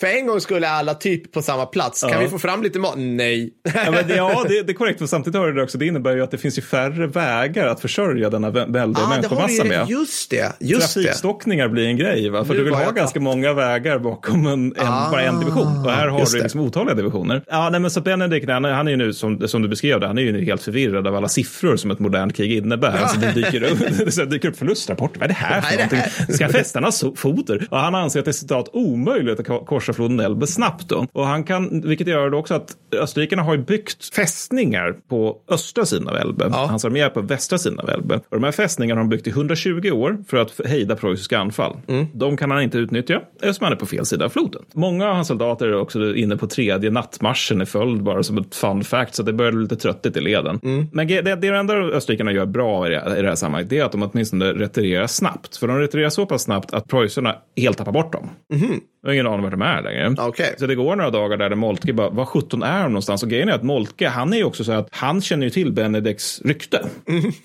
För 0.00 0.06
en 0.06 0.26
gång 0.26 0.40
skulle 0.40 0.68
alla 0.68 0.94
typ 0.94 1.32
på 1.32 1.42
samma 1.42 1.66
plats. 1.66 2.00
Kan 2.00 2.10
ja. 2.10 2.18
vi 2.18 2.28
få 2.28 2.38
fram 2.38 2.62
lite 2.62 2.78
mat? 2.78 2.94
Nej. 2.96 3.52
Ja, 3.74 3.90
men 3.90 4.08
det, 4.08 4.16
ja 4.16 4.44
det, 4.48 4.62
det 4.62 4.72
är 4.72 4.74
korrekt. 4.74 4.98
För 4.98 5.06
samtidigt 5.06 5.40
har 5.40 5.52
det 5.52 5.62
också, 5.62 5.78
det 5.78 5.86
innebär 5.86 6.16
ju 6.16 6.22
att 6.22 6.30
det 6.30 6.38
finns 6.38 6.58
ju 6.58 6.62
färre 6.62 7.06
vägar 7.06 7.66
att 7.66 7.80
försörja 7.80 8.30
denna 8.30 8.50
väldiga 8.50 9.05
ah, 9.06 9.08
människomassa 9.08 9.64
med. 9.64 9.88
Just 9.88 10.30
det. 10.30 10.52
Just 10.60 10.94
Trafikstockningar 10.94 11.68
blir 11.68 11.86
en 11.86 11.96
grej, 11.96 12.28
va? 12.28 12.44
för 12.44 12.52
nu 12.52 12.58
du 12.58 12.64
vill 12.64 12.74
ha 12.74 12.90
ganska 12.90 13.20
många 13.20 13.52
vägar 13.52 13.98
bakom 13.98 14.46
en, 14.46 14.76
en 14.76 14.86
ah, 14.86 15.10
bara 15.10 15.22
en 15.22 15.38
division. 15.38 15.84
Och 15.84 15.90
här 15.90 16.08
har 16.08 16.26
du 16.32 16.42
liksom 16.42 16.60
otaliga 16.60 16.94
divisioner. 16.94 17.42
Ja, 17.46 17.70
nej, 17.70 17.80
men 17.80 17.90
så 17.90 18.00
Benedikt, 18.00 18.50
han, 18.50 18.64
han 18.64 18.86
är 18.86 18.90
ju 18.90 18.96
nu, 18.96 19.12
som, 19.12 19.48
som 19.48 19.62
du 19.62 19.68
beskrev 19.68 20.00
det, 20.00 20.06
han 20.06 20.18
är 20.18 20.22
ju 20.22 20.32
nu 20.32 20.44
helt 20.44 20.62
förvirrad 20.62 21.06
av 21.06 21.16
alla 21.16 21.28
siffror 21.28 21.76
som 21.76 21.90
ett 21.90 21.98
modernt 21.98 22.36
krig 22.36 22.52
innebär. 22.52 22.94
Ja. 22.94 22.98
Alltså, 22.98 23.20
det 23.20 23.32
dyker 23.32 23.62
upp, 23.62 23.78
det 24.16 24.24
dyker 24.24 24.48
upp 24.48 24.56
förlustrapporter. 24.56 25.20
Vad 25.20 25.24
är 25.24 25.28
det 25.28 25.34
här 25.34 25.60
för 25.60 25.74
någonting? 25.74 26.34
Ska 26.34 26.48
fästarna 26.48 26.90
foder? 27.16 27.66
Och 27.70 27.78
han 27.78 27.94
anser 27.94 28.18
att 28.18 28.24
det 28.24 28.30
är 28.30 28.32
citat 28.32 28.68
omöjligt 28.72 29.40
att 29.40 29.66
korsa 29.66 29.92
floden 29.92 30.20
Elbe 30.20 30.46
snabbt. 30.46 30.88
Då. 30.88 31.06
Och 31.12 31.26
han 31.26 31.44
kan, 31.44 31.80
vilket 31.80 32.06
gör 32.06 32.30
då 32.30 32.38
också 32.38 32.54
att 32.54 32.76
österrikarna 32.92 33.42
har 33.42 33.56
byggt 33.56 34.14
fästningar 34.14 34.94
på 35.08 35.36
östra 35.48 35.86
sidan 35.86 36.08
av 36.08 36.16
Elbe. 36.16 36.48
Ja. 36.50 36.66
Hans 36.66 36.84
armé 36.84 37.00
är 37.00 37.08
på 37.08 37.20
västra 37.20 37.58
sidan 37.58 37.80
av 37.80 37.90
Elbe. 37.90 38.14
Och 38.14 38.36
de 38.36 38.44
här 38.44 38.52
fästningarna 38.52 38.95
har 38.96 39.04
de 39.04 39.08
byggt 39.08 39.26
i 39.26 39.30
120 39.30 39.90
år 39.90 40.18
för 40.28 40.36
att 40.36 40.60
hejda 40.66 40.96
preussiska 40.96 41.38
anfall. 41.38 41.76
Mm. 41.88 42.06
De 42.14 42.36
kan 42.36 42.50
han 42.50 42.62
inte 42.62 42.78
utnyttja 42.78 43.20
eftersom 43.34 43.64
han 43.64 43.72
är 43.72 43.76
på 43.76 43.86
fel 43.86 44.06
sida 44.06 44.24
av 44.24 44.28
floden. 44.28 44.62
Många 44.74 45.08
av 45.08 45.14
hans 45.14 45.28
soldater 45.28 45.66
är 45.66 45.80
också 45.80 46.14
inne 46.14 46.36
på 46.36 46.46
tredje 46.46 46.90
nattmarschen 46.90 47.62
i 47.62 47.66
följd 47.66 48.02
bara 48.02 48.22
som 48.22 48.38
ett 48.38 48.54
fun 48.54 48.84
fact 48.84 49.14
så 49.14 49.22
det 49.22 49.32
börjar 49.32 49.52
bli 49.52 49.62
lite 49.62 49.76
tröttigt 49.76 50.16
i 50.16 50.20
leden. 50.20 50.60
Mm. 50.62 50.86
Men 50.92 51.08
det, 51.08 51.20
det, 51.20 51.34
det 51.36 51.48
enda 51.48 51.74
österrikarna 51.74 52.32
gör 52.32 52.46
bra 52.46 52.86
i 52.86 52.90
det, 52.90 53.18
i 53.18 53.22
det 53.22 53.28
här 53.28 53.34
sammanhanget 53.34 53.70
det 53.70 53.78
är 53.78 53.84
att 53.84 53.92
de 53.92 54.02
åtminstone 54.02 54.52
retirerar 54.52 55.06
snabbt. 55.06 55.56
För 55.56 55.68
de 55.68 55.78
retirerar 55.78 56.10
så 56.10 56.26
pass 56.26 56.42
snabbt 56.42 56.74
att 56.74 56.88
preussarna 56.88 57.36
helt 57.56 57.78
tappar 57.78 57.92
bort 57.92 58.12
dem. 58.12 58.30
Mm. 58.52 58.80
Jag 59.02 59.10
har 59.10 59.14
ingen 59.14 59.26
aning 59.26 59.42
vart 59.42 59.50
de 59.50 59.62
är 59.62 59.82
längre. 59.82 60.28
Okay. 60.28 60.46
Så 60.58 60.66
det 60.66 60.74
går 60.74 60.96
några 60.96 61.10
dagar 61.10 61.36
där 61.36 61.54
Moltke 61.54 61.92
bara, 61.92 62.10
vad 62.10 62.28
sjutton 62.28 62.62
är 62.62 62.82
de 62.82 62.92
någonstans? 62.92 63.22
Och 63.22 63.28
grejen 63.28 63.48
är 63.48 63.52
att 63.52 63.62
Moltke, 63.62 64.08
han 64.08 64.32
är 64.32 64.36
ju 64.36 64.44
också 64.44 64.64
så 64.64 64.72
att 64.72 64.88
han 64.90 65.20
känner 65.20 65.44
ju 65.44 65.50
till 65.50 65.72
Benedikts 65.72 66.42
rykte. 66.44 66.86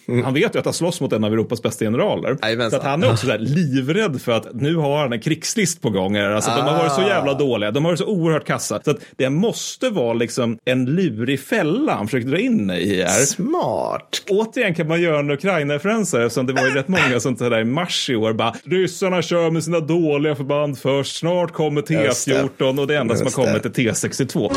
Mm. 0.08 0.24
Han 0.24 0.34
vet 0.34 0.56
ju 0.56 0.60
att 0.60 0.66
han 0.66 0.74
slåss 0.74 1.02
mot 1.02 1.14
en 1.14 1.24
av 1.24 1.32
Europas 1.42 1.62
bästa 1.62 1.86
generaler. 1.86 2.38
Aj, 2.42 2.70
så 2.70 2.76
att 2.76 2.84
han 2.84 3.04
är 3.04 3.12
också 3.12 3.28
så 3.28 3.38
livrädd 3.40 4.22
för 4.22 4.32
att 4.32 4.48
nu 4.54 4.76
har 4.76 4.98
han 4.98 5.14
en 5.14 5.20
krigslist 5.22 5.82
på 5.82 5.90
gång. 5.90 6.18
Alltså, 6.18 6.52
ah. 6.52 6.56
De 6.56 6.62
har 6.62 6.78
varit 6.78 6.92
så 6.92 7.02
jävla 7.02 7.34
dåliga, 7.34 7.72
de 7.72 7.86
har 7.86 7.92
varit 7.92 8.00
så 8.00 8.06
oerhört 8.06 8.46
kassa. 8.46 8.82
Så 8.86 8.92
att 8.92 8.98
det 9.16 9.30
måste 9.30 9.90
vara 9.90 10.14
liksom 10.14 10.58
en 10.66 10.86
lurig 10.86 11.40
fälla 11.40 11.94
han 11.94 12.08
försöker 12.08 12.28
dra 12.28 12.40
in 12.40 12.72
i 12.72 13.04
här. 13.04 13.26
Smart. 13.26 14.22
Återigen 14.30 14.76
kan 14.76 14.88
man 14.88 15.02
göra 15.02 15.20
en 15.20 15.32
Ukraina-referens 15.32 16.14
eftersom 16.14 16.46
det 16.46 16.54
var 16.54 16.68
ju 16.68 16.74
rätt 16.74 16.88
många 16.88 17.20
som 17.20 17.36
där 17.36 17.60
i 17.60 17.66
mars 17.66 18.10
i 18.10 18.16
år 18.16 18.34
bara 18.34 18.54
ryssarna 18.64 19.22
kör 19.22 19.52
med 19.52 19.64
sina 19.64 19.80
dåliga 19.80 20.36
förband 20.36 20.80
först, 20.80 21.18
snart 21.18 21.52
kommer 21.52 21.82
T14 21.82 22.80
och 22.80 22.88
det 22.88 22.98
enda 22.98 23.16
som 23.16 23.26
har 23.26 23.32
kommit 23.32 23.66
är 23.66 23.70
T62. 23.70 24.52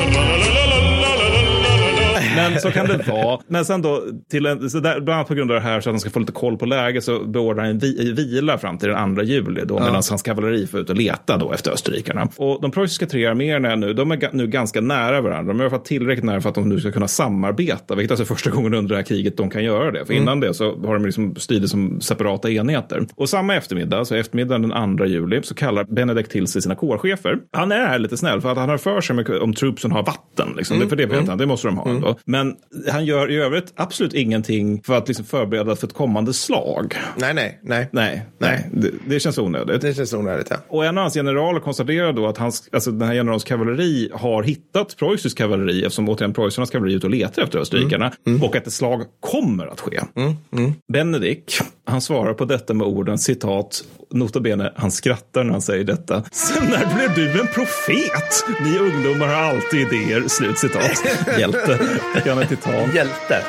Men 2.36 2.60
så 2.60 2.70
kan 2.70 2.86
det 2.86 3.08
vara. 3.08 3.40
Men 3.46 3.64
sen 3.64 3.82
då, 3.82 4.02
till 4.30 4.46
en, 4.46 4.70
så 4.70 4.80
där, 4.80 5.00
bland 5.00 5.16
annat 5.16 5.28
på 5.28 5.34
grund 5.34 5.50
av 5.50 5.54
det 5.54 5.60
här 5.60 5.80
så 5.80 5.90
att 5.90 5.94
han 5.94 6.00
ska 6.00 6.10
få 6.10 6.18
lite 6.18 6.32
koll 6.32 6.56
på 6.56 6.66
läget 6.66 7.04
så 7.04 7.24
beordrar 7.24 7.62
han 7.62 7.70
en 7.70 7.78
vi, 7.78 8.12
vila 8.12 8.58
fram 8.58 8.78
till 8.78 8.88
den 8.88 9.16
2 9.16 9.22
juli 9.22 9.62
då, 9.64 9.74
ja. 9.74 9.80
medan 9.80 10.02
hans 10.08 10.22
kavalleri 10.22 10.66
får 10.66 10.80
ut 10.80 10.90
och 10.90 10.96
leta 10.96 11.36
då 11.36 11.52
efter 11.52 11.70
österrikarna. 11.70 12.28
Och 12.36 12.60
de 12.62 12.70
preussiska 12.70 13.06
tre 13.06 13.26
arméerna 13.26 13.76
nu, 13.76 13.92
de 13.92 14.10
är 14.10 14.28
nu 14.32 14.46
ganska 14.46 14.80
nära 14.80 15.20
varandra. 15.20 15.52
De 15.52 15.60
är 15.60 15.64
i 15.64 15.66
alla 15.66 15.70
fall 15.70 15.86
tillräckligt 15.86 16.24
nära 16.24 16.40
för 16.40 16.48
att 16.48 16.54
de 16.54 16.68
nu 16.68 16.80
ska 16.80 16.92
kunna 16.92 17.08
samarbeta, 17.08 17.94
vilket 17.94 18.10
alltså 18.10 18.24
är 18.24 18.34
första 18.34 18.50
gången 18.50 18.74
under 18.74 18.88
det 18.88 18.96
här 18.96 19.04
kriget 19.04 19.36
de 19.36 19.50
kan 19.50 19.64
göra 19.64 19.90
det. 19.90 20.06
För 20.06 20.14
innan 20.14 20.28
mm. 20.28 20.40
det 20.40 20.54
så 20.54 20.64
har 20.86 20.94
de 20.94 21.04
liksom 21.04 21.36
styrde 21.36 21.68
som 21.68 22.00
separata 22.00 22.50
enheter. 22.50 23.06
Och 23.14 23.28
samma 23.28 23.54
eftermiddag, 23.54 24.04
så 24.04 24.14
eftermiddagen 24.14 24.68
den 24.68 24.98
2 24.98 25.04
juli, 25.06 25.40
så 25.42 25.54
kallar 25.54 25.84
Benedikt 25.84 26.30
till 26.30 26.46
sig 26.46 26.62
sina 26.62 26.74
kårchefer. 26.74 27.38
Han 27.52 27.72
är 27.72 27.86
här 27.86 27.98
lite 27.98 28.16
snäll 28.16 28.40
för 28.40 28.52
att 28.52 28.58
han 28.58 28.68
har 28.68 28.78
för 28.78 29.00
sig 29.00 29.38
om 29.38 29.54
truppsen 29.54 29.92
har 29.92 30.02
vatten. 30.02 30.54
Liksom. 30.56 30.76
Mm. 30.76 30.88
För 30.88 30.96
det 30.96 31.06
vet 31.06 31.16
mm. 31.16 31.28
han, 31.28 31.38
det 31.38 31.46
måste 31.46 31.68
de 31.68 31.78
ha. 31.78 31.90
Mm. 31.90 32.14
Men 32.26 32.56
han 32.90 33.04
gör 33.04 33.30
i 33.30 33.36
övrigt 33.36 33.72
absolut 33.76 34.14
ingenting 34.14 34.82
för 34.82 34.98
att 34.98 35.08
liksom 35.08 35.24
förbereda 35.24 35.76
för 35.76 35.86
ett 35.86 35.92
kommande 35.92 36.32
slag. 36.32 36.96
Nej, 37.16 37.34
nej, 37.34 37.60
nej. 37.62 37.88
Nej, 37.92 38.26
nej. 38.38 38.70
Det, 38.72 38.90
det 39.08 39.20
känns 39.20 39.38
onödigt. 39.38 39.80
Det 39.80 39.94
känns 39.94 40.12
onödigt, 40.12 40.46
ja. 40.50 40.56
Och 40.68 40.84
en 40.84 40.98
av 40.98 41.02
hans 41.02 41.14
generaler 41.14 41.60
konstaterar 41.60 42.12
då 42.12 42.26
att 42.26 42.38
hans, 42.38 42.68
alltså 42.72 42.90
den 42.90 43.08
här 43.08 43.14
generalens 43.14 43.44
kavalleri 43.44 44.10
har 44.14 44.42
hittat 44.42 44.96
preussiskt 44.96 45.38
kavalleri 45.38 45.84
eftersom 45.84 46.08
återigen 46.08 46.34
preussarnas 46.34 46.70
kavalleri 46.70 46.94
är 46.94 46.96
ute 46.96 47.06
och 47.06 47.12
letar 47.12 47.42
efter 47.42 47.58
österrikarna 47.58 48.06
mm. 48.06 48.36
mm. 48.36 48.48
och 48.48 48.56
att 48.56 48.66
ett 48.66 48.72
slag 48.72 49.02
kommer 49.20 49.66
att 49.66 49.80
ske. 49.80 50.00
Mm. 50.16 50.34
mm. 50.52 50.72
Benedikt, 50.92 51.62
han 51.84 52.00
svarar 52.00 52.34
på 52.34 52.44
detta 52.44 52.74
med 52.74 52.86
orden 52.86 53.18
citat 53.18 53.84
nota 54.14 54.40
bene, 54.40 54.72
han 54.76 54.90
skrattar 54.90 55.44
när 55.44 55.52
han 55.52 55.62
säger 55.62 55.84
detta. 55.84 56.22
Sen 56.32 56.64
när 56.64 56.94
blev 56.94 57.14
du 57.14 57.40
en 57.40 57.46
profet? 57.46 58.44
Ni 58.60 58.78
ungdomar 58.78 59.26
har 59.26 59.34
alltid 59.34 59.80
idéer. 59.80 60.28
Slutcitat. 60.28 61.04
Hjälte. 61.38 61.78
Han 62.14 62.38
är 62.38 62.46
titan. 62.46 62.94
Hjälte. 62.94 63.42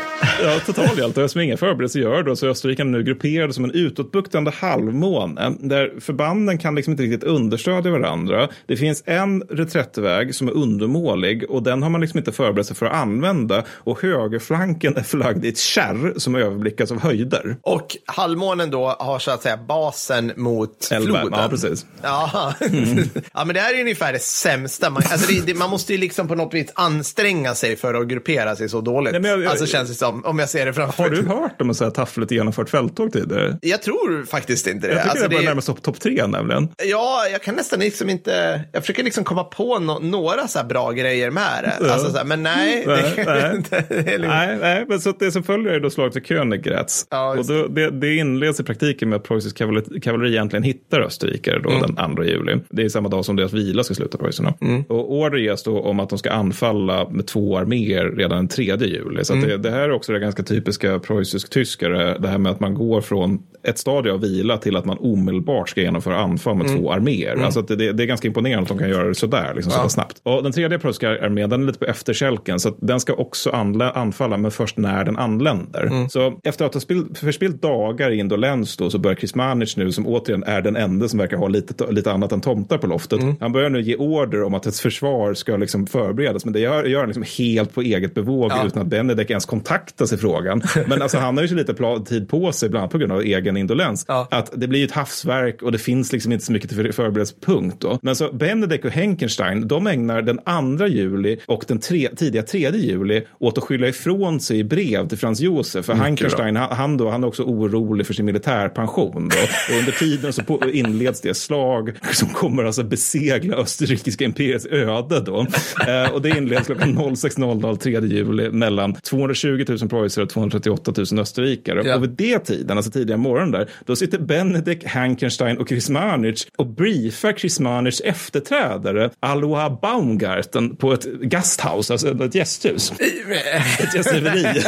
Ja, 0.43 0.59
total 0.65 0.97
hjälte. 0.97 1.23
Och 1.23 1.32
som 1.32 1.41
inga 1.41 1.57
förberedelser 1.57 1.99
gör 1.99 2.23
då 2.23 2.36
så 2.36 2.45
är 2.45 2.49
österrikarna 2.49 2.91
nu 2.91 3.03
grupperade 3.03 3.53
som 3.53 3.63
en 3.63 3.71
utåtbuktande 3.71 4.51
halvmåne 4.51 5.55
där 5.59 5.99
förbanden 5.99 6.57
kan 6.57 6.76
liksom 6.76 6.91
inte 6.91 7.03
riktigt 7.03 7.23
understödja 7.23 7.91
varandra. 7.91 8.49
Det 8.65 8.78
finns 8.78 9.03
en 9.05 9.41
reträttväg 9.41 10.36
som 10.36 10.47
är 10.47 10.51
undermålig 10.51 11.49
och 11.49 11.63
den 11.63 11.84
har 11.84 11.89
man 11.89 12.01
liksom 12.01 12.17
inte 12.17 12.32
förberett 12.32 12.67
sig 12.67 12.76
för 12.76 12.86
att 12.86 12.93
använda 12.93 13.63
och 13.69 14.01
högerflanken 14.01 14.97
är 14.97 15.03
förlagd 15.03 15.45
i 15.45 15.49
ett 15.49 15.57
kärr 15.57 16.19
som 16.19 16.36
överblickas 16.36 16.91
av 16.91 16.99
höjder. 17.01 17.57
Och 17.61 17.97
halvmånen 18.05 18.71
då 18.71 18.95
har 18.99 19.19
så 19.19 19.32
att 19.32 19.41
säga 19.41 19.57
basen 19.57 20.32
mot 20.36 20.91
Elva. 20.91 21.19
floden. 21.19 21.39
Ja, 21.39 21.49
precis. 21.49 21.86
Ja. 22.01 22.53
Mm. 22.61 23.03
ja, 23.34 23.45
men 23.45 23.53
det 23.53 23.59
här 23.59 23.76
är 23.76 23.82
ungefär 23.82 24.13
det 24.13 24.21
sämsta. 24.21 24.89
Man, 24.89 25.03
alltså 25.11 25.32
det, 25.32 25.45
det, 25.45 25.53
man 25.53 25.69
måste 25.69 25.93
ju 25.93 25.99
liksom 25.99 26.28
på 26.28 26.36
något 26.36 26.53
vis 26.53 26.71
anstränga 26.76 27.55
sig 27.55 27.76
för 27.76 27.93
att 27.93 28.07
gruppera 28.07 28.55
sig 28.55 28.69
så 28.69 28.82
dåligt. 28.82 29.21
Nej, 29.21 29.32
jag, 29.32 29.43
jag, 29.43 29.51
alltså 29.51 29.65
känns 29.65 29.89
det 29.89 29.95
som, 29.95 30.14
om 30.24 30.39
jag 30.39 30.49
ser 30.49 30.66
det 30.66 30.74
framför 30.74 31.03
Har 31.03 31.09
du 31.09 31.26
hört 31.26 31.61
om 31.61 31.68
här 31.80 31.89
taffligt 31.89 32.32
genomfört 32.32 32.70
fälttåg 32.70 33.13
tidigare? 33.13 33.57
Jag 33.61 33.82
tror 33.82 34.26
faktiskt 34.26 34.68
inte 34.68 34.88
det. 34.88 34.93
Jag 34.93 35.03
tycker 35.03 35.09
alltså, 35.09 35.28
det 35.28 35.36
är 35.36 35.43
närmast 35.43 35.68
topp 35.68 35.82
top 35.82 35.99
tre 35.99 36.28
nämligen. 36.28 36.70
Ja, 36.84 37.28
jag 37.32 37.41
kan 37.41 37.55
nästan 37.55 37.80
liksom 37.80 38.09
inte, 38.09 38.61
jag 38.72 38.84
försöker 38.84 39.03
liksom 39.03 39.24
komma 39.24 39.43
på 39.43 39.80
no, 39.80 39.99
några 40.01 40.47
så 40.47 40.59
här 40.59 40.66
bra 40.66 40.91
grejer 40.91 41.32
med 41.32 41.74
det. 41.80 41.91
Alltså 41.91 42.11
så 42.11 42.18
här, 42.18 42.26
men 42.26 42.43
nej. 42.43 42.84
Nej, 42.88 43.13
det, 43.16 43.26
nej. 43.26 43.86
det 43.89 44.03
liksom... 44.03 44.28
nej, 44.28 44.57
nej, 44.61 44.86
men 44.88 45.01
så 45.01 45.11
det 45.20 45.32
som 45.32 45.43
följer 45.43 45.74
är 45.74 45.80
då 45.80 45.89
slaget 45.89 46.13
till 46.13 46.24
Königgrätz. 46.26 47.07
Ja, 47.09 47.38
och 47.38 47.45
då, 47.45 47.68
det, 47.68 47.89
det 47.89 48.16
inleds 48.16 48.59
i 48.59 48.63
praktiken 48.63 49.09
med 49.09 49.16
att 49.16 49.24
preussisk 49.24 49.57
kavalleri, 49.57 49.99
kavalleri 50.01 50.32
egentligen 50.32 50.63
hittar 50.63 51.01
österrikare 51.01 51.59
då 51.59 51.70
mm. 51.70 51.95
den 51.95 52.16
2 52.16 52.24
juli. 52.24 52.59
Det 52.70 52.82
är 52.82 52.89
samma 52.89 53.09
dag 53.09 53.26
som 53.26 53.36
deras 53.36 53.53
vila 53.53 53.84
ska 53.84 53.93
sluta 53.93 54.18
preussarna. 54.18 54.53
Mm. 54.61 54.84
Och 54.84 55.13
order 55.13 55.38
ges 55.38 55.63
då 55.63 55.82
om 55.82 55.99
att 55.99 56.09
de 56.09 56.18
ska 56.18 56.32
anfalla 56.32 57.09
med 57.09 57.28
två 57.28 57.57
arméer 57.57 58.11
redan 58.18 58.38
den 58.38 58.47
3 58.47 58.63
juli. 58.63 59.26
Så 59.26 59.34
mm. 59.34 59.49
det, 59.49 59.57
det, 59.57 59.72
här 59.72 59.89
är 59.89 59.91
också 59.96 60.14
det 60.14 60.20
ganska 60.20 60.43
typiska 60.43 61.00
preussisk-tyskare. 61.00 62.18
Det 62.20 62.28
här 62.28 62.38
med 62.38 62.52
att 62.52 62.60
man 62.60 62.74
går 62.74 63.02
från 63.02 63.39
ett 63.64 63.78
stadie 63.78 64.14
av 64.14 64.22
vila 64.22 64.58
till 64.58 64.76
att 64.76 64.86
man 64.86 64.98
omedelbart 64.98 65.70
ska 65.70 65.82
genomföra 65.82 66.18
anfall 66.18 66.56
med 66.56 66.68
mm. 66.68 66.80
två 66.80 66.91
arméer. 66.91 67.34
Mm. 67.34 67.46
Alltså 67.46 67.62
det, 67.62 67.93
det, 67.93 68.04
är 68.04 68.08
ganska 68.08 68.28
imponerande 68.28 68.62
att 68.62 68.68
de 68.68 68.78
kan 68.78 68.89
göra 68.89 69.08
det 69.08 69.16
sådär, 69.16 69.54
liksom 69.56 69.74
ja. 69.76 69.84
så 69.84 69.89
snabbt. 69.89 70.22
Och 70.24 70.43
den 70.43 70.52
tredje 70.52 70.80
preussiska 70.80 71.10
armén, 71.10 71.50
den 71.50 71.62
är 71.62 71.66
lite 71.66 71.80
på 71.80 71.86
efterkälken. 71.86 72.60
Så 72.60 72.76
den 72.82 73.00
ska 73.00 73.14
också 73.14 73.50
anfalla, 73.93 74.38
men 74.38 74.52
först 74.52 74.78
när 74.78 75.04
den 75.04 75.18
anländer. 75.18 75.84
Mm. 75.84 76.10
Så 76.10 76.39
efter 76.43 76.66
att 76.66 76.74
ha 76.74 76.82
förspillt 77.16 77.62
dagar 77.62 78.12
i 78.12 78.18
Indolens 78.18 78.78
då, 78.78 78.89
så 78.89 79.00
börjar 79.00 79.16
Krismanic 79.16 79.78
nu, 79.78 79.91
som 79.91 80.08
återigen 80.08 80.43
är 80.43 80.62
den 80.62 80.76
enda 80.76 81.08
som 81.08 81.20
verkar 81.20 81.38
ha 81.38 81.48
lite, 81.48 81.91
lite 81.91 82.12
annat 82.12 82.32
än 82.32 82.41
tomtar 82.41 82.78
på 82.78 82.88
loftet. 82.88 83.22
Mm. 83.22 83.36
Han 83.39 83.52
börjar 83.52 83.70
nu 83.70 83.82
ge 83.82 83.96
order 83.96 84.43
om 84.43 84.54
att 84.54 84.66
ett 84.66 84.80
försvar 84.80 85.34
ska 85.34 85.58
liksom 85.58 85.88
förberedas. 85.88 86.46
Men 86.46 86.54
det 86.54 86.60
gör, 86.60 86.84
gör 86.84 87.00
han 87.00 87.08
liksom 87.08 87.26
helt 87.38 87.74
på 87.74 87.82
eget 87.82 88.14
bevåg 88.14 88.52
ja. 88.52 88.66
utan 88.68 88.82
att 88.82 88.88
Benedek 88.88 89.30
ens 89.30 89.46
kontaktas 89.86 90.14
i 90.14 90.18
frågan. 90.18 90.62
Men 90.88 91.02
alltså, 91.02 91.18
han 91.18 91.38
har 91.38 91.42
ju 91.42 91.48
så 91.48 91.56
lite 91.56 92.04
tid 92.06 92.30
på 92.30 92.52
sig, 92.52 92.70
bland 92.70 92.82
annat 92.82 92.92
på 92.92 92.98
grund 92.98 93.12
av 93.12 93.22
egen 93.22 93.58
indolens. 93.58 94.06
Ja. 94.08 94.28
Att 94.32 94.52
det 94.56 94.68
blir 94.68 94.86
ett 94.86 94.92
havsverk 94.92 95.62
och 95.62 95.72
det 95.72 95.78
finns 95.78 96.12
liksom 96.14 96.32
inte 96.32 96.46
så 96.46 96.52
mycket 96.52 96.70
till 96.70 96.94
förberedelsepunkt. 96.94 97.82
Då. 97.82 98.00
Men 98.02 98.16
så 98.16 98.32
Benedek 98.32 98.86
och 98.86 98.92
Henkenstein, 98.92 99.68
de 99.68 99.88
ägnar 99.88 100.22
den 100.22 100.78
2 100.78 100.88
juli 100.88 101.38
och 101.46 101.66
den 101.68 101.80
tre, 101.80 102.10
tidiga 102.16 102.44
3 102.44 102.72
juli 102.72 103.22
åt 103.40 103.58
att 103.58 103.64
skylla 103.64 103.88
ifrån 103.88 104.40
sig 104.40 104.60
i 104.60 104.64
brev 104.64 105.08
till 105.08 105.18
Frans 105.18 105.40
Josef. 105.40 105.86
För 105.86 105.94
Henkenstein, 105.94 106.56
han, 106.56 106.78
han, 106.78 106.98
då, 106.98 107.10
han 107.10 107.24
är 107.24 107.28
också 107.28 107.44
orolig 107.44 108.08
för 108.08 108.14
sin 108.14 108.26
militärpension. 108.26 109.30
Då. 109.30 109.74
Och 109.74 109.80
under 109.80 109.92
tiden 109.92 110.34
så 110.34 110.44
på, 110.44 110.70
inleds 110.72 111.22
det 111.22 111.34
slag 111.34 111.92
som 112.12 112.30
kommer 112.30 112.64
alltså 112.64 112.84
besegla 112.84 113.56
österrikiska 113.56 114.26
imperiets 114.26 114.66
öde 114.66 115.20
då. 115.20 115.48
eh, 115.88 116.14
och 116.14 116.22
det 116.22 116.30
inleds 116.30 116.66
klockan 116.66 116.98
06.00 116.98 117.76
3 117.78 118.00
juli 118.02 118.52
mellan 118.52 118.94
220 118.94 119.64
000 119.82 119.89
preussar 119.89 120.21
och 120.21 120.30
238 120.30 120.93
000 121.11 121.19
österrikare. 121.19 121.82
Ja. 121.86 121.95
Och 121.95 122.03
vid 122.03 122.09
det 122.09 122.39
tiden, 122.39 122.78
alltså 122.78 122.91
tidiga 122.91 123.17
morgonen 123.17 123.51
där, 123.51 123.69
då 123.86 123.95
sitter 123.95 124.19
Benedikt 124.19 124.88
Hankenstein 124.88 125.57
och 125.57 125.67
Krismanic 125.67 126.47
och 126.57 126.67
briefar 126.67 127.32
Krismanics 127.32 127.99
efterträdare 127.99 129.09
Alois 129.19 129.82
Baumgarten 129.82 130.76
på 130.76 130.93
ett 130.93 131.05
gasthaus, 131.05 131.91
alltså 131.91 132.23
ett 132.23 132.36
gästhus. 132.36 132.91
ett 133.80 133.95
gästgiveri. 133.95 134.63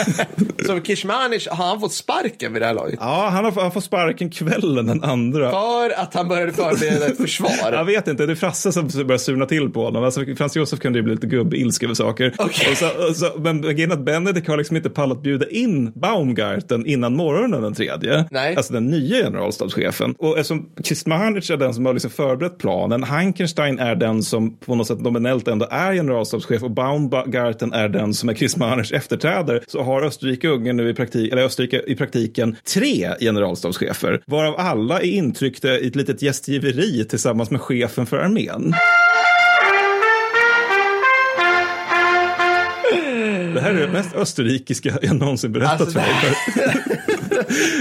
Så 0.65 0.81
Krismanic, 0.81 1.47
har 1.47 1.65
han 1.65 1.79
fått 1.79 1.93
sparken 1.93 2.53
vid 2.53 2.61
det 2.61 2.65
här 2.65 2.73
laget? 2.73 2.99
Ja, 3.01 3.29
han 3.31 3.45
har, 3.45 3.51
han 3.51 3.71
får 3.71 3.81
sparken 3.81 4.29
kvällen 4.29 4.85
den 4.85 5.03
andra. 5.03 5.51
För 5.51 6.01
att 6.01 6.13
han 6.13 6.27
började 6.27 6.53
förbereda 6.53 7.05
ett 7.05 7.17
försvar? 7.17 7.71
Jag 7.71 7.85
vet 7.85 8.07
inte, 8.07 8.25
det 8.25 8.33
är 8.33 8.35
Frasse 8.35 8.71
som 8.71 8.87
börjar 8.87 9.17
surna 9.17 9.45
till 9.45 9.69
på 9.69 9.83
honom. 9.83 10.03
Alltså, 10.03 10.25
Frans 10.37 10.55
Josef 10.55 10.79
kunde 10.79 10.99
ju 10.99 11.03
bli 11.03 11.13
lite 11.13 11.27
gubbilsk 11.27 11.83
över 11.83 11.93
saker. 11.93 12.33
Okay. 12.37 12.71
Och 12.71 12.77
så, 12.77 13.07
och 13.09 13.15
så, 13.15 13.39
men 13.39 13.61
grejen 13.61 13.91
att 13.91 13.99
Benedikt 13.99 14.47
har 14.47 14.57
liksom 14.57 14.77
inte 14.77 14.89
pallat 14.97 15.23
bjuda 15.23 15.49
in 15.49 15.91
Baumgarten 15.95 16.85
innan 16.85 17.15
morgonen 17.15 17.61
den 17.61 17.73
tredje. 17.73 18.25
Nej. 18.31 18.55
Alltså 18.55 18.73
den 18.73 18.87
nya 18.87 19.23
generalstabschefen. 19.23 20.15
Och 20.17 20.37
eftersom 20.37 20.69
Kristmanic 20.83 21.49
är 21.49 21.57
den 21.57 21.73
som 21.73 21.85
har 21.85 21.93
liksom 21.93 22.11
förberett 22.11 22.57
planen, 22.57 23.03
Hankenstein 23.03 23.79
är 23.79 23.95
den 23.95 24.23
som 24.23 24.57
på 24.57 24.75
något 24.75 24.87
sätt 24.87 25.01
nominellt 25.01 25.47
ändå 25.47 25.67
är 25.71 25.93
generalstabschef 25.93 26.63
och 26.63 26.71
Baumgarten 26.71 27.73
är 27.73 27.89
den 27.89 28.13
som 28.13 28.29
är 28.29 28.33
Kristmanics 28.33 28.91
efterträdare, 28.91 29.61
så 29.67 29.81
har 29.81 30.01
Österrike-Ungern 30.01 30.73
nu 30.73 30.89
i, 30.89 30.93
praktik, 30.93 31.31
eller 31.31 31.43
Österrike 31.43 31.83
i 31.87 31.95
praktiken 31.95 32.55
tre 32.73 33.09
generalstabschefer, 33.19 34.21
varav 34.25 34.55
alla 34.57 35.01
är 35.01 35.05
intryckta 35.05 35.79
i 35.79 35.87
ett 35.87 35.95
litet 35.95 36.21
gästgiveri 36.21 37.05
tillsammans 37.05 37.51
med 37.51 37.61
chefen 37.61 38.05
för 38.05 38.17
armén. 38.17 38.73
Det 43.57 43.63
här 43.63 43.71
är 43.71 43.87
det 43.87 43.93
mest 43.93 44.15
österrikiska 44.15 44.97
jag 45.01 45.15
någonsin 45.15 45.51
berättat 45.51 45.81
alltså, 45.81 45.99
för 45.99 46.07
dig. 46.07 46.97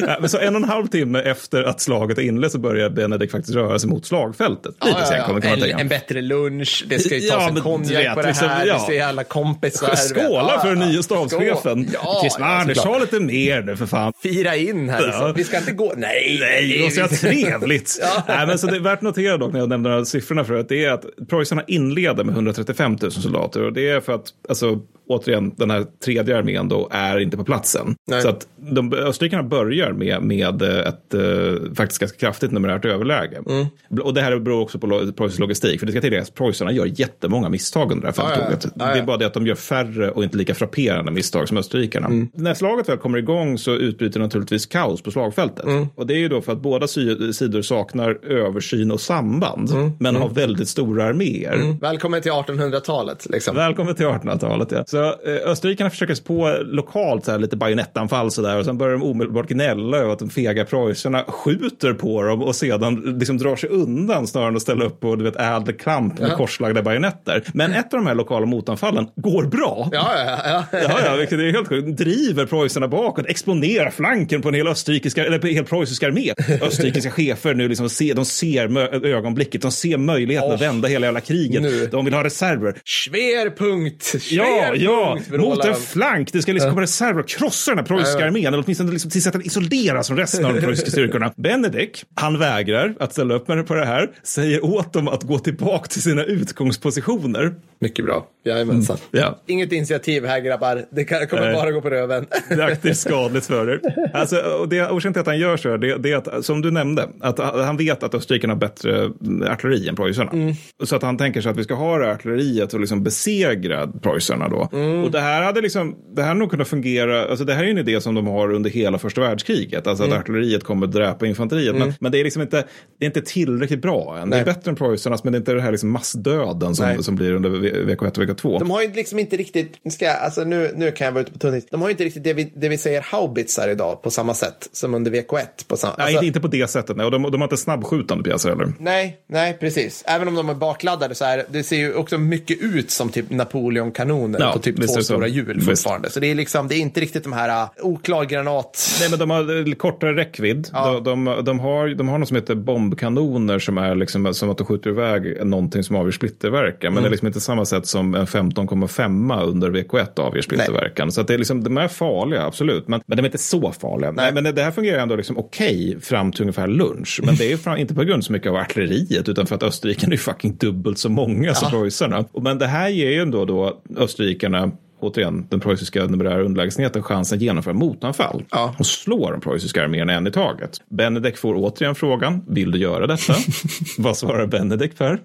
ja, 0.07 0.17
men 0.21 0.29
så 0.29 0.39
en 0.39 0.57
och 0.57 0.63
en 0.63 0.69
halv 0.69 0.87
timme 0.87 1.21
efter 1.21 1.63
att 1.63 1.81
slaget 1.81 2.19
är 2.19 2.23
inlett 2.23 2.53
så 2.53 2.59
börjar 2.59 2.91
Benedikt 2.91 3.33
faktiskt 3.33 3.55
röra 3.55 3.79
sig 3.79 3.91
mot 3.91 4.07
slagfältet. 4.07 4.75
Ja, 4.81 4.87
Lite 4.87 5.01
ja, 5.17 5.41
ja. 5.43 5.71
En, 5.73 5.81
en, 5.81 5.89
bättre 5.89 6.23
lunch, 6.23 6.85
det 6.89 6.99
ska 6.99 7.17
ju 7.17 7.29
tas 7.29 7.49
en 7.49 7.61
konjak 7.61 8.15
på 8.15 8.23
det 8.23 8.29
liksom, 8.29 8.49
här, 8.49 8.67
ja. 8.67 8.85
det 8.89 8.99
är 8.99 9.07
alla 9.07 9.25
kompisar. 9.25 9.97
Skåla 9.97 10.61
för 10.61 10.75
den 10.75 10.89
nya 10.89 11.03
stabschefen. 11.03 11.89
Ja, 11.93 12.19
Chris 12.23 12.37
ja, 12.85 12.99
lite 12.99 13.21
mer 13.21 13.63
nu 13.63 13.77
för 13.77 13.87
fan. 13.87 14.13
Fira 14.23 14.57
in 14.57 14.89
här 14.89 15.07
liksom. 15.07 15.33
Vi 15.37 15.45
ska 15.45 15.59
inte 15.59 15.73
gå. 15.73 15.93
Nej, 15.97 16.39
nej. 16.41 16.91
Det 16.91 17.01
vara 17.01 17.09
trevligt. 17.09 18.01
nej, 18.29 18.47
men 18.47 18.59
så 18.59 18.67
det 18.67 18.77
är 18.77 18.81
värt 18.81 18.99
att 18.99 19.03
notera 19.03 19.37
dock 19.37 19.53
när 19.53 19.61
jag 19.61 19.69
nämnde 19.69 19.91
de 19.91 19.97
här 19.97 20.05
siffrorna 20.05 20.45
för 20.45 20.55
att 20.55 20.69
det 20.69 20.85
är 20.85 20.93
att 20.93 21.05
preussarna 21.29 21.65
inleder 21.67 22.25
med 22.25 22.35
135 22.35 22.99
000 23.03 23.13
soldater 23.13 23.63
och 23.63 23.73
det 23.73 23.89
är 23.89 24.01
för 24.01 24.15
att 24.15 24.27
alltså, 24.49 24.81
återigen, 25.09 25.55
den 25.57 25.71
här 25.71 25.87
tredje 26.05 26.39
armén 26.39 26.69
då 26.69 26.89
är 26.91 27.19
inte 27.19 27.37
på 27.37 27.45
platsen. 27.45 27.95
Nej. 28.07 28.23
Så 28.23 28.29
att 28.29 28.47
de, 28.57 28.93
österrikarna 28.93 29.43
börjar 29.43 29.93
med, 29.93 30.23
med 30.23 30.63
ett 30.63 31.15
uh, 31.15 31.75
faktiskt 31.75 32.01
ganska 32.01 32.19
kraftigt 32.19 32.53
numerärt 32.53 32.85
överläge. 32.85 33.43
Mm. 33.49 33.67
Och 34.03 34.15
det 34.15 34.21
här 34.21 34.39
beror 34.39 34.63
också 34.63 34.79
på 34.79 35.13
preussisk 35.17 35.39
logistik. 35.41 35.81
För 35.81 35.87
det 35.87 35.93
ska 35.93 36.01
tilläggas, 36.01 36.31
preussarna 36.31 36.73
gör 36.73 37.01
jättemånga 37.01 37.49
misstag 37.49 37.93
under 37.93 38.13
det 38.13 38.23
här 38.23 38.29
fälttåget. 38.29 38.65
Ja, 38.65 38.71
ja, 38.75 38.87
ja, 38.89 38.95
det 38.95 39.01
är 39.01 39.05
bara 39.05 39.17
det 39.17 39.27
att 39.27 39.35
de 39.35 39.47
gör 39.47 39.55
färre 39.55 40.11
och 40.11 40.25
inte 40.25 40.37
lika 40.37 40.55
frapperande 40.55 41.13
misstag 41.13 41.49
som 41.49 41.57
österrikarna. 41.57 42.07
Mm. 42.07 42.29
När 42.35 42.55
slaget 42.55 42.89
väl 42.89 42.99
kommer 42.99 43.19
igång 43.19 43.59
så 43.59 43.75
utbryter 43.75 44.21
naturligtvis 44.21 44.67
kaos 44.67 45.03
på 45.03 45.11
slagfältet. 45.11 45.65
Mm. 45.65 45.87
Och 45.95 46.07
det 46.07 46.15
är 46.15 46.19
ju 46.19 46.29
då 46.29 46.41
för 46.41 46.53
att 46.53 46.61
båda 46.61 46.89
sidor 46.89 47.63
saknar 47.63 48.19
översyn 48.27 48.91
och 48.91 49.01
samband. 49.01 49.71
Mm. 49.71 49.91
Men 50.01 50.17
har 50.17 50.23
mm. 50.23 50.35
väldigt 50.35 50.69
stora 50.69 51.05
arméer. 51.05 51.53
Mm. 51.53 51.79
Välkommen 51.79 52.23
till 52.23 52.33
1800-talet. 52.33 53.27
Liksom. 53.31 53.57
Välkommen 53.57 53.95
till 53.95 54.07
1800-talet, 54.07 54.69
ja. 54.71 54.85
Så 54.87 54.96
Så 54.97 55.05
eh, 55.05 55.51
österrikarna 55.51 55.91
försöker 55.91 56.15
sig 56.15 56.25
på 56.25 56.59
lokalt 56.65 57.25
så 57.25 57.31
här, 57.31 57.39
lite 57.39 57.57
bajonettanfall 57.57 58.31
så 58.31 58.43
där 58.43 58.59
och 58.59 58.65
sen 58.65 58.79
börjar 58.79 58.93
de 58.93 59.03
omedelbart 59.03 59.49
gnälla 59.49 59.97
över 59.97 60.13
att 60.13 60.19
de 60.19 60.31
fega 60.31 60.65
preussarna 60.65 61.25
skjuter 61.29 61.93
på 61.93 62.23
dem 62.23 62.43
och 62.43 62.57
sedan 62.57 63.19
liksom 63.19 63.39
drar 63.39 63.57
sig 63.57 63.71
undan 63.71 64.27
snarare 64.27 64.49
än 64.49 64.57
att 64.57 64.63
ställa 64.63 64.85
upp 64.85 65.01
på 65.01 65.17
du 65.17 65.25
vet, 65.25 65.37
ädelkramp 65.37 66.19
med 66.19 66.31
ja. 66.31 66.37
korslagda 66.37 66.83
bajonetter. 66.83 67.43
Men 67.55 67.73
ett 67.73 67.95
av 67.95 68.01
de 68.01 68.07
här 68.07 68.15
lokala 68.15 68.47
motanfallen 68.47 69.07
går 69.17 69.45
bra. 69.45 69.89
Ja, 69.93 70.13
ja, 70.27 70.39
ja. 70.45 70.79
ja, 70.83 71.01
ja 71.05 71.17
vilket 71.17 71.39
är 71.39 71.53
helt 71.53 71.69
sjukt. 71.69 71.99
Driver 71.99 72.47
preussarna 72.47 72.89
bakåt, 72.89 73.27
exponerar 73.27 73.91
flanken 73.91 74.43
på 74.43 74.49
en 74.49 74.55
hel 74.55 74.69
österrikiska, 74.69 75.27
eller 75.27 75.39
på 75.39 75.47
en 75.47 75.55
hel 75.55 75.65
preussisk 75.65 76.03
armé. 76.03 76.33
Österrikiska 76.63 77.11
chefer 77.11 77.55
nu 77.55 77.69
liksom 77.69 77.89
ser, 77.89 78.15
de 78.15 78.25
ser 78.25 78.79
ögonblicket, 79.07 79.63
de 79.63 79.73
ser 79.73 79.99
möjligheten 79.99 80.51
oh, 80.51 80.55
att 80.55 80.61
vända 80.61 80.89
hela 80.89 81.07
jävla 81.07 81.21
kriget. 81.21 81.63
Nu. 81.63 81.87
De 81.87 82.05
vill 82.05 82.15
ha 82.15 82.25
reserver. 82.25 82.75
Schwerpunkt! 82.85 84.15
Ja, 84.31 84.75
ja, 84.87 85.19
mot 85.39 85.65
en 85.65 85.75
flank. 85.75 86.33
Det 86.33 86.43
ska 86.43 86.53
liksom 86.53 86.71
komma 86.71 86.83
reserver 86.83 87.21
och 87.21 87.29
krossa 87.29 87.71
den 87.71 87.79
här 87.79 87.87
preussiska 87.87 88.27
armén, 88.27 88.47
eller 88.47 88.63
åtminstone 88.65 88.93
liksom 88.93 89.11
tills 89.11 89.27
att 89.27 89.33
den 89.33 89.47
isoleras 89.47 90.07
från 90.09 90.17
resten 90.17 90.45
av 90.45 90.55
de 90.55 90.61
preussiska 90.61 90.91
styrkorna. 90.91 91.33
Benedikt, 91.37 92.05
han 92.15 92.39
vägrar 92.39 92.95
att 93.01 93.13
ställa 93.13 93.35
upp 93.35 93.49
med 93.49 93.59
det 93.59 93.63
på 93.63 93.75
det 93.75 93.87
här, 93.87 94.11
säger 94.23 94.65
åt 94.65 94.93
dem 94.93 95.09
att 95.09 95.23
gå 95.23 95.39
tillbaka 95.39 95.87
till 95.87 96.03
sina 96.03 96.25
utgångspositioner. 96.25 97.55
Mycket 97.79 98.05
bra. 98.05 98.27
Jajamensan. 98.45 98.97
Mm. 99.13 99.25
Ja. 99.25 99.39
Inget 99.47 99.73
initiativ 99.73 100.27
här 100.27 100.41
grabbar. 100.41 100.85
Det 100.91 101.05
kommer 101.05 101.55
bara 101.55 101.71
gå 101.71 101.81
på 101.81 101.91
röven. 101.91 102.27
Det 102.49 102.55
är 102.55 102.61
aktivt 102.61 102.97
skadligt 102.97 103.47
för 103.47 103.71
er. 103.71 103.81
Alltså, 104.15 104.37
och 104.37 104.69
det, 104.69 104.83
orsaken 104.83 105.13
till 105.13 105.21
att 105.21 105.27
han 105.27 105.39
gör 105.39 105.57
så 105.57 105.77
det, 105.77 105.99
det 105.99 106.13
är 106.13 106.17
att, 106.17 106.45
som 106.45 106.63
du 106.63 106.71
nämnde, 106.71 107.09
att 107.21 107.39
han 107.39 107.77
vet 107.77 108.03
att 108.03 108.15
österrikarna 108.15 108.53
har 108.53 108.59
bättre 108.59 109.11
artilleri 109.51 109.89
än 109.89 109.97
preussarna. 109.97 110.31
Mm. 110.31 110.55
Så 110.85 110.97
att 110.97 111.03
han 111.03 111.19
tänker 111.19 111.41
sig 111.41 111.51
att 111.51 111.57
vi 111.57 111.65
ska 111.65 111.75
ha 111.75 111.99
det 111.99 112.13
artilleriet 112.13 112.75
och 112.75 112.81
liksom 112.81 113.03
besegra 113.03 113.87
preussarna 114.03 114.49
då. 114.49 114.69
Mm. 114.77 115.05
Och 115.05 115.11
det 115.11 115.21
här 115.21 115.43
hade 115.43 115.61
liksom, 115.61 115.97
det 116.15 116.23
här 116.23 116.35
nog 116.35 116.51
kunnat 116.51 116.69
fungera, 116.69 117.29
alltså 117.29 117.45
det 117.45 117.55
här 117.55 117.65
är 117.65 117.69
en 117.69 117.79
idé 117.79 118.01
som 118.01 118.15
de 118.15 118.27
har 118.27 118.53
under 118.53 118.71
hela 118.71 118.99
första 118.99 119.21
världskriget, 119.21 119.87
alltså 119.87 120.05
mm. 120.05 120.17
att 120.17 120.23
artilleriet 120.23 120.65
kommer 120.65 120.87
dräpa 120.87 121.27
infanteriet. 121.27 121.73
Men, 121.73 121.83
mm. 121.83 121.95
men 122.01 122.13
det 122.13 122.21
är 122.21 122.25
liksom 122.25 122.43
inte, 122.43 122.65
det 122.99 123.05
är 123.05 123.07
inte 123.07 123.23
tillräckligt 123.23 123.83
bra 123.83 124.19
än. 124.19 124.29
Nej. 124.29 124.39
Det 124.39 124.51
är 124.51 124.55
bättre 124.55 124.71
än 124.71 124.77
preussarnas, 124.77 125.25
men 125.25 125.33
det 125.33 125.37
är 125.37 125.41
inte 125.41 125.53
det 125.53 125.61
här 125.61 125.71
liksom 125.71 125.91
massdöden 125.91 126.75
som, 126.75 127.03
som 127.03 127.17
blir 127.17 127.33
under 127.33 127.51
VK1 127.51 128.19
och 128.19 128.25
VK2. 128.25 128.59
De 128.59 128.71
har 128.71 128.83
ju 128.83 128.93
liksom 128.93 129.19
inte 129.19 129.37
riktigt, 129.37 129.77
ska, 129.91 130.11
alltså 130.11 130.45
nu, 130.45 130.73
nu 130.77 130.93
kan 130.93 131.05
jag 131.05 131.13
vara 131.13 131.23
ute 131.23 131.33
på 131.33 131.39
tunnis, 131.39 131.67
de 131.71 131.81
har 131.81 131.89
ju 131.89 131.93
inte 131.93 132.05
riktigt 132.05 132.25
det 132.25 132.33
vi, 132.33 132.53
det 132.57 132.69
vi 132.69 132.79
säger 132.79 133.01
haubitsar 133.01 133.69
idag 133.69 134.03
på 134.03 134.11
samma 134.11 134.35
sätt 134.35 134.69
som 134.73 134.95
under 134.95 135.11
VK1. 135.11 135.47
På 135.69 135.77
sam, 135.77 135.95
nej, 135.99 136.15
inte, 136.15 136.27
inte 136.27 136.41
på 136.41 136.49
det 136.49 136.71
sättet, 136.71 136.97
nej. 136.97 137.07
Och 137.07 137.13
de, 137.13 137.23
de 137.23 137.41
har 137.41 137.47
inte 137.47 137.57
snabbskjutande 137.57 138.25
pjäser 138.25 138.49
heller. 138.49 138.73
Nej, 138.79 139.19
nej, 139.27 139.57
precis. 139.61 140.05
Även 140.07 140.29
om 140.29 140.35
de 140.35 140.49
är 140.49 140.55
bakladdade 140.55 141.15
så 141.15 141.25
här, 141.25 141.45
det 141.51 141.63
ser 141.63 141.77
ju 141.77 141.95
också 141.95 142.19
mycket 142.19 142.59
ut 142.61 142.91
som 142.91 143.09
typ 143.09 143.31
Napoleon-kanoner 143.31 144.41
ja, 144.41 144.53
typ 144.73 144.87
två 144.87 145.03
stora 145.03 145.27
hjul 145.27 145.61
fortfarande. 145.61 146.11
Så 146.11 146.21
det 146.21 146.31
är 146.31 146.35
liksom, 146.35 146.69
det 146.69 146.75
är 146.75 146.79
inte 146.79 147.01
riktigt 147.01 147.25
de 147.25 147.33
här 147.33 147.63
uh, 147.63 147.71
oklar 147.83 148.25
granat. 148.25 148.97
Nej, 149.01 149.11
men 149.11 149.19
de 149.19 149.31
har 149.31 149.51
uh, 149.51 149.75
kortare 149.75 150.17
räckvidd. 150.17 150.69
Ja. 150.73 151.01
De, 151.05 151.25
de, 151.25 151.45
de, 151.45 151.61
har, 151.61 151.89
de 151.89 152.09
har 152.09 152.19
något 152.19 152.29
som 152.29 152.35
heter 152.35 152.55
bombkanoner 152.55 153.59
som 153.59 153.79
är 153.79 153.95
liksom 153.95 154.35
som 154.35 154.51
att 154.51 154.59
de 154.59 154.67
skjuter 154.67 154.91
iväg 154.91 155.47
någonting 155.47 155.83
som 155.83 155.97
avgör 155.97 156.13
splitterverkan. 156.13 156.79
Men 156.81 156.93
mm. 156.93 157.03
det 157.03 157.09
är 157.09 157.11
liksom 157.11 157.27
inte 157.27 157.41
samma 157.41 157.65
sätt 157.65 157.87
som 157.87 158.15
en 158.15 158.27
15,5 158.27 159.43
under 159.43 159.71
VK1 159.71 160.21
avger 160.21 160.43
splitterverkan. 160.43 161.13
Så 161.13 161.21
att 161.21 161.27
det 161.27 161.35
är 161.35 161.39
liksom, 161.39 161.65
de 161.65 161.79
är 161.79 161.89
farliga, 161.89 162.43
absolut. 162.43 162.89
Men, 162.89 163.01
men 163.07 163.17
de 163.17 163.23
är 163.23 163.27
inte 163.27 163.39
så 163.39 163.73
farliga. 163.73 164.13
Nej. 164.13 164.33
Men 164.33 164.55
det 164.55 164.63
här 164.63 164.71
fungerar 164.71 165.03
ändå 165.03 165.17
liksom 165.17 165.39
okej 165.39 165.89
okay 165.89 166.01
fram 166.01 166.33
till 166.33 166.41
ungefär 166.41 166.67
lunch. 166.67 167.21
Men 167.25 167.37
det 167.37 167.53
är 167.53 167.57
fram, 167.57 167.77
inte 167.77 167.95
på 167.95 168.05
grund 168.05 168.25
så 168.25 168.33
mycket 168.33 168.49
av 168.49 168.57
artilleriet 168.57 169.29
utan 169.29 169.47
för 169.47 169.55
att 169.55 169.63
österrikarna 169.63 170.13
är 170.13 170.19
fucking 170.19 170.57
dubbelt 170.57 170.99
så 170.99 171.09
många 171.09 171.49
ja. 171.49 171.55
som 171.55 171.71
preussarna. 171.71 172.25
Men 172.41 172.59
det 172.59 172.67
här 172.67 172.89
ger 172.89 173.11
ju 173.11 173.21
ändå 173.21 173.45
då 173.45 173.81
österrikarna 173.97 174.56
to 174.57 174.86
återigen, 175.01 175.47
den 175.49 175.61
preussiska 175.61 176.05
numerära 176.05 176.43
underlägsenheten 176.43 177.03
chansen 177.03 177.37
att 177.37 177.43
genomföra 177.43 177.75
motanfall 177.75 178.45
ja. 178.51 178.75
och 178.79 178.87
slå 178.87 179.31
den 179.31 179.41
preussiska 179.41 179.83
armén 179.83 180.11
en 180.11 180.27
i 180.27 180.31
taget. 180.31 180.71
Benedek 180.89 181.37
får 181.37 181.55
återigen 181.55 181.95
frågan, 181.95 182.45
vill 182.49 182.71
du 182.71 182.79
göra 182.79 183.07
detta? 183.07 183.35
Vad 183.99 184.17
svarar 184.17 184.47
Benedek 184.47 184.99
Per? 184.99 185.21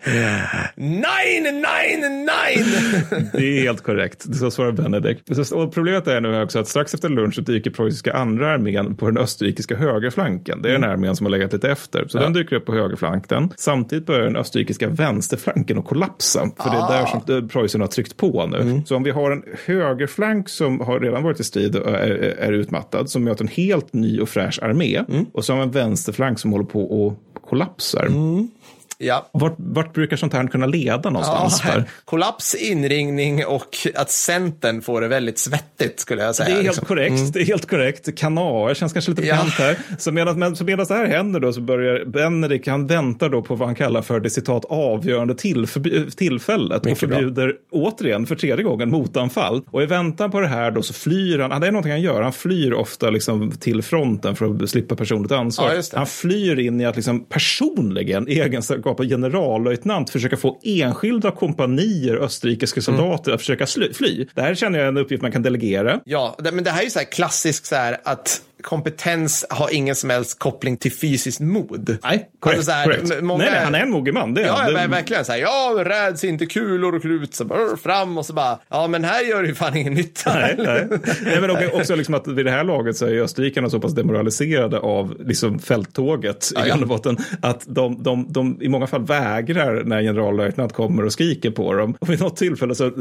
Nine, 0.75 1.43
nine, 1.43 2.25
nine! 2.25 3.29
det 3.33 3.59
är 3.59 3.61
helt 3.61 3.83
korrekt, 3.83 4.35
så 4.35 4.51
svarar 4.51 4.71
Benedek. 4.71 5.17
Och 5.53 5.73
problemet 5.73 6.07
är 6.07 6.21
nu 6.21 6.41
också 6.41 6.59
att 6.59 6.67
strax 6.67 6.93
efter 6.93 7.09
lunch 7.09 7.39
dyker 7.45 7.71
preussiska 7.71 8.13
andra 8.13 8.51
armén 8.51 8.95
på 8.95 9.05
den 9.05 9.17
österrikiska 9.17 9.75
högerflanken. 9.75 10.61
Det 10.61 10.69
är 10.69 10.73
den 10.73 10.83
mm. 10.83 10.93
armén 10.93 11.15
som 11.15 11.25
har 11.25 11.31
legat 11.31 11.53
lite 11.53 11.71
efter. 11.71 12.07
Så 12.07 12.17
ja. 12.17 12.21
den 12.21 12.33
dyker 12.33 12.55
upp 12.55 12.65
på 12.65 12.73
högerflanken. 12.73 13.49
Samtidigt 13.57 14.05
börjar 14.05 14.23
den 14.23 14.35
österrikiska 14.35 14.87
vänsterflanken 14.87 15.77
att 15.77 15.85
kollapsa. 15.85 16.39
För 16.39 16.69
ah. 16.69 16.71
det 16.71 16.77
är 16.77 16.97
där 16.97 17.03
ah. 17.03 17.21
som 17.27 17.49
Preussen 17.49 17.81
har 17.81 17.87
tryckt 17.87 18.17
på 18.17 18.47
nu. 18.47 18.57
Mm. 18.57 18.85
Så 18.85 18.95
om 18.95 19.03
vi 19.03 19.11
har 19.11 19.31
en 19.31 19.43
högerflank 19.65 20.49
som 20.49 20.79
har 20.79 20.99
redan 20.99 21.23
varit 21.23 21.39
i 21.39 21.43
strid 21.43 21.75
och 21.75 21.89
är, 21.89 22.09
är 22.39 22.51
utmattad 22.51 23.09
som 23.09 23.23
möter 23.23 23.43
en 23.43 23.47
helt 23.47 23.93
ny 23.93 24.19
och 24.19 24.29
fräsch 24.29 24.59
armé. 24.61 25.03
Mm. 25.09 25.25
Och 25.33 25.45
så 25.45 25.53
har 25.53 25.57
vi 25.59 25.63
en 25.63 25.71
vänsterflank 25.71 26.39
som 26.39 26.51
håller 26.51 26.65
på 26.65 27.07
att 27.07 27.41
kollapsar. 27.49 28.05
Mm. 28.05 28.47
Ja. 29.01 29.29
Vart, 29.31 29.55
vart 29.57 29.93
brukar 29.93 30.17
sånt 30.17 30.33
här 30.33 30.47
kunna 30.47 30.65
leda 30.65 31.09
någonstans? 31.09 31.61
Ja, 31.65 31.83
kollaps, 32.05 32.55
inringning 32.55 33.45
och 33.45 33.77
att 33.95 34.11
Centern 34.11 34.81
får 34.81 35.01
det 35.01 35.07
väldigt 35.07 35.39
svettigt 35.39 35.99
skulle 35.99 36.23
jag 36.23 36.35
säga. 36.35 36.49
Det 36.49 36.51
är 36.51 36.55
helt 36.55 36.65
liksom. 36.65 36.85
korrekt. 36.85 37.19
Mm. 37.19 37.31
Det 37.31 37.39
är 37.39 37.45
helt 37.45 37.69
korrekt. 37.69 38.17
Kanaer 38.17 38.73
känns 38.73 38.93
kanske 38.93 39.11
lite 39.11 39.21
bekant 39.21 39.53
ja. 39.59 39.65
här. 39.65 39.77
Så 39.97 40.11
medan, 40.11 40.39
men, 40.39 40.55
så 40.55 40.63
medan 40.63 40.85
det 40.87 40.93
här 40.93 41.05
händer 41.05 41.39
då 41.39 41.53
så 41.53 41.61
börjar 41.61 42.05
Benedikt, 42.05 42.67
han 42.67 42.87
väntar 42.87 43.29
då 43.29 43.41
på 43.41 43.55
vad 43.55 43.67
han 43.67 43.75
kallar 43.75 44.01
för 44.01 44.19
det 44.19 44.29
citat 44.29 44.65
avgörande 44.65 45.35
tillför, 45.35 46.11
tillfället 46.11 46.83
Mycket 46.83 46.91
och 46.91 47.09
förbjuder 47.09 47.47
bra. 47.47 47.55
återigen 47.71 48.25
för 48.25 48.35
tredje 48.35 48.63
gången 48.63 48.89
motanfall. 48.89 49.61
Och 49.71 49.83
i 49.83 49.85
väntan 49.85 50.31
på 50.31 50.39
det 50.39 50.47
här 50.47 50.71
då 50.71 50.81
så 50.81 50.93
flyr 50.93 51.39
han, 51.39 51.61
det 51.61 51.67
är 51.67 51.71
någonting 51.71 51.91
han 51.91 52.01
gör, 52.01 52.21
han 52.21 52.33
flyr 52.33 52.73
ofta 52.73 53.09
liksom 53.09 53.51
till 53.51 53.81
fronten 53.81 54.35
för 54.35 54.63
att 54.63 54.69
slippa 54.69 54.95
personligt 54.95 55.31
ansvar. 55.31 55.71
Ja, 55.75 55.81
han 55.93 56.07
flyr 56.07 56.59
in 56.59 56.81
i 56.81 56.85
att 56.85 56.95
liksom 56.95 57.25
personligen 57.25 58.27
egenskap 58.27 58.90
egenskap 58.91 58.99
av 58.99 59.05
generallöjtnant 59.05 60.09
försöka 60.09 60.37
få 60.37 60.59
enskilda 60.63 61.31
kompanier 61.31 62.15
österrikiska 62.15 62.81
soldater 62.81 63.31
mm. 63.31 63.35
att 63.35 63.41
försöka 63.41 63.65
fly. 63.93 64.27
Det 64.35 64.41
här 64.41 64.55
känner 64.55 64.79
jag 64.79 64.85
är 64.85 64.89
en 64.89 64.97
uppgift 64.97 65.21
man 65.21 65.31
kan 65.31 65.43
delegera. 65.43 65.99
Ja, 66.05 66.35
men 66.39 66.63
det 66.63 66.71
här 66.71 66.79
är 66.79 66.83
ju 66.83 66.89
så 66.89 66.99
här 66.99 67.05
klassiskt 67.05 67.65
så 67.65 67.75
här 67.75 67.97
att 68.03 68.41
kompetens 68.61 69.45
har 69.49 69.73
ingen 69.73 69.95
som 69.95 70.09
helst 70.09 70.39
koppling 70.39 70.77
till 70.77 70.93
fysiskt 70.93 71.39
mod. 71.39 71.97
Nej, 72.03 72.29
korrekt. 72.39 72.69
Alltså 72.69 73.15
många... 73.21 73.43
nej, 73.43 73.51
nej, 73.53 73.63
han 73.63 73.75
är 73.75 73.79
en 73.79 73.91
mogen 73.91 74.13
man. 74.13 74.33
Det 74.33 74.41
är 74.41 74.47
ja, 74.47 74.71
det... 74.71 74.87
verkligen. 74.87 75.25
Så 75.25 75.31
här, 75.31 75.39
ja, 75.39 75.83
räds 75.85 76.23
inte 76.23 76.45
kulor 76.45 76.95
och 76.95 77.01
krut. 77.01 77.35
Så 77.35 77.45
bara, 77.45 77.77
fram 77.77 78.17
och 78.17 78.25
så 78.25 78.33
bara, 78.33 78.59
ja, 78.69 78.87
men 78.87 79.03
här 79.03 79.23
gör 79.23 79.41
det 79.41 79.47
ju 79.47 79.55
fan 79.55 79.77
ingen 79.77 79.93
nytta. 79.93 80.33
Nej, 80.33 80.55
nej. 80.57 80.87
nej 81.23 81.41
men 81.41 81.51
också 81.73 81.95
liksom 81.95 82.13
att 82.13 82.27
vid 82.27 82.45
det 82.45 82.51
här 82.51 82.63
laget 82.63 82.97
så 82.97 83.05
är 83.05 83.21
österrikarna 83.21 83.69
så 83.69 83.79
pass 83.79 83.93
demoraliserade 83.93 84.79
av 84.79 85.15
liksom 85.19 85.59
fälttåget 85.59 86.51
ja, 86.55 86.65
i 86.65 86.69
grund 86.69 86.81
och 86.81 86.87
botten 86.87 87.17
att 87.41 87.63
de, 87.67 88.03
de, 88.03 88.25
de, 88.29 88.61
i 88.61 88.69
många 88.69 88.87
fall 88.87 89.05
vägrar 89.05 89.83
när 89.83 90.01
generallöjtnant 90.01 90.73
kommer 90.73 91.05
och 91.05 91.13
skriker 91.13 91.51
på 91.51 91.73
dem. 91.73 91.95
Och 91.99 92.09
vid 92.09 92.19
något 92.19 92.37
tillfälle 92.37 92.75
så 92.75 92.91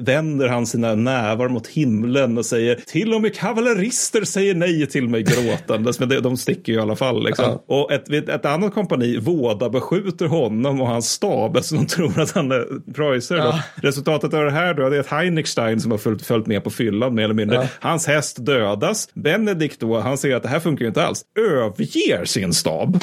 vänder 0.00 0.48
han 0.48 0.66
sina 0.66 0.94
nävar 0.94 1.48
mot 1.48 1.66
himlen 1.66 2.38
och 2.38 2.46
säger 2.46 2.74
till 2.74 3.14
och 3.14 3.22
med 3.22 3.34
kavallerister 3.34 4.24
säger 4.24 4.54
nej 4.54 4.86
till 4.90 5.08
mig 5.08 5.22
gråtandes, 5.22 6.00
men 6.00 6.08
de, 6.08 6.20
de 6.20 6.36
sticker 6.36 6.72
ju 6.72 6.78
i 6.78 6.82
alla 6.82 6.96
fall. 6.96 7.24
Liksom. 7.24 7.44
Ja. 7.44 7.64
Och 7.66 7.92
ett, 7.92 8.10
ett 8.28 8.44
annat 8.44 8.74
kompani, 8.74 9.18
Våda, 9.18 9.70
beskjuter 9.70 10.26
honom 10.26 10.80
och 10.80 10.86
hans 10.86 11.10
stab 11.10 11.56
eftersom 11.56 11.78
de 11.78 11.86
tror 11.86 12.20
att 12.20 12.30
han 12.30 12.52
är 12.52 12.92
preussare. 12.92 13.38
Ja. 13.38 13.62
Resultatet 13.74 14.34
av 14.34 14.44
det 14.44 14.50
här 14.50 14.74
då, 14.74 14.88
det 14.88 14.96
är 14.96 15.00
att 15.00 15.06
Heinrichstein 15.06 15.80
som 15.80 15.90
har 15.90 15.98
följt, 15.98 16.26
följt 16.26 16.46
med 16.46 16.64
på 16.64 16.70
fyllan 16.70 17.14
mer 17.14 17.24
eller 17.24 17.34
mindre, 17.34 17.56
ja. 17.56 17.66
hans 17.80 18.06
häst 18.06 18.36
dödas. 18.40 19.08
Benedikt 19.14 19.80
då, 19.80 20.00
han 20.00 20.18
ser 20.18 20.36
att 20.36 20.42
det 20.42 20.48
här 20.48 20.60
funkar 20.60 20.82
ju 20.82 20.88
inte 20.88 21.04
alls, 21.06 21.24
överger 21.38 22.24
sin 22.24 22.52
stab. 22.52 22.98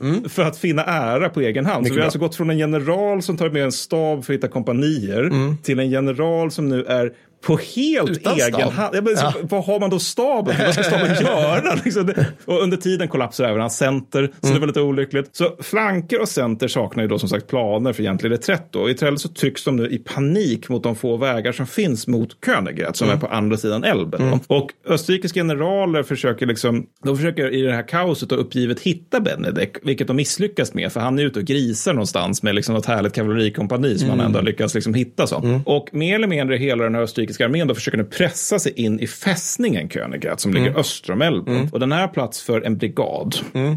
Mm. 0.00 0.28
För 0.28 0.42
att 0.42 0.58
finna 0.58 0.84
ära 0.84 1.28
på 1.28 1.40
egen 1.40 1.66
hand. 1.66 1.82
Mycket 1.82 1.88
så 1.88 1.94
vi 1.94 2.00
har 2.00 2.04
alltså 2.04 2.18
gått 2.18 2.34
från 2.34 2.50
en 2.50 2.58
general 2.58 3.22
som 3.22 3.36
tar 3.36 3.50
med 3.50 3.64
en 3.64 3.72
stab 3.72 4.24
för 4.24 4.32
att 4.32 4.38
hitta 4.38 4.48
kompanier 4.48 5.22
mm. 5.22 5.56
till 5.62 5.78
en 5.78 5.90
general 5.90 6.50
som 6.50 6.68
nu 6.68 6.84
är 6.84 7.12
på 7.46 7.56
helt 7.56 8.10
Utan 8.10 8.34
egen 8.34 8.70
hand. 8.70 8.94
Ja, 8.94 9.12
ja. 9.16 9.34
Vad 9.42 9.64
har 9.64 9.80
man 9.80 9.90
då 9.90 9.98
staben 9.98 10.54
Vad 10.64 10.74
ska 10.74 10.82
staben 10.82 11.16
göra? 11.20 11.74
Liksom 11.84 12.12
och 12.44 12.62
under 12.62 12.76
tiden 12.76 13.08
kollapsar 13.08 13.44
även 13.44 13.60
hans 13.60 13.76
center, 13.76 14.32
så 14.40 14.46
mm. 14.46 14.54
det 14.54 14.60
var 14.60 14.66
lite 14.66 14.80
olyckligt. 14.80 15.36
Så 15.36 15.56
flanker 15.60 16.20
och 16.20 16.28
center 16.28 16.68
saknar 16.68 17.02
ju 17.02 17.08
då 17.08 17.18
som 17.18 17.28
sagt 17.28 17.46
planer 17.46 17.92
för 17.92 18.02
egentlig 18.02 18.30
reträtt. 18.30 18.68
Då. 18.70 18.90
I 18.90 18.94
Trell 18.94 19.18
så 19.18 19.28
tycks 19.28 19.64
de 19.64 19.76
nu 19.76 19.88
i 19.88 19.98
panik 19.98 20.68
mot 20.68 20.82
de 20.82 20.96
få 20.96 21.16
vägar 21.16 21.52
som 21.52 21.66
finns 21.66 22.06
mot 22.06 22.36
Königgrätz 22.46 22.98
som 22.98 23.08
mm. 23.08 23.16
är 23.16 23.20
på 23.20 23.26
andra 23.26 23.56
sidan 23.56 23.84
Elben. 23.84 24.22
Mm. 24.22 24.38
Och 24.46 24.70
österrikiska 24.86 25.40
generaler 25.40 26.02
försöker 26.02 26.46
liksom, 26.46 26.86
de 27.04 27.16
försöker 27.16 27.54
i 27.54 27.62
det 27.62 27.72
här 27.72 27.88
kaoset 27.88 28.32
och 28.32 28.40
uppgivet 28.40 28.80
hitta 28.80 29.20
Benedek, 29.20 29.76
vilket 29.82 30.06
de 30.06 30.16
misslyckas 30.16 30.74
med, 30.74 30.92
för 30.92 31.00
han 31.00 31.18
är 31.18 31.22
ute 31.22 31.38
och 31.38 31.44
grisar 31.44 31.92
någonstans 31.92 32.42
med 32.42 32.54
liksom 32.54 32.74
något 32.74 32.86
härligt 32.86 33.14
kavallerikompani 33.14 33.98
som 33.98 34.08
han 34.08 34.20
mm. 34.20 34.26
ändå 34.26 34.40
lyckas 34.40 34.74
liksom 34.74 34.94
hitta. 34.94 35.26
Så. 35.26 35.38
Mm. 35.38 35.60
Och 35.62 35.88
mer 35.92 36.14
eller 36.14 36.26
mindre 36.26 36.56
hela 36.56 36.84
den 36.84 36.94
här 36.94 37.02
österrikiska 37.02 37.35
österrikiska 37.36 37.44
armén 37.44 37.68
då 37.68 37.74
försöker 37.74 37.98
nu 37.98 38.04
pressa 38.04 38.58
sig 38.58 38.72
in 38.72 39.00
i 39.00 39.06
fästningen 39.06 39.88
Königgrätz 39.88 40.42
som 40.42 40.54
ligger 40.54 40.78
öster 40.78 41.12
om 41.12 41.22
Elben. 41.22 41.68
Och 41.72 41.80
den 41.80 41.92
är 41.92 42.08
plats 42.08 42.42
för 42.42 42.60
en 42.60 42.76
brigad. 42.78 43.36
Mm. 43.54 43.76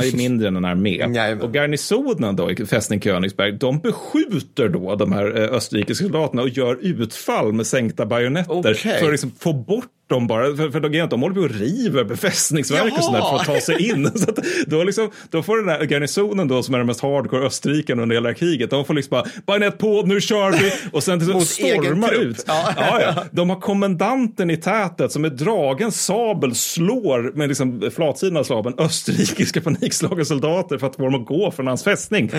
det 0.00 0.08
är 0.08 0.16
mindre 0.16 0.48
än 0.48 0.56
en 0.56 0.64
armé. 0.64 0.96
Jajamän. 0.96 1.40
och 1.40 1.54
garnisonen 1.54 2.36
då 2.36 2.50
i 2.50 2.66
fästning 2.66 3.00
Königsberg, 3.00 3.52
de 3.52 3.78
beskjuter 3.78 4.68
då 4.68 4.96
de 4.96 5.12
här 5.12 5.42
eh, 5.42 5.56
österrikiska 5.56 6.04
soldaterna 6.04 6.42
och 6.42 6.48
gör 6.48 6.78
utfall 6.82 7.52
med 7.52 7.66
sänkta 7.66 8.06
bajonetter 8.06 8.72
Okej. 8.72 8.98
för 8.98 9.06
att 9.06 9.12
liksom 9.12 9.30
få 9.38 9.52
bort 9.52 9.86
dem 10.06 10.26
bara. 10.26 10.56
För, 10.56 10.70
för 10.70 10.80
de, 10.80 11.06
de 11.06 11.22
håller 11.22 11.34
på 11.34 11.40
och 11.40 11.50
river 11.50 12.04
befästningsverk 12.04 12.92
och 12.98 13.04
sånt 13.04 13.16
där 13.16 13.22
för 13.22 13.36
att 13.36 13.44
ta 13.46 13.60
sig 13.60 13.88
in. 13.90 14.10
Så 14.14 14.30
att 14.30 14.38
då, 14.66 14.84
liksom, 14.84 15.10
då 15.30 15.42
får 15.42 15.56
den 15.56 15.68
här 15.68 15.84
garnisonen 15.86 16.48
då 16.48 16.62
som 16.62 16.74
är 16.74 16.78
den 16.78 16.86
mest 16.86 17.00
hardcore 17.00 17.46
österrikarna 17.46 18.02
under 18.02 18.16
hela 18.16 18.34
kriget, 18.34 18.70
de 18.70 18.84
får 18.84 18.94
liksom 18.94 19.10
bara 19.10 19.24
bajonett 19.46 19.78
på, 19.78 20.02
nu 20.06 20.20
kör 20.20 20.50
vi 20.52 20.72
och 20.92 21.02
sen 21.02 21.18
liksom 21.18 21.34
Mot 21.34 21.58
egen 21.58 21.82
storma 21.84 22.08
trupp. 22.08 22.22
ut. 22.22 22.44
Ja. 22.46 22.72
Ja, 22.76 23.00
ja. 23.00 23.24
De 23.30 23.50
har 23.50 23.60
kommendanten 23.60 24.50
i 24.50 24.56
tätet 24.56 25.12
som 25.12 25.22
med 25.22 25.32
dragen 25.32 25.92
sabel 25.92 26.54
slår 26.54 27.32
med 27.36 27.48
liksom 27.48 27.90
flatsidan 27.94 28.36
av 28.36 28.42
sabeln 28.44 28.74
österrikiska 28.78 29.60
panikslagna 29.60 30.24
soldater 30.24 30.78
för 30.78 30.86
att 30.86 30.96
få 30.96 31.02
dem 31.02 31.14
att 31.14 31.26
gå 31.26 31.50
från 31.50 31.66
hans 31.66 31.84
fästning. 31.84 32.30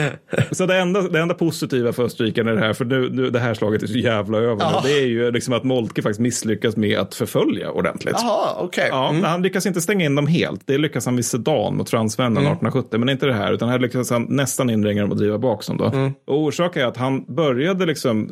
Så 0.51 0.65
det 0.65 0.77
enda, 0.77 1.01
det 1.01 1.19
enda 1.19 1.33
positiva 1.33 1.93
för 1.93 2.03
österrikarna 2.03 2.51
är 2.51 2.55
det 2.55 2.61
här, 2.61 2.73
för 2.73 2.85
nu, 2.85 3.09
nu 3.11 3.29
det 3.29 3.39
här 3.39 3.53
slaget 3.53 3.83
är 3.83 3.87
så 3.87 3.97
jävla 3.97 4.37
över, 4.37 4.55
Ja. 4.59 4.81
det 4.85 4.91
är 4.93 5.05
ju 5.07 5.31
liksom 5.31 5.53
att 5.53 5.63
Moltke 5.63 6.01
faktiskt 6.01 6.19
misslyckas 6.19 6.75
med 6.77 6.99
att 6.99 7.15
förfölja 7.15 7.54
ordentligt. 7.63 8.15
Jaha, 8.19 8.55
okej. 8.59 8.87
Ja, 8.91 9.09
Mm. 9.09 9.23
Han 9.23 9.41
lyckas 9.41 9.65
inte 9.65 9.81
stänga 9.81 10.05
in 10.05 10.15
dem 10.15 10.27
helt. 10.27 10.61
Det 10.65 10.77
lyckas 10.77 11.05
han 11.05 11.15
vid 11.15 11.25
Sedan 11.25 11.75
mot 11.77 11.89
fransmännen 11.89 12.31
Mm. 12.37 12.43
1870. 12.51 12.99
Men 12.99 13.09
inte 13.09 13.25
det 13.25 13.33
här, 13.33 13.53
utan 13.53 13.69
här 13.69 13.79
lyckas 13.79 14.11
han 14.11 14.25
nästan 14.29 14.69
inringa 14.69 15.01
dem 15.01 15.11
och 15.11 15.17
driva 15.17 15.37
bak 15.37 15.67
dem. 15.67 15.77
Då. 15.77 15.85
Mm. 15.85 16.11
Och 16.27 16.39
orsaken 16.43 16.81
är 16.81 16.85
att 16.87 16.97
han 16.97 17.25
började 17.35 17.85
liksom 17.85 18.29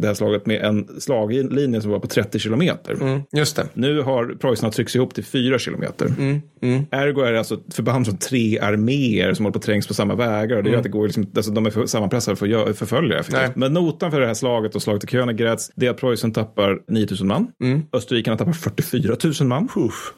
det 0.00 0.06
här 0.06 0.14
slaget 0.14 0.46
med 0.46 0.64
en 0.64 0.88
slaglinje 1.00 1.80
som 1.80 1.90
var 1.90 1.98
på 1.98 2.06
30 2.06 2.38
kilometer. 2.38 2.92
Mm, 2.92 3.20
Just 3.32 3.56
det. 3.56 3.66
Nu 3.74 4.02
har 4.02 4.34
preussarna 4.40 4.72
tryckts 4.72 4.96
ihop 4.96 5.14
till 5.14 5.24
4 5.24 5.58
kilometer. 5.58 6.06
Mm, 6.18 6.40
Ergo 6.90 7.20
är 7.22 7.32
det 7.32 7.38
alltså 7.38 7.54
ett 7.54 7.74
förband 7.74 8.06
från 8.06 8.16
tre 8.16 8.58
arméer 8.58 9.34
som 9.34 9.44
håller 9.44 9.52
på 9.52 9.58
att 9.58 9.62
trängs 9.62 9.86
på 9.86 9.94
samma 9.94 10.14
vägar. 10.14 10.56
Och 10.56 10.62
det 10.64 10.70
gör 10.70 10.76
att 10.76 10.82
det 10.82 10.88
går 10.88 11.04
liksom, 11.06 11.26
alltså 11.36 11.52
de 11.52 11.66
är 11.66 11.70
för, 11.70 11.86
sammanpressade 11.86 12.36
för 12.36 12.68
att 12.70 12.78
förfölja. 12.78 13.22
Men 13.54 13.72
notan 13.72 14.10
för 14.10 14.20
det 14.20 14.26
här 14.26 14.34
slaget 14.34 14.74
och 14.74 14.82
slaget 14.82 15.04
i 15.04 15.06
Königgrätz, 15.06 15.70
det 15.76 15.86
är 15.86 15.90
att 15.90 15.96
Preussen 16.00 16.32
tappar 16.32 16.78
9000 16.88 17.26
man. 17.28 17.46
Mm. 17.62 17.82
Österrikarna 17.92 18.36
tappar 18.36 18.52
44 18.56 19.16
000 19.40 19.48
man. 19.48 19.68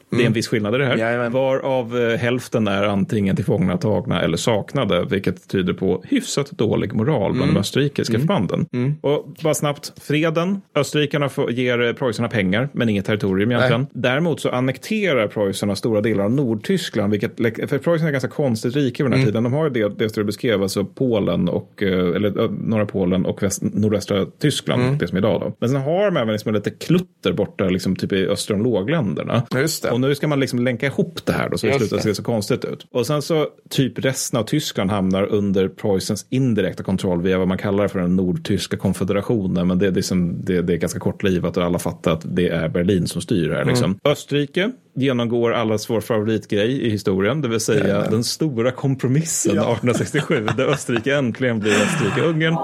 Det 0.09 0.21
är 0.21 0.25
en 0.25 0.33
viss 0.33 0.47
skillnad 0.47 0.75
i 0.75 0.77
det 0.77 0.85
här. 0.85 0.97
Jajamän. 0.97 1.31
Varav 1.31 1.97
eh, 1.97 2.17
hälften 2.17 2.67
är 2.67 2.83
antingen 2.83 3.35
tillfångatagna 3.35 4.21
eller 4.21 4.37
saknade, 4.37 5.05
vilket 5.09 5.47
tyder 5.47 5.73
på 5.73 6.03
hyfsat 6.07 6.51
dålig 6.51 6.93
moral 6.93 7.33
bland 7.33 7.53
de 7.53 7.59
österrikiska 7.59 8.19
förbanden. 8.19 8.65
Och 9.01 9.33
bara 9.43 9.53
snabbt, 9.53 9.93
freden. 10.01 10.61
Österrikarna 10.75 11.29
får, 11.29 11.51
ger 11.51 11.81
eh, 11.81 11.93
preussarna 11.93 12.27
pengar, 12.27 12.69
men 12.73 12.89
inget 12.89 13.05
territorium 13.05 13.51
egentligen. 13.51 13.87
Däremot 13.93 14.39
så 14.39 14.49
annekterar 14.49 15.27
preussarna 15.27 15.75
stora 15.75 16.01
delar 16.01 16.23
av 16.23 16.31
Nordtyskland, 16.31 17.11
vilket, 17.11 17.35
för 17.69 17.77
Preussen 17.77 18.07
är 18.07 18.11
ganska 18.11 18.29
konstigt 18.29 18.75
rike 18.75 19.03
vid 19.03 19.11
den 19.11 19.19
här 19.19 19.25
tiden. 19.25 19.43
De 19.43 19.53
har 19.53 19.63
ju 19.63 19.69
det, 19.69 19.99
det 19.99 20.15
du 20.15 20.23
beskrev, 20.23 20.61
alltså 20.61 20.85
Polen 20.85 21.49
och, 21.49 21.83
eh, 21.83 22.15
eller 22.15 22.49
norra 22.49 22.85
Polen 22.85 23.25
och 23.25 23.43
väst, 23.43 23.61
nordvästra 23.61 24.25
Tyskland, 24.25 24.99
det 24.99 25.07
som 25.07 25.15
är 25.15 25.19
idag 25.21 25.41
då. 25.41 25.55
Men 25.59 25.69
sen 25.69 25.81
har 25.81 26.05
de 26.05 26.17
även 26.17 26.31
liksom 26.31 26.53
lite 26.53 26.69
klutter 26.69 27.33
borta, 27.33 27.69
liksom 27.69 27.95
typ 27.95 28.13
i 28.13 28.27
öster 28.29 28.53
om 28.53 28.63
lågländerna. 28.63 29.43
Just 29.55 29.83
det. 29.83 29.91
Och 29.91 30.01
nu 30.01 30.15
ska 30.15 30.27
man 30.27 30.39
liksom 30.39 30.59
länka 30.59 30.85
ihop 30.85 31.19
det 31.25 31.33
här 31.33 31.49
då, 31.49 31.57
så 31.57 31.67
det 31.67 31.73
slutar 31.73 31.97
det. 31.97 32.03
se 32.03 32.15
så 32.15 32.23
konstigt 32.23 32.65
ut. 32.65 32.87
Och 32.91 33.07
sen 33.07 33.21
så 33.21 33.47
typ 33.69 33.99
resten 33.99 34.39
av 34.39 34.43
Tyskland 34.43 34.91
hamnar 34.91 35.23
under 35.23 35.67
Preussens 35.67 36.25
indirekta 36.29 36.83
kontroll 36.83 37.21
via 37.21 37.37
vad 37.37 37.47
man 37.47 37.57
kallar 37.57 37.87
för 37.87 37.99
den 37.99 38.15
nordtyska 38.15 38.77
konfederationen. 38.77 39.67
Men 39.67 39.79
det, 39.79 39.87
är 39.87 39.91
liksom, 39.91 40.45
det, 40.45 40.61
det 40.61 40.73
är 40.73 40.77
ganska 40.77 40.99
kortlivat 40.99 41.57
och 41.57 41.63
alla 41.63 41.79
fattar 41.79 42.11
att 42.11 42.35
det 42.35 42.47
är 42.47 42.69
Berlin 42.69 43.07
som 43.07 43.21
styr 43.21 43.49
här. 43.49 43.65
Liksom. 43.65 43.85
Mm. 43.85 43.99
Österrike 44.03 44.71
genomgår 44.95 45.53
allas 45.53 45.89
vår 45.89 46.01
favoritgrej 46.01 46.81
i 46.81 46.89
historien, 46.89 47.41
det 47.41 47.47
vill 47.47 47.59
säga 47.59 48.09
den 48.09 48.23
stora 48.23 48.71
kompromissen 48.71 49.51
1867, 49.51 50.47
där 50.57 50.65
Österrike 50.65 51.15
äntligen 51.15 51.59
blir 51.59 51.71
Österrike-Ungern. 51.71 52.57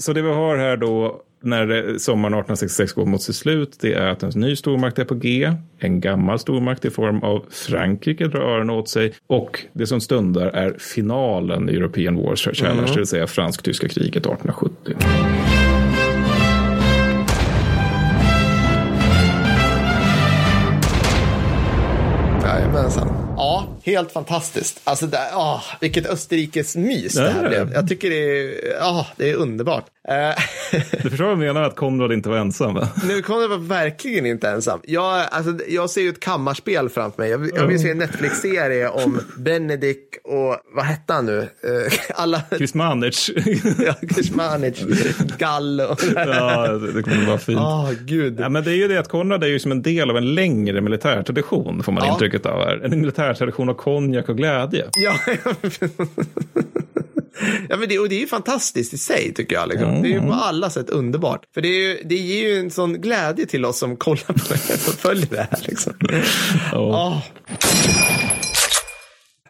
Så 0.00 0.12
det 0.12 0.22
vi 0.22 0.32
har 0.32 0.56
här 0.56 0.76
då 0.76 1.22
när 1.42 1.98
sommaren 1.98 2.34
1866 2.34 2.92
går 2.92 3.06
mot 3.06 3.22
sitt 3.22 3.36
slut, 3.36 3.76
det 3.80 3.94
är 3.94 4.08
att 4.08 4.22
en 4.22 4.30
ny 4.40 4.56
stormakt 4.56 4.98
är 4.98 5.04
på 5.04 5.14
G. 5.14 5.52
En 5.78 6.00
gammal 6.00 6.38
stormakt 6.38 6.84
i 6.84 6.90
form 6.90 7.22
av 7.22 7.44
Frankrike 7.50 8.28
drar 8.28 8.40
öronen 8.40 8.70
åt 8.70 8.88
sig. 8.88 9.12
Och 9.26 9.64
det 9.72 9.86
som 9.86 10.00
stundar 10.00 10.46
är 10.46 10.76
finalen 10.78 11.70
i 11.70 11.72
European 11.72 12.16
Wars 12.16 12.48
Challenge, 12.52 12.88
det 12.88 12.96
vill 12.96 13.06
säga 13.06 13.26
fransk-tyska 13.26 13.88
kriget 13.88 14.26
1870. 14.26 14.94
Helt 23.90 24.12
fantastiskt. 24.12 24.80
Alltså, 24.84 25.06
det, 25.06 25.18
ah, 25.34 25.62
vilket 25.80 26.06
Österrikes 26.06 26.76
mys 26.76 27.14
det 27.14 27.30
här 27.30 27.48
blev. 27.48 27.72
Jag 27.74 27.88
tycker 27.88 28.10
det 28.10 28.40
är, 28.42 28.54
ah, 28.80 29.06
det 29.16 29.30
är 29.30 29.34
underbart. 29.34 29.84
Eh, 30.08 30.34
Du 31.02 31.10
förstår 31.10 31.24
vad 31.24 31.32
jag 31.32 31.38
menar 31.38 31.62
att 31.62 31.76
Konrad 31.76 32.12
inte 32.12 32.28
var 32.28 32.36
ensam? 32.36 32.74
Va? 32.74 32.88
nu 33.08 33.22
kommer 33.22 33.40
jag 33.40 33.48
vara 33.48 33.58
verkligen 33.58 34.26
inte 34.26 34.48
ensam. 34.50 34.80
Jag, 34.84 35.24
alltså, 35.30 35.58
jag 35.68 35.90
ser 35.90 36.00
ju 36.00 36.08
ett 36.08 36.20
kammarspel 36.20 36.88
framför 36.88 37.22
mig. 37.22 37.30
Jag, 37.30 37.50
jag 37.54 37.66
vill 37.66 37.80
se 37.82 37.90
en 37.90 37.98
Netflix-serie 37.98 38.88
om 38.88 39.20
Benedikt 39.38 40.16
och, 40.24 40.56
vad 40.74 40.84
hette 40.84 41.12
han 41.12 41.26
nu? 41.26 41.38
Eh, 41.38 41.92
alla, 42.14 42.40
Krismanic. 42.58 43.30
ja, 43.86 43.94
Kuzmanic, 44.14 44.80
Gall 45.38 45.80
och 45.80 46.00
ja, 46.14 46.66
det 46.94 47.02
kommer 47.02 47.26
vara 47.26 47.38
fint. 47.38 47.58
Ah, 47.60 47.88
gud. 48.00 48.40
Ja, 48.40 48.48
men 48.48 48.64
det 48.64 48.70
är 48.70 48.76
ju 48.76 48.88
det 48.88 48.98
att 49.00 49.08
Konrad 49.08 49.44
är 49.44 49.48
ju 49.48 49.58
som 49.58 49.70
en 49.72 49.82
del 49.82 50.10
av 50.10 50.16
en 50.16 50.34
längre 50.34 50.80
militärtradition, 50.80 51.82
får 51.82 51.92
man 51.92 52.04
Ja. 52.06 52.12
intrycket 52.12 52.46
av 52.46 52.58
här. 52.64 52.80
En 52.84 53.00
militärtradition 53.00 53.68
av 53.68 53.74
konjak 53.80 54.28
och 54.28 54.36
glädje. 54.36 54.90
Ja, 54.96 55.18
ja 57.68 57.76
men 57.76 57.88
det, 57.88 57.98
och 57.98 58.08
det 58.08 58.14
är 58.14 58.20
ju 58.20 58.26
fantastiskt 58.26 58.94
i 58.94 58.98
sig 58.98 59.34
tycker 59.34 59.56
jag. 59.56 59.68
Liksom. 59.68 60.02
Det 60.02 60.08
är 60.08 60.12
ju 60.12 60.20
på 60.20 60.32
alla 60.32 60.70
sätt 60.70 60.90
underbart. 60.90 61.44
För 61.54 61.60
det, 61.60 61.68
är 61.68 61.88
ju, 61.88 62.02
det 62.04 62.14
ger 62.14 62.48
ju 62.48 62.58
en 62.58 62.70
sån 62.70 63.00
glädje 63.00 63.46
till 63.46 63.64
oss 63.64 63.78
som 63.78 63.96
kollar 63.96 64.24
på 64.26 64.32
det 64.48 64.74
och 64.88 64.94
följer 64.94 65.26
det 65.30 65.48
här. 65.50 65.60
Liksom. 65.62 65.92
Ja. 66.72 66.78
Ah. 66.78 67.22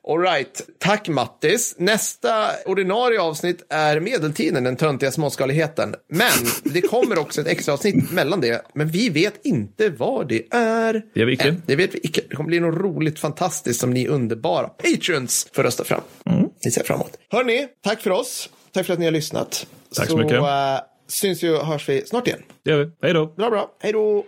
All 0.09 0.19
right. 0.19 0.61
Tack 0.79 1.09
Mattis. 1.09 1.75
Nästa 1.79 2.51
ordinarie 2.67 3.21
avsnitt 3.21 3.67
är 3.69 4.01
medeltiden, 4.01 4.65
den 4.65 4.77
töntiga 4.77 5.11
småskaligheten. 5.11 5.95
Men 6.09 6.33
det 6.65 6.81
kommer 6.81 7.19
också 7.19 7.41
ett 7.41 7.47
extra 7.47 7.75
avsnitt 7.75 8.13
mellan 8.13 8.41
det. 8.41 8.63
Men 8.75 8.89
vi 8.89 9.09
vet 9.09 9.47
inte 9.47 9.91
vad 9.91 10.29
det 10.29 10.55
är. 10.55 11.03
Det 11.15 11.25
vi 11.25 11.33
icke. 11.33 11.49
Än. 11.49 11.63
Det 11.67 11.77
vet 11.77 11.95
vi 11.95 12.01
icke. 12.03 12.21
Det 12.29 12.37
kommer 12.37 12.49
bli 12.49 12.61
något 12.61 12.81
roligt, 12.81 13.19
fantastiskt 13.19 13.81
som 13.81 13.91
ni 13.91 14.09
underbara 14.09 14.69
patrons 14.69 15.49
får 15.53 15.63
rösta 15.63 15.85
fram. 15.85 16.01
Mm. 16.27 16.49
Vi 16.65 16.71
ser 16.71 16.85
framåt. 16.85 17.19
Hörni, 17.31 17.69
tack 17.85 18.01
för 18.01 18.11
oss. 18.11 18.51
Tack 18.73 18.87
för 18.87 18.93
att 18.93 18.99
ni 18.99 19.05
har 19.05 19.13
lyssnat. 19.13 19.67
Tack 19.95 20.09
så 20.09 20.17
mycket. 20.17 20.39
Så 20.39 20.47
äh, 20.47 20.81
syns 21.09 21.43
ju 21.43 21.57
och 21.57 21.67
hörs 21.67 21.89
vi 21.89 22.07
snart 22.07 22.27
igen. 22.27 22.43
Det 22.65 22.71
gör 22.71 22.79
vi. 22.85 22.91
Hej 23.03 23.13
då. 23.13 23.27
Bra, 23.27 23.51
bra. 23.51 23.71
Hej 23.81 23.93
då. 23.93 24.25